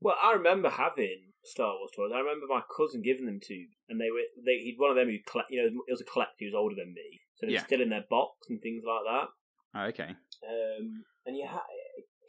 Well, 0.00 0.16
I 0.22 0.32
remember 0.32 0.68
having 0.70 1.32
Star 1.44 1.74
Wars 1.76 1.90
toys. 1.94 2.10
I 2.14 2.18
remember 2.18 2.46
my 2.48 2.62
cousin 2.76 3.02
giving 3.02 3.26
them 3.26 3.40
to, 3.42 3.54
me, 3.54 3.68
and 3.88 4.00
they 4.00 4.10
were 4.10 4.24
they 4.44 4.58
he'd 4.58 4.76
one 4.78 4.90
of 4.90 4.96
them 4.96 5.08
who 5.08 5.18
collect. 5.30 5.50
You 5.50 5.62
know, 5.62 5.82
it 5.86 5.92
was 5.92 6.00
a 6.00 6.04
collector 6.12 6.36
who 6.40 6.46
was 6.46 6.54
older 6.54 6.74
than 6.76 6.92
me, 6.92 7.20
so 7.36 7.46
they 7.46 7.52
Yeah. 7.52 7.64
still 7.64 7.80
in 7.80 7.90
their 7.90 8.04
box 8.08 8.48
and 8.48 8.60
things 8.60 8.82
like 8.86 9.04
that. 9.06 9.28
Oh, 9.74 9.84
okay. 9.86 10.16
Um, 10.42 11.04
and 11.26 11.36
you 11.36 11.46
had 11.46 11.60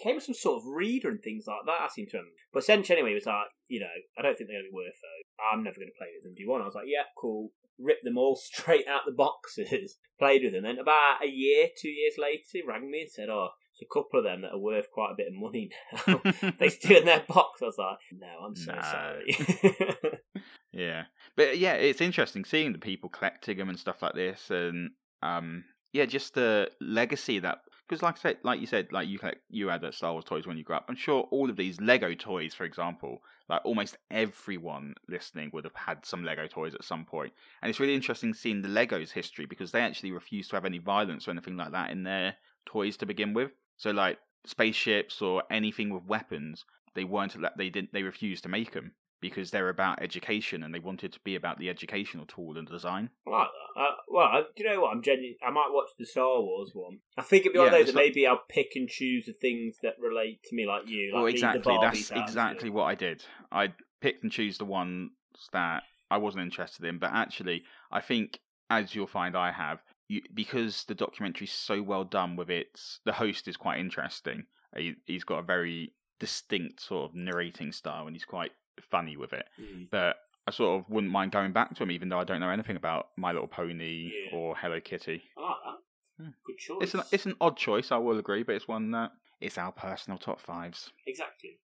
came 0.01 0.15
with 0.15 0.23
some 0.25 0.35
sort 0.35 0.57
of 0.57 0.67
reader 0.67 1.09
and 1.09 1.21
things 1.21 1.45
like 1.47 1.65
that. 1.65 1.81
I 1.81 1.87
seem 1.89 2.07
to 2.07 2.17
remember. 2.17 2.35
But 2.53 2.63
essentially, 2.63 2.97
anyway, 2.99 3.15
was 3.15 3.25
like 3.25 3.47
you 3.67 3.79
know, 3.79 3.87
I 4.17 4.21
don't 4.21 4.35
think 4.37 4.49
they're 4.49 4.59
going 4.59 4.67
to 4.67 4.71
be 4.71 4.75
worth 4.75 4.99
though. 5.01 5.43
I'm 5.51 5.63
never 5.63 5.75
going 5.79 5.87
to 5.93 5.97
play 5.97 6.07
with 6.15 6.23
them. 6.23 6.33
Do 6.35 6.43
you 6.43 6.49
want? 6.49 6.63
I 6.63 6.65
was 6.65 6.75
like, 6.75 6.87
yeah, 6.87 7.03
cool. 7.17 7.51
Ripped 7.79 8.03
them 8.03 8.17
all 8.17 8.35
straight 8.41 8.87
out 8.87 9.01
the 9.05 9.11
boxes. 9.13 9.97
Played 10.19 10.43
with 10.43 10.53
them. 10.53 10.63
Then 10.63 10.77
about 10.79 11.23
a 11.23 11.27
year, 11.29 11.67
two 11.79 11.89
years 11.89 12.15
later, 12.17 12.43
he 12.51 12.61
rang 12.67 12.89
me 12.91 13.01
and 13.01 13.09
said, 13.11 13.29
"Oh, 13.29 13.49
there's 13.73 13.87
a 13.89 13.93
couple 13.93 14.19
of 14.19 14.25
them 14.25 14.41
that 14.41 14.51
are 14.53 14.59
worth 14.59 14.91
quite 14.91 15.11
a 15.13 15.15
bit 15.17 15.27
of 15.27 15.33
money 15.33 15.71
now. 16.07 16.51
they 16.59 16.69
still 16.69 16.97
in 16.97 17.05
their 17.05 17.23
box." 17.27 17.61
I 17.61 17.65
was 17.65 17.77
like, 17.79 17.97
"No, 18.11 18.27
I'm 18.45 18.55
so 18.55 18.73
No. 18.73 18.81
sorry." 18.81 20.11
Yeah, 20.73 21.03
but 21.35 21.57
yeah, 21.57 21.73
it's 21.73 21.99
interesting 21.99 22.45
seeing 22.45 22.71
the 22.71 22.79
people 22.79 23.09
collecting 23.09 23.57
them 23.57 23.67
and 23.69 23.77
stuff 23.77 24.01
like 24.01 24.13
this, 24.13 24.49
and 24.49 24.91
um, 25.21 25.65
yeah, 25.91 26.05
just 26.05 26.33
the 26.33 26.71
legacy 26.79 27.39
that 27.39 27.57
because, 27.91 28.01
like 28.01 28.15
I 28.15 28.19
said, 28.19 28.37
like 28.43 28.61
you 28.61 28.67
said, 28.67 28.93
like 28.93 29.09
you 29.09 29.19
collect, 29.19 29.41
you 29.49 29.67
had 29.67 29.83
uh, 29.83 29.91
Star 29.91 30.13
Wars 30.13 30.23
toys 30.23 30.47
when 30.47 30.57
you 30.57 30.63
grew 30.63 30.77
up. 30.77 30.85
I'm 30.87 30.95
sure 30.95 31.27
all 31.29 31.49
of 31.49 31.57
these 31.57 31.81
Lego 31.81 32.13
toys, 32.13 32.53
for 32.53 32.63
example, 32.63 33.21
like 33.49 33.59
almost 33.65 33.97
everyone 34.09 34.93
listening 35.09 35.49
would 35.51 35.65
have 35.65 35.75
had 35.75 36.05
some 36.05 36.23
Lego 36.23 36.47
toys 36.47 36.73
at 36.73 36.85
some 36.85 37.03
point. 37.03 37.33
and 37.61 37.69
it's 37.69 37.81
really 37.81 37.93
interesting 37.93 38.33
seeing 38.33 38.61
the 38.61 38.69
Legos 38.69 39.11
history 39.11 39.45
because 39.45 39.73
they 39.73 39.81
actually 39.81 40.13
refused 40.13 40.51
to 40.51 40.55
have 40.55 40.63
any 40.63 40.77
violence 40.77 41.27
or 41.27 41.31
anything 41.31 41.57
like 41.57 41.73
that 41.73 41.91
in 41.91 42.03
their 42.03 42.35
toys 42.65 42.95
to 42.95 43.05
begin 43.05 43.33
with. 43.33 43.51
So, 43.75 43.91
like 43.91 44.19
spaceships 44.45 45.21
or 45.21 45.43
anything 45.51 45.89
with 45.89 46.05
weapons, 46.05 46.63
they 46.95 47.03
weren't. 47.03 47.35
They 47.57 47.69
didn't. 47.69 47.91
They 47.91 48.03
refused 48.03 48.43
to 48.43 48.49
make 48.49 48.71
them 48.71 48.93
because 49.21 49.51
they're 49.51 49.69
about 49.69 50.01
education 50.01 50.63
and 50.63 50.73
they 50.73 50.79
wanted 50.79 51.13
to 51.13 51.19
be 51.23 51.35
about 51.35 51.59
the 51.59 51.69
educational 51.69 52.25
tool 52.25 52.57
and 52.57 52.67
design. 52.67 53.09
I 53.27 53.29
like 53.29 53.47
that. 53.75 53.81
Uh, 53.81 53.95
well, 54.09 54.25
I, 54.25 54.41
do 54.55 54.63
you 54.63 54.69
know 54.69 54.81
what? 54.81 54.91
I'm 54.93 55.01
genuine. 55.03 55.35
I 55.45 55.51
might 55.51 55.69
watch 55.69 55.89
the 55.97 56.05
Star 56.05 56.41
Wars 56.41 56.71
one. 56.73 56.99
I 57.17 57.21
think 57.21 57.41
it'd 57.41 57.53
be 57.53 57.59
one 57.59 57.67
Yeah, 57.67 57.73
of 57.73 57.79
those 57.79 57.93
that 57.93 57.95
not- 57.95 58.03
maybe 58.03 58.27
I'll 58.27 58.41
pick 58.49 58.71
and 58.75 58.89
choose 58.89 59.25
the 59.27 59.33
things 59.33 59.77
that 59.83 59.93
relate 59.99 60.43
to 60.45 60.55
me, 60.55 60.65
like 60.65 60.87
you. 60.87 61.11
Like 61.13 61.19
well, 61.21 61.25
exactly. 61.27 61.77
That's 61.81 62.11
exactly 62.11 62.69
what 62.69 62.85
I 62.85 62.95
did. 62.95 63.23
I 63.51 63.73
picked 64.01 64.23
and 64.23 64.31
choose 64.31 64.57
the 64.57 64.65
ones 64.65 65.11
that 65.53 65.83
I 66.09 66.17
wasn't 66.17 66.43
interested 66.43 66.85
in, 66.85 66.97
but 66.97 67.11
actually, 67.13 67.63
I 67.91 68.01
think, 68.01 68.39
as 68.69 68.93
you'll 68.95 69.07
find, 69.07 69.37
I 69.37 69.51
have. 69.51 69.79
You, 70.07 70.21
because 70.33 70.83
the 70.85 70.95
documentary's 70.95 71.53
so 71.53 71.81
well 71.81 72.03
done 72.03 72.35
with 72.35 72.49
its, 72.49 72.99
the 73.05 73.13
host 73.13 73.47
is 73.47 73.55
quite 73.55 73.79
interesting. 73.79 74.43
He, 74.75 74.95
he's 75.05 75.23
got 75.23 75.39
a 75.39 75.43
very 75.43 75.93
distinct 76.19 76.81
sort 76.81 77.09
of 77.09 77.15
narrating 77.15 77.71
style, 77.71 78.07
and 78.07 78.15
he's 78.15 78.25
quite 78.25 78.51
funny 78.89 79.17
with 79.17 79.33
it. 79.33 79.45
Mm. 79.59 79.89
But 79.91 80.17
I 80.47 80.51
sort 80.51 80.79
of 80.79 80.89
wouldn't 80.89 81.11
mind 81.11 81.31
going 81.31 81.51
back 81.53 81.69
to 81.75 81.79
them, 81.79 81.91
even 81.91 82.09
though 82.09 82.19
I 82.19 82.23
don't 82.23 82.39
know 82.39 82.49
anything 82.49 82.75
about 82.75 83.09
My 83.17 83.31
Little 83.31 83.47
Pony 83.47 84.11
Yeah. 84.31 84.35
or 84.37 84.55
Hello 84.55 84.79
Kitty. 84.79 85.21
I 85.37 85.41
like 85.41 85.55
that. 85.65 86.23
Hmm. 86.23 86.29
Good 86.45 86.57
choice. 86.57 86.77
It's 86.81 86.93
an 86.93 87.01
it's 87.11 87.25
an 87.25 87.35
odd 87.41 87.57
choice, 87.57 87.91
I 87.91 87.97
will 87.97 88.17
agree, 88.19 88.43
but 88.43 88.55
it's 88.55 88.67
one 88.67 88.91
that 88.91 89.11
it's 89.39 89.57
our 89.57 89.71
personal 89.71 90.17
top 90.19 90.39
fives. 90.41 90.91
Exactly. 91.07 91.59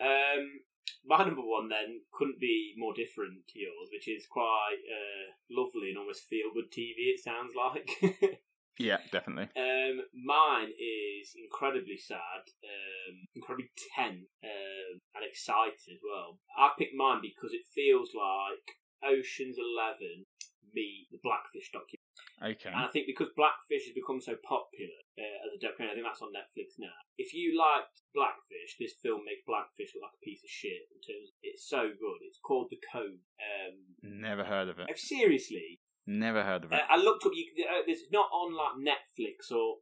Um, 0.00 0.60
my 1.06 1.18
number 1.18 1.42
one 1.42 1.68
then 1.68 2.00
couldn't 2.12 2.40
be 2.40 2.74
more 2.76 2.92
different 2.94 3.46
to 3.48 3.58
yours, 3.58 3.88
which 3.92 4.08
is 4.08 4.26
quite 4.30 4.80
uh, 4.90 5.32
lovely 5.50 5.90
and 5.90 5.98
almost 5.98 6.24
feel 6.24 6.46
good 6.52 6.70
TV. 6.72 7.12
It 7.14 7.20
sounds 7.22 7.52
like. 7.54 7.90
Yeah, 8.78 8.98
definitely. 9.12 9.48
um, 9.56 10.02
mine 10.12 10.70
is 10.74 11.34
incredibly 11.38 11.96
sad, 11.96 12.42
um, 12.64 13.14
incredibly 13.34 13.70
tense, 13.94 14.26
um, 14.42 14.98
and 15.14 15.22
exciting 15.24 15.94
as 15.94 16.02
well. 16.02 16.38
I 16.58 16.70
picked 16.78 16.94
mine 16.94 17.20
because 17.22 17.52
it 17.54 17.62
feels 17.74 18.10
like 18.14 18.66
Ocean's 19.04 19.56
Eleven 19.58 20.26
meet 20.74 21.06
the 21.14 21.22
Blackfish 21.22 21.70
documentary. 21.70 22.02
Okay. 22.42 22.70
And 22.74 22.82
I 22.82 22.90
think 22.90 23.06
because 23.06 23.30
Blackfish 23.38 23.86
has 23.86 23.94
become 23.94 24.18
so 24.18 24.34
popular 24.42 24.98
uh, 25.14 25.38
as 25.46 25.54
a 25.54 25.60
documentary, 25.62 25.94
I 25.94 25.96
think 26.02 26.06
that's 26.10 26.24
on 26.24 26.34
Netflix 26.34 26.74
now. 26.82 26.98
If 27.14 27.30
you 27.30 27.54
liked 27.54 28.02
Blackfish, 28.10 28.74
this 28.82 28.98
film 28.98 29.22
makes 29.22 29.46
Blackfish 29.46 29.94
look 29.94 30.10
like 30.10 30.18
a 30.18 30.24
piece 30.26 30.42
of 30.42 30.50
shit. 30.50 30.90
In 30.90 30.98
terms, 30.98 31.30
it's 31.46 31.62
so 31.62 31.94
good. 31.94 32.20
It's 32.26 32.42
called 32.42 32.74
The 32.74 32.82
Cove. 32.90 33.22
Um, 33.38 33.94
Never 34.02 34.42
heard 34.42 34.66
of 34.68 34.82
it. 34.82 34.90
seriously, 34.98 35.78
Never 36.06 36.42
heard 36.42 36.64
of 36.64 36.72
it. 36.72 36.80
uh, 36.80 36.86
I 36.90 36.96
looked 36.96 37.24
up. 37.24 37.32
You, 37.34 37.44
uh, 37.64 37.82
it's 37.86 38.10
not 38.12 38.28
on 38.32 38.52
like 38.54 38.76
Netflix 38.80 39.50
or. 39.54 39.78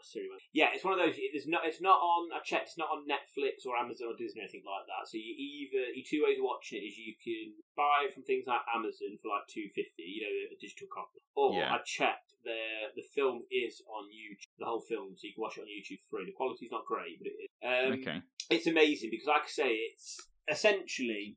Siri 0.00 0.24
went. 0.32 0.40
Yeah, 0.56 0.72
it's 0.72 0.80
one 0.80 0.96
of 0.96 1.04
those. 1.04 1.20
It's 1.20 1.44
not. 1.44 1.68
It's 1.68 1.84
not 1.84 2.00
on. 2.00 2.32
I 2.32 2.40
checked. 2.40 2.72
It's 2.72 2.80
not 2.80 2.88
on 2.88 3.04
Netflix 3.04 3.68
or 3.68 3.76
Amazon 3.76 4.08
or 4.08 4.16
Disney 4.16 4.40
or 4.40 4.48
anything 4.48 4.64
like 4.64 4.88
that. 4.88 5.04
So 5.04 5.20
you 5.20 5.36
either 5.36 5.92
your 5.92 6.00
two 6.08 6.24
ways 6.24 6.40
of 6.40 6.48
watching 6.48 6.80
it 6.80 6.88
is 6.88 6.96
you 6.96 7.12
can 7.20 7.52
buy 7.76 8.08
it 8.08 8.16
from 8.16 8.24
things 8.24 8.48
like 8.48 8.64
Amazon 8.72 9.20
for 9.20 9.28
like 9.36 9.44
two 9.52 9.68
fifty, 9.76 10.00
you 10.08 10.24
know, 10.24 10.32
a 10.48 10.56
digital 10.56 10.88
copy, 10.88 11.20
or 11.36 11.60
Yeah. 11.60 11.76
I 11.76 11.84
checked 11.84 12.32
the 12.40 12.56
the 12.96 13.04
film 13.12 13.44
is 13.52 13.84
on 13.84 14.08
YouTube, 14.08 14.48
the 14.56 14.64
whole 14.64 14.80
film, 14.80 15.12
so 15.12 15.28
you 15.28 15.36
can 15.36 15.44
watch 15.44 15.60
it 15.60 15.68
on 15.68 15.68
YouTube 15.68 16.00
for 16.08 16.24
free. 16.24 16.32
The 16.32 16.32
quality's 16.40 16.72
not 16.72 16.88
great, 16.88 17.20
but 17.20 17.28
it 17.28 17.36
is. 17.44 17.52
Um, 17.60 18.00
okay. 18.00 18.18
it's 18.48 18.64
amazing 18.64 19.12
because, 19.12 19.28
like 19.28 19.44
I 19.44 19.52
say, 19.52 19.70
it's 19.92 20.24
essentially 20.48 21.36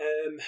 um, 0.00 0.40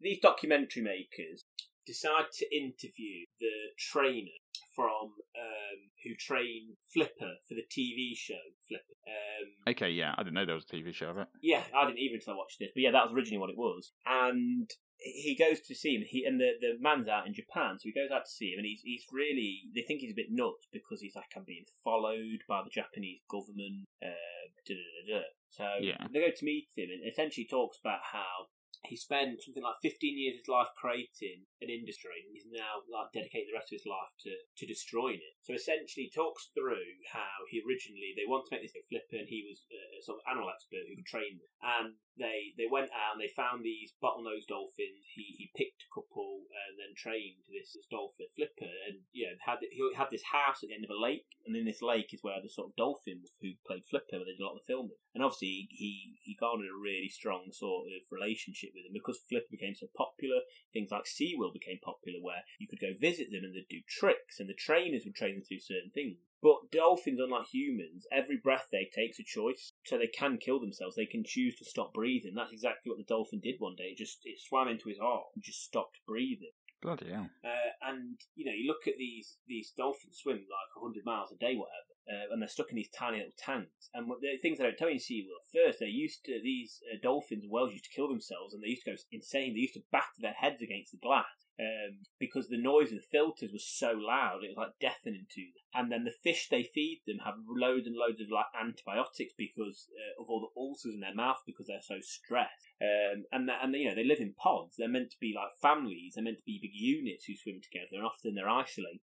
these 0.00 0.18
documentary 0.18 0.82
makers 0.82 1.43
decide 1.86 2.30
to 2.38 2.56
interview 2.56 3.26
the 3.40 3.52
trainer 3.78 4.36
from 4.74 5.14
um, 5.38 5.78
who 6.02 6.14
trained 6.18 6.76
Flipper 6.92 7.34
for 7.48 7.54
the 7.54 7.64
TV 7.70 8.16
show 8.16 8.34
Flipper. 8.68 8.94
Um, 9.06 9.72
Okay, 9.74 9.90
yeah. 9.90 10.14
I 10.16 10.22
didn't 10.22 10.34
know 10.34 10.44
there 10.46 10.54
was 10.54 10.64
a 10.70 10.74
TV 10.76 10.92
show 10.94 11.10
of 11.10 11.18
it. 11.18 11.28
yeah, 11.42 11.62
I 11.74 11.86
didn't 11.86 11.98
even 12.00 12.16
until 12.16 12.34
I 12.34 12.36
watched 12.36 12.58
this, 12.58 12.70
but 12.74 12.82
yeah, 12.82 12.90
that 12.90 13.04
was 13.04 13.12
originally 13.14 13.38
what 13.38 13.50
it 13.50 13.56
was. 13.56 13.92
And 14.06 14.68
he 14.98 15.36
goes 15.38 15.60
to 15.60 15.74
see 15.74 15.94
him. 15.96 16.02
He 16.06 16.24
and 16.24 16.40
the, 16.40 16.52
the 16.60 16.74
man's 16.80 17.08
out 17.08 17.26
in 17.26 17.34
Japan, 17.34 17.76
so 17.78 17.84
he 17.84 17.92
goes 17.92 18.10
out 18.12 18.24
to 18.24 18.30
see 18.30 18.50
him, 18.52 18.58
and 18.58 18.66
he's 18.66 18.80
he's 18.82 19.04
really 19.12 19.62
they 19.74 19.82
think 19.82 20.00
he's 20.00 20.12
a 20.12 20.16
bit 20.16 20.30
nuts 20.30 20.66
because 20.72 21.00
he's 21.00 21.14
like 21.16 21.30
I'm 21.36 21.44
being 21.44 21.64
followed 21.82 22.42
by 22.48 22.62
the 22.64 22.70
Japanese 22.70 23.20
government. 23.30 23.86
Uh, 24.02 24.44
da, 24.66 24.74
da, 24.74 25.18
da. 25.18 25.22
So 25.50 25.64
Yeah. 25.80 26.06
they 26.12 26.20
go 26.20 26.30
to 26.34 26.44
meet 26.44 26.68
him, 26.76 26.88
and 26.90 27.06
essentially 27.10 27.46
talks 27.46 27.78
about 27.78 28.00
how 28.12 28.48
he 28.84 28.96
spent 28.96 29.40
something 29.42 29.62
like 29.62 29.76
15 29.82 30.18
years 30.18 30.34
of 30.36 30.40
his 30.40 30.48
life 30.48 30.68
creating 30.76 31.46
an 31.64 31.72
industry 31.72 32.20
and 32.20 32.30
he's 32.30 32.46
now 32.46 32.84
like 32.86 33.10
dedicated 33.16 33.48
the 33.48 33.56
rest 33.56 33.72
of 33.72 33.80
his 33.80 33.88
life 33.88 34.12
to, 34.28 34.32
to 34.32 34.64
destroying 34.68 35.18
it. 35.18 35.34
So 35.40 35.56
essentially 35.56 36.12
talks 36.12 36.52
through 36.52 37.02
how 37.10 37.48
he 37.48 37.64
originally 37.64 38.12
they 38.12 38.28
wanted 38.28 38.52
to 38.52 38.54
make 38.54 38.64
this 38.68 38.76
big 38.76 38.88
flipper 38.88 39.24
and 39.24 39.30
he 39.30 39.44
was 39.48 39.64
uh, 39.72 39.98
a 39.98 40.02
sort 40.04 40.20
of 40.20 40.26
animal 40.28 40.52
expert 40.52 40.84
who 40.84 40.96
could 41.00 41.08
train 41.08 41.40
them. 41.40 41.50
And 41.64 41.88
they 42.14 42.54
they 42.54 42.70
went 42.70 42.94
out 42.94 43.18
and 43.18 43.20
they 43.20 43.32
found 43.32 43.64
these 43.64 43.96
bottlenose 43.98 44.46
dolphins. 44.46 45.02
He 45.16 45.34
he 45.34 45.56
picked 45.56 45.88
a 45.88 45.92
couple 45.92 46.46
and 46.52 46.78
then 46.78 46.94
trained 46.94 47.42
this, 47.50 47.74
this 47.74 47.90
dolphin 47.90 48.30
flipper 48.36 48.70
and 48.86 49.02
you 49.10 49.26
know 49.26 49.36
had 49.42 49.64
he 49.64 49.80
had 49.96 50.12
this 50.12 50.30
house 50.30 50.62
at 50.62 50.70
the 50.70 50.76
end 50.76 50.86
of 50.86 50.94
a 50.94 51.00
lake 51.00 51.26
and 51.48 51.56
in 51.56 51.66
this 51.66 51.82
lake 51.82 52.14
is 52.14 52.22
where 52.22 52.38
the 52.38 52.52
sort 52.52 52.70
of 52.70 52.78
dolphins 52.78 53.34
who 53.42 53.58
played 53.66 53.82
flipper 53.88 54.20
where 54.20 54.28
they 54.28 54.36
did 54.36 54.44
a 54.44 54.46
lot 54.46 54.56
of 54.56 54.62
the 54.62 54.70
filming. 54.70 55.00
And 55.14 55.22
obviously 55.22 55.66
he 55.70 56.18
he 56.22 56.34
garnered 56.38 56.70
a 56.70 56.76
really 56.76 57.08
strong 57.08 57.50
sort 57.52 57.86
of 57.88 58.02
relationship 58.10 58.70
with 58.74 58.84
them 58.84 58.94
because 58.94 59.22
Flipper 59.28 59.50
became 59.50 59.74
so 59.74 59.86
popular. 59.96 60.42
Things 60.72 60.90
like 60.90 61.04
SeaWorld 61.04 61.53
became 61.54 61.78
popular 61.82 62.18
where 62.20 62.42
you 62.58 62.66
could 62.68 62.80
go 62.80 62.92
visit 62.98 63.30
them 63.30 63.44
and 63.44 63.54
they'd 63.54 63.70
do 63.70 63.80
tricks 63.88 64.38
and 64.38 64.48
the 64.48 64.54
trainers 64.54 65.04
would 65.04 65.14
train 65.14 65.34
them 65.34 65.44
to 65.46 65.54
do 65.54 65.60
certain 65.60 65.90
things. 65.94 66.18
But 66.44 66.70
dolphins, 66.70 67.20
unlike 67.20 67.46
humans, 67.46 68.06
every 68.12 68.36
breath 68.36 68.68
they 68.70 68.90
take's 68.94 69.18
a 69.18 69.24
choice, 69.24 69.72
so 69.86 69.96
they 69.96 70.06
can 70.06 70.36
kill 70.36 70.60
themselves. 70.60 70.94
They 70.94 71.06
can 71.06 71.24
choose 71.24 71.56
to 71.56 71.64
stop 71.64 71.94
breathing. 71.94 72.34
That's 72.36 72.52
exactly 72.52 72.90
what 72.90 72.98
the 72.98 73.08
dolphin 73.08 73.40
did 73.42 73.56
one 73.60 73.76
day. 73.76 73.96
It 73.96 73.96
just 73.96 74.18
it 74.24 74.38
swam 74.38 74.68
into 74.68 74.90
his 74.90 74.98
heart 74.98 75.24
and 75.34 75.42
just 75.42 75.64
stopped 75.64 76.00
breathing. 76.06 76.52
Bloody 76.82 77.10
hell. 77.10 77.30
Uh, 77.42 77.72
and 77.88 78.20
you 78.36 78.44
know, 78.44 78.52
you 78.52 78.68
look 78.68 78.86
at 78.86 78.98
these 78.98 79.38
these 79.48 79.72
dolphins 79.74 80.20
swim 80.22 80.44
like 80.44 80.68
hundred 80.76 81.06
miles 81.06 81.32
a 81.32 81.36
day, 81.36 81.56
whatever, 81.56 81.96
uh, 82.12 82.28
and 82.30 82.42
they're 82.42 82.48
stuck 82.48 82.68
in 82.68 82.76
these 82.76 82.90
tiny 82.90 83.16
little 83.16 83.32
tanks. 83.38 83.88
And 83.94 84.06
the 84.20 84.36
things 84.42 84.58
they 84.58 84.64
don't 84.64 84.76
tell 84.76 84.90
you 84.90 84.96
in 84.96 85.00
SeaWorld, 85.00 85.48
first 85.48 85.78
they're 85.80 85.88
used 85.88 86.26
to 86.26 86.38
these 86.44 86.80
uh, 86.92 86.98
dolphins 87.02 87.44
and 87.44 87.50
whales 87.50 87.72
used 87.72 87.88
to 87.88 87.96
kill 87.96 88.08
themselves, 88.08 88.52
and 88.52 88.62
they 88.62 88.68
used 88.68 88.84
to 88.84 88.90
go 88.90 88.96
insane. 89.10 89.54
They 89.54 89.64
used 89.64 89.80
to 89.80 89.88
batter 89.90 90.20
their 90.20 90.36
heads 90.36 90.60
against 90.60 90.92
the 90.92 91.00
glass. 91.00 91.43
Um, 91.54 92.02
because 92.18 92.48
the 92.48 92.58
noise 92.58 92.90
of 92.90 92.98
the 92.98 93.12
filters 93.12 93.52
was 93.52 93.64
so 93.64 93.92
loud, 93.94 94.42
it 94.42 94.50
was 94.50 94.58
like 94.58 94.80
deafening 94.80 95.26
to 95.30 95.40
them. 95.40 95.62
And 95.72 95.92
then 95.92 96.02
the 96.02 96.10
fish 96.10 96.48
they 96.50 96.64
feed 96.64 97.02
them 97.06 97.18
have 97.24 97.34
loads 97.46 97.86
and 97.86 97.94
loads 97.94 98.20
of 98.20 98.26
like 98.28 98.50
antibiotics 98.58 99.34
because 99.38 99.86
uh, 99.94 100.20
of 100.20 100.28
all 100.28 100.40
the 100.40 100.60
ulcers 100.60 100.94
in 100.94 101.00
their 101.00 101.14
mouth 101.14 101.42
because 101.46 101.68
they're 101.68 101.78
so 101.80 102.02
stressed. 102.02 102.74
Um, 102.82 103.24
and 103.30 103.48
and 103.48 103.74
you 103.74 103.88
know 103.88 103.94
they 103.94 104.04
live 104.04 104.18
in 104.18 104.34
pods. 104.34 104.74
They're 104.76 104.88
meant 104.88 105.12
to 105.12 105.20
be 105.20 105.32
like 105.34 105.54
families. 105.62 106.14
They're 106.14 106.24
meant 106.24 106.38
to 106.38 106.46
be 106.46 106.58
big 106.60 106.74
units 106.74 107.26
who 107.26 107.36
swim 107.36 107.60
together, 107.62 108.02
and 108.02 108.04
often 108.04 108.34
they're 108.34 108.48
isolated. 108.48 109.00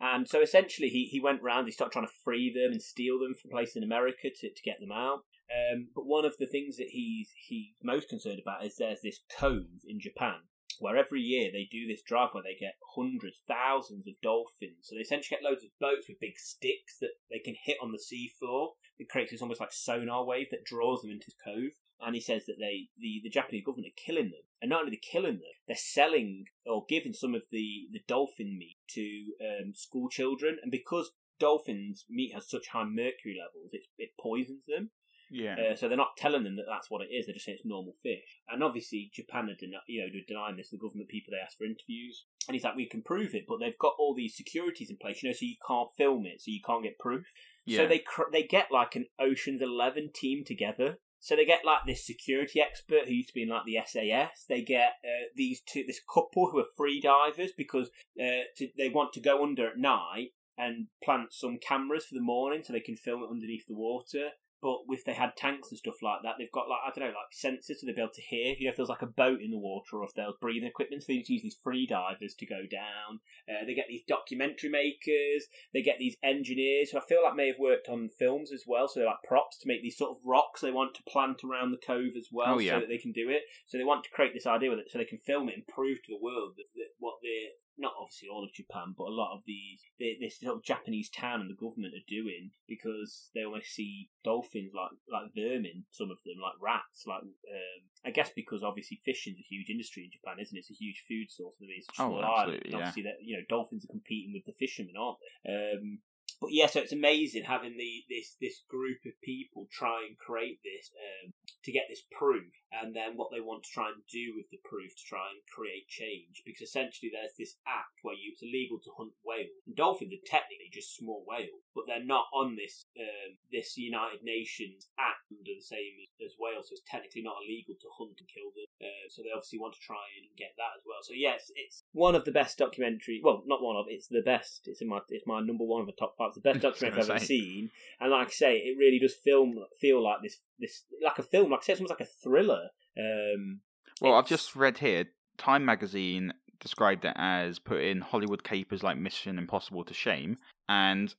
And 0.00 0.28
so 0.28 0.40
essentially, 0.40 0.88
he, 0.88 1.06
he 1.06 1.20
went 1.20 1.42
round. 1.42 1.68
He 1.68 1.72
started 1.72 1.92
trying 1.92 2.06
to 2.06 2.20
free 2.24 2.52
them 2.52 2.72
and 2.72 2.82
steal 2.82 3.20
them 3.20 3.34
from 3.40 3.52
places 3.52 3.76
in 3.76 3.84
America 3.84 4.28
to, 4.34 4.50
to 4.50 4.62
get 4.64 4.80
them 4.80 4.90
out. 4.90 5.22
Um, 5.46 5.88
but 5.94 6.06
one 6.06 6.24
of 6.24 6.34
the 6.38 6.46
things 6.46 6.76
that 6.78 6.88
he's 6.90 7.30
he's 7.46 7.74
most 7.82 8.08
concerned 8.08 8.40
about 8.42 8.64
is 8.64 8.76
there's 8.76 9.02
this 9.02 9.20
cove 9.38 9.84
in 9.86 10.00
Japan 10.00 10.40
where 10.82 10.96
every 10.96 11.20
year 11.20 11.50
they 11.52 11.68
do 11.70 11.86
this 11.86 12.02
drive 12.02 12.30
where 12.32 12.42
they 12.42 12.56
get 12.58 12.74
hundreds, 12.96 13.40
thousands 13.46 14.08
of 14.08 14.14
dolphins. 14.20 14.82
So 14.82 14.96
they 14.96 15.02
essentially 15.02 15.38
get 15.38 15.48
loads 15.48 15.62
of 15.62 15.70
boats 15.78 16.08
with 16.08 16.18
big 16.18 16.36
sticks 16.36 16.98
that 17.00 17.12
they 17.30 17.38
can 17.38 17.54
hit 17.64 17.76
on 17.80 17.92
the 17.92 18.02
seafloor. 18.02 18.70
It 18.98 19.08
creates 19.08 19.30
this 19.30 19.40
almost 19.40 19.60
like 19.60 19.72
sonar 19.72 20.24
wave 20.24 20.48
that 20.50 20.64
draws 20.64 21.02
them 21.02 21.12
into 21.12 21.26
this 21.28 21.36
cove. 21.44 21.78
And 22.00 22.16
he 22.16 22.20
says 22.20 22.46
that 22.46 22.56
they, 22.58 22.88
the, 22.98 23.20
the 23.22 23.30
Japanese 23.30 23.62
government 23.64 23.92
are 23.92 24.04
killing 24.04 24.30
them. 24.34 24.42
And 24.60 24.70
not 24.70 24.80
only 24.80 24.98
they're 24.98 25.12
killing 25.12 25.38
them, 25.38 25.54
they're 25.68 25.76
selling 25.76 26.46
or 26.66 26.84
giving 26.88 27.12
some 27.12 27.36
of 27.36 27.44
the, 27.52 27.86
the 27.92 28.02
dolphin 28.08 28.58
meat 28.58 28.78
to 28.90 29.34
um, 29.40 29.74
school 29.74 30.08
children. 30.08 30.56
And 30.64 30.72
because 30.72 31.12
dolphins' 31.38 32.06
meat 32.10 32.32
has 32.34 32.50
such 32.50 32.68
high 32.72 32.86
mercury 32.90 33.38
levels, 33.38 33.70
it, 33.72 33.82
it 33.98 34.10
poisons 34.20 34.64
them. 34.66 34.90
Yeah. 35.32 35.56
Uh, 35.56 35.76
so 35.76 35.88
they're 35.88 35.96
not 35.96 36.16
telling 36.16 36.44
them 36.44 36.56
that 36.56 36.66
that's 36.68 36.90
what 36.90 37.02
it 37.02 37.12
is. 37.12 37.26
They're 37.26 37.34
just 37.34 37.46
saying 37.46 37.56
it's 37.58 37.66
normal 37.66 37.94
fish. 38.02 38.42
And 38.48 38.62
obviously, 38.62 39.10
Japan 39.14 39.48
are 39.48 39.56
den- 39.58 39.72
you 39.88 40.02
know 40.02 40.08
denying 40.28 40.56
this. 40.56 40.70
The 40.70 40.78
government 40.78 41.08
people 41.08 41.32
they 41.32 41.42
ask 41.42 41.56
for 41.56 41.64
interviews, 41.64 42.26
and 42.46 42.54
he's 42.54 42.64
like, 42.64 42.76
"We 42.76 42.86
can 42.86 43.02
prove 43.02 43.34
it, 43.34 43.44
but 43.48 43.58
they've 43.58 43.78
got 43.78 43.94
all 43.98 44.14
these 44.14 44.36
securities 44.36 44.90
in 44.90 44.98
place, 44.98 45.22
you 45.22 45.30
know, 45.30 45.34
so 45.34 45.46
you 45.46 45.56
can't 45.66 45.88
film 45.96 46.26
it, 46.26 46.40
so 46.40 46.50
you 46.50 46.60
can't 46.64 46.84
get 46.84 46.98
proof." 46.98 47.26
yeah. 47.64 47.78
So 47.78 47.86
they 47.86 47.98
cr- 47.98 48.30
they 48.32 48.42
get 48.42 48.68
like 48.70 48.96
an 48.96 49.06
Ocean's 49.18 49.62
Eleven 49.62 50.10
team 50.12 50.44
together. 50.44 50.98
So 51.20 51.36
they 51.36 51.44
get 51.44 51.64
like 51.64 51.82
this 51.86 52.04
security 52.04 52.60
expert 52.60 53.06
who 53.06 53.14
used 53.14 53.28
to 53.28 53.34
be 53.34 53.44
in 53.44 53.48
like 53.48 53.62
the 53.64 53.78
SAS. 53.86 54.44
They 54.48 54.60
get 54.60 54.94
uh, 55.04 55.30
these 55.36 55.60
two, 55.60 55.84
this 55.86 56.00
couple 56.12 56.50
who 56.50 56.58
are 56.58 56.66
free 56.76 57.00
divers 57.00 57.52
because 57.56 57.90
uh, 58.20 58.50
to, 58.56 58.68
they 58.76 58.88
want 58.88 59.12
to 59.12 59.20
go 59.20 59.44
under 59.44 59.68
at 59.68 59.78
night 59.78 60.30
and 60.58 60.88
plant 61.02 61.32
some 61.32 61.58
cameras 61.58 62.06
for 62.06 62.16
the 62.16 62.20
morning 62.20 62.62
so 62.64 62.72
they 62.72 62.80
can 62.80 62.96
film 62.96 63.22
it 63.22 63.30
underneath 63.30 63.66
the 63.68 63.74
water. 63.76 64.30
But 64.62 64.78
if 64.90 65.04
they 65.04 65.14
had 65.14 65.36
tanks 65.36 65.70
and 65.70 65.78
stuff 65.78 65.96
like 66.02 66.20
that, 66.22 66.36
they've 66.38 66.52
got 66.52 66.68
like 66.68 66.78
I 66.86 66.90
don't 66.94 67.08
know, 67.08 67.14
like 67.18 67.34
sensors 67.34 67.78
so 67.78 67.86
they'll 67.86 67.96
be 67.96 68.00
able 68.00 68.12
to 68.14 68.22
hear. 68.22 68.54
You 68.56 68.66
know, 68.66 68.70
if 68.70 68.76
there's 68.76 68.88
like 68.88 69.02
a 69.02 69.06
boat 69.06 69.40
in 69.42 69.50
the 69.50 69.58
water 69.58 69.96
or 69.98 70.04
if 70.04 70.14
there's 70.14 70.34
breathing 70.40 70.68
equipment, 70.68 71.02
so 71.02 71.06
they 71.08 71.14
need 71.16 71.26
to 71.26 71.32
use 71.32 71.42
these 71.42 71.58
free 71.62 71.86
divers 71.86 72.34
to 72.38 72.46
go 72.46 72.62
down. 72.70 73.20
Uh, 73.48 73.64
they 73.66 73.74
get 73.74 73.86
these 73.88 74.04
documentary 74.06 74.70
makers. 74.70 75.46
They 75.74 75.82
get 75.82 75.98
these 75.98 76.16
engineers 76.22 76.90
who 76.90 76.98
I 76.98 77.02
feel 77.02 77.22
like 77.24 77.34
may 77.34 77.48
have 77.48 77.58
worked 77.58 77.88
on 77.88 78.08
films 78.08 78.52
as 78.52 78.62
well. 78.66 78.86
So 78.86 79.00
they're 79.00 79.08
like 79.08 79.24
props 79.26 79.58
to 79.58 79.68
make 79.68 79.82
these 79.82 79.98
sort 79.98 80.12
of 80.12 80.18
rocks 80.24 80.60
they 80.60 80.70
want 80.70 80.94
to 80.94 81.02
plant 81.02 81.42
around 81.44 81.72
the 81.72 81.78
cove 81.84 82.12
as 82.16 82.28
well, 82.30 82.54
Oh, 82.54 82.58
yeah. 82.60 82.74
so 82.76 82.80
that 82.80 82.88
they 82.88 82.98
can 82.98 83.12
do 83.12 83.28
it. 83.28 83.42
So 83.66 83.78
they 83.78 83.84
want 83.84 84.04
to 84.04 84.10
create 84.10 84.32
this 84.34 84.46
idea 84.46 84.70
with 84.70 84.78
it, 84.78 84.86
so 84.90 84.98
they 84.98 85.04
can 85.04 85.18
film 85.18 85.48
it 85.48 85.56
and 85.56 85.66
prove 85.66 86.02
to 86.04 86.12
the 86.12 86.22
world 86.22 86.54
that, 86.56 86.66
that 86.76 86.90
what 86.98 87.14
they're 87.22 87.50
not 87.82 87.98
obviously 88.00 88.28
all 88.30 88.44
of 88.46 88.54
Japan, 88.54 88.94
but 88.96 89.10
a 89.10 89.18
lot 89.18 89.34
of 89.34 89.42
these 89.44 89.82
the, 89.98 90.16
this 90.20 90.38
sort 90.40 90.56
of 90.56 90.62
Japanese 90.64 91.10
town 91.10 91.40
and 91.42 91.50
the 91.50 91.58
government 91.58 91.94
are 91.98 92.06
doing 92.08 92.50
because 92.68 93.28
they 93.34 93.44
almost 93.44 93.74
see 93.74 94.08
dolphins 94.24 94.72
like 94.72 94.94
like 95.10 95.34
vermin. 95.34 95.84
Some 95.90 96.10
of 96.10 96.22
them 96.24 96.38
like 96.40 96.54
rats. 96.62 97.02
Like 97.06 97.22
um, 97.26 97.80
I 98.06 98.10
guess 98.10 98.30
because 98.34 98.62
obviously 98.62 99.00
fishing's 99.04 99.38
a 99.42 99.50
huge 99.50 99.68
industry 99.68 100.04
in 100.06 100.10
Japan, 100.14 100.38
isn't 100.40 100.56
it? 100.56 100.60
It's 100.64 100.70
a 100.70 100.78
huge 100.78 101.02
food 101.06 101.28
source. 101.30 101.56
I 101.60 101.66
mean, 101.66 101.76
it's 101.82 101.90
a 101.90 102.02
Oh, 102.02 102.08
small 102.08 102.22
island. 102.22 102.32
absolutely, 102.38 102.70
and 102.70 102.74
obviously, 102.78 103.02
that 103.04 103.18
you 103.20 103.36
know 103.36 103.44
dolphins 103.50 103.84
are 103.84 103.92
competing 103.92 104.32
with 104.32 104.46
the 104.46 104.54
fishermen, 104.56 104.94
aren't 104.96 105.18
they? 105.44 105.76
Um, 105.76 105.98
but 106.42 106.50
yeah, 106.50 106.66
so 106.66 106.82
it's 106.82 106.90
amazing 106.90 107.46
having 107.46 107.78
the 107.78 108.02
this 108.10 108.34
this 108.42 108.66
group 108.66 109.06
of 109.06 109.14
people 109.22 109.70
try 109.70 110.02
and 110.02 110.18
create 110.18 110.58
this 110.66 110.90
um, 110.98 111.30
to 111.62 111.70
get 111.70 111.86
this 111.86 112.02
proof, 112.10 112.50
and 112.74 112.90
then 112.98 113.14
what 113.14 113.30
they 113.30 113.38
want 113.38 113.62
to 113.62 113.70
try 113.70 113.94
and 113.94 114.02
do 114.10 114.34
with 114.34 114.50
the 114.50 114.58
proof 114.66 114.90
to 114.98 115.06
try 115.06 115.30
and 115.30 115.38
create 115.46 115.86
change. 115.86 116.42
Because 116.42 116.66
essentially, 116.66 117.14
there's 117.14 117.38
this 117.38 117.62
act 117.62 118.02
where 118.02 118.18
you, 118.18 118.34
it's 118.34 118.42
illegal 118.42 118.82
to 118.82 118.90
hunt 118.98 119.14
whales. 119.22 119.54
And 119.70 119.78
dolphins 119.78 120.10
are 120.10 120.26
technically 120.26 120.74
just 120.74 120.98
small 120.98 121.22
whales, 121.22 121.62
but 121.78 121.86
they're 121.86 122.02
not 122.02 122.26
on 122.34 122.58
this 122.58 122.90
um, 122.98 123.38
this 123.54 123.78
United 123.78 124.26
Nations 124.26 124.90
act 124.98 125.30
under 125.30 125.54
the 125.54 125.62
same 125.62 125.94
as, 126.02 126.34
as 126.34 126.34
whales, 126.42 126.66
so 126.66 126.74
it's 126.74 126.90
technically 126.90 127.22
not 127.22 127.38
illegal 127.46 127.78
to 127.78 127.94
hunt 127.94 128.18
and 128.18 128.26
kill 128.26 128.50
them. 128.50 128.66
Uh, 128.82 129.06
so 129.06 129.22
they 129.22 129.30
obviously 129.30 129.62
want 129.62 129.78
to 129.78 129.86
try 129.86 130.02
and 130.18 130.26
get 130.34 130.58
that 130.58 130.74
as 130.74 130.82
well. 130.82 131.06
So 131.06 131.14
yes, 131.14 131.54
it's 131.54 131.86
one 131.94 132.18
of 132.18 132.26
the 132.26 132.34
best 132.34 132.58
documentary. 132.58 133.22
Well, 133.22 133.46
not 133.46 133.62
one 133.62 133.78
of. 133.78 133.86
It's 133.86 134.10
the 134.10 134.26
best. 134.26 134.66
It's 134.66 134.82
in 134.82 134.90
my 134.90 135.06
it's 135.06 135.26
my 135.30 135.38
number 135.38 135.62
one 135.62 135.80
of 135.80 135.86
the 135.86 135.94
top 135.94 136.18
five. 136.18 136.31
It's 136.34 136.42
the 136.42 136.52
best 136.52 136.60
documentary 136.62 137.02
I've 137.02 137.10
ever 137.10 137.18
seen. 137.24 137.70
And 138.00 138.10
like 138.10 138.28
I 138.28 138.30
say, 138.30 138.56
it 138.56 138.76
really 138.78 138.98
does 138.98 139.14
film 139.14 139.56
feel 139.80 140.02
like 140.02 140.18
this 140.22 140.38
this 140.58 140.84
like 141.02 141.18
a 141.18 141.22
film. 141.22 141.50
Like 141.50 141.60
I 141.60 141.64
say, 141.64 141.72
it's 141.74 141.80
almost 141.80 141.98
like 141.98 142.08
a 142.08 142.10
thriller. 142.22 142.68
Um, 142.98 143.60
well, 144.00 144.14
I've 144.14 144.26
just 144.26 144.56
read 144.56 144.78
here. 144.78 145.06
Time 145.38 145.64
magazine 145.64 146.32
described 146.60 147.04
it 147.04 147.14
as 147.16 147.58
putting 147.58 148.00
Hollywood 148.00 148.44
capers 148.44 148.82
like 148.82 148.96
Mission 148.98 149.38
Impossible 149.38 149.84
to 149.84 149.94
shame, 149.94 150.36
and 150.68 151.14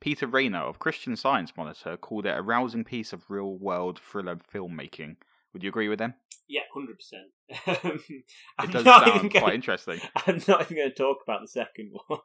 Peter 0.00 0.26
Rainer 0.26 0.60
of 0.60 0.78
Christian 0.78 1.14
Science 1.14 1.52
Monitor 1.56 1.96
called 1.96 2.26
it 2.26 2.36
a 2.36 2.42
rousing 2.42 2.84
piece 2.84 3.12
of 3.12 3.30
real 3.30 3.56
world 3.56 4.00
thriller 4.00 4.36
filmmaking. 4.52 5.16
Would 5.52 5.62
you 5.62 5.68
agree 5.68 5.88
with 5.88 5.98
them? 5.98 6.14
Yeah, 6.48 6.62
hundred 6.74 6.96
percent. 6.98 8.02
It 8.62 8.70
does 8.72 8.84
sound 8.84 9.30
quite 9.30 9.54
interesting. 9.54 10.00
I'm 10.26 10.42
not 10.48 10.62
even 10.62 10.76
going 10.76 10.90
to 10.90 10.94
talk 10.94 11.18
about 11.22 11.40
the 11.42 11.48
second 11.48 11.92
one. 12.08 12.20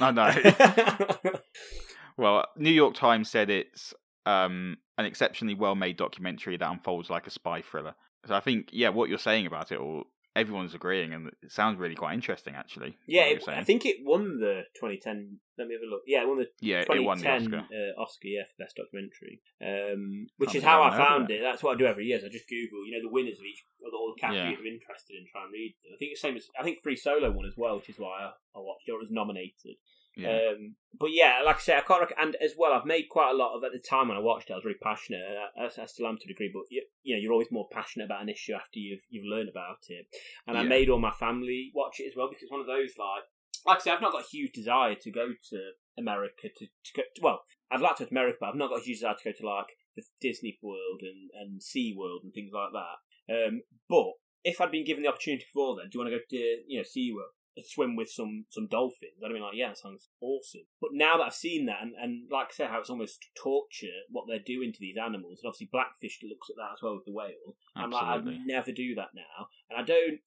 No, 0.00 0.10
no. 0.10 1.32
well, 2.16 2.46
New 2.56 2.70
York 2.70 2.94
Times 2.94 3.30
said 3.30 3.50
it's 3.50 3.92
um, 4.24 4.78
an 4.98 5.04
exceptionally 5.04 5.54
well-made 5.54 5.96
documentary 5.96 6.56
that 6.56 6.70
unfolds 6.70 7.10
like 7.10 7.26
a 7.26 7.30
spy 7.30 7.62
thriller. 7.62 7.94
So 8.26 8.34
I 8.34 8.40
think, 8.40 8.68
yeah, 8.72 8.88
what 8.88 9.08
you're 9.08 9.18
saying 9.18 9.46
about 9.46 9.70
it 9.70 9.78
all 9.78 10.04
everyone's 10.36 10.74
agreeing, 10.74 11.14
and 11.14 11.28
it 11.42 11.50
sounds 11.50 11.78
really 11.78 11.94
quite 11.94 12.14
interesting, 12.14 12.54
actually. 12.54 12.96
Yeah, 13.06 13.24
it, 13.24 13.42
I 13.48 13.64
think 13.64 13.86
it 13.86 13.96
won 14.04 14.38
the 14.38 14.64
2010. 14.76 15.40
Let 15.58 15.68
me 15.68 15.74
have 15.74 15.82
a 15.82 15.90
look. 15.90 16.02
Yeah, 16.06 16.22
it 16.22 16.28
won 16.28 16.38
the 16.38 16.48
yeah, 16.60 16.84
2010 16.84 16.96
it 16.96 17.06
won 17.06 17.18
the 17.18 17.28
Oscar. 17.30 17.60
Uh, 17.72 18.00
Oscar, 18.00 18.28
yeah, 18.28 18.44
for 18.44 18.62
best 18.62 18.76
documentary. 18.76 19.40
Um, 19.64 20.26
which 20.36 20.54
is 20.54 20.62
how 20.62 20.82
I 20.82 20.96
found 20.96 21.30
it. 21.30 21.40
That's 21.40 21.62
what 21.62 21.74
I 21.74 21.78
do 21.78 21.86
every 21.86 22.04
year. 22.04 22.20
So 22.20 22.26
I 22.26 22.28
just 22.28 22.48
Google, 22.48 22.84
you 22.86 22.92
know, 22.92 23.08
the 23.08 23.12
winners 23.12 23.38
of 23.38 23.44
each 23.44 23.64
of 23.80 23.94
all 23.94 24.12
the 24.14 24.20
categories 24.20 24.60
yeah. 24.60 24.60
I'm 24.60 24.76
interested 24.76 25.16
in, 25.16 25.24
try 25.32 25.44
and 25.44 25.52
read 25.52 25.74
them. 25.82 25.96
I 25.96 25.98
think 25.98 26.12
the 26.12 26.20
same 26.20 26.36
as 26.36 26.46
I 26.60 26.62
think 26.62 26.82
Free 26.82 26.96
Solo 26.96 27.32
won 27.32 27.46
as 27.46 27.56
well, 27.56 27.76
which 27.76 27.88
is 27.88 27.98
why 27.98 28.28
I, 28.28 28.36
I 28.54 28.60
watched. 28.60 28.86
It 28.86 28.92
was 28.92 29.10
nominated. 29.10 29.80
Yeah. 30.16 30.52
Um, 30.52 30.76
but 30.98 31.10
yeah, 31.12 31.42
like 31.44 31.56
I 31.56 31.60
say, 31.60 31.76
I 31.76 31.82
can't. 31.82 32.00
Rec- 32.00 32.18
and 32.18 32.36
as 32.36 32.54
well, 32.56 32.72
I've 32.72 32.86
made 32.86 33.08
quite 33.10 33.30
a 33.30 33.36
lot 33.36 33.54
of. 33.54 33.62
At 33.64 33.72
the 33.72 33.78
time 33.78 34.08
when 34.08 34.16
I 34.16 34.20
watched 34.20 34.48
it, 34.48 34.54
I 34.54 34.56
was 34.56 34.64
very 34.64 34.80
passionate. 34.82 35.20
I, 35.56 35.64
I 35.64 35.86
still 35.86 36.06
am 36.06 36.16
to 36.16 36.24
a 36.24 36.28
degree, 36.28 36.50
but 36.52 36.64
you, 36.70 36.82
you, 37.02 37.14
know, 37.14 37.20
you're 37.20 37.32
always 37.32 37.52
more 37.52 37.68
passionate 37.70 38.06
about 38.06 38.22
an 38.22 38.30
issue 38.30 38.54
after 38.54 38.78
you've 38.78 39.04
you've 39.10 39.30
learned 39.30 39.50
about 39.50 39.84
it. 39.88 40.06
And 40.46 40.56
yeah. 40.56 40.62
I 40.62 40.64
made 40.64 40.88
all 40.88 40.98
my 40.98 41.12
family 41.12 41.70
watch 41.74 42.00
it 42.00 42.08
as 42.08 42.14
well 42.16 42.28
because 42.28 42.44
it's 42.44 42.52
one 42.52 42.62
of 42.62 42.66
those 42.66 42.96
like, 42.98 43.24
like 43.66 43.78
I 43.78 43.80
say, 43.80 43.90
I've 43.90 44.00
not 44.00 44.12
got 44.12 44.24
a 44.24 44.32
huge 44.32 44.52
desire 44.52 44.94
to 44.94 45.10
go 45.10 45.28
to 45.50 45.58
America 45.98 46.48
to, 46.56 46.66
to 46.66 46.92
go. 46.96 47.02
To, 47.02 47.20
well, 47.22 47.40
I'd 47.70 47.82
like 47.82 47.96
to 47.96 48.04
go 48.04 48.08
to 48.08 48.14
America, 48.14 48.38
but 48.40 48.48
I've 48.48 48.56
not 48.56 48.70
got 48.70 48.80
a 48.80 48.84
huge 48.84 49.00
desire 49.00 49.16
to 49.20 49.32
go 49.32 49.36
to 49.36 49.46
like 49.46 49.76
the 49.96 50.02
Disney 50.20 50.58
World 50.62 51.02
and 51.02 51.28
and 51.34 51.62
Sea 51.62 51.94
World 51.96 52.22
and 52.24 52.32
things 52.32 52.52
like 52.54 52.72
that. 52.72 52.96
Um, 53.28 53.62
but 53.88 54.16
if 54.44 54.60
I'd 54.60 54.70
been 54.70 54.86
given 54.86 55.02
the 55.02 55.10
opportunity 55.10 55.44
before 55.44 55.76
then, 55.76 55.90
do 55.90 55.98
you 55.98 56.00
want 56.00 56.12
to 56.12 56.16
go 56.16 56.24
to 56.24 56.62
you 56.66 56.78
know 56.78 56.84
Sea 56.88 57.12
World? 57.14 57.35
Swim 57.64 57.96
with 57.96 58.10
some 58.10 58.44
some 58.50 58.66
dolphins. 58.66 59.22
I'd 59.24 59.32
be 59.32 59.40
like, 59.40 59.54
yeah, 59.54 59.68
that 59.68 59.78
sounds 59.78 60.08
awesome. 60.20 60.66
But 60.80 60.90
now 60.92 61.16
that 61.18 61.24
I've 61.24 61.34
seen 61.34 61.66
that, 61.66 61.82
and, 61.82 61.94
and 62.00 62.28
like 62.30 62.48
I 62.48 62.54
said, 62.54 62.70
how 62.70 62.80
it's 62.80 62.90
almost 62.90 63.24
torture 63.40 64.04
what 64.10 64.24
they're 64.28 64.38
doing 64.38 64.72
to 64.72 64.80
these 64.80 64.98
animals, 64.98 65.40
and 65.42 65.48
obviously 65.48 65.70
Blackfish 65.72 66.20
looks 66.22 66.50
at 66.50 66.56
that 66.56 66.74
as 66.74 66.82
well 66.82 66.96
with 66.96 67.06
the 67.06 67.12
whale. 67.12 67.56
I'm 67.74 67.90
like, 67.90 68.02
I'd 68.02 68.24
never 68.46 68.72
do 68.72 68.94
that 68.96 69.10
now, 69.14 69.48
and 69.70 69.80
I 69.80 69.82
don't. 69.82 70.20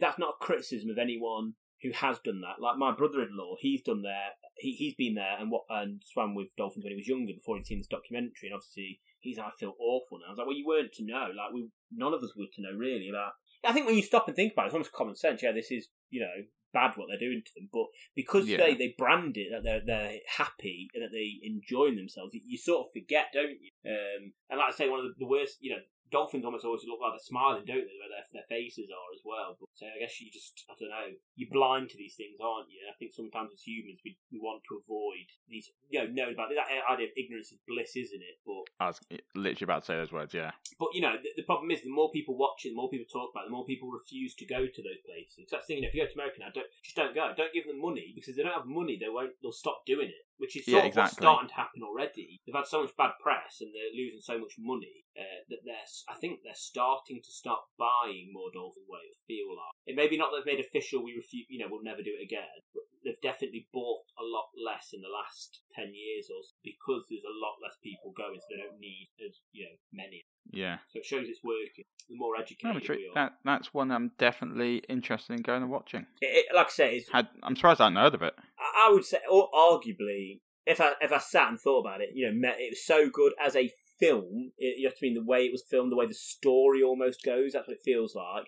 That's 0.00 0.18
not 0.18 0.34
a 0.40 0.44
criticism 0.44 0.90
of 0.90 0.98
anyone 0.98 1.54
who 1.82 1.92
has 1.92 2.18
done 2.24 2.40
that. 2.40 2.60
Like 2.60 2.76
my 2.76 2.92
brother-in-law, 2.94 3.56
he's 3.60 3.82
done 3.82 4.02
there. 4.02 4.34
He 4.56 4.72
he's 4.72 4.94
been 4.94 5.14
there 5.14 5.36
and 5.38 5.50
what 5.50 5.64
and 5.70 6.02
swam 6.04 6.34
with 6.34 6.56
dolphins 6.56 6.84
when 6.84 6.92
he 6.92 6.96
was 6.96 7.08
younger 7.08 7.32
before 7.32 7.56
he'd 7.56 7.66
seen 7.66 7.78
this 7.78 7.86
documentary. 7.86 8.50
And 8.50 8.54
obviously, 8.54 9.00
he's 9.20 9.38
I 9.38 9.50
feel 9.58 9.74
awful 9.78 10.18
now. 10.18 10.26
I 10.26 10.30
was 10.30 10.38
like, 10.38 10.46
well, 10.46 10.56
you 10.56 10.66
weren't 10.66 10.92
to 10.94 11.06
know. 11.06 11.30
Like 11.36 11.52
we, 11.54 11.68
none 11.92 12.14
of 12.14 12.22
us 12.22 12.32
would 12.36 12.52
to 12.54 12.62
know 12.62 12.76
really 12.76 13.08
about. 13.08 13.32
I 13.64 13.72
think 13.72 13.86
when 13.86 13.96
you 13.96 14.02
stop 14.02 14.26
and 14.28 14.36
think 14.36 14.52
about 14.52 14.64
it, 14.64 14.66
it's 14.66 14.74
almost 14.74 14.92
common 14.92 15.16
sense. 15.16 15.42
Yeah, 15.42 15.52
this 15.52 15.70
is 15.70 15.88
you 16.10 16.20
know 16.20 16.44
bad 16.72 16.92
what 16.96 17.08
they're 17.08 17.18
doing 17.18 17.42
to 17.44 17.52
them, 17.54 17.68
but 17.72 17.86
because 18.14 18.46
yeah. 18.46 18.58
they, 18.58 18.74
they 18.74 18.94
brand 18.96 19.36
it 19.36 19.48
that 19.50 19.62
they're 19.64 19.82
they're 19.84 20.18
happy 20.36 20.88
and 20.94 21.02
that 21.02 21.12
they 21.12 21.38
enjoying 21.42 21.96
themselves, 21.96 22.34
you, 22.34 22.40
you 22.44 22.58
sort 22.58 22.86
of 22.86 22.92
forget, 22.92 23.26
don't 23.32 23.58
you? 23.60 23.70
Um, 23.86 24.32
and 24.50 24.58
like 24.58 24.74
I 24.74 24.76
say, 24.76 24.88
one 24.88 25.00
of 25.00 25.06
the, 25.06 25.14
the 25.18 25.26
worst, 25.26 25.58
you 25.60 25.72
know, 25.72 25.82
dolphins 26.10 26.44
almost 26.44 26.64
always 26.64 26.84
look 26.86 27.00
like 27.00 27.12
they're 27.16 27.30
smiling, 27.30 27.64
don't 27.64 27.86
they? 27.86 27.98
Where 27.98 28.12
their, 28.12 28.26
their 28.32 28.48
faces 28.48 28.88
are 28.90 29.10
as 29.14 29.22
well. 29.24 29.56
But 29.60 29.68
so 29.74 29.86
I 29.86 30.00
guess 30.00 30.20
you 30.20 30.30
just, 30.30 30.64
I 30.68 30.74
don't 30.78 30.90
know, 30.90 31.08
you're 31.36 31.52
blind 31.52 31.90
to 31.90 31.98
these 31.98 32.16
things, 32.16 32.40
aren't 32.40 32.70
you? 32.70 32.80
And 32.84 32.90
I 32.90 32.96
think 32.96 33.12
sometimes 33.12 33.52
as 33.52 33.62
humans 33.62 34.00
we, 34.04 34.16
we 34.32 34.38
want 34.38 34.62
to 34.68 34.80
avoid 34.80 35.28
these, 35.48 35.70
you 35.88 36.00
know, 36.00 36.08
know 36.10 36.30
about 36.32 36.50
that 36.52 36.68
idea 36.68 37.08
of 37.08 37.16
ignorance 37.16 37.52
is 37.52 37.60
bliss, 37.66 37.96
isn't 37.96 38.22
it? 38.22 38.40
But 38.44 38.68
I 38.80 38.92
was 38.92 39.00
literally 39.34 39.66
about 39.66 39.84
to 39.84 39.86
say 39.86 39.96
those 39.96 40.12
words, 40.12 40.32
yeah. 40.32 40.52
But 40.78 40.94
you 40.94 41.02
know, 41.02 41.16
the, 41.16 41.30
the 41.36 41.48
problem 41.48 41.70
is 41.70 41.82
the 41.82 41.92
more 41.92 42.10
people 42.10 42.36
watch 42.36 42.64
it, 42.64 42.70
the 42.70 42.80
more 42.80 42.90
people 42.90 43.08
talk 43.10 43.32
about 43.32 43.44
it, 43.44 43.52
the 43.52 43.56
more 43.56 43.66
people 43.66 43.90
refuse 43.90 44.34
to 44.36 44.46
go 44.46 44.66
to 44.66 44.80
those 44.82 45.02
places. 45.04 45.48
So 45.48 45.56
that's 45.56 45.66
the 45.66 45.74
thing. 45.74 45.82
You 45.82 45.82
know, 45.86 45.92
if 45.92 45.94
you 45.94 46.02
go 46.04 46.08
to 46.08 46.18
America 46.18 46.38
now, 46.40 46.52
don't 46.54 46.70
just 46.82 46.96
don't 46.96 47.14
go. 47.14 47.32
Don't 47.36 47.52
give 47.52 47.66
them 47.66 47.80
money 47.80 48.12
because 48.14 48.32
if 48.32 48.36
they 48.36 48.44
don't 48.46 48.54
have 48.54 48.66
money, 48.66 48.96
they 48.96 49.10
won't. 49.10 49.34
They'll 49.42 49.52
stop 49.52 49.84
doing 49.84 50.08
it 50.08 50.27
which 50.38 50.56
is 50.56 50.64
sort 50.64 50.82
yeah, 50.82 50.86
of 50.86 50.94
exactly. 50.94 51.02
what's 51.02 51.18
starting 51.18 51.50
to 51.50 51.58
happen 51.58 51.82
already. 51.82 52.40
They've 52.46 52.54
had 52.54 52.66
so 52.66 52.82
much 52.82 52.96
bad 52.96 53.18
press 53.22 53.58
and 53.60 53.70
they're 53.74 53.94
losing 53.94 54.22
so 54.22 54.38
much 54.38 54.54
money 54.58 55.04
uh, 55.18 55.42
that 55.50 55.62
they're, 55.66 55.88
I 56.08 56.14
think 56.14 56.40
they're 56.42 56.54
starting 56.54 57.20
to 57.22 57.32
start 57.32 57.66
buying 57.78 58.30
more 58.32 58.50
dolphin 58.54 58.86
whales. 58.86 59.18
Feel 59.26 59.50
like 59.50 59.74
it 59.86 59.98
maybe 59.98 60.16
not 60.16 60.30
that 60.30 60.42
they've 60.42 60.54
made 60.56 60.64
official. 60.64 61.02
We 61.02 61.18
refuse, 61.18 61.46
you 61.50 61.58
know, 61.58 61.66
we'll 61.68 61.82
never 61.82 62.02
do 62.02 62.14
it 62.14 62.24
again. 62.24 62.62
But 62.72 62.86
they've 63.04 63.20
definitely 63.22 63.68
bought 63.72 64.04
a 64.18 64.24
lot 64.24 64.50
less 64.56 64.90
in 64.92 65.00
the 65.00 65.12
last 65.12 65.60
ten 65.74 65.94
years 65.94 66.28
or 66.30 66.42
so 66.42 66.54
because 66.62 67.06
there's 67.08 67.26
a 67.26 67.38
lot 67.40 67.60
less 67.62 67.76
people 67.82 68.12
going, 68.16 68.38
so 68.40 68.46
they 68.50 68.62
don't 68.62 68.80
need 68.80 69.08
as 69.24 69.40
you 69.52 69.64
know 69.64 69.76
many. 69.92 70.24
Yeah. 70.50 70.78
So 70.92 71.00
it 71.00 71.04
shows 71.04 71.26
it's 71.28 71.44
working. 71.44 71.84
The 72.08 72.16
more 72.16 72.36
educated 72.36 72.82
no, 72.88 72.94
we 72.94 73.10
are. 73.10 73.14
That, 73.14 73.32
that's 73.44 73.74
one 73.74 73.92
I'm 73.92 74.12
definitely 74.18 74.82
interested 74.88 75.34
in 75.34 75.42
going 75.42 75.62
and 75.62 75.70
watching. 75.70 76.06
It, 76.20 76.46
it, 76.48 76.54
like 76.54 76.68
I 76.68 76.70
say, 76.70 77.04
Had, 77.12 77.28
I'm 77.42 77.56
surprised 77.56 77.80
I 77.80 77.84
hadn't 77.84 77.98
heard 77.98 78.14
of 78.14 78.22
it. 78.22 78.34
I, 78.58 78.88
I 78.88 78.92
would 78.92 79.04
say, 79.04 79.18
or 79.30 79.48
arguably, 79.52 80.40
if 80.66 80.80
I 80.80 80.92
if 81.00 81.12
I 81.12 81.18
sat 81.18 81.48
and 81.48 81.60
thought 81.60 81.80
about 81.80 82.00
it, 82.00 82.10
you 82.14 82.30
know, 82.30 82.48
it 82.58 82.72
was 82.72 82.84
so 82.84 83.08
good 83.10 83.32
as 83.44 83.56
a 83.56 83.70
film. 83.98 84.52
It, 84.58 84.78
you 84.78 84.88
have 84.88 84.96
to 84.96 85.06
mean? 85.06 85.14
The 85.14 85.24
way 85.24 85.42
it 85.42 85.52
was 85.52 85.64
filmed, 85.68 85.92
the 85.92 85.96
way 85.96 86.06
the 86.06 86.14
story 86.14 86.82
almost 86.82 87.22
goes. 87.24 87.52
That's 87.52 87.68
what 87.68 87.76
it 87.76 87.82
feels 87.84 88.14
like. 88.14 88.46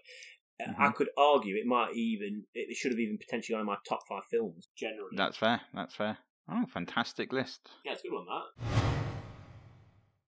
Mm-hmm. 0.68 0.82
I 0.82 0.90
could 0.90 1.08
argue 1.16 1.56
it 1.56 1.66
might 1.66 1.94
even 1.94 2.44
it 2.54 2.76
should 2.76 2.92
have 2.92 2.98
even 2.98 3.18
potentially 3.18 3.58
on 3.58 3.66
my 3.66 3.76
top 3.88 4.00
five 4.08 4.24
films 4.30 4.68
generally. 4.76 5.16
That's 5.16 5.36
fair. 5.36 5.60
That's 5.74 5.94
fair. 5.94 6.18
Oh, 6.50 6.64
fantastic 6.72 7.32
list. 7.32 7.70
Yeah, 7.84 7.92
it's 7.92 8.02
a 8.02 8.08
good 8.08 8.14
one 8.14 8.26
that. 8.26 8.80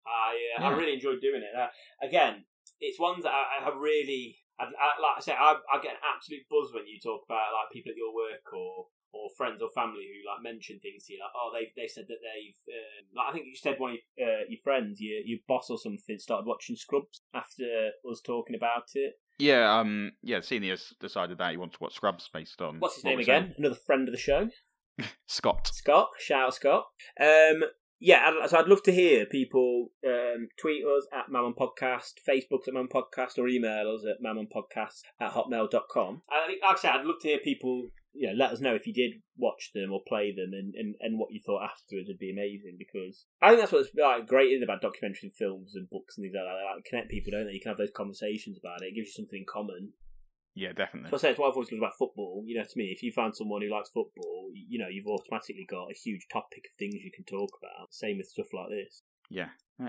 I 0.07 0.35
uh, 0.59 0.61
yeah. 0.61 0.69
I 0.69 0.77
really 0.77 0.95
enjoyed 0.95 1.21
doing 1.21 1.43
it. 1.43 1.57
Uh, 1.57 1.69
again, 2.05 2.45
it's 2.81 2.99
ones 2.99 3.25
that 3.25 3.33
I, 3.33 3.61
I 3.61 3.65
have 3.65 3.77
really. 3.77 4.39
I, 4.61 4.65
I, 4.65 5.01
like 5.01 5.17
I 5.19 5.21
say, 5.21 5.33
I, 5.33 5.57
I 5.73 5.81
get 5.83 5.97
an 5.99 6.05
absolute 6.15 6.45
buzz 6.51 6.71
when 6.75 6.87
you 6.87 7.01
talk 7.01 7.23
about 7.25 7.57
like 7.57 7.73
people 7.73 7.91
at 7.91 7.97
your 7.97 8.15
work 8.15 8.47
or 8.53 8.87
or 9.13 9.29
friends 9.37 9.61
or 9.61 9.69
family 9.75 10.09
who 10.09 10.25
like 10.25 10.43
mention 10.43 10.81
things 10.81 11.05
to 11.07 11.15
you, 11.15 11.21
like 11.21 11.33
oh 11.37 11.53
they 11.53 11.73
they 11.77 11.89
said 11.89 12.05
that 12.09 12.21
they've 12.23 12.61
um, 12.73 13.05
like 13.15 13.29
I 13.29 13.33
think 13.33 13.47
you 13.47 13.57
said 13.57 13.79
one 13.79 13.93
of 13.93 13.99
your, 14.17 14.29
uh, 14.29 14.45
your 14.49 14.61
friends, 14.65 15.01
your 15.01 15.21
your 15.25 15.41
boss 15.47 15.69
or 15.71 15.79
something, 15.79 16.19
started 16.19 16.47
watching 16.47 16.77
Scrubs 16.77 17.23
after 17.35 17.93
us 18.09 18.21
talking 18.25 18.57
about 18.57 18.95
it. 18.95 19.15
Yeah, 19.39 19.79
um, 19.79 20.13
yeah. 20.23 20.41
Seniors 20.41 20.95
decided 21.01 21.39
that 21.39 21.51
he 21.51 21.57
wants 21.57 21.77
to 21.77 21.83
watch 21.83 21.95
Scrubs 21.95 22.29
based 22.33 22.61
on. 22.61 22.79
What's 22.79 22.97
his 22.97 23.05
name 23.05 23.19
again? 23.19 23.55
Another 23.59 23.75
friend 23.75 24.09
of 24.09 24.13
the 24.13 24.21
show. 24.21 24.49
Scott. 25.27 25.71
Scott. 25.73 26.09
Shout 26.21 26.47
out 26.47 26.55
Scott. 26.55 26.85
Um, 27.21 27.65
yeah, 28.03 28.47
so 28.49 28.59
I'd 28.59 28.67
love 28.67 28.83
to 28.83 28.93
hear 28.93 29.27
people 29.27 29.93
um, 30.05 30.49
tweet 30.59 30.85
us 30.85 31.07
at 31.13 31.31
MAMOM 31.31 31.55
Podcast, 31.55 32.15
Facebook 32.29 32.67
at 32.67 32.75
MAMOM 32.75 32.89
Podcast, 32.89 33.39
or 33.39 33.47
email 33.47 33.95
us 33.95 34.05
at 34.05 34.21
mamompodcast 34.21 35.03
at 35.21 35.33
hotmail.com. 35.33 36.23
I 36.29 36.47
think, 36.49 36.63
like 36.63 36.79
I 36.79 36.81
said, 36.81 36.91
I'd 36.91 37.07
love 37.07 37.21
to 37.23 37.29
hear 37.29 37.39
people 37.39 37.91
you 38.15 38.29
know, 38.29 38.35
let 38.35 38.51
us 38.53 38.61
know 38.61 38.75
if 38.75 38.87
you 38.87 38.93
did 38.93 39.13
watch 39.39 39.71
them 39.75 39.93
or 39.93 40.01
play 40.07 40.33
them 40.33 40.53
and, 40.53 40.75
and, 40.75 40.95
and 41.01 41.19
what 41.19 41.33
you 41.33 41.41
thought 41.41 41.65
afterwards 41.65 42.09
would 42.09 42.19
be 42.19 42.31
amazing 42.31 42.77
because 42.79 43.25
I 43.41 43.49
think 43.49 43.61
that's 43.61 43.73
what's 43.73 43.89
like 43.95 44.27
great 44.27 44.53
is 44.53 44.63
about 44.63 44.83
documentary 44.83 45.31
films 45.31 45.73
and 45.75 45.89
books 45.89 46.19
and 46.19 46.25
things 46.25 46.35
like 46.37 46.45
that. 46.45 46.59
They 46.59 46.75
like 46.75 46.85
connect 46.85 47.11
people, 47.11 47.31
don't 47.31 47.47
they? 47.47 47.53
You 47.53 47.61
can 47.61 47.71
have 47.71 47.79
those 47.79 47.95
conversations 47.95 48.59
about 48.59 48.83
it. 48.83 48.89
It 48.93 48.97
gives 48.97 49.09
you 49.09 49.23
something 49.23 49.41
in 49.41 49.47
common. 49.49 49.93
Yeah, 50.55 50.73
definitely. 50.73 51.11
So 51.11 51.17
I 51.17 51.21
say 51.21 51.31
it's 51.31 51.39
what 51.39 51.49
I've 51.49 51.55
always 51.55 51.73
loved 51.73 51.83
about 51.83 51.99
football. 51.99 52.45
You 52.47 52.59
know, 52.59 52.65
to 52.65 52.79
me, 52.79 52.93
if 52.95 53.03
you 53.03 53.13
find 53.13 53.35
someone 53.35 53.63
who 53.63 53.71
likes 53.71 53.89
football, 53.89 54.51
you 54.55 54.79
know, 54.79 54.89
you've 54.89 55.07
automatically 55.07 55.67
got 55.69 55.91
a 55.91 55.95
huge 55.95 56.27
topic 56.33 56.65
of 56.67 56.79
things 56.79 56.95
you 56.95 57.11
can 57.15 57.25
talk 57.25 57.51
about. 57.59 57.93
Same 57.93 58.19
with 58.19 58.27
stuff 58.27 58.49
like 58.53 58.69
this. 58.69 59.03
Yeah, 59.31 59.49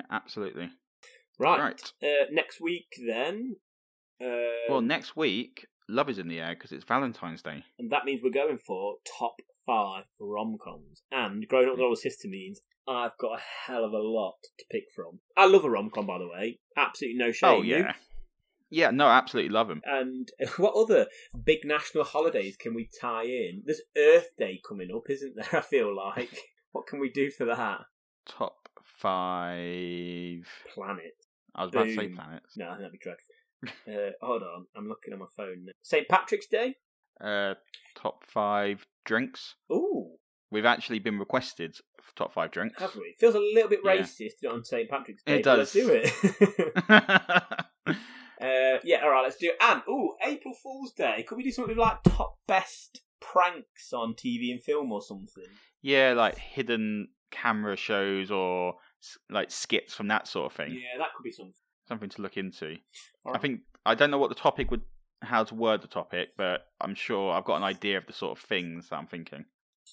absolutely. 0.09 0.69
Right. 1.37 1.59
right. 1.59 1.93
Uh, 2.01 2.25
next 2.31 2.61
week, 2.61 2.87
then. 3.05 3.57
Uh, 4.23 4.69
well, 4.69 4.81
next 4.81 5.17
week 5.17 5.67
love 5.89 6.09
is 6.09 6.19
in 6.19 6.27
the 6.27 6.39
air 6.39 6.55
because 6.55 6.71
it's 6.71 6.85
Valentine's 6.85 7.41
Day. 7.41 7.63
And 7.77 7.91
that 7.91 8.05
means 8.05 8.21
we're 8.23 8.31
going 8.31 8.57
for 8.57 8.95
top 9.19 9.35
five 9.65 10.05
rom 10.19 10.57
coms. 10.63 11.03
And 11.11 11.47
growing 11.47 11.67
up 11.67 11.73
with 11.73 11.81
older 11.81 11.95
sister 11.95 12.27
means 12.27 12.61
I've 12.87 13.17
got 13.19 13.39
a 13.39 13.41
hell 13.65 13.83
of 13.83 13.93
a 13.93 13.97
lot 13.97 14.35
to 14.59 14.65
pick 14.71 14.83
from. 14.95 15.19
I 15.37 15.47
love 15.47 15.65
a 15.65 15.69
rom 15.69 15.89
com, 15.89 16.07
by 16.07 16.19
the 16.19 16.27
way. 16.27 16.59
Absolutely 16.77 17.17
no 17.17 17.31
shame. 17.31 17.49
Oh 17.49 17.61
You? 17.61 17.85
Yeah. 18.73 18.91
No, 18.91 19.07
absolutely 19.07 19.49
love 19.51 19.67
them. 19.67 19.81
And 19.85 20.29
what 20.57 20.73
other 20.75 21.07
big 21.43 21.59
national 21.63 22.03
holidays 22.03 22.57
can 22.57 22.73
we 22.73 22.89
tie 22.99 23.23
in? 23.25 23.63
There's 23.65 23.81
Earth 23.97 24.31
Day 24.37 24.59
coming 24.67 24.89
up, 24.95 25.09
isn't 25.09 25.35
there? 25.35 25.47
I 25.53 25.61
feel 25.61 25.95
like. 25.95 26.37
What 26.71 26.87
can 26.87 26.99
we 26.99 27.09
do 27.11 27.29
for 27.29 27.45
that? 27.45 27.81
Top 28.25 28.67
five. 28.83 30.47
Planet. 30.73 31.13
I 31.55 31.63
was 31.65 31.69
about 31.73 31.83
to 31.85 31.95
say 31.95 32.07
Boom. 32.07 32.15
planets. 32.15 32.57
No, 32.57 32.65
I 32.65 32.69
think 32.69 32.79
that'd 32.79 32.91
be 32.93 32.97
dreadful. 32.97 33.35
uh, 33.87 34.11
hold 34.25 34.41
on, 34.43 34.65
I'm 34.75 34.87
looking 34.89 35.13
on 35.13 35.19
my 35.19 35.27
phone. 35.37 35.67
St. 35.83 36.07
Patrick's 36.09 36.47
Day? 36.47 36.75
Uh, 37.21 37.53
top 37.95 38.23
five 38.27 38.85
drinks. 39.05 39.55
Ooh, 39.71 40.13
We've 40.51 40.65
actually 40.65 40.99
been 40.99 41.17
requested 41.19 41.77
for 42.01 42.15
top 42.15 42.33
five 42.33 42.51
drinks. 42.51 42.79
have 42.81 42.95
we? 42.95 43.15
Feels 43.19 43.35
a 43.35 43.39
little 43.39 43.69
bit 43.69 43.79
Yeah. 43.83 43.97
racist 43.97 44.51
on 44.51 44.63
St. 44.65 44.89
Patrick's 44.89 45.23
Day. 45.23 45.37
It 45.39 45.43
does. 45.43 45.71
do 45.73 45.89
it. 45.91 47.65
Uh, 48.43 48.79
yeah, 48.83 49.01
all 49.03 49.09
right, 49.09 49.23
let's 49.23 49.37
do 49.37 49.47
it. 49.47 49.57
And, 49.61 49.81
ooh, 49.87 50.15
April 50.25 50.53
Fool's 50.61 50.91
Day. 50.91 51.23
Could 51.27 51.37
we 51.37 51.43
do 51.43 51.51
something 51.51 51.77
like 51.77 52.03
top 52.03 52.37
best 52.47 53.01
pranks 53.19 53.93
on 53.93 54.13
TV 54.13 54.51
and 54.51 54.61
film 54.61 54.91
or 54.91 55.01
something? 55.01 55.45
yeah, 55.83 56.13
like 56.13 56.37
hidden 56.37 57.09
camera 57.29 57.75
shows 57.75 58.31
or 58.31 58.75
like 59.29 59.51
skits 59.51 59.93
from 59.93 60.07
that 60.07 60.27
sort 60.27 60.51
of 60.51 60.55
thing. 60.55 60.71
Yeah, 60.71 60.97
that 60.97 61.09
could 61.15 61.23
be 61.23 61.31
something. 61.31 61.53
Something 61.87 62.09
to 62.09 62.21
look 62.21 62.37
into. 62.37 62.77
All 63.25 63.35
I 63.35 63.39
think 63.39 63.61
I 63.85 63.93
don't 63.93 64.09
know 64.09 64.17
what 64.17 64.29
the 64.29 64.35
topic 64.35 64.71
would, 64.71 64.81
how 65.21 65.43
to 65.43 65.53
word 65.53 65.81
the 65.81 65.87
topic, 65.87 66.29
but 66.37 66.61
I'm 66.79 66.95
sure 66.95 67.33
I've 67.33 67.43
got 67.43 67.57
an 67.57 67.63
idea 67.63 67.97
of 67.97 68.07
the 68.07 68.13
sort 68.13 68.37
of 68.37 68.43
things 68.43 68.89
that 68.89 68.95
I'm 68.95 69.07
thinking. 69.07 69.45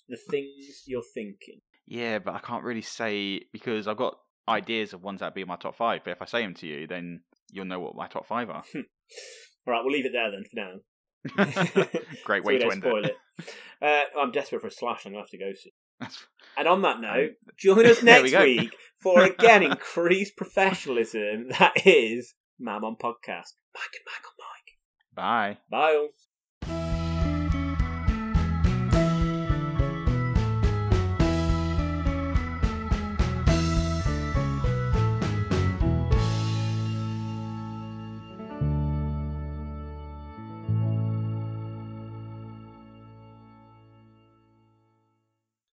The 0.08 0.16
things 0.16 0.84
you're 0.86 1.02
thinking. 1.02 1.60
Yeah, 1.86 2.20
but 2.20 2.34
I 2.34 2.38
can't 2.38 2.62
really 2.62 2.82
say 2.82 3.40
because 3.52 3.88
I've 3.88 3.96
got 3.96 4.16
ideas 4.48 4.92
of 4.92 5.02
ones 5.02 5.20
that'd 5.20 5.34
be 5.34 5.42
in 5.42 5.48
my 5.48 5.56
top 5.56 5.76
five. 5.76 6.02
But 6.04 6.12
if 6.12 6.22
I 6.22 6.26
say 6.26 6.42
them 6.42 6.54
to 6.54 6.66
you, 6.66 6.86
then 6.86 7.22
you'll 7.52 7.64
know 7.66 7.80
what 7.80 7.94
my 7.96 8.06
top 8.08 8.26
five 8.26 8.48
are. 8.50 8.64
All 8.74 8.82
right, 9.74 9.82
we'll 9.84 9.92
leave 9.92 10.06
it 10.06 10.12
there 10.12 10.30
then 10.30 10.44
for 10.44 10.56
now. 10.56 10.72
Great 12.24 12.42
So 12.42 12.48
way 12.48 12.58
to 12.58 12.64
end 12.70 12.82
spoil 12.82 13.04
it. 13.04 13.16
it. 13.38 13.54
Uh, 14.14 14.18
I'm 14.20 14.32
desperate 14.32 14.60
for 14.62 14.68
a 14.68 14.70
slash. 14.70 15.04
I'm 15.06 15.12
to 15.12 15.18
have 15.18 15.28
to 15.30 15.38
go 15.38 15.52
soon. 15.54 15.72
That's- 16.00 16.24
And 16.56 16.66
on 16.66 16.82
that 16.82 17.00
note, 17.00 17.32
join 17.58 17.84
us 17.86 18.00
There 18.00 18.22
we 18.22 18.30
next 18.30 18.44
week 18.44 18.76
for 19.02 19.22
again 19.22 19.62
increased 19.62 20.36
professionalism. 20.36 21.48
That 21.58 21.86
is 21.86 22.34
MAMOM 22.60 22.98
Podcast. 22.98 23.52
Mike 23.74 23.94
and 23.94 24.06
Michael 24.06 24.36
Mike. 24.38 24.78
Bye. 25.14 25.58
Bye. 25.70 26.08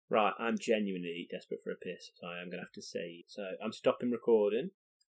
Right, 0.09 0.33
I'm 0.39 0.57
genuinely 0.57 1.27
desperate 1.29 1.61
for 1.61 1.71
a 1.71 1.75
piss, 1.75 2.11
so 2.15 2.27
I 2.27 2.41
am 2.41 2.45
going 2.45 2.59
to 2.59 2.65
have 2.65 2.71
to 2.73 2.81
say. 2.81 3.25
So 3.27 3.43
I'm 3.63 3.73
stopping 3.73 4.09
recording. 4.09 4.71